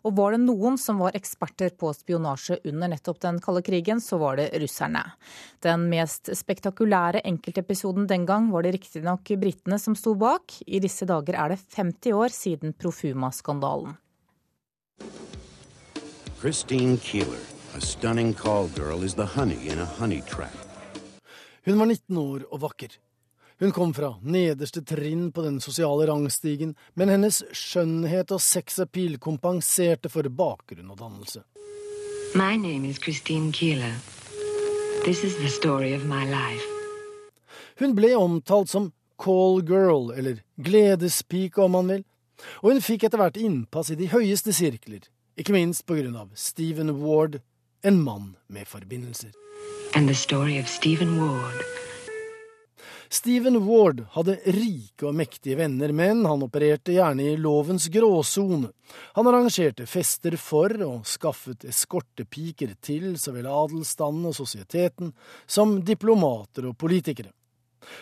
Og 0.00 0.14
var 0.16 0.32
det 0.32 0.40
noen 0.46 0.78
som 0.80 1.02
var 1.02 1.12
eksperter 1.18 1.74
på 1.76 1.90
spionasje 1.92 2.56
under 2.70 2.88
nettopp 2.94 3.20
den 3.20 3.40
kalde 3.44 3.60
krigen, 3.66 4.00
så 4.00 4.16
var 4.22 4.40
det 4.40 4.46
russerne. 4.62 5.02
Den 5.60 5.90
mest 5.90 6.30
spektakulære 6.32 7.20
enkeltepisoden 7.28 8.08
den 8.08 8.24
gang 8.24 8.48
var 8.54 8.64
det 8.64 8.78
riktignok 8.78 9.28
britene 9.42 9.76
som 9.82 9.98
sto 9.98 10.14
bak. 10.16 10.56
I 10.64 10.80
disse 10.80 11.04
dager 11.04 11.36
er 11.36 11.52
det 11.52 11.60
50 11.76 12.16
år 12.16 12.32
siden 12.32 12.72
Profuma-skandalen. 12.72 14.00
Christine 16.40 16.96
Keeler. 16.96 17.55
A 17.76 17.80
stunning 17.80 18.32
call 18.32 18.68
girl 18.68 19.02
is 19.04 19.14
the 19.14 19.24
honey 19.24 19.68
in 19.68 19.78
a 19.78 19.84
honey 19.84 20.22
trap. 20.22 20.56
Hun 21.64 21.78
var 21.78 21.86
19 21.86 22.16
år 22.16 22.44
og 22.50 22.60
vakker. 22.60 22.88
Hun 23.60 23.72
kom 23.72 23.90
fra 23.94 24.14
nederste 24.22 24.80
trinn 24.80 25.26
på 25.32 25.42
den 25.44 25.58
sosiale 25.60 26.06
rangstigen, 26.08 26.70
men 26.94 27.10
hennes 27.12 27.42
skjønnhet 27.52 28.30
og 28.32 28.40
sexappeal 28.40 29.18
kompenserte 29.20 30.08
for 30.08 30.24
bakgrunn 30.38 30.88
og 30.94 30.96
dannelse. 31.02 31.42
My 32.32 32.56
name 32.56 32.88
is 32.88 32.96
Christine 32.96 33.52
Keeler. 33.52 33.92
This 35.04 35.20
is 35.24 35.36
the 35.36 35.50
story 35.52 35.92
of 35.92 36.06
my 36.08 36.24
life. 36.24 36.64
Hun 37.76 37.92
ble 37.98 38.14
omtalt 38.16 38.72
som 38.72 38.94
call 39.20 39.60
girl, 39.60 40.14
eller 40.16 40.40
gledespike 40.56 41.60
om 41.60 41.76
man 41.76 41.92
vil, 41.92 42.06
og 42.62 42.70
hun 42.70 42.80
fikk 42.80 43.04
etter 43.04 43.20
hvert 43.20 43.36
innpass 43.36 43.92
i 43.92 43.98
de 44.00 44.08
høyeste 44.14 44.56
sirkler, 44.56 45.04
ikke 45.36 45.52
minst 45.52 45.84
på 45.84 46.00
grunn 46.00 46.16
av 46.16 46.32
Stephen 46.40 46.94
Ward, 47.04 47.42
en 47.86 48.02
mann 48.02 48.36
med 48.46 48.68
forbindelser. 48.68 49.30
Ward. 51.20 51.62
Stephen 53.08 53.56
Ward 53.56 54.00
hadde 54.10 54.34
rike 54.44 55.06
og 55.06 55.14
mektige 55.14 55.54
venner, 55.60 55.92
men 55.94 56.24
han 56.26 56.42
opererte 56.42 56.96
gjerne 56.96 57.22
i 57.22 57.36
lovens 57.38 57.86
gråsone. 57.94 58.72
Han 59.14 59.30
arrangerte 59.30 59.86
fester 59.86 60.34
for 60.34 60.74
og 60.82 61.06
skaffet 61.06 61.68
eskortepiker 61.70 62.74
til 62.82 63.14
så 63.22 63.36
vel 63.36 63.46
adelsstanden 63.46 64.32
og 64.32 64.34
sosieteten 64.34 65.14
som 65.46 65.78
diplomater 65.86 66.66
og 66.66 66.74
politikere. 66.82 67.30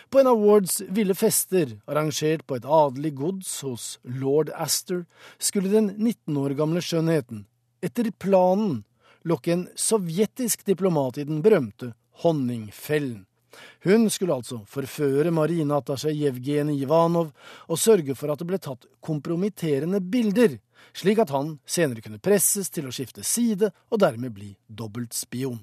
På 0.09 0.17
en 0.17 0.31
av 0.31 0.41
Wards 0.41 0.79
ville 0.89 1.13
fester, 1.13 1.77
arrangert 1.85 2.41
på 2.49 2.57
et 2.57 2.65
adelig 2.65 3.13
gods 3.21 3.53
hos 3.61 3.87
lord 4.01 4.49
Astor, 4.57 5.05
skulle 5.37 5.69
den 5.69 5.93
19 5.99 6.41
år 6.41 6.57
gamle 6.57 6.81
skjønnheten, 6.81 7.45
etter 7.85 8.09
planen, 8.17 8.81
lokke 9.25 9.53
en 9.53 9.67
sovjetisk 9.75 10.65
diplomat 10.65 11.17
i 11.17 11.23
den 11.23 11.41
berømte 11.41 11.93
Honningfellen. 12.23 13.25
Hun 13.83 14.09
skulle 14.09 14.33
altså 14.33 14.61
forføre 14.67 15.31
marineattaché 15.31 16.11
Jevgenij 16.11 16.81
Ivanov 16.83 17.31
og 17.67 17.79
sørge 17.79 18.15
for 18.15 18.31
at 18.31 18.39
det 18.39 18.47
ble 18.49 18.59
tatt 18.59 18.87
kompromitterende 19.01 20.01
bilder, 20.01 20.57
slik 20.93 21.21
at 21.23 21.31
han 21.31 21.57
senere 21.65 22.03
kunne 22.03 22.19
presses 22.19 22.69
til 22.69 22.89
å 22.89 22.95
skifte 22.95 23.23
side 23.23 23.71
og 23.91 24.01
dermed 24.03 24.35
bli 24.35 24.51
dobbeltspion. 24.67 25.61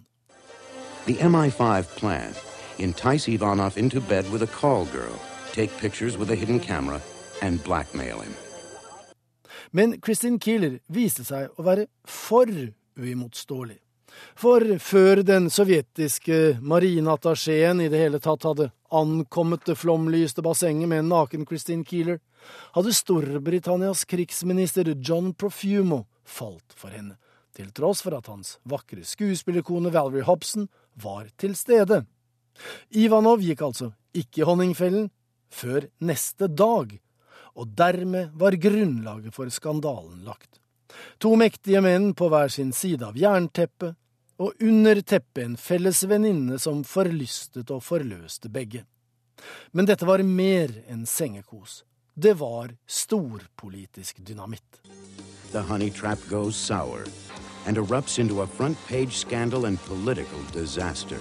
The 1.06 1.18
MI5 1.18 1.96
plan 1.98 2.34
entice 2.78 3.28
Ivanov 3.28 3.76
into 3.76 4.00
bed 4.00 4.30
with 4.32 4.42
a 4.42 4.46
call 4.46 4.86
girl, 4.86 5.18
take 5.52 5.76
pictures 5.78 6.16
with 6.16 6.30
a 6.30 6.34
hidden 6.34 6.60
camera 6.60 7.00
and 7.42 7.62
blackmail 7.64 8.20
him. 8.20 8.34
Men 9.70 10.00
Kristin 10.00 10.38
Keeler 10.38 10.78
viste 10.88 11.24
seg 11.24 11.48
å 11.56 11.64
være 11.64 11.86
for 12.04 12.46
uimotståelig. 12.98 13.78
For 14.36 14.64
før 14.82 15.22
den 15.24 15.48
sovjetiske 15.52 16.58
marineattachéen 16.60 17.80
i 17.80 17.88
det 17.92 18.00
hele 18.00 18.20
tatt 18.22 18.44
hadde 18.44 18.70
ankommet 18.92 19.64
det 19.68 19.78
flomlyste 19.80 20.44
bassenget 20.44 20.90
med 20.90 21.02
en 21.04 21.12
naken 21.14 21.46
Christine 21.48 21.86
Keeler, 21.88 22.20
hadde 22.76 22.92
Storbritannias 22.92 24.04
krigsminister 24.08 24.92
John 24.98 25.32
Profumo 25.32 26.04
falt 26.24 26.76
for 26.76 26.92
henne, 26.92 27.16
til 27.56 27.70
tross 27.72 28.02
for 28.04 28.16
at 28.18 28.28
hans 28.32 28.56
vakre 28.68 29.04
skuespillerkone 29.06 29.92
Valerie 29.94 30.26
Hobson 30.28 30.68
var 31.00 31.28
til 31.40 31.56
stede. 31.56 32.02
Ivanov 32.92 33.40
gikk 33.44 33.64
altså 33.64 33.92
ikke 34.12 34.42
i 34.42 34.48
honningfellen 34.48 35.08
før 35.52 35.88
neste 36.04 36.48
dag, 36.48 36.98
og 37.52 37.76
dermed 37.76 38.32
var 38.40 38.56
grunnlaget 38.60 39.34
for 39.36 39.48
skandalen 39.52 40.24
lagt. 40.24 40.61
To 41.22 41.34
mektige 41.38 41.82
menn 41.84 42.12
på 42.14 42.28
hver 42.32 42.52
sin 42.52 42.72
side 42.76 43.06
av 43.06 43.18
jernteppet, 43.18 43.96
og 44.42 44.64
under 44.64 44.98
teppet 45.06 45.44
en 45.44 45.56
felles 45.60 46.02
venninne 46.08 46.58
som 46.58 46.82
forlystet 46.88 47.70
og 47.70 47.84
forløste 47.86 48.50
begge. 48.50 48.84
Men 49.72 49.86
dette 49.86 50.06
var 50.06 50.22
mer 50.26 50.72
enn 50.90 51.06
sengekos. 51.06 51.82
Det 52.14 52.34
var 52.40 52.74
storpolitisk 52.86 54.20
dynamitt. 54.26 54.82
The 55.52 55.62
honey 55.62 55.90
trap 55.90 56.18
goes 56.28 56.56
sour 56.56 57.04
and 57.66 57.78
erupts 57.78 58.18
into 58.18 58.42
a 58.42 58.46
front 58.46 58.78
page 58.88 59.12
scandal 59.12 59.66
and 59.66 59.78
political 59.84 60.40
disaster. 60.52 61.18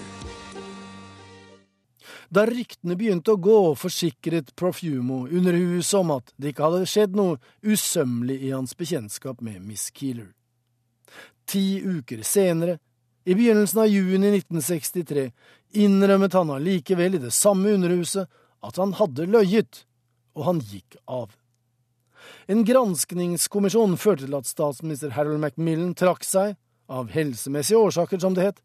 Da 2.32 2.46
ryktene 2.48 2.96
begynte 2.96 3.34
å 3.34 3.40
gå, 3.44 3.58
forsikret 3.76 4.54
Profumo 4.56 5.26
under 5.28 5.56
huset 5.58 5.98
om 6.00 6.14
at 6.16 6.32
det 6.40 6.54
ikke 6.54 6.64
hadde 6.70 6.88
skjedd 6.88 7.18
noe 7.20 7.40
usømmelig 7.60 8.38
i 8.48 8.54
hans 8.54 8.72
bekjentskap 8.80 9.42
med 9.44 9.60
Miss 9.68 9.90
Keeler. 9.92 10.30
Ti 11.52 11.82
uker 11.84 12.24
senere, 12.24 12.78
i 13.28 13.36
begynnelsen 13.36 13.84
av 13.84 13.92
juni 13.92 14.32
1963, 14.38 15.28
innrømmet 15.84 16.40
han 16.40 16.56
allikevel 16.56 17.20
i 17.20 17.22
det 17.22 17.34
samme 17.36 17.76
underhuset 17.76 18.32
at 18.64 18.80
han 18.80 18.96
hadde 18.96 19.28
løyet, 19.28 19.84
og 20.32 20.48
han 20.48 20.64
gikk 20.64 20.96
av. 21.12 21.36
En 22.48 22.64
granskningskommisjon 22.64 24.00
førte 24.00 24.24
til 24.24 24.40
at 24.40 24.48
statsminister 24.48 25.12
Harold 25.18 25.44
Macmillan 25.44 25.92
trakk 26.00 26.24
seg, 26.24 26.56
av 26.92 27.12
helsemessige 27.12 27.80
årsaker, 27.80 28.24
som 28.24 28.36
det 28.36 28.48
het, 28.48 28.64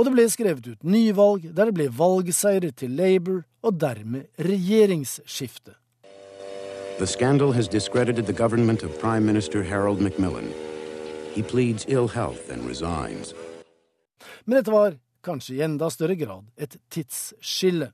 og 0.00 0.06
det 0.06 0.14
ble 0.14 0.24
skrevet 0.32 0.64
ut 0.64 0.84
nyvalg 0.88 1.42
der 1.52 1.68
det 1.68 1.76
ble 1.76 1.86
valgseier 1.92 2.70
til 2.72 2.94
Labour 2.96 3.42
og 3.60 3.76
dermed 3.82 4.30
regjeringsskifte. 4.40 5.74
The 6.96 7.06
scandal 7.06 7.52
has 7.52 7.68
discredited 7.68 8.24
the 8.24 8.32
government 8.32 8.82
of 8.82 8.98
Prime 8.98 9.26
Minister 9.26 9.62
Harold 9.62 10.00
Macmillan. 10.00 10.48
He 11.34 11.42
pleads 11.42 11.84
ill 11.88 12.08
health 12.08 12.48
and 12.52 12.64
resigns. 12.68 13.34
Men 14.44 14.56
dette 14.56 14.72
var, 14.72 14.96
kanskje 15.24 15.58
i 15.58 15.60
enda 15.68 15.90
større 15.90 16.16
grad, 16.16 16.48
et 16.56 16.78
tidsskille. 16.88 17.92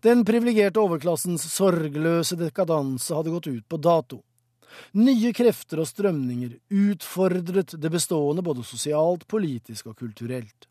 Den 0.00 0.24
privilegerte 0.24 0.80
overklassens 0.80 1.44
sorgløse 1.52 2.40
dekadanse 2.40 3.12
hadde 3.14 3.36
gått 3.36 3.52
ut 3.52 3.68
på 3.68 3.76
dato. 3.76 4.22
Nye 4.96 5.34
krefter 5.36 5.84
og 5.84 5.88
strømninger 5.92 6.56
utfordret 6.72 7.76
det 7.76 7.92
bestående 7.92 8.44
både 8.44 8.64
sosialt, 8.64 9.28
politisk 9.28 9.92
og 9.92 10.00
kulturelt. 10.00 10.69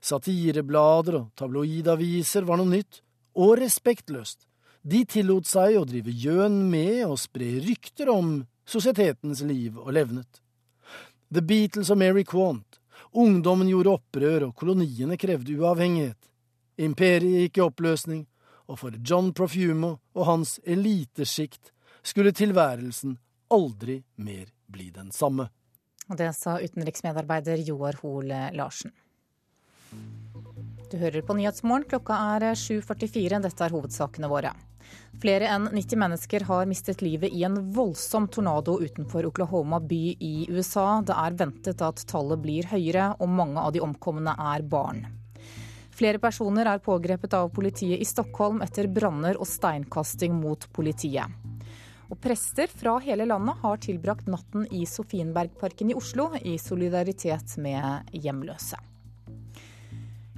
Satireblader 0.00 1.20
og 1.20 1.30
tabloidaviser 1.38 2.46
var 2.48 2.60
noe 2.60 2.70
nytt, 2.70 3.02
og 3.36 3.58
respektløst. 3.60 4.46
De 4.86 5.02
tillot 5.08 5.48
seg 5.48 5.76
å 5.80 5.86
drive 5.88 6.12
gjøn 6.14 6.60
med 6.70 7.02
og 7.08 7.18
spre 7.18 7.56
rykter 7.64 8.10
om 8.12 8.38
sosietetens 8.66 9.42
liv 9.46 9.78
og 9.78 9.92
levnet. 9.96 10.40
The 11.34 11.42
Beatles 11.42 11.90
og 11.90 11.98
Mary 11.98 12.22
Quant, 12.24 12.78
ungdommen 13.10 13.68
gjorde 13.70 13.96
opprør 13.98 14.48
og 14.48 14.54
koloniene 14.58 15.18
krevde 15.18 15.56
uavhengighet. 15.58 16.20
Imperiet 16.78 17.46
gikk 17.46 17.58
i 17.58 17.64
oppløsning, 17.66 18.26
og 18.70 18.78
for 18.78 18.94
John 19.02 19.32
Profumo 19.34 19.96
og 20.14 20.26
hans 20.28 20.56
elitesjikt 20.66 21.72
skulle 22.06 22.34
tilværelsen 22.34 23.16
aldri 23.54 24.00
mer 24.22 24.46
bli 24.70 24.90
den 24.94 25.10
samme. 25.14 25.48
Og 26.06 26.18
det 26.18 26.30
sa 26.38 26.60
utenriksmedarbeider 26.62 27.62
Joar 27.66 27.98
Hoel 28.02 28.30
Larsen. 28.54 28.94
Du 30.86 30.96
hører 31.00 31.22
på 31.26 31.34
Nyhetsmorgen. 31.34 31.88
Klokka 31.90 32.16
er 32.36 32.52
7.44. 32.54 33.40
Dette 33.42 33.64
er 33.66 33.74
hovedsakene 33.74 34.28
våre. 34.30 34.52
Flere 35.18 35.48
enn 35.50 35.66
90 35.72 35.98
mennesker 35.98 36.44
har 36.46 36.68
mistet 36.70 37.02
livet 37.02 37.34
i 37.34 37.42
en 37.48 37.56
voldsom 37.74 38.28
tornado 38.30 38.76
utenfor 38.78 39.26
Oklahoma 39.26 39.80
by 39.82 40.00
i 40.22 40.46
USA. 40.46 41.00
Det 41.02 41.16
er 41.18 41.38
ventet 41.40 41.82
at 41.82 42.04
tallet 42.06 42.38
blir 42.38 42.70
høyere, 42.70 43.08
og 43.18 43.34
mange 43.34 43.58
av 43.58 43.74
de 43.74 43.82
omkomne 43.82 44.36
er 44.54 44.62
barn. 44.62 45.02
Flere 45.96 46.20
personer 46.22 46.68
er 46.70 46.84
pågrepet 46.84 47.34
av 47.34 47.50
politiet 47.56 47.98
i 47.98 48.06
Stockholm 48.06 48.62
etter 48.62 48.86
branner 48.86 49.40
og 49.40 49.48
steinkasting 49.48 50.38
mot 50.38 50.68
politiet. 50.76 51.26
Og 52.06 52.20
prester 52.22 52.70
fra 52.70 53.00
hele 53.02 53.26
landet 53.26 53.58
har 53.64 53.80
tilbrakt 53.82 54.28
natten 54.30 54.68
i 54.70 54.84
Sofienbergparken 54.86 55.90
i 55.90 55.96
Oslo 55.98 56.28
i 56.38 56.54
solidaritet 56.62 57.56
med 57.58 58.12
hjemløse. 58.14 58.78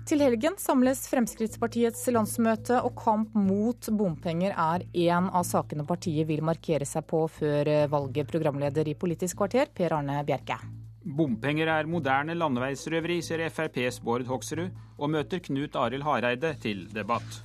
Til 0.08 0.22
helgen 0.24 0.54
samles 0.56 1.02
Fremskrittspartiets 1.10 2.06
landsmøte, 2.14 2.78
og 2.80 2.94
kamp 2.96 3.34
mot 3.36 3.90
bompenger 3.92 4.54
er 4.56 4.86
én 4.96 5.26
av 5.28 5.44
sakene 5.44 5.84
partiet 5.84 6.24
vil 6.30 6.40
markere 6.48 6.88
seg 6.88 7.04
på 7.10 7.26
før 7.28 7.68
valget. 7.92 8.24
Programleder 8.30 8.88
i 8.88 8.96
Politisk 8.96 9.36
kvarter, 9.42 9.68
Per 9.68 9.92
Arne 9.98 10.22
Bjerke. 10.24 10.56
Bompenger 11.04 11.68
er 11.74 11.92
moderne 11.92 12.38
landeveisrøveri, 12.40 13.20
sier 13.20 13.44
FrPs 13.50 14.00
Bård 14.00 14.24
Hoksrud, 14.32 14.72
og 14.96 15.12
møter 15.12 15.44
Knut 15.44 15.76
Arild 15.76 16.08
Hareide 16.08 16.54
til 16.64 16.86
debatt. 16.96 17.42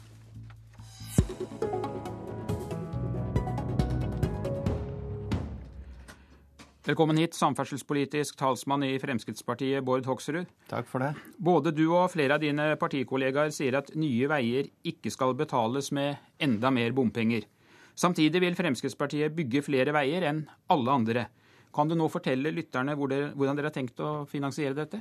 Velkommen 6.83 7.15
hit, 7.15 7.31
samferdselspolitisk 7.31 8.35
talsmann 8.35 8.81
i 8.83 8.97
Fremskrittspartiet, 8.99 9.85
Bård 9.87 10.03
Hoksrud. 10.03 10.49
Takk 10.67 10.89
for 10.91 10.99
det. 10.99 11.13
Både 11.39 11.71
du 11.71 11.85
og 11.95 12.09
flere 12.11 12.35
av 12.35 12.41
dine 12.43 12.65
partikollegaer 12.75 13.53
sier 13.55 13.77
at 13.79 13.93
Nye 13.95 14.27
Veier 14.27 14.67
ikke 14.91 15.13
skal 15.13 15.31
betales 15.39 15.93
med 15.95 16.19
enda 16.43 16.73
mer 16.75 16.91
bompenger. 16.91 17.47
Samtidig 17.95 18.41
vil 18.43 18.59
Fremskrittspartiet 18.59 19.31
bygge 19.31 19.63
flere 19.63 19.95
veier 19.95 20.27
enn 20.27 20.43
alle 20.75 20.97
andre. 20.99 21.23
Kan 21.71 21.87
du 21.87 21.95
nå 21.95 22.09
fortelle 22.11 22.51
lytterne 22.51 22.97
hvordan 22.99 23.55
dere 23.55 23.71
har 23.71 23.77
tenkt 23.79 24.03
å 24.03 24.11
finansiere 24.27 24.75
dette? 24.75 24.99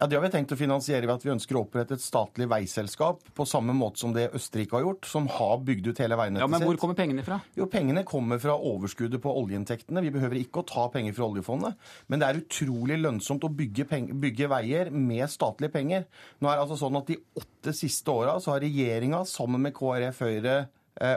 Ja, 0.00 0.06
Det 0.06 0.14
har 0.14 0.22
vi 0.22 0.28
tenkt 0.30 0.52
å 0.54 0.56
finansiere 0.58 1.08
ved 1.08 1.16
at 1.16 1.24
vi 1.26 1.32
ønsker 1.32 1.56
å 1.58 1.64
opprette 1.64 1.96
et 1.96 2.02
statlig 2.02 2.46
veiselskap, 2.46 3.24
på 3.34 3.46
samme 3.50 3.74
måte 3.74 3.98
som 3.98 4.12
det 4.14 4.28
Østerrike 4.36 4.76
har 4.76 4.84
gjort, 4.84 5.08
som 5.10 5.26
har 5.26 5.56
bygd 5.66 5.88
ut 5.90 6.02
hele 6.04 6.14
veinettet 6.14 6.38
sitt. 6.38 6.44
Ja, 6.44 6.50
Men 6.52 6.66
hvor 6.68 6.78
kommer 6.78 6.94
pengene 6.94 7.24
fra? 7.26 7.40
Jo, 7.58 7.66
Pengene 7.66 8.04
kommer 8.06 8.38
fra 8.38 8.54
overskuddet 8.54 9.18
på 9.24 9.32
oljeinntektene. 9.40 10.04
Vi 10.06 10.12
behøver 10.14 10.38
ikke 10.38 10.62
å 10.62 10.68
ta 10.70 10.86
penger 10.94 11.16
fra 11.18 11.26
oljefondet. 11.26 11.74
Men 12.06 12.22
det 12.22 12.28
er 12.28 12.38
utrolig 12.44 13.00
lønnsomt 13.02 13.42
å 13.42 13.50
bygge, 13.50 13.88
bygge 14.22 14.48
veier 14.54 14.92
med 14.94 15.26
statlige 15.34 15.74
penger. 15.74 16.06
Nå 16.38 16.46
er 16.46 16.54
det 16.54 16.66
altså 16.68 16.78
sånn 16.78 17.02
at 17.02 17.10
De 17.10 17.18
åtte 17.40 17.74
siste 17.74 18.14
åra 18.14 18.38
har 18.38 18.62
regjeringa 18.62 19.24
sammen 19.26 19.66
med 19.66 19.74
KrF, 19.74 20.22
Høyre, 20.22 20.68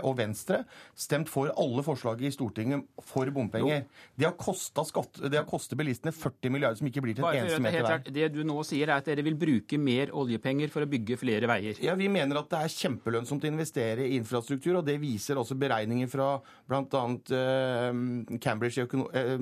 og 0.06 0.16
Venstre 0.20 0.62
stemt 0.98 1.30
for 1.32 1.52
alle 1.60 1.84
forslag 1.86 2.22
i 2.22 2.32
Stortinget 2.34 2.86
for 3.08 3.30
bompenger. 3.34 3.86
Det 4.16 4.28
har 4.28 4.36
kosta 4.40 4.84
kostet 4.86 5.78
bilistene 5.80 6.14
40 6.16 6.54
milliarder 6.54 6.80
som 6.80 6.90
ikke 6.90 7.04
blir 7.04 7.18
til 7.18 7.26
en 7.26 7.40
eneste 7.42 7.62
meter 7.64 7.88
vei. 7.88 8.14
Det 8.14 8.30
du 8.36 8.42
nå 8.48 8.62
sier 8.68 8.90
er 8.90 9.00
at 9.00 9.10
dere 9.10 9.26
vil 9.26 9.38
bruke 9.40 9.80
mer 9.82 10.12
oljepenger 10.18 10.72
for 10.74 10.86
å 10.86 10.90
bygge 10.90 11.18
flere 11.22 11.50
veier? 11.50 11.80
Ja, 11.84 11.96
Vi 12.00 12.10
mener 12.12 12.42
at 12.42 12.50
det 12.52 12.62
er 12.62 12.74
kjempelønnsomt 12.76 13.46
å 13.46 13.52
investere 13.52 14.08
i 14.08 14.18
infrastruktur, 14.20 14.80
og 14.80 14.86
det 14.88 14.98
viser 15.02 15.40
også 15.42 15.58
beregninger 15.60 16.10
fra 16.12 16.34
bl.a. 16.70 17.04
Uh, 17.32 18.38
Cambridge 18.42 18.82
eh, 18.82 19.38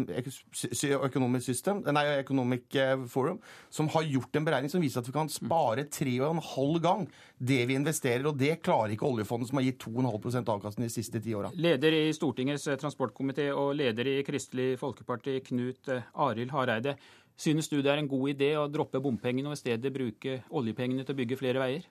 Economic, 1.09 1.43
System, 1.45 1.83
nei, 1.95 2.05
Economic 2.19 2.75
eh, 2.75 2.95
Forum, 3.09 3.39
som 3.73 3.89
har 3.95 4.07
gjort 4.07 4.39
en 4.39 4.47
beregning 4.47 4.71
som 4.71 4.83
viser 4.83 5.01
at 5.01 5.09
vi 5.09 5.15
kan 5.15 5.31
spare 5.31 5.87
tre 5.91 6.15
og 6.21 6.35
en 6.35 6.43
halv 6.53 6.81
gang 6.83 7.07
det 7.39 7.61
vi 7.69 7.75
investerer, 7.79 8.25
og 8.27 8.35
det 8.35 8.57
klarer 8.59 8.91
ikke 8.93 9.07
oljefondet, 9.07 9.47
som 9.47 9.59
har 9.61 9.63
gitt 9.63 9.85
2,5% 9.85 10.49
avkastning 10.51 10.89
de 10.89 10.91
siste 10.91 11.21
ti 11.23 11.31
åra. 11.37 11.51
Leder 11.55 11.95
i 11.95 12.09
Stortingets 12.15 12.67
eh, 12.67 12.79
transportkomité 12.81 13.45
og 13.55 13.71
leder 13.79 14.09
i 14.11 14.17
Kristelig 14.27 14.73
Folkeparti, 14.81 15.37
Knut 15.47 15.87
eh, 15.93 16.09
Arild 16.19 16.51
Hareide. 16.51 16.97
Synes 17.39 17.71
du 17.71 17.77
det 17.79 17.93
er 17.93 18.01
en 18.01 18.11
god 18.11 18.33
idé 18.33 18.51
å 18.59 18.67
droppe 18.67 18.99
bompengene 18.99 19.47
og 19.47 19.55
i 19.55 19.61
stedet 19.61 19.93
bruke 19.95 20.41
oljepengene 20.51 21.07
til 21.07 21.15
å 21.15 21.21
bygge 21.21 21.39
flere 21.39 21.63
veier? 21.63 21.87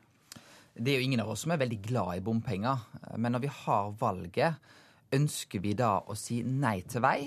Det 0.76 0.92
er 0.92 1.00
jo 1.00 1.08
ingen 1.08 1.24
av 1.24 1.32
oss 1.32 1.46
som 1.46 1.56
er 1.56 1.64
veldig 1.64 1.80
glad 1.88 2.18
i 2.18 2.24
bompenger. 2.28 2.84
Men 3.16 3.32
når 3.32 3.46
vi 3.46 3.54
har 3.64 3.96
valget, 3.98 4.70
ønsker 5.16 5.64
vi 5.64 5.72
da 5.72 5.94
å 6.04 6.18
si 6.18 6.42
nei 6.44 6.82
til 6.84 7.00
vei, 7.08 7.22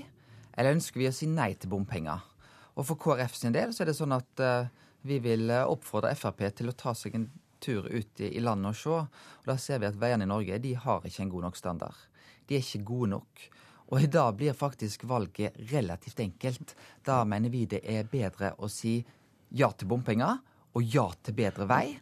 eller 0.53 0.77
ønsker 0.77 1.01
vi 1.01 1.09
å 1.09 1.15
si 1.15 1.25
nei 1.25 1.55
til 1.57 1.73
bompenger? 1.73 2.21
Og 2.77 2.85
for 2.85 3.01
KrF 3.01 3.33
sin 3.33 3.57
del 3.57 3.73
så 3.73 3.81
er 3.81 3.89
det 3.89 3.97
sånn 3.97 4.13
at 4.13 4.45
uh, 4.45 4.69
vi 5.09 5.17
vil 5.25 5.49
oppfordre 5.49 6.13
Frp 6.15 6.45
til 6.53 6.69
å 6.69 6.77
ta 6.77 6.93
seg 6.95 7.17
en 7.17 7.25
tur 7.61 7.87
ut 7.87 8.21
i, 8.25 8.39
landet 8.43 8.73
og 8.73 8.77
se. 8.77 8.99
Og 9.41 9.47
Da 9.47 9.57
ser 9.57 9.81
vi 9.81 9.89
at 9.89 9.99
veiene 9.99 10.27
i 10.27 10.31
Norge 10.31 10.59
de 10.61 10.75
har 10.75 11.05
ikke 11.05 11.25
en 11.25 11.33
god 11.33 11.47
nok 11.47 11.59
standard. 11.59 11.97
De 12.47 12.57
er 12.57 12.65
ikke 12.65 12.85
gode 12.85 13.13
nok. 13.15 13.47
Og 13.91 14.03
i 14.03 14.07
dag 14.07 14.35
blir 14.39 14.53
faktisk 14.55 15.03
valget 15.03 15.57
relativt 15.71 16.19
enkelt. 16.19 16.75
Da 17.03 17.23
mener 17.27 17.51
vi 17.51 17.65
det 17.65 17.81
er 17.83 18.07
bedre 18.07 18.53
å 18.57 18.69
si 18.71 19.01
ja 19.51 19.71
til 19.75 19.89
bompenger 19.91 20.39
og 20.71 20.95
ja 20.95 21.09
til 21.23 21.35
bedre 21.35 21.67
vei, 21.67 21.97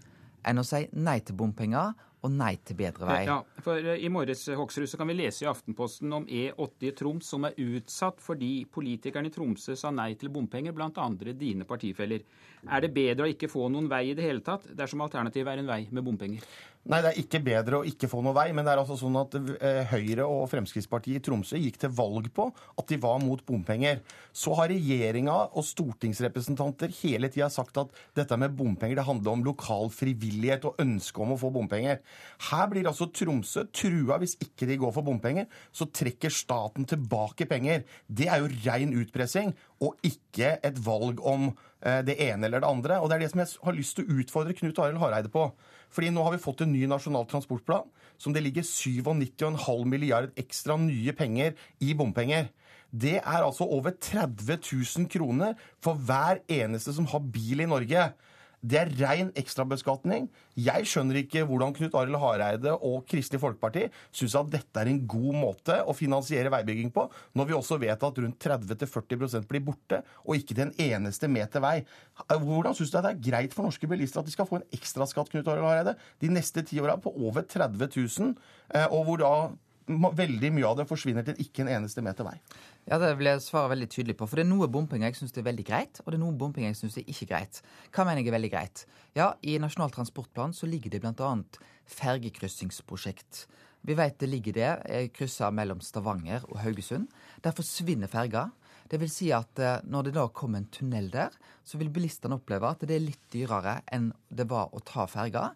enn 0.45 0.61
å 0.61 0.65
si 0.65 0.83
nei 1.01 1.17
til 1.25 1.37
bompenger 1.39 1.95
og 2.19 2.33
nei 2.35 2.51
til 2.67 2.75
bedre 2.79 3.07
vei. 3.07 3.19
Ja, 3.27 3.37
for 3.63 3.79
eh, 3.79 4.01
I 4.03 4.09
morges 4.11 4.43
Hoksrud, 4.59 4.89
så 4.91 4.99
kan 4.99 5.07
vi 5.07 5.15
lese 5.15 5.45
i 5.45 5.49
Aftenposten 5.49 6.11
om 6.15 6.25
E80 6.27 6.89
i 6.89 6.93
Troms 6.99 7.29
som 7.31 7.47
er 7.47 7.55
utsatt 7.63 8.19
fordi 8.23 8.65
politikerne 8.71 9.31
i 9.31 9.33
Tromsø 9.33 9.77
sa 9.79 9.91
nei 9.95 10.11
til 10.19 10.31
bompenger, 10.33 10.75
blant 10.75 10.99
andre 10.99 11.33
dine 11.37 11.67
partifeller. 11.69 12.25
Er 12.67 12.83
det 12.83 12.91
bedre 12.95 13.27
å 13.27 13.31
ikke 13.31 13.47
få 13.51 13.69
noen 13.71 13.87
vei 13.91 14.09
i 14.09 14.17
det 14.17 14.25
hele 14.25 14.43
tatt, 14.43 14.67
dersom 14.75 15.05
alternativet 15.05 15.53
er 15.53 15.61
en 15.61 15.69
vei 15.69 15.85
med 15.95 16.03
bompenger? 16.03 16.43
Nei, 16.89 17.01
det 17.03 17.09
er 17.09 17.17
ikke 17.19 17.41
bedre 17.43 17.79
å 17.81 17.85
ikke 17.85 18.07
få 18.09 18.21
noe 18.23 18.33
vei, 18.33 18.47
men 18.55 18.63
det 18.65 18.71
er 18.71 18.79
altså 18.81 18.95
sånn 18.97 19.17
at 19.19 19.35
eh, 19.35 19.81
Høyre 19.91 20.23
og 20.25 20.45
Fremskrittspartiet 20.49 21.19
i 21.19 21.23
Tromsø 21.25 21.59
gikk 21.59 21.75
til 21.81 21.91
valg 21.93 22.29
på 22.33 22.47
at 22.49 22.87
de 22.89 22.97
var 23.03 23.19
mot 23.21 23.41
bompenger. 23.45 23.99
Så 24.31 24.55
har 24.57 24.71
regjeringa 24.71 25.35
og 25.59 25.67
stortingsrepresentanter 25.67 26.93
hele 27.01 27.29
tida 27.29 27.49
sagt 27.53 27.77
at 27.81 27.91
dette 28.17 28.37
med 28.39 28.55
bompenger 28.57 28.97
det 28.97 29.05
handler 29.05 29.35
om 29.35 29.43
lokal 29.45 29.91
frivillighet 29.93 30.65
og 30.71 30.79
ønske 30.81 31.21
om 31.21 31.35
å 31.35 31.39
få 31.41 31.51
bompenger. 31.53 31.99
Her 32.47 32.71
blir 32.71 32.89
altså 32.89 33.09
Tromsø 33.11 33.67
trua 33.75 34.17
hvis 34.23 34.37
ikke 34.41 34.71
de 34.71 34.79
går 34.79 34.95
for 34.95 35.05
bompenger. 35.05 35.49
Så 35.75 35.91
trekker 35.93 36.33
staten 36.33 36.87
tilbake 36.89 37.45
penger. 37.51 37.83
Det 38.07 38.31
er 38.31 38.41
jo 38.41 38.53
rein 38.63 38.95
utpressing 39.03 39.53
og 39.79 39.95
ikke 40.05 40.57
et 40.65 40.79
valg 40.85 41.21
om 41.25 41.49
eh, 41.49 42.01
det 42.05 42.17
ene 42.29 42.47
eller 42.47 42.63
det 42.63 42.69
andre. 42.69 42.99
Og 42.99 43.09
det 43.09 43.17
er 43.17 43.25
det 43.25 43.31
som 43.33 43.43
jeg 43.43 43.55
har 43.63 43.77
lyst 43.77 43.97
til 43.97 44.05
å 44.07 44.19
utfordre 44.21 44.55
Knut 44.57 44.79
Arild 44.83 45.01
Hareide 45.01 45.31
på. 45.33 45.49
Fordi 45.93 46.11
nå 46.13 46.23
har 46.25 46.35
vi 46.35 46.43
fått 46.43 46.63
en 46.65 46.73
ny 46.73 46.85
nasjonal 46.89 47.27
transportplan 47.29 47.87
som 48.19 48.35
det 48.35 48.43
ligger 48.43 48.65
97,5 48.67 49.85
milliard 49.87 50.33
ekstra 50.39 50.75
nye 50.81 51.13
penger 51.15 51.55
i 51.79 51.95
bompenger. 51.97 52.49
Det 52.89 53.19
er 53.19 53.45
altså 53.45 53.67
over 53.69 53.93
30 53.93 54.59
000 54.65 55.07
kroner 55.13 55.55
for 55.83 55.95
hver 55.95 56.41
eneste 56.49 56.93
som 56.95 57.07
har 57.11 57.23
bil 57.31 57.61
i 57.61 57.69
Norge. 57.69 58.09
Det 58.59 58.75
er 58.75 58.89
rein 58.99 59.29
ekstrabeskatning. 59.39 60.25
Jeg 60.59 60.87
skjønner 60.89 61.21
ikke 61.21 61.45
hvordan 61.47 61.71
Knut 61.77 61.93
Arild 61.95 62.19
Hareide 62.19 62.73
og 62.75 63.05
Kristelig 63.07 63.39
Folkeparti 63.39 63.85
syns 64.11 64.35
at 64.35 64.49
dette 64.51 64.81
er 64.81 64.91
en 64.91 64.99
god 65.07 65.37
måte 65.37 65.77
å 65.87 65.95
finansiere 65.95 66.51
veibygging 66.51 66.91
på, 66.95 67.05
når 67.39 67.47
vi 67.47 67.55
også 67.55 67.79
vet 67.79 68.03
at 68.03 68.19
rundt 68.19 68.43
30-40% 68.43 69.47
blir 69.47 69.63
borte, 69.63 70.01
og 70.27 70.35
ikke 70.35 70.57
til 70.57 70.65
en 70.67 70.75
eneste 70.89 71.31
meter 71.31 71.63
vei. 71.63 71.77
Hvordan 72.27 72.75
syns 72.75 72.91
du 72.91 72.99
det 72.99 73.13
er 73.13 73.23
greit 73.29 73.55
for 73.55 73.67
norske 73.67 73.87
bilister 73.87 74.19
at 74.19 74.27
de 74.27 74.35
skal 74.35 74.49
få 74.49 74.59
en 74.59 74.67
ekstraskatt 74.75 75.31
Knut 75.31 75.47
Arild 75.47 75.69
Hareide, 75.69 75.95
de 76.19 76.33
neste 76.35 76.65
ti 76.67 76.83
åra 76.83 76.99
på 76.99 77.15
over 77.15 77.47
30 77.47 77.87
000, 77.95 78.35
eh, 78.75 78.87
og 78.91 79.07
hvor 79.07 79.23
da 79.23 79.33
veldig 79.89 80.51
mye 80.53 80.67
av 80.67 80.77
det 80.79 80.87
forsvinner 80.89 81.25
til 81.25 81.39
ikke 81.41 81.63
en 81.63 81.71
eneste 81.79 82.03
meter 82.05 82.27
vei. 82.27 82.35
Ja, 82.87 82.97
Det 82.97 83.17
vil 83.17 83.27
jeg 83.27 83.41
svare 83.41 83.69
veldig 83.69 83.89
tydelig 83.89 84.15
på. 84.17 84.25
For 84.27 84.39
det 84.39 84.45
er 84.45 84.49
noe 84.49 84.67
bompenger 84.67 85.11
jeg 85.11 85.19
syns 85.19 85.35
er 85.37 85.45
veldig 85.45 85.65
greit, 85.65 85.99
og 86.03 86.11
det 86.11 86.17
er 86.17 86.23
noe 86.23 86.37
bompenger 86.37 86.71
jeg 86.71 86.79
syns 86.79 86.97
er 86.97 87.09
ikke 87.11 87.27
greit. 87.29 87.61
Hva 87.93 88.05
mener 88.05 88.23
jeg 88.23 88.31
er 88.31 88.37
veldig 88.37 88.51
greit? 88.51 88.85
Ja, 89.15 89.33
i 89.41 89.57
Nasjonal 89.61 89.91
transportplan 89.93 90.55
så 90.57 90.65
ligger 90.65 90.89
det 90.89 91.01
bl.a. 91.03 91.33
fergekryssingsprosjekt. 91.85 93.45
Vi 93.81 93.95
vet 93.95 94.17
det 94.19 94.29
ligger 94.29 94.55
det 94.57 95.11
kryssa 95.15 95.51
mellom 95.51 95.79
Stavanger 95.81 96.43
og 96.49 96.59
Haugesund. 96.63 97.07
Der 97.43 97.55
forsvinner 97.55 98.11
ferga. 98.11 98.49
Det 98.89 98.97
vil 98.99 99.11
si 99.13 99.29
at 99.35 99.61
eh, 99.61 99.83
når 99.85 100.07
det 100.07 100.15
da 100.17 100.25
kommer 100.33 100.59
en 100.59 100.71
tunnel 100.73 101.11
der, 101.13 101.35
så 101.63 101.77
vil 101.77 101.91
bilistene 101.93 102.39
oppleve 102.39 102.71
at 102.71 102.81
det 102.89 102.95
er 102.97 103.05
litt 103.05 103.29
dyrere 103.31 103.79
enn 103.93 104.09
det 104.33 104.47
var 104.49 104.73
å 104.73 104.81
ta 104.81 105.05
ferga. 105.09 105.51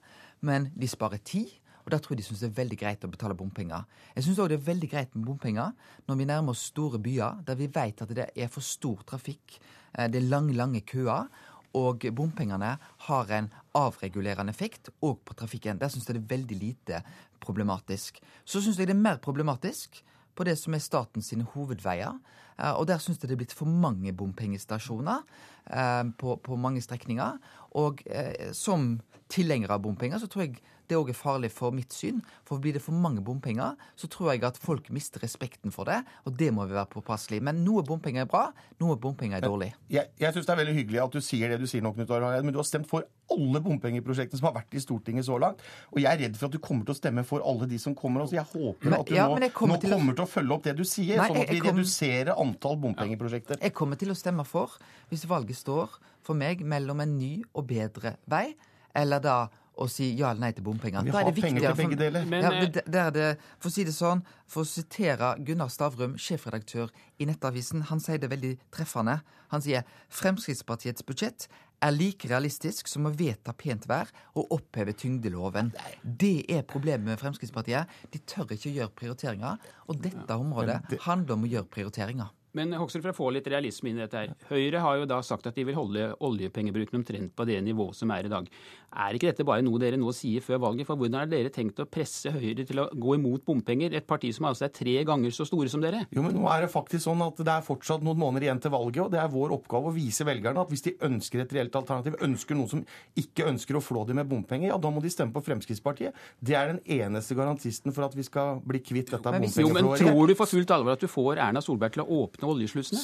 Men 0.46 0.70
de 0.78 0.90
sparer 0.92 1.24
tid, 1.26 1.50
Og 1.84 1.92
da 1.92 2.00
tror 2.00 2.16
jeg 2.16 2.22
de 2.22 2.28
syns 2.28 2.44
det 2.44 2.52
er 2.52 2.60
veldig 2.62 2.78
greit 2.80 3.04
å 3.04 3.12
betale 3.12 3.36
bompenger. 3.38 3.88
Jeg 4.16 4.26
syns 4.26 4.40
òg 4.40 4.52
det 4.52 4.60
er 4.60 4.68
veldig 4.70 4.90
greit 4.92 5.16
med 5.16 5.28
bompenger 5.28 5.74
når 6.08 6.20
vi 6.20 6.28
nærmer 6.30 6.56
oss 6.56 6.68
store 6.72 7.02
byer 7.04 7.42
der 7.48 7.60
vi 7.60 7.68
vet 7.72 8.04
at 8.06 8.14
det 8.16 8.30
er 8.32 8.52
for 8.52 8.64
stor 8.66 9.04
trafikk, 9.08 9.58
eh, 9.98 10.08
det 10.08 10.22
er 10.22 10.32
lange, 10.32 10.56
lange 10.56 10.84
køer. 10.88 11.28
Og 11.74 12.06
bompengene 12.14 12.76
har 13.08 13.32
en 13.34 13.48
avregulerende 13.74 14.54
effekt 14.54 14.92
òg 15.02 15.24
på 15.26 15.34
trafikken. 15.34 15.80
Der 15.82 15.90
syns 15.90 16.06
jeg 16.06 16.20
det 16.20 16.22
er 16.22 16.36
veldig 16.36 16.58
lite 16.60 17.00
problematisk. 17.42 18.20
Så 18.46 18.62
syns 18.62 18.78
jeg 18.78 18.92
det 18.92 18.94
er 18.94 19.02
mer 19.02 19.18
problematisk 19.18 20.04
på 20.38 20.46
det 20.46 20.54
som 20.62 20.74
er 20.78 20.86
statens 20.86 21.34
hovedveier. 21.56 22.14
Eh, 22.60 22.72
og 22.78 22.86
der 22.88 23.02
syns 23.02 23.18
jeg 23.18 23.28
det 23.28 23.36
er 23.36 23.42
blitt 23.42 23.58
for 23.58 23.66
mange 23.66 24.14
bompengestasjoner 24.14 25.26
eh, 25.74 26.04
på, 26.14 26.38
på 26.38 26.56
mange 26.56 26.82
strekninger. 26.86 27.42
Og 27.74 28.06
som 28.54 29.02
tilhenger 29.34 29.72
av 29.74 29.82
bompenger, 29.82 30.22
så 30.22 30.30
tror 30.30 30.46
jeg 30.46 30.62
det 30.90 30.98
òg 31.00 31.10
er 31.10 31.18
farlig 31.18 31.50
for 31.52 31.72
mitt 31.72 31.94
syn. 31.96 32.22
For 32.46 32.60
blir 32.60 32.74
det 32.76 32.82
for 32.84 32.92
mange 32.94 33.22
bompenger, 33.24 33.76
så 33.96 34.08
tror 34.12 34.34
jeg 34.34 34.44
at 34.44 34.58
folk 34.60 34.90
mister 34.92 35.20
respekten 35.24 35.72
for 35.72 35.86
det. 35.86 36.02
Og 36.28 36.36
det 36.38 36.52
må 36.54 36.66
vi 36.68 36.74
være 36.76 36.90
påpasselige. 36.92 37.42
Men 37.42 37.64
noe 37.64 37.84
bompenger 37.88 38.22
er 38.26 38.30
bra, 38.30 38.52
noe 38.84 38.96
bompenger 39.00 39.38
er 39.40 39.48
dårlig. 39.48 39.72
Jeg, 39.90 40.10
jeg 40.20 40.34
syns 40.36 40.46
det 40.46 40.54
er 40.56 40.60
veldig 40.64 40.76
hyggelig 40.76 41.02
at 41.06 41.12
du 41.16 41.22
sier 41.24 41.50
det 41.54 41.60
du 41.62 41.68
sier 41.68 41.82
nå, 41.86 41.94
Knut 41.96 42.10
Hareide, 42.12 42.44
men 42.44 42.54
du 42.54 42.60
har 42.60 42.68
stemt 42.68 42.88
for 42.90 43.08
alle 43.34 43.62
bompengeprosjektene 43.64 44.38
som 44.38 44.50
har 44.52 44.58
vært 44.60 44.76
i 44.78 44.82
Stortinget 44.84 45.26
så 45.26 45.40
langt. 45.42 45.64
Og 45.94 46.02
jeg 46.04 46.12
er 46.12 46.20
redd 46.28 46.36
for 46.38 46.48
at 46.52 46.54
du 46.58 46.60
kommer 46.60 46.86
til 46.86 46.94
å 46.94 47.00
stemme 47.00 47.24
for 47.26 47.42
alle 47.48 47.66
de 47.72 47.80
som 47.82 47.96
kommer. 47.98 48.28
Så 48.28 48.36
jeg 48.38 48.46
håper 48.52 48.98
at 49.00 49.08
du 49.08 49.16
ja, 49.16 49.28
nå, 49.32 49.50
kommer 49.56 49.78
nå 49.78 49.82
til 49.82 49.94
å- 49.94 49.98
kommer 49.98 50.18
til 50.20 50.26
å 50.26 50.30
følge 50.30 50.54
opp 50.58 50.64
det 50.68 50.76
du 50.78 50.84
sier, 50.84 51.18
Nei, 51.18 51.30
sånn 51.32 51.42
at 51.42 51.50
vi 51.56 51.60
kom- 51.64 51.72
reduserer 51.78 52.36
antall 52.38 52.78
bompengeprosjekter. 52.84 53.62
Jeg 53.64 53.74
kommer 53.74 53.96
til 53.98 54.12
å 54.12 54.16
stemme 54.20 54.46
for, 54.46 54.76
hvis 55.10 55.26
valget 55.26 55.56
står 55.58 55.96
for 56.24 56.36
meg 56.36 56.62
mellom 56.66 57.02
en 57.02 57.18
ny 57.18 57.42
og 57.56 57.68
bedre 57.68 58.18
vei, 58.28 58.54
eller 58.96 59.20
da 59.20 59.38
å 59.78 59.90
si 59.90 60.12
ja 60.16 60.30
eller 60.32 60.40
nei 60.42 60.52
til 60.54 60.64
bompenger. 60.64 61.04
Vi 61.04 61.10
har 61.12 61.24
det 61.32 61.42
penger 61.42 61.62
til 61.74 61.88
begge 61.88 61.98
deler. 61.98 62.26
Men, 62.30 62.44
ja, 62.44 62.52
eh, 62.52 62.66
det- 62.70 62.86
det 62.86 62.96
er 63.02 63.12
det, 63.12 63.38
For 63.60 63.70
å 63.70 63.72
si 63.72 63.84
det 63.84 63.94
sånn, 63.94 64.24
for 64.48 64.64
å 64.64 64.68
sitere 64.68 65.44
Gunnar 65.44 65.70
Stavrum, 65.70 66.16
sjefredaktør 66.18 66.90
i 67.20 67.26
Nettavisen, 67.26 67.82
han 67.84 68.00
sier 68.00 68.18
det 68.20 68.30
veldig 68.30 68.58
treffende. 68.72 69.22
Han 69.50 69.62
sier 69.62 69.84
Fremskrittspartiets 70.10 71.04
budsjett 71.06 71.48
er 71.82 71.92
like 71.92 72.28
realistisk 72.30 72.88
som 72.88 73.06
å 73.06 73.12
vedta 73.16 73.54
pent 73.58 73.86
vær 73.88 74.08
og 74.36 74.48
oppheve 74.52 74.94
tyngdeloven. 74.96 75.72
Det 76.04 76.46
er 76.50 76.62
problemet 76.64 77.04
med 77.04 77.20
Fremskrittspartiet. 77.20 77.88
De 78.12 78.20
tør 78.20 78.46
ikke 78.56 78.72
å 78.72 78.76
gjøre 78.78 78.94
prioriteringer. 78.96 79.58
Og 79.90 80.02
dette 80.02 80.28
området 80.30 81.00
handler 81.02 81.34
om 81.34 81.44
å 81.44 81.50
gjøre 81.52 81.68
prioriteringer. 81.70 82.30
Men 82.54 82.74
Hoksrud, 82.78 83.02
for 83.02 83.10
å 83.14 83.18
få 83.18 83.32
litt 83.34 83.48
realisme 83.50 83.90
inn 83.90 83.98
i 83.98 84.04
dette 84.04 84.20
her. 84.20 84.34
Høyre 84.52 84.82
har 84.84 85.00
jo 85.00 85.08
da 85.10 85.18
sagt 85.26 85.48
at 85.50 85.58
de 85.58 85.66
vil 85.66 85.78
holde 85.78 86.12
oljepengebruken 86.22 87.00
omtrent 87.00 87.34
på 87.34 87.48
det 87.50 87.58
nivået 87.66 87.98
som 87.98 88.12
er 88.14 88.28
i 88.28 88.32
dag. 88.32 88.50
Er 88.94 89.18
ikke 89.18 89.32
dette 89.32 89.46
bare 89.48 89.64
noe 89.66 89.80
dere 89.82 89.98
nå 89.98 90.12
sier 90.14 90.44
før 90.46 90.60
valget? 90.68 90.86
For 90.86 91.00
hvordan 91.00 91.24
har 91.24 91.30
dere 91.32 91.50
tenkt 91.54 91.82
å 91.82 91.88
presse 91.90 92.30
Høyre 92.30 92.66
til 92.70 92.84
å 92.84 92.86
gå 92.94 93.16
imot 93.18 93.42
bompenger? 93.48 93.96
Et 93.98 94.06
parti 94.06 94.30
som 94.36 94.46
altså 94.46 94.68
er 94.68 94.74
tre 94.76 94.94
ganger 95.08 95.34
så 95.34 95.48
store 95.50 95.72
som 95.72 95.82
dere? 95.82 96.04
Jo, 96.14 96.22
men 96.22 96.38
nå 96.38 96.46
er 96.52 96.66
det 96.66 96.70
faktisk 96.74 97.08
sånn 97.08 97.24
at 97.26 97.42
det 97.42 97.56
er 97.56 97.66
fortsatt 97.66 98.06
noen 98.06 98.22
måneder 98.22 98.46
igjen 98.48 98.62
til 98.62 98.74
valget, 98.76 99.02
og 99.08 99.10
det 99.16 99.22
er 99.24 99.34
vår 99.34 99.56
oppgave 99.58 99.90
å 99.90 99.96
vise 99.96 100.28
velgerne 100.28 100.62
at 100.62 100.70
hvis 100.70 100.86
de 100.86 100.94
ønsker 101.10 101.42
et 101.42 101.58
reelt 101.58 101.80
alternativ, 101.82 102.20
ønsker 102.22 102.60
noen 102.60 102.70
som 102.76 102.86
ikke 103.18 103.50
ønsker 103.50 103.80
å 103.80 103.84
flå 103.84 104.06
dem 104.10 104.22
med 104.22 104.30
bompenger, 104.30 104.70
ja, 104.70 104.78
da 104.78 104.94
må 104.94 105.02
de 105.02 105.10
stemme 105.14 105.34
på 105.34 105.42
Fremskrittspartiet. 105.50 106.14
Det 106.38 106.54
er 106.60 106.76
den 106.76 106.84
eneste 107.02 107.34
garantisten 107.40 107.98
for 107.98 108.06
at 108.06 108.14
vi 108.14 108.28
skal 108.30 108.62
bli 108.62 108.84
kvitt 108.86 109.10
dette 109.16 109.34
Jo, 109.58 109.74
men 109.74 109.90
tror 109.98 110.30
du 110.30 110.38
for 110.38 110.54
fullt 110.54 110.78
alvor 110.78 110.94
at 110.94 111.02
du 111.02 111.10
får 111.10 111.42
Erna 111.42 111.66
Solberg 111.66 111.98
til 111.98 112.06
å 112.06 112.22
åpne 112.22 112.43
oljeslusene? 112.48 113.02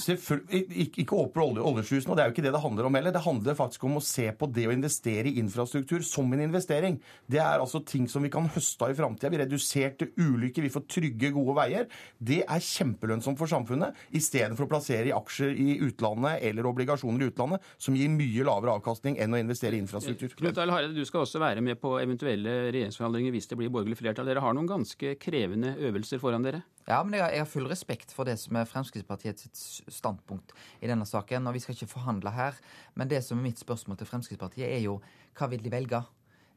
Ikke, 0.49 1.03
ikke 1.03 1.17
åpne 1.17 1.45
olje, 1.45 1.65
oljeslusene, 1.71 2.13
og 2.13 2.17
det 2.17 2.23
er 2.23 2.29
jo 2.29 2.35
ikke 2.35 2.45
det 2.45 2.53
det 2.55 2.61
handler 2.63 2.89
om 2.89 2.97
heller. 2.97 3.15
Det 3.15 3.23
handler 3.25 3.57
faktisk 3.57 3.85
om 3.87 3.99
å 3.99 4.03
se 4.03 4.27
på 4.35 4.49
det 4.55 4.67
å 4.69 4.73
investere 4.75 5.31
i 5.31 5.39
infrastruktur 5.41 6.03
som 6.05 6.31
en 6.35 6.43
investering. 6.45 6.99
Det 7.29 7.41
er 7.41 7.61
altså 7.61 7.81
ting 7.85 8.07
som 8.11 8.25
vi 8.25 8.31
kan 8.33 8.49
høste 8.53 8.87
av 8.87 8.93
i 8.93 8.97
framtida. 8.97 9.31
Vi 9.33 9.41
reduserte 9.43 10.09
ulykker, 10.19 10.65
vi 10.65 10.73
får 10.73 10.85
trygge, 10.89 11.31
gode 11.35 11.55
veier. 11.59 11.87
Det 12.17 12.41
er 12.45 12.65
kjempelønnsomt 12.69 13.39
for 13.39 13.51
samfunnet, 13.51 13.97
istedenfor 14.15 14.67
å 14.67 14.71
plassere 14.71 15.11
i 15.11 15.15
aksjer 15.15 15.55
i 15.55 15.77
utlandet 15.87 16.43
eller 16.49 16.69
obligasjoner 16.69 17.25
i 17.25 17.31
utlandet, 17.31 17.69
som 17.81 17.97
gir 17.97 18.11
mye 18.13 18.47
lavere 18.47 18.75
avkastning 18.79 19.19
enn 19.21 19.35
å 19.35 19.41
investere 19.41 19.77
i 19.77 19.83
infrastruktur. 19.83 20.33
Knut 20.39 20.57
Arild 20.57 20.75
Hareide, 20.75 20.97
du 20.97 21.05
skal 21.07 21.25
også 21.25 21.41
være 21.41 21.63
med 21.65 21.79
på 21.81 21.95
eventuelle 22.01 22.57
regjeringsforhandlinger 22.73 23.35
hvis 23.35 23.49
det 23.51 23.59
blir 23.59 23.73
borgerlig 23.73 23.99
flertall. 23.99 24.29
Dere 24.29 24.43
har 24.43 24.55
noen 24.57 24.69
ganske 24.69 25.15
krevende 25.21 25.75
øvelser 25.89 26.21
foran 26.21 26.45
dere. 26.45 26.63
Ja, 26.87 27.03
men 27.03 27.13
jeg 27.13 27.21
har, 27.21 27.31
jeg 27.35 27.43
har 27.43 27.49
full 27.49 27.67
respekt 27.69 28.13
for 28.15 28.25
det 28.25 28.37
som 28.41 28.57
er 28.57 28.67
Fremskrittspartiets 28.69 29.81
standpunkt 29.93 30.53
i 30.81 30.89
denne 30.89 31.05
saken. 31.05 31.47
og 31.47 31.53
Vi 31.53 31.61
skal 31.63 31.75
ikke 31.75 31.91
forhandle 31.91 32.31
her. 32.33 32.57
Men 32.95 33.11
det 33.11 33.23
som 33.25 33.37
er 33.37 33.49
mitt 33.49 33.61
spørsmål 33.61 33.99
til 33.99 34.09
Fremskrittspartiet, 34.09 34.65
er 34.69 34.81
jo 34.85 34.99
hva 35.37 35.49
vil 35.51 35.61
de 35.63 35.73
velge? 35.73 36.01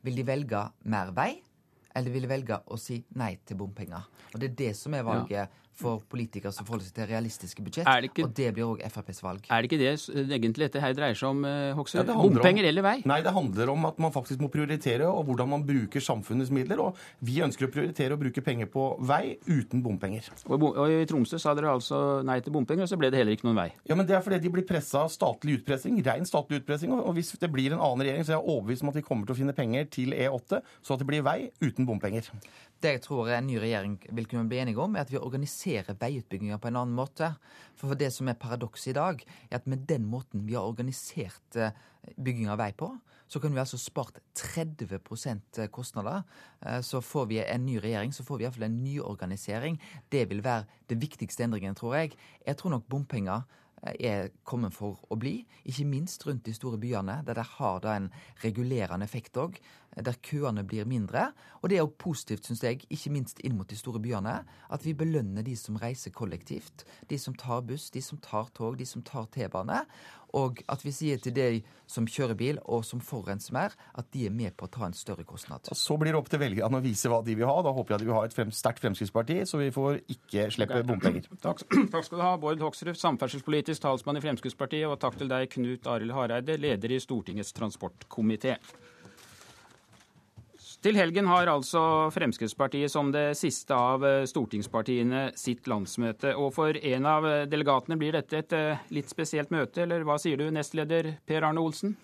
Vil 0.03 0.17
de 0.17 0.27
velge 0.27 0.63
mer 0.91 1.13
vei, 1.15 1.43
eller 1.95 2.15
vil 2.15 2.25
de 2.25 2.31
velge 2.31 2.59
å 2.67 2.79
si 2.81 3.03
nei 3.21 3.35
til 3.47 3.61
bompenger? 3.61 4.09
Og 4.33 4.41
Det 4.41 4.51
er 4.51 4.57
det 4.63 4.73
som 4.79 4.95
er 4.97 5.05
valget 5.07 5.61
for 5.75 6.03
politikere 6.11 6.53
som 6.53 6.67
forholder 6.67 6.87
seg 6.89 6.95
til 6.95 7.07
realistiske 7.07 7.63
budsjett. 7.63 7.85
Det 7.87 8.11
ikke- 8.11 8.25
Og 8.25 8.35
det 8.35 8.55
blir 8.55 8.65
òg 8.65 8.83
FrPs 8.91 9.23
valg. 9.23 9.47
Er 9.51 9.63
det 9.63 9.71
ikke 9.71 9.79
det 9.79 10.41
egentlig 10.41 10.71
dette 10.71 10.81
her 10.81 10.93
dreier 10.93 11.15
seg 11.15 11.29
om, 11.29 11.45
eh, 11.45 11.73
Hoksrud? 11.75 11.95
Ja, 11.95 12.03
det 12.03 12.17
handler 12.17 12.25
om- 12.25 12.33
Bompenger 12.43 12.65
eller 12.65 12.83
vei? 12.83 13.03
Nei, 13.05 13.21
det 13.23 13.33
handler 13.33 13.71
om 13.71 13.87
at 13.87 13.99
man 13.99 14.13
faktisk 14.13 14.39
må 14.39 14.51
prioritere, 14.51 15.07
og 15.07 15.27
hvordan 15.27 15.49
man 15.49 15.63
bruker 15.65 16.01
samfunnets 16.01 16.51
midler. 16.51 16.79
Og 16.81 16.97
vi 17.23 17.41
ønsker 17.41 17.69
å 17.69 17.73
prioritere 17.73 18.17
å 18.17 18.19
bruke 18.19 18.43
penger 18.43 18.67
på 18.67 18.99
vei 19.01 19.39
uten 19.47 19.83
bompenger. 19.83 20.29
Og, 20.49 20.61
i 20.61 20.65
og 20.65 20.89
i 20.89 21.07
Tromsø 21.07 21.39
sa 21.39 21.55
dere 21.55 21.71
altså 21.71 22.25
nei 22.25 22.41
til 22.41 22.53
bompenger, 22.53 22.83
og 22.83 22.89
så 22.89 22.99
ble 22.99 23.11
det 23.11 23.19
heller 23.19 23.37
ikke 23.37 23.45
noen 23.45 23.57
vei. 23.57 23.73
Ja, 23.87 23.95
men 23.95 24.07
Det 24.07 24.17
er 24.17 24.21
fordi 24.21 24.43
de 24.43 24.51
blir 24.51 24.67
pressa 24.67 25.05
av 25.05 25.09
statlig 25.09 25.63
utpressing, 25.65 26.03
ren 26.05 26.25
statlig 26.25 26.65
utpressing. 26.65 26.91
Og 26.93 27.13
og 27.13 27.17
hvis 27.19 27.37
det 27.39 27.51
blir 27.53 27.73
en 27.73 27.79
annen 27.79 28.07
regjering, 28.07 28.25
så 28.25 28.33
er 28.33 28.41
jeg 28.41 28.49
overbevist 28.49 28.83
om 28.83 28.89
at 28.89 28.95
de 28.95 29.03
kommer 29.03 29.27
til 29.27 29.35
å 29.35 29.39
finne 29.39 29.55
penger 29.55 29.91
til 29.93 30.15
E8, 30.17 30.63
så 30.83 30.95
at 30.95 30.99
det 31.03 31.07
blir 31.07 31.23
vei 31.23 31.51
uten 31.61 31.85
bompenger. 31.87 32.31
Det 32.83 32.97
jeg 32.97 33.03
tror 33.05 33.29
en 33.31 33.47
ny 33.47 33.61
regjering 33.63 33.95
vil 34.11 34.27
kunne 34.27 34.51
bli 34.51 34.59
enige 34.59 34.81
om, 34.83 34.97
er 34.97 35.05
at 35.05 35.13
vi 35.13 35.21
organiserer 35.21 35.95
veiutbygginga 36.01 36.59
på 36.59 36.71
en 36.71 36.81
annen 36.81 36.97
måte. 36.99 37.29
For 37.79 37.95
det 37.99 38.11
som 38.15 38.27
er 38.31 38.39
paradokset 38.43 38.91
i 38.91 38.97
dag, 38.99 39.23
er 39.51 39.61
at 39.61 39.69
med 39.71 39.87
den 39.87 40.09
måten 40.11 40.43
vi 40.49 40.57
har 40.59 40.67
organisert 40.67 41.59
eh, 41.59 41.71
bygging 42.19 42.51
av 42.51 42.59
vei 42.59 42.73
på, 42.75 42.91
så 43.31 43.41
kunne 43.41 43.55
vi 43.57 43.63
altså 43.63 43.79
spart 43.79 44.19
30% 44.37 45.63
kostnader. 45.73 46.27
Eh, 46.67 46.81
Så 46.83 47.01
får 47.01 47.31
vi 47.31 47.39
en 47.45 47.67
ny 47.67 47.79
regjering, 47.79 48.13
så 48.13 48.27
får 48.27 48.39
vi 48.39 48.45
iallfall 48.49 48.67
en 48.67 48.83
nyorganisering. 48.83 49.79
Det 50.11 50.27
vil 50.29 50.43
være 50.43 50.67
det 50.91 50.99
viktigste 51.01 51.47
endringen, 51.47 51.79
tror 51.79 51.95
jeg. 51.97 52.17
Jeg 52.47 52.57
tror 52.57 52.75
nok 52.75 52.89
bompenger 52.91 53.47
eh, 53.47 53.62
er 53.83 54.31
kommet 54.47 54.75
for 54.77 55.01
å 55.11 55.19
bli, 55.19 55.41
ikke 55.67 55.87
minst 55.89 56.23
rundt 56.27 56.47
de 56.47 56.55
store 56.55 56.79
byene, 56.79 57.21
der 57.27 57.39
det 57.39 57.47
har 57.59 57.81
da 57.83 57.97
en 57.99 58.11
regulerende 58.45 59.07
effekt 59.09 59.39
òg, 59.41 59.59
der 59.93 60.17
køene 60.25 60.65
blir 60.65 60.87
mindre. 60.89 61.33
Og 61.61 61.69
det 61.69 61.79
er 61.79 61.85
òg 61.85 61.97
positivt, 62.01 62.47
syns 62.47 62.63
jeg, 62.65 62.85
ikke 62.89 63.13
minst 63.13 63.43
inn 63.45 63.57
mot 63.59 63.69
de 63.69 63.77
store 63.77 64.01
byene, 64.03 64.39
at 64.73 64.87
vi 64.87 64.95
belønner 64.97 65.45
de 65.45 65.57
som 65.59 65.77
reiser 65.83 66.15
kollektivt, 66.15 66.87
de 67.11 67.19
som 67.19 67.35
tar 67.35 67.65
buss, 67.67 67.91
de 67.93 68.03
som 68.03 68.21
tar 68.23 68.49
tog, 68.57 68.79
de 68.79 68.87
som 68.89 69.03
tar 69.05 69.29
T-bane. 69.35 69.83
Og 70.39 70.63
at 70.73 70.85
vi 70.85 70.93
sier 70.95 71.21
til 71.21 71.35
de 71.37 71.49
som 71.93 72.07
kjører 72.09 72.37
bil, 72.39 72.59
og 72.65 72.87
som 72.89 73.03
forurenser 73.05 73.53
mer, 73.53 73.75
at 73.99 74.09
de 74.15 74.27
er 74.27 74.33
med 74.33 74.55
på 74.57 74.65
å 74.65 74.73
ta 74.73 74.87
en 74.87 74.97
større 74.97 75.27
kostnad. 75.29 75.69
Og 75.69 75.77
Så 75.77 75.99
blir 76.01 76.15
det 76.15 76.21
opp 76.21 76.31
til 76.33 76.41
velgerne 76.41 76.81
å 76.81 76.85
vise 76.85 77.11
hva 77.13 77.21
de 77.25 77.37
vil 77.37 77.49
ha. 77.49 77.59
Da 77.65 77.75
håper 77.77 77.95
jeg 77.95 78.05
de 78.05 78.09
vil 78.09 78.17
ha 78.17 78.23
et 78.29 78.37
frem, 78.37 78.53
sterkt 78.55 78.81
Fremskrittsparti, 78.85 79.43
så 79.49 79.61
vi 79.61 79.69
får 79.75 80.01
ikke 80.15 80.49
slippe 80.55 80.81
bompenger. 80.89 81.29
Takk, 81.45 81.67
takk 81.93 82.09
skal 82.09 82.23
du 82.23 82.25
ha, 82.25 82.33
Bård 82.41 82.65
Hoksrud, 82.65 82.97
samferdselspolitisk 82.99 83.85
talsmann 83.85 84.21
i 84.21 84.25
Fremskrittspartiet, 84.25 84.89
og 84.89 84.99
takk 85.03 85.21
til 85.21 85.33
deg, 85.33 85.51
Knut 85.53 85.91
Arild 85.93 86.17
Hareide, 86.17 86.57
leder 86.61 86.97
i 86.97 87.03
Stortingets 87.03 87.53
transportkomité. 87.57 88.57
Til 90.83 90.97
helgen 90.99 91.29
har 91.31 91.47
altså 91.47 91.81
Fremskrittspartiet 92.11 92.91
som 92.91 93.13
det 93.15 93.37
siste 93.39 93.77
av 93.77 94.03
eh, 94.03 94.25
stortingspartiene 94.27 95.29
sitt 95.39 95.69
landsmøte. 95.71 96.33
Og 96.35 96.49
for 96.57 96.75
en 96.75 97.05
av 97.07 97.27
eh, 97.29 97.43
delegatene 97.47 97.95
blir 98.01 98.17
dette 98.17 98.41
et 98.41 98.55
eh, 98.59 98.81
litt 98.91 99.13
spesielt 99.13 99.53
møte, 99.55 99.85
eller 99.85 100.03
hva 100.03 100.17
sier 100.19 100.41
du, 100.41 100.49
nestleder 100.51 101.13
Per 101.29 101.47
Arne 101.47 101.63
Olsen? 101.63 101.95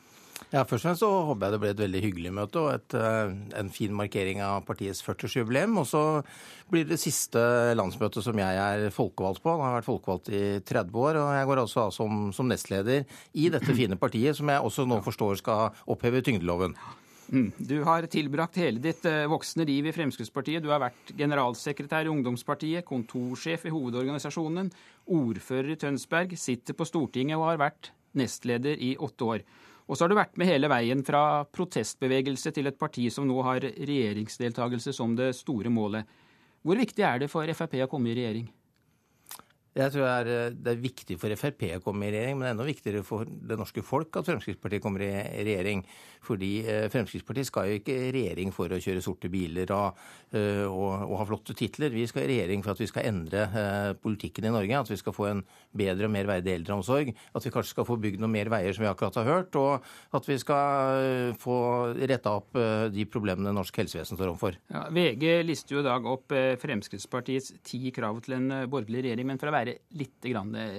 Ja, 0.53 0.63
Først 0.63 0.85
og 0.85 0.85
fremst 0.85 1.03
så 1.03 1.09
håper 1.27 1.49
jeg 1.49 1.55
det 1.57 1.59
blir 1.65 1.73
et 1.73 1.83
veldig 1.83 2.03
hyggelig 2.05 2.33
møte 2.37 2.61
og 2.63 2.69
et, 2.77 2.95
en 3.59 3.73
fin 3.75 3.97
markering 3.99 4.39
av 4.47 4.63
partiets 4.69 5.03
40-årsjubileum. 5.03 5.75
Og 5.83 5.89
så 5.91 6.05
blir 6.71 6.87
det 6.87 7.01
siste 7.03 7.43
landsmøtet 7.75 8.23
som 8.23 8.39
jeg 8.39 8.63
er 8.63 8.95
folkevalgt 8.95 9.43
på. 9.43 9.57
Jeg 9.59 9.67
har 9.67 9.77
vært 9.81 9.89
folkevalgt 9.89 10.31
i 10.31 10.45
30 10.63 11.03
år, 11.03 11.19
og 11.25 11.35
jeg 11.35 11.51
går 11.51 11.65
også 11.65 11.83
av 11.89 11.93
som, 11.99 12.31
som 12.31 12.47
nestleder 12.47 13.03
i 13.35 13.51
dette 13.51 13.75
fine 13.75 13.99
partiet, 13.99 14.39
som 14.39 14.55
jeg 14.55 14.71
også 14.71 14.87
nå 14.87 15.03
forstår 15.11 15.43
skal 15.43 15.83
oppheve 15.91 16.23
tyngdeloven. 16.23 16.79
Du 17.29 17.83
har 17.85 18.07
tilbrakt 18.09 18.57
hele 18.57 18.81
ditt 18.81 19.05
eh, 19.05 19.27
voksne 19.29 19.67
liv 19.69 19.91
i 19.91 19.93
Fremskrittspartiet. 19.93 20.63
Du 20.65 20.71
har 20.73 20.81
vært 20.81 21.13
generalsekretær 21.19 22.09
i 22.09 22.13
Ungdomspartiet, 22.13 22.87
kontorsjef 22.89 23.67
i 23.69 23.73
hovedorganisasjonen, 23.75 24.71
ordfører 25.13 25.75
i 25.75 25.79
Tønsberg, 25.81 26.33
sitter 26.41 26.77
på 26.79 26.89
Stortinget 26.89 27.37
og 27.37 27.51
har 27.51 27.61
vært 27.67 27.91
nestleder 28.17 28.81
i 28.81 28.95
åtte 28.97 29.29
år. 29.29 29.45
Og 29.89 29.97
så 29.97 30.05
har 30.05 30.13
du 30.13 30.17
vært 30.17 30.41
med 30.41 30.49
hele 30.49 30.69
veien 30.73 31.05
fra 31.05 31.45
protestbevegelse 31.53 32.53
til 32.57 32.69
et 32.69 32.81
parti 32.81 33.07
som 33.13 33.29
nå 33.29 33.37
har 33.45 33.65
regjeringsdeltakelse 33.65 34.97
som 34.97 35.17
det 35.17 35.35
store 35.37 35.73
målet. 35.73 36.09
Hvor 36.65 36.81
viktig 36.81 37.05
er 37.05 37.23
det 37.23 37.31
for 37.33 37.49
Frp 37.57 37.77
å 37.85 37.91
komme 37.93 38.13
i 38.13 38.17
regjering? 38.19 38.49
Jeg 39.79 39.93
tror 39.95 40.03
det 40.03 40.13
er, 40.13 40.29
eh, 40.35 40.55
det 40.59 40.73
er, 40.73 40.81
viktig 40.83 41.17
for 41.21 41.35
Frp 41.39 41.65
å 41.77 41.83
komme 41.85 42.09
i 42.09 42.11
regjering, 42.11 42.39
men 42.41 42.51
enda 42.51 42.67
viktigere 42.67 43.05
for 43.07 43.29
det 43.29 43.59
norske 43.59 43.83
folk 43.87 44.17
at 44.19 44.27
Fremskrittspartiet 44.27 44.83
kommer 44.83 45.05
i 45.07 45.13
regjering. 45.47 45.85
Fordi 46.27 46.51
eh, 46.67 46.87
Fremskrittspartiet 46.91 47.47
skal 47.47 47.69
jo 47.69 47.79
ikke 47.79 47.95
i 47.95 48.11
regjering 48.15 48.51
for 48.55 48.73
å 48.75 48.81
kjøre 48.83 49.05
sorte 49.05 49.31
biler 49.31 49.71
og, 49.77 50.01
eh, 50.35 50.65
og, 50.67 51.05
og, 51.07 51.15
ha 51.21 51.27
flotte 51.29 51.55
titler. 51.59 51.95
Vi 51.95 52.09
skal 52.11 52.27
i 52.27 52.33
regjering 52.33 52.65
for 52.67 52.75
at 52.75 52.83
vi 52.83 52.89
skal 52.91 53.07
endre 53.13 53.47
politikken 54.03 54.49
i 54.49 54.53
Norge. 54.55 54.81
At 54.83 54.91
vi 54.91 54.99
skal 54.99 55.15
få 55.15 55.29
en 55.31 55.45
bedre 55.79 56.09
og 56.09 56.15
mer 56.17 56.27
verdig 56.31 56.57
eldreomsorg. 56.57 57.15
At 57.39 57.47
vi 57.47 57.55
kanskje 57.55 57.77
skal 57.77 57.87
få 57.87 57.99
bygd 58.03 58.23
noen 58.23 58.35
mer 58.35 58.51
veier, 58.51 58.75
som 58.75 58.83
vi 58.83 58.91
akkurat 58.91 59.21
har 59.21 59.31
hørt. 59.31 59.61
Og 59.61 60.19
at 60.19 60.29
vi 60.29 60.39
skal 60.43 61.37
få 61.39 61.59
retta 61.99 62.35
opp 62.41 62.59
de 62.93 63.07
problemene 63.11 63.55
norsk 63.55 63.79
helsevesen 63.83 64.19
står 64.19 64.33
overfor. 64.33 64.59
Ja, 64.73 64.87
VG 64.95 65.47
lister 65.47 65.79
jo 65.79 65.85
i 65.85 65.87
dag 65.87 66.07
opp 66.11 66.35
Fremskrittspartiets 66.63 67.55
ti 67.67 67.93
krav 67.95 68.21
til 68.27 68.39
en 68.41 68.51
borgerlig 68.71 69.07
regjering. 69.07 69.29
men 69.29 69.41
for 69.41 69.51
å 69.51 69.55
være 69.55 69.68
være 69.69 69.99
litt 70.01 70.29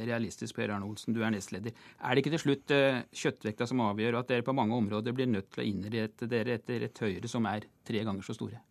realistisk, 0.10 0.56
Per 0.56 0.74
Arne 0.74 0.88
Olsen, 0.88 1.14
du 1.14 1.22
er 1.24 1.34
nestleder. 1.34 1.76
Er 1.99 2.16
det 2.16 2.24
ikke 2.24 2.36
til 2.36 2.45
slutt 2.45 2.74
eh, 2.76 3.03
kjøttvekta 3.11 3.68
som 3.70 3.86
avgjør, 3.88 4.20
at 4.22 4.32
dere 4.32 4.45
på 4.45 4.56
mange 4.56 4.76
områder 4.76 5.16
blir 5.16 5.30
nødt 5.30 5.52
til 5.53 5.64
å 5.64 5.70
innrette 5.70 6.30
dere 6.30 6.60
etter 6.60 6.88
et 6.88 7.06
Høyre 7.06 7.32
som 7.32 7.48
er 7.49 7.70
tre 7.88 8.03
ganger 8.03 8.26
så 8.26 8.36
store? 8.38 8.61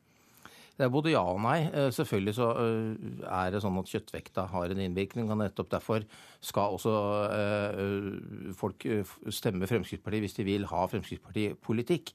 Det 0.79 0.87
er 0.87 0.91
både 0.95 1.11
ja 1.11 1.25
og 1.27 1.41
nei. 1.43 1.57
Eh, 1.75 1.89
selvfølgelig 1.91 2.37
så 2.37 2.49
eh, 2.63 3.23
er 3.27 3.51
det 3.51 3.61
sånn 3.65 3.81
at 3.81 3.91
kjøttvekta 3.91 4.45
har 4.53 4.71
en 4.71 4.83
innvirkning. 4.85 5.27
og 5.27 5.41
Nettopp 5.41 5.73
derfor 5.73 6.05
skal 6.39 6.77
også 6.77 6.93
eh, 7.35 8.53
folk 8.55 8.87
stemme 9.35 9.67
Fremskrittspartiet 9.67 10.23
hvis 10.23 10.39
de 10.39 10.47
vil 10.47 10.69
ha 10.71 10.85
Fremskrittspartipolitikk. 10.87 12.15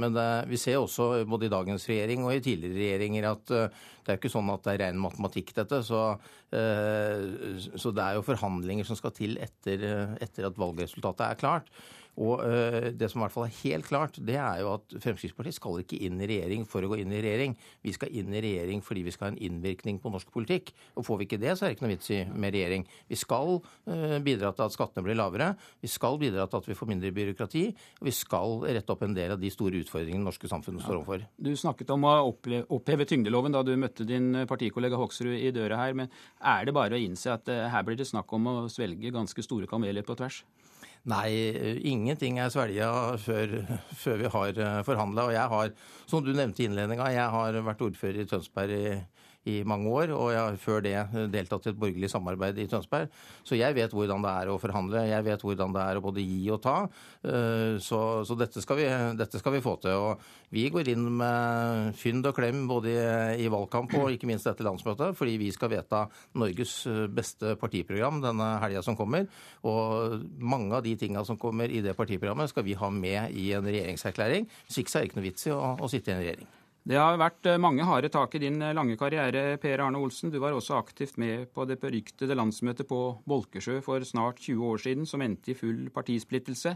Men 0.00 0.16
vi 0.50 0.58
ser 0.58 0.80
også 0.80 1.22
både 1.30 1.46
i 1.46 1.52
dagens 1.52 1.84
regjering 1.88 2.24
og 2.26 2.34
i 2.34 2.40
tidligere 2.42 2.74
regjeringer 2.74 3.28
at 3.28 3.52
det 3.52 4.10
er 4.10 4.18
ikke 4.18 4.32
sånn 4.32 4.50
at 4.52 4.64
det 4.66 4.72
er 4.72 4.80
ren 4.82 4.98
matematikk, 5.00 5.52
dette. 5.56 5.78
Så, 5.86 6.00
så 6.50 7.92
det 7.94 8.02
er 8.02 8.18
jo 8.18 8.26
forhandlinger 8.26 8.88
som 8.88 8.98
skal 8.98 9.14
til 9.16 9.38
etter, 9.40 9.86
etter 10.20 10.50
at 10.50 10.58
valgresultatet 10.58 11.22
er 11.28 11.40
klart. 11.40 11.70
Og 12.18 12.42
uh, 12.42 12.90
det 12.96 13.08
som 13.10 13.20
i 13.20 13.24
hvert 13.24 13.34
fall 13.34 13.46
er 13.46 13.56
helt 13.62 13.86
klart, 13.86 14.18
det 14.26 14.36
er 14.40 14.60
jo 14.62 14.74
at 14.74 14.96
Fremskrittspartiet 15.02 15.56
skal 15.56 15.80
ikke 15.82 16.00
inn 16.06 16.20
i 16.20 16.28
regjering 16.30 16.66
for 16.68 16.84
å 16.84 16.90
gå 16.90 17.00
inn 17.02 17.14
i 17.14 17.22
regjering. 17.22 17.54
Vi 17.86 17.94
skal 17.94 18.12
inn 18.16 18.34
i 18.34 18.42
regjering 18.42 18.82
fordi 18.84 19.04
vi 19.06 19.14
skal 19.14 19.28
ha 19.28 19.32
en 19.34 19.40
innvirkning 19.48 20.00
på 20.02 20.12
norsk 20.12 20.32
politikk. 20.34 20.72
Og 20.98 21.06
får 21.06 21.20
vi 21.20 21.28
ikke 21.28 21.40
det, 21.42 21.54
så 21.56 21.66
er 21.66 21.70
det 21.70 21.78
ikke 21.78 21.86
noe 21.86 21.94
vits 21.94 22.12
i 22.12 22.20
med 22.30 22.54
regjering. 22.56 22.86
Vi 23.10 23.20
skal 23.20 23.60
uh, 23.60 24.18
bidra 24.24 24.52
til 24.56 24.66
at 24.66 24.76
skattene 24.76 25.06
blir 25.06 25.18
lavere. 25.20 25.52
Vi 25.80 25.90
skal 25.92 26.18
bidra 26.20 26.48
til 26.50 26.60
at 26.60 26.70
vi 26.70 26.78
får 26.78 26.90
mindre 26.92 27.14
byråkrati. 27.16 27.64
Og 28.00 28.10
vi 28.10 28.16
skal 28.16 28.58
rette 28.66 28.96
opp 28.96 29.06
en 29.06 29.16
del 29.16 29.36
av 29.36 29.42
de 29.42 29.52
store 29.54 29.80
utfordringene 29.84 30.26
norske 30.26 30.50
samfunnet 30.50 30.84
står 30.84 31.00
overfor. 31.00 31.26
Du 31.40 31.52
snakket 31.56 31.94
om 31.94 32.08
å 32.08 32.14
oppheve 32.28 33.06
tyngdeloven 33.08 33.54
da 33.54 33.64
du 33.66 33.72
møtte 33.80 34.08
din 34.08 34.32
partikollega 34.50 34.98
Hoksrud 35.00 35.36
i 35.38 35.52
døra 35.54 35.80
her. 35.80 35.96
Men 35.96 36.10
er 36.42 36.66
det 36.66 36.76
bare 36.76 36.98
å 36.98 37.00
innse 37.00 37.32
at 37.32 37.48
her 37.48 37.86
blir 37.86 37.98
det 37.98 38.08
snakk 38.10 38.30
om 38.36 38.50
å 38.50 38.56
svelge 38.72 39.14
ganske 39.14 39.44
store 39.44 39.70
kameler 39.70 40.04
på 40.06 40.18
tvers? 40.18 40.42
Nei, 41.08 41.30
ingenting 41.88 42.36
er 42.42 42.50
svelga 42.52 43.16
før, 43.16 43.54
før, 43.96 44.18
vi 44.20 44.32
har 44.34 44.58
eh, 44.60 44.80
forhandla. 44.84 45.24
Og 45.30 45.32
jeg 45.32 45.52
har, 45.54 45.72
som 46.10 46.24
du 46.24 46.34
nevnte 46.36 46.60
i 46.60 46.68
innledninga, 46.68 47.08
jeg 47.14 47.32
har 47.32 47.56
vært 47.64 47.84
ordfører 47.86 48.20
i 48.20 48.28
Tønsberg 48.28 48.74
i 48.76 48.98
i 49.48 49.60
mange 49.64 49.88
år, 49.88 50.10
og 50.12 50.32
jeg 50.34 50.40
har 50.40 50.58
før 50.60 50.82
det 50.84 50.94
deltatt 51.32 51.64
i 51.66 51.70
et 51.72 51.78
borgerlig 51.80 52.10
samarbeid 52.12 52.58
i 52.60 52.66
Tønsberg. 52.68 53.08
Så 53.46 53.56
jeg 53.56 53.76
vet 53.76 53.94
hvordan 53.94 54.24
det 54.24 54.32
er 54.42 54.50
å 54.52 54.58
forhandle, 54.60 55.06
jeg 55.08 55.24
vet 55.24 55.44
hvordan 55.44 55.72
det 55.76 55.84
er 55.86 56.00
å 56.00 56.04
både 56.04 56.24
gi 56.24 56.42
og 56.52 56.60
ta. 56.64 56.76
Eh, 57.24 57.78
så, 57.80 58.00
så 58.28 58.36
dette, 58.36 58.60
skal 58.60 58.80
vi, 58.80 58.88
dette, 59.16 59.40
skal 59.40 59.56
vi, 59.56 59.62
få 59.64 59.76
til. 59.80 59.96
Og 59.96 60.52
vi 60.52 60.66
går 60.72 60.92
inn 60.92 61.08
med 61.22 61.96
fynd 61.96 62.28
og 62.28 62.36
klem 62.36 62.66
både 62.68 62.92
i, 62.92 63.46
i 63.46 63.48
valgkamp 63.52 63.96
og 64.02 64.12
ikke 64.12 64.28
minst 64.28 64.48
etter 64.50 64.68
landsmøtet, 64.68 65.16
fordi 65.16 65.38
vi 65.40 65.50
skal 65.56 65.72
vedta 65.72 66.04
Norges 66.40 66.76
beste 67.16 67.56
partiprogram 67.60 68.20
denne 68.24 68.52
helga 68.60 68.84
som 68.84 68.98
kommer. 68.98 69.24
Og 69.64 70.20
mange 70.36 70.76
av 70.76 70.84
de 70.84 70.96
tinga 71.00 71.24
som 71.24 71.40
kommer 71.40 71.72
i 71.72 71.80
det 71.84 71.96
partiprogrammet, 71.96 72.52
skal 72.52 72.68
vi 72.68 72.76
ha 72.76 72.92
med 72.92 73.32
i 73.32 73.50
en 73.56 73.64
regjeringserklæring. 73.64 74.50
Hvis 74.68 74.82
ikke 74.82 74.92
så 74.92 75.00
er 75.00 75.06
det 75.06 75.14
ikke 75.14 75.22
noe 75.22 75.30
vits 75.30 75.48
i 75.48 75.56
å, 75.56 75.62
å 75.80 75.90
sitte 75.92 76.12
i 76.12 76.18
en 76.18 76.26
regjering. 76.26 76.56
Det 76.80 76.96
har 76.96 77.18
vært 77.20 77.44
eh, 77.44 77.60
mange 77.60 77.84
harde 77.84 78.08
tak 78.12 78.34
i 78.34 78.40
din 78.40 78.56
eh, 78.64 78.72
lange 78.76 78.96
karriere, 79.00 79.58
Per 79.60 79.82
Arne 79.84 80.00
Olsen. 80.00 80.32
Du 80.32 80.38
var 80.40 80.56
også 80.56 80.78
aktivt 80.78 81.18
med 81.20 81.50
på 81.52 81.66
det 81.68 81.76
beryktede 81.82 82.36
landsmøtet 82.38 82.88
på 82.88 83.00
Bolkesjø 83.28 83.82
for 83.84 84.00
snart 84.08 84.40
20 84.40 84.64
år 84.64 84.80
siden, 84.86 85.08
som 85.08 85.20
endte 85.20 85.52
i 85.52 85.58
full 85.58 85.90
partisplittelse, 85.92 86.72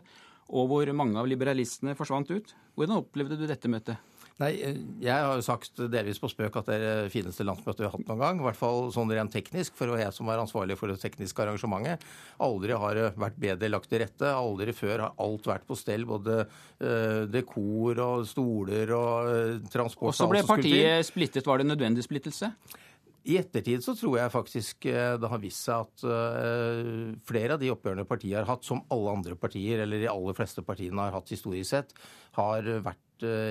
og 0.53 0.69
hvor 0.69 0.93
mange 0.93 1.17
av 1.17 1.31
liberalistene 1.31 1.97
forsvant 1.97 2.35
ut. 2.35 2.53
Hvordan 2.77 3.01
opplevde 3.01 3.41
du 3.41 3.47
dette 3.49 3.71
møtet? 3.73 4.14
Nei, 4.43 4.51
Jeg 4.99 5.15
har 5.15 5.37
jo 5.39 5.45
sagt 5.47 5.79
delvis 5.93 6.19
på 6.19 6.27
spøk 6.33 6.57
at 6.59 6.67
det 6.67 6.77
er 6.81 6.85
det 7.05 7.13
fineste 7.15 7.45
landsmøtet 7.47 7.85
vi 7.85 7.87
har 7.87 7.93
hatt 7.95 8.09
noen 8.09 8.23
gang. 8.23 8.41
I 8.43 8.47
hvert 8.49 8.59
fall 8.59 8.89
sånn 8.95 9.13
rent 9.15 9.31
teknisk, 9.31 9.77
for 9.79 9.87
det 9.87 9.95
var 9.95 10.03
jeg 10.03 10.17
som 10.17 10.31
var 10.31 10.43
ansvarlig 10.43 10.77
for 10.81 10.91
det 10.91 10.99
tekniske 11.03 11.45
arrangementet. 11.45 12.03
Aldri 12.43 12.75
har 12.83 12.99
det 12.99 13.05
vært 13.15 13.39
bedre 13.45 13.71
lagt 13.71 13.93
til 13.93 14.03
rette. 14.03 14.33
Aldri 14.35 14.75
før 14.75 15.05
har 15.07 15.15
alt 15.23 15.47
vært 15.47 15.69
på 15.69 15.79
stell. 15.79 16.07
Både 16.11 16.41
uh, 16.49 17.23
dekor 17.31 18.03
og 18.03 18.27
stoler 18.27 18.91
og 18.97 19.31
uh, 19.31 19.71
transport. 19.71 20.11
Og 20.11 20.19
så 20.19 20.31
ble 20.33 20.43
partiet 20.49 21.07
splittet. 21.07 21.47
Var 21.47 21.63
det 21.63 21.71
nødvendig 21.71 22.03
splittelse? 22.07 22.51
I 23.25 23.39
ettertid 23.39 23.87
så 23.87 23.95
tror 23.97 24.19
jeg 24.19 24.33
faktisk 24.35 24.85
eh, 24.91 25.15
det 25.17 25.29
har 25.33 25.41
vist 25.41 25.65
seg 25.65 25.87
at 25.87 26.03
flere 27.25 27.57
av 27.57 27.63
de 27.63 27.71
oppgjørene 27.73 28.05
partiet 28.05 28.37
har 28.37 28.51
hatt, 28.51 28.67
som 28.67 28.83
alle 28.93 29.15
andre 29.17 29.39
partier, 29.41 29.81
eller 29.81 30.03
de 30.03 30.11
aller 30.13 30.37
fleste 30.37 30.61
partiene 30.61 31.07
har 31.07 31.17
hatt 31.17 31.33
historisk 31.33 31.71
sett, 31.71 31.95
har 32.37 32.69
vært 32.85 33.01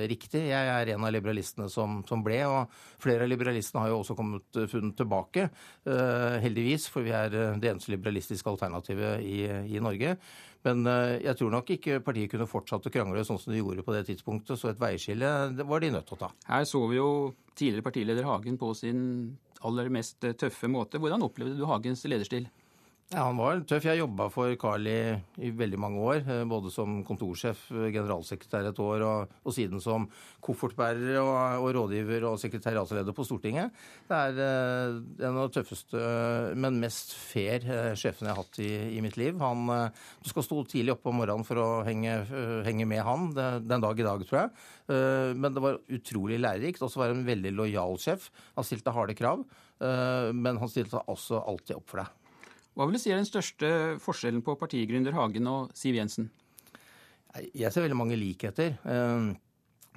riktig. 0.09 0.41
Jeg 0.49 0.69
er 0.69 0.91
en 0.93 1.05
av 1.07 1.13
liberalistene 1.13 1.69
som, 1.71 2.01
som, 2.07 2.23
ble, 2.25 2.39
og 2.49 2.73
flere 3.01 3.23
av 3.23 3.31
liberalistene 3.31 3.83
har 3.83 3.93
jo 3.93 3.99
også 4.01 4.15
kommet 4.17 4.59
uh, 4.59 4.65
funnet 4.71 4.97
tilbake, 4.99 5.45
uh, 5.87 6.39
heldigvis, 6.43 6.89
for 6.91 7.05
vi 7.05 7.13
er 7.15 7.31
det 7.31 7.69
eneste 7.69 7.93
liberalistiske 7.93 8.49
alternativet 8.51 9.23
i, 9.23 9.45
i 9.47 9.83
Norge. 9.83 10.17
Men 10.63 10.87
jeg 11.19 11.35
tror 11.35 11.49
nok 11.51 11.73
ikke 11.73 11.97
partiet 12.05 12.31
kunne 12.31 12.47
fortsatt 12.47 12.85
å 12.87 12.91
krangle 12.93 13.25
sånn 13.27 13.35
som 13.35 13.51
de 13.51 13.57
gjorde 13.59 13.83
på 13.83 13.91
det 13.91 14.05
tidspunktet, 14.07 14.55
så 14.55 14.69
et 14.71 14.79
veiskille 14.79 15.27
var 15.59 15.83
de 15.83 15.89
nødt 15.91 16.07
til 16.07 16.15
å 16.15 16.21
ta. 16.21 16.29
Her 16.47 16.63
så 16.69 16.79
vi 16.87 17.01
jo 17.01 17.09
tidligere 17.51 17.83
partileder 17.83 18.29
Hagen 18.29 18.55
på 18.61 18.69
sin 18.79 19.01
aller 19.67 19.91
mest 19.91 20.23
tøffe 20.39 20.69
måte. 20.71 21.03
Hvordan 21.03 21.27
opplevde 21.27 21.59
du 21.59 21.67
Hagens 21.67 22.05
lederstil? 22.07 22.47
Ja, 23.13 23.27
Han 23.27 23.37
var 23.37 23.59
tøff. 23.69 23.83
Jeg 23.85 23.99
jobba 23.99 24.25
for 24.33 24.49
Carl 24.57 24.87
i, 24.89 25.13
i, 25.37 25.51
veldig 25.53 25.77
mange 25.77 26.01
år. 26.01 26.21
Eh, 26.25 26.39
både 26.49 26.71
som 26.73 26.95
kontorsjef, 27.05 27.59
eh, 27.69 27.91
generalsekretær 27.93 28.65
et 28.71 28.79
år, 28.81 29.03
og, 29.05 29.35
og 29.45 29.53
siden 29.53 29.83
som 29.83 30.07
koffertbærer 30.41 31.19
og, 31.21 31.35
og, 31.61 31.67
rådgiver 31.77 32.25
og 32.31 32.39
sekretariatsleder 32.41 33.13
på 33.13 33.25
Stortinget. 33.27 33.69
Det 34.09 34.17
er 34.17 34.39
uh, 34.39 34.97
en 35.27 35.37
av 35.37 35.45
de 35.45 35.59
tøffeste, 35.59 36.01
men 36.57 36.79
mest 36.81 37.13
fair 37.13 37.67
uh, 37.67 37.91
sjefene 37.99 38.31
jeg 38.31 38.33
har 38.33 38.41
hatt 38.41 38.59
i, 38.65 38.71
i 38.97 39.03
mitt 39.05 39.19
liv. 39.21 39.37
Han, 39.43 39.69
du 40.25 40.31
skal 40.31 40.47
stå 40.47 40.63
tidlig 40.73 40.95
oppe 40.95 41.13
om 41.13 41.21
morgenen 41.21 41.45
for 41.45 41.61
å 41.61 41.69
henge, 41.85 42.17
henge 42.65 42.89
med 42.89 43.05
han. 43.05 43.29
Det, 43.37 43.47
den 43.69 43.85
dag 43.85 44.01
i 44.01 44.07
dag, 44.09 44.25
tror 44.25 44.41
jeg. 44.41 45.37
men 45.37 45.53
det 45.53 45.63
var 45.63 45.79
utrolig 45.99 46.41
lærerikt. 46.41 46.81
Også 46.81 47.03
var 47.03 47.13
han 47.13 47.21
en 47.21 47.29
veldig 47.29 47.53
lojal 47.61 48.01
sjef. 48.01 48.31
Han 48.57 48.67
stilte 48.67 48.95
harde 48.95 49.15
krav, 49.21 49.45
men 49.79 50.59
han 50.59 50.71
stilte 50.71 51.05
også 51.13 51.45
alltid 51.45 51.77
opp 51.77 51.93
for 51.93 52.01
deg. 52.03 52.19
Hva 52.73 52.87
vil 52.87 52.97
du 52.97 53.01
si 53.01 53.11
er 53.13 53.19
den 53.21 53.29
største 53.29 53.69
forskjellen 54.01 54.41
på 54.45 54.55
partigründer 54.57 55.13
Hagen 55.13 55.49
og 55.49 55.73
Siv 55.77 55.97
Jensen? 55.99 56.31
Jeg 57.53 57.69
ser 57.73 57.85
veldig 57.85 57.97
mange 57.97 58.17
likheter. 58.17 58.77
Eh, 58.81 59.27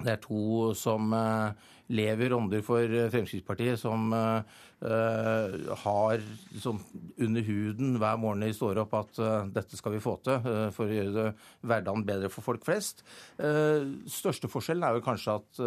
det 0.03 0.13
er 0.13 0.21
to 0.21 0.73
som 0.77 1.13
eh, 1.13 1.67
lever 1.87 2.33
ånder 2.35 2.63
for 2.65 2.83
Fremskrittspartiet, 3.11 3.79
som 3.79 4.11
uh, 4.11 5.75
har 5.83 6.23
sånn 6.59 6.79
under 7.23 7.45
huden 7.47 7.95
hver 8.01 8.19
morgen 8.21 8.43
de 8.43 8.51
står 8.55 8.81
opp 8.83 8.95
at 8.99 9.19
uh, 9.23 9.47
dette 9.53 9.79
skal 9.79 9.95
vi 9.95 10.01
få 10.03 10.17
til 10.25 10.43
uh, 10.43 10.67
for 10.75 10.89
å 10.89 10.97
gjøre 10.97 11.13
det 11.15 11.25
hverdagen 11.67 12.05
bedre 12.07 12.31
for 12.33 12.45
folk 12.45 12.65
flest. 12.67 13.03
største 13.37 14.49
forskjellen 14.51 14.83
er 14.83 14.95
vel 14.95 15.03
kanskje 15.05 15.35
at 15.37 15.59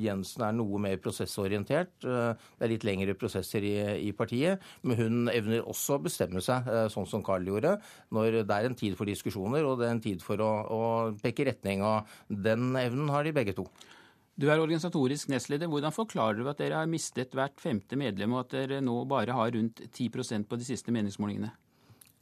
Jensen 0.00 0.44
er 0.46 0.54
noe 0.56 0.80
mer 0.82 0.98
prosessorientert. 1.02 1.90
det 2.02 2.64
er 2.64 2.72
litt 2.72 2.86
lengre 2.86 3.14
prosesser 3.18 3.64
i, 3.66 3.74
i, 4.08 4.12
partiet, 4.16 4.62
men 4.82 4.98
hun 4.98 5.32
evner 5.32 5.66
også 5.66 5.98
å 5.98 6.02
bestemme 6.04 6.42
seg, 6.44 6.68
sånn 6.92 7.08
som 7.08 7.24
Carl 7.26 7.46
gjorde, 7.48 7.76
når 8.14 8.40
det 8.48 8.56
er 8.56 8.68
en 8.68 8.78
tid 8.78 8.96
for 8.98 9.10
diskusjoner 9.10 9.66
og 9.66 9.78
det 9.80 9.88
er 9.88 9.96
en 9.96 10.04
tid 10.04 10.24
for 10.24 10.40
å, 10.44 10.50
å 10.64 10.82
peke 11.22 11.46
retning. 11.48 11.84
og 11.86 12.08
Den 12.28 12.72
evnen 12.78 13.12
har 13.14 13.26
de 13.26 13.34
begge 13.36 13.56
to. 13.58 13.68
Du 14.38 14.46
er 14.46 14.60
organisatorisk 14.62 15.32
nestleder. 15.32 15.66
Hvordan 15.66 15.94
forklarer 15.94 16.38
du 16.38 16.48
at 16.50 16.60
dere 16.62 16.78
har 16.78 16.90
mistet 16.90 17.34
hvert 17.34 17.58
femte 17.58 17.98
medlem, 17.98 18.36
og 18.36 18.44
at 18.44 18.52
dere 18.54 18.82
nå 18.84 19.00
bare 19.10 19.34
har 19.34 19.50
rundt 19.56 19.82
10% 19.90 20.46
på 20.46 20.58
de 20.60 20.68
siste 20.68 20.94
meningsmålingene? 20.94 21.50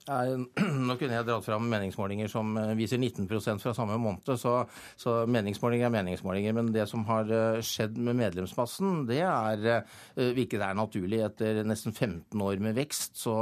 Nå 0.87 0.95
kunne 1.01 1.16
jeg 1.16 1.27
dratt 1.27 1.43
fram 1.43 1.65
meningsmålinger 1.66 2.31
som 2.31 2.53
eh, 2.61 2.74
viser 2.78 3.01
19% 3.01 3.62
fra 3.62 3.73
samme 3.74 3.97
måned, 3.99 4.31
så, 4.39 4.61
så, 4.95 5.16
meningsmålinger 5.27 5.89
er 5.89 5.95
meningsmålinger. 5.97 6.55
Men 6.55 6.70
det 6.74 6.85
som 6.91 7.03
har 7.09 7.31
eh, 7.35 7.59
skjedd 7.66 7.99
med 7.99 8.19
medlemsmassen, 8.20 9.03
det 9.09 9.24
er 9.27 9.66
eh, 9.73 10.31
hvilket 10.37 10.62
er 10.62 10.78
naturlig. 10.78 11.24
Etter 11.27 11.62
nesten 11.66 11.95
15 11.95 12.47
år 12.47 12.62
med 12.62 12.78
vekst 12.78 13.19
så 13.19 13.37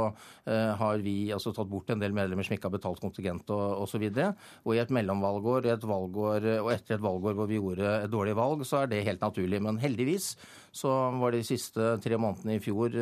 har 0.45 1.01
vi 1.01 1.31
altså 1.33 1.49
tatt 1.55 1.69
bort 1.71 1.89
en 1.89 2.01
del 2.01 2.13
medlemmer 2.13 2.45
som 2.45 2.53
ikke 2.53 2.67
har 2.67 2.75
betalt 2.75 2.99
kontingent 3.01 3.49
og 3.53 3.81
osv. 3.81 4.03
Og, 4.11 4.43
og 4.67 4.75
i 4.75 4.81
et 4.83 4.91
mellomvalgår 4.93 5.65
et 5.73 5.87
valgår, 5.89 6.45
og 6.59 6.69
etter 6.69 6.99
et 6.99 7.01
valgår 7.01 7.33
hvor 7.37 7.49
vi 7.49 7.57
gjorde 7.57 7.95
et 8.03 8.13
dårlig 8.13 8.35
valg, 8.37 8.61
så 8.67 8.83
er 8.83 8.91
det 8.91 9.01
helt 9.07 9.25
naturlig. 9.25 9.61
Men 9.65 9.81
heldigvis 9.81 10.35
så 10.75 10.91
var 11.21 11.31
de 11.31 11.43
siste 11.47 11.93
tre 12.03 12.17
månedene 12.19 12.57
i 12.57 12.63
fjor 12.63 12.97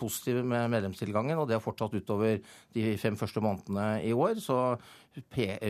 positive 0.00 0.42
med 0.42 0.72
medlemstilgangen, 0.72 1.38
og 1.38 1.46
det 1.46 1.54
har 1.54 1.62
fortsatt 1.62 1.94
utover 1.94 2.40
de 2.74 2.96
fem 2.98 3.14
første 3.18 3.42
månedene 3.44 4.00
i 4.02 4.10
år. 4.10 4.40
Så 4.42 4.58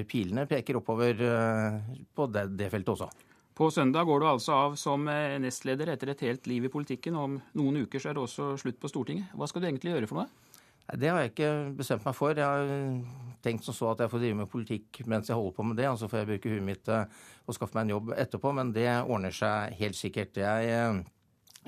pilene 0.09 0.47
peker 0.47 0.79
oppover 0.79 1.19
eh, 1.27 1.99
på 2.15 2.27
det, 2.31 2.47
det 2.59 2.71
feltet 2.71 2.95
også. 2.95 3.11
På 3.55 3.71
søndag 3.71 4.07
går 4.09 4.21
du 4.21 4.29
altså 4.29 4.55
av 4.57 4.77
som 4.81 5.09
eh, 5.11 5.39
nestleder 5.43 5.93
etter 5.93 6.13
et 6.13 6.25
helt 6.25 6.47
liv 6.47 6.65
i 6.65 6.73
politikken. 6.73 7.19
Om 7.19 7.41
noen 7.59 7.83
uker 7.85 8.01
så 8.01 8.11
er 8.11 8.17
det 8.17 8.25
også 8.25 8.55
slutt 8.61 8.81
på 8.81 8.91
Stortinget. 8.91 9.35
Hva 9.37 9.49
skal 9.51 9.63
du 9.63 9.69
egentlig 9.69 9.93
gjøre 9.93 10.11
for 10.11 10.23
noe? 10.23 10.31
Det 10.99 11.09
har 11.09 11.21
jeg 11.23 11.31
ikke 11.33 11.51
bestemt 11.79 12.05
meg 12.05 12.17
for. 12.17 12.37
Jeg 12.37 12.45
har 12.45 13.43
tenkt 13.45 13.65
som 13.67 13.77
så 13.77 13.93
at 13.93 14.03
jeg 14.03 14.13
får 14.13 14.23
drive 14.23 14.39
med 14.41 14.51
politikk 14.51 15.03
mens 15.09 15.31
jeg 15.31 15.39
holder 15.39 15.55
på 15.57 15.67
med 15.69 15.79
det. 15.79 15.89
Og 15.89 15.99
så 16.01 16.09
får 16.11 16.23
jeg 16.23 16.31
bruke 16.33 16.53
huet 16.53 16.67
mitt 16.67 16.91
og 16.91 17.55
skaffe 17.55 17.79
meg 17.79 17.87
en 17.87 17.95
jobb 17.95 18.11
etterpå. 18.19 18.53
Men 18.59 18.73
det 18.75 18.89
ordner 19.05 19.37
seg 19.37 19.79
helt 19.79 19.97
sikkert. 19.97 20.41
Jeg 20.43 21.05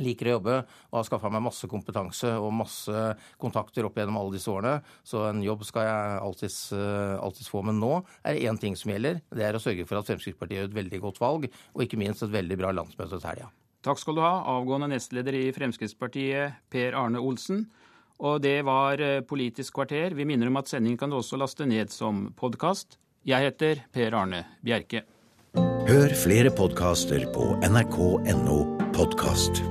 liker 0.03 0.31
å 0.31 0.37
jobbe 0.39 0.57
og 0.65 0.99
har 0.99 1.07
skaffa 1.09 1.31
meg 1.33 1.45
masse 1.45 1.69
kompetanse 1.71 2.33
og 2.41 2.51
masse 2.57 3.05
kontakter 3.41 3.87
opp 3.87 3.99
gjennom 3.99 4.19
alle 4.21 4.37
disse 4.37 4.51
årene. 4.51 4.79
Så 5.07 5.23
en 5.29 5.43
jobb 5.45 5.65
skal 5.69 5.89
jeg 5.89 6.23
alltids, 6.25 6.59
eh, 6.73 7.15
alltids 7.19 7.51
få. 7.51 7.63
Men 7.67 7.81
nå 7.83 7.93
er 8.25 8.35
det 8.35 8.49
én 8.49 8.61
ting 8.61 8.77
som 8.77 8.93
gjelder. 8.93 9.21
Det 9.31 9.45
er 9.47 9.55
å 9.55 9.63
sørge 9.63 9.87
for 9.87 10.01
at 10.01 10.09
Fremskrittspartiet 10.09 10.59
gjør 10.59 10.71
et 10.71 10.79
veldig 10.81 11.01
godt 11.01 11.21
valg, 11.23 11.49
og 11.75 11.85
ikke 11.85 12.01
minst 12.01 12.23
et 12.23 12.35
veldig 12.35 12.59
bra 12.59 12.73
landsmøte 12.73 13.21
til 13.21 13.29
helga. 13.29 13.51
Takk 13.85 14.01
skal 14.01 14.17
du 14.17 14.23
ha, 14.25 14.43
avgående 14.49 14.89
nestleder 14.89 15.37
i 15.37 15.53
Fremskrittspartiet, 15.53 16.61
Per 16.73 16.97
Arne 16.97 17.21
Olsen. 17.21 17.67
Og 18.25 18.41
det 18.43 18.63
var 18.65 19.01
eh, 19.03 19.21
Politisk 19.21 19.75
kvarter. 19.75 20.15
Vi 20.15 20.25
minner 20.25 20.49
om 20.49 20.57
at 20.57 20.71
sendingen 20.71 20.99
kan 20.99 21.11
du 21.11 21.19
også 21.19 21.37
laste 21.41 21.67
ned 21.67 21.93
som 21.93 22.31
podkast. 22.39 22.99
Jeg 23.25 23.51
heter 23.51 23.85
Per 23.93 24.17
Arne 24.17 24.45
Bjerke. 24.65 25.05
Hør 25.85 26.17
flere 26.17 26.51
podkaster 26.51 27.29
på 27.35 27.53
nrk.no 27.63 28.59
podkast. 28.97 29.65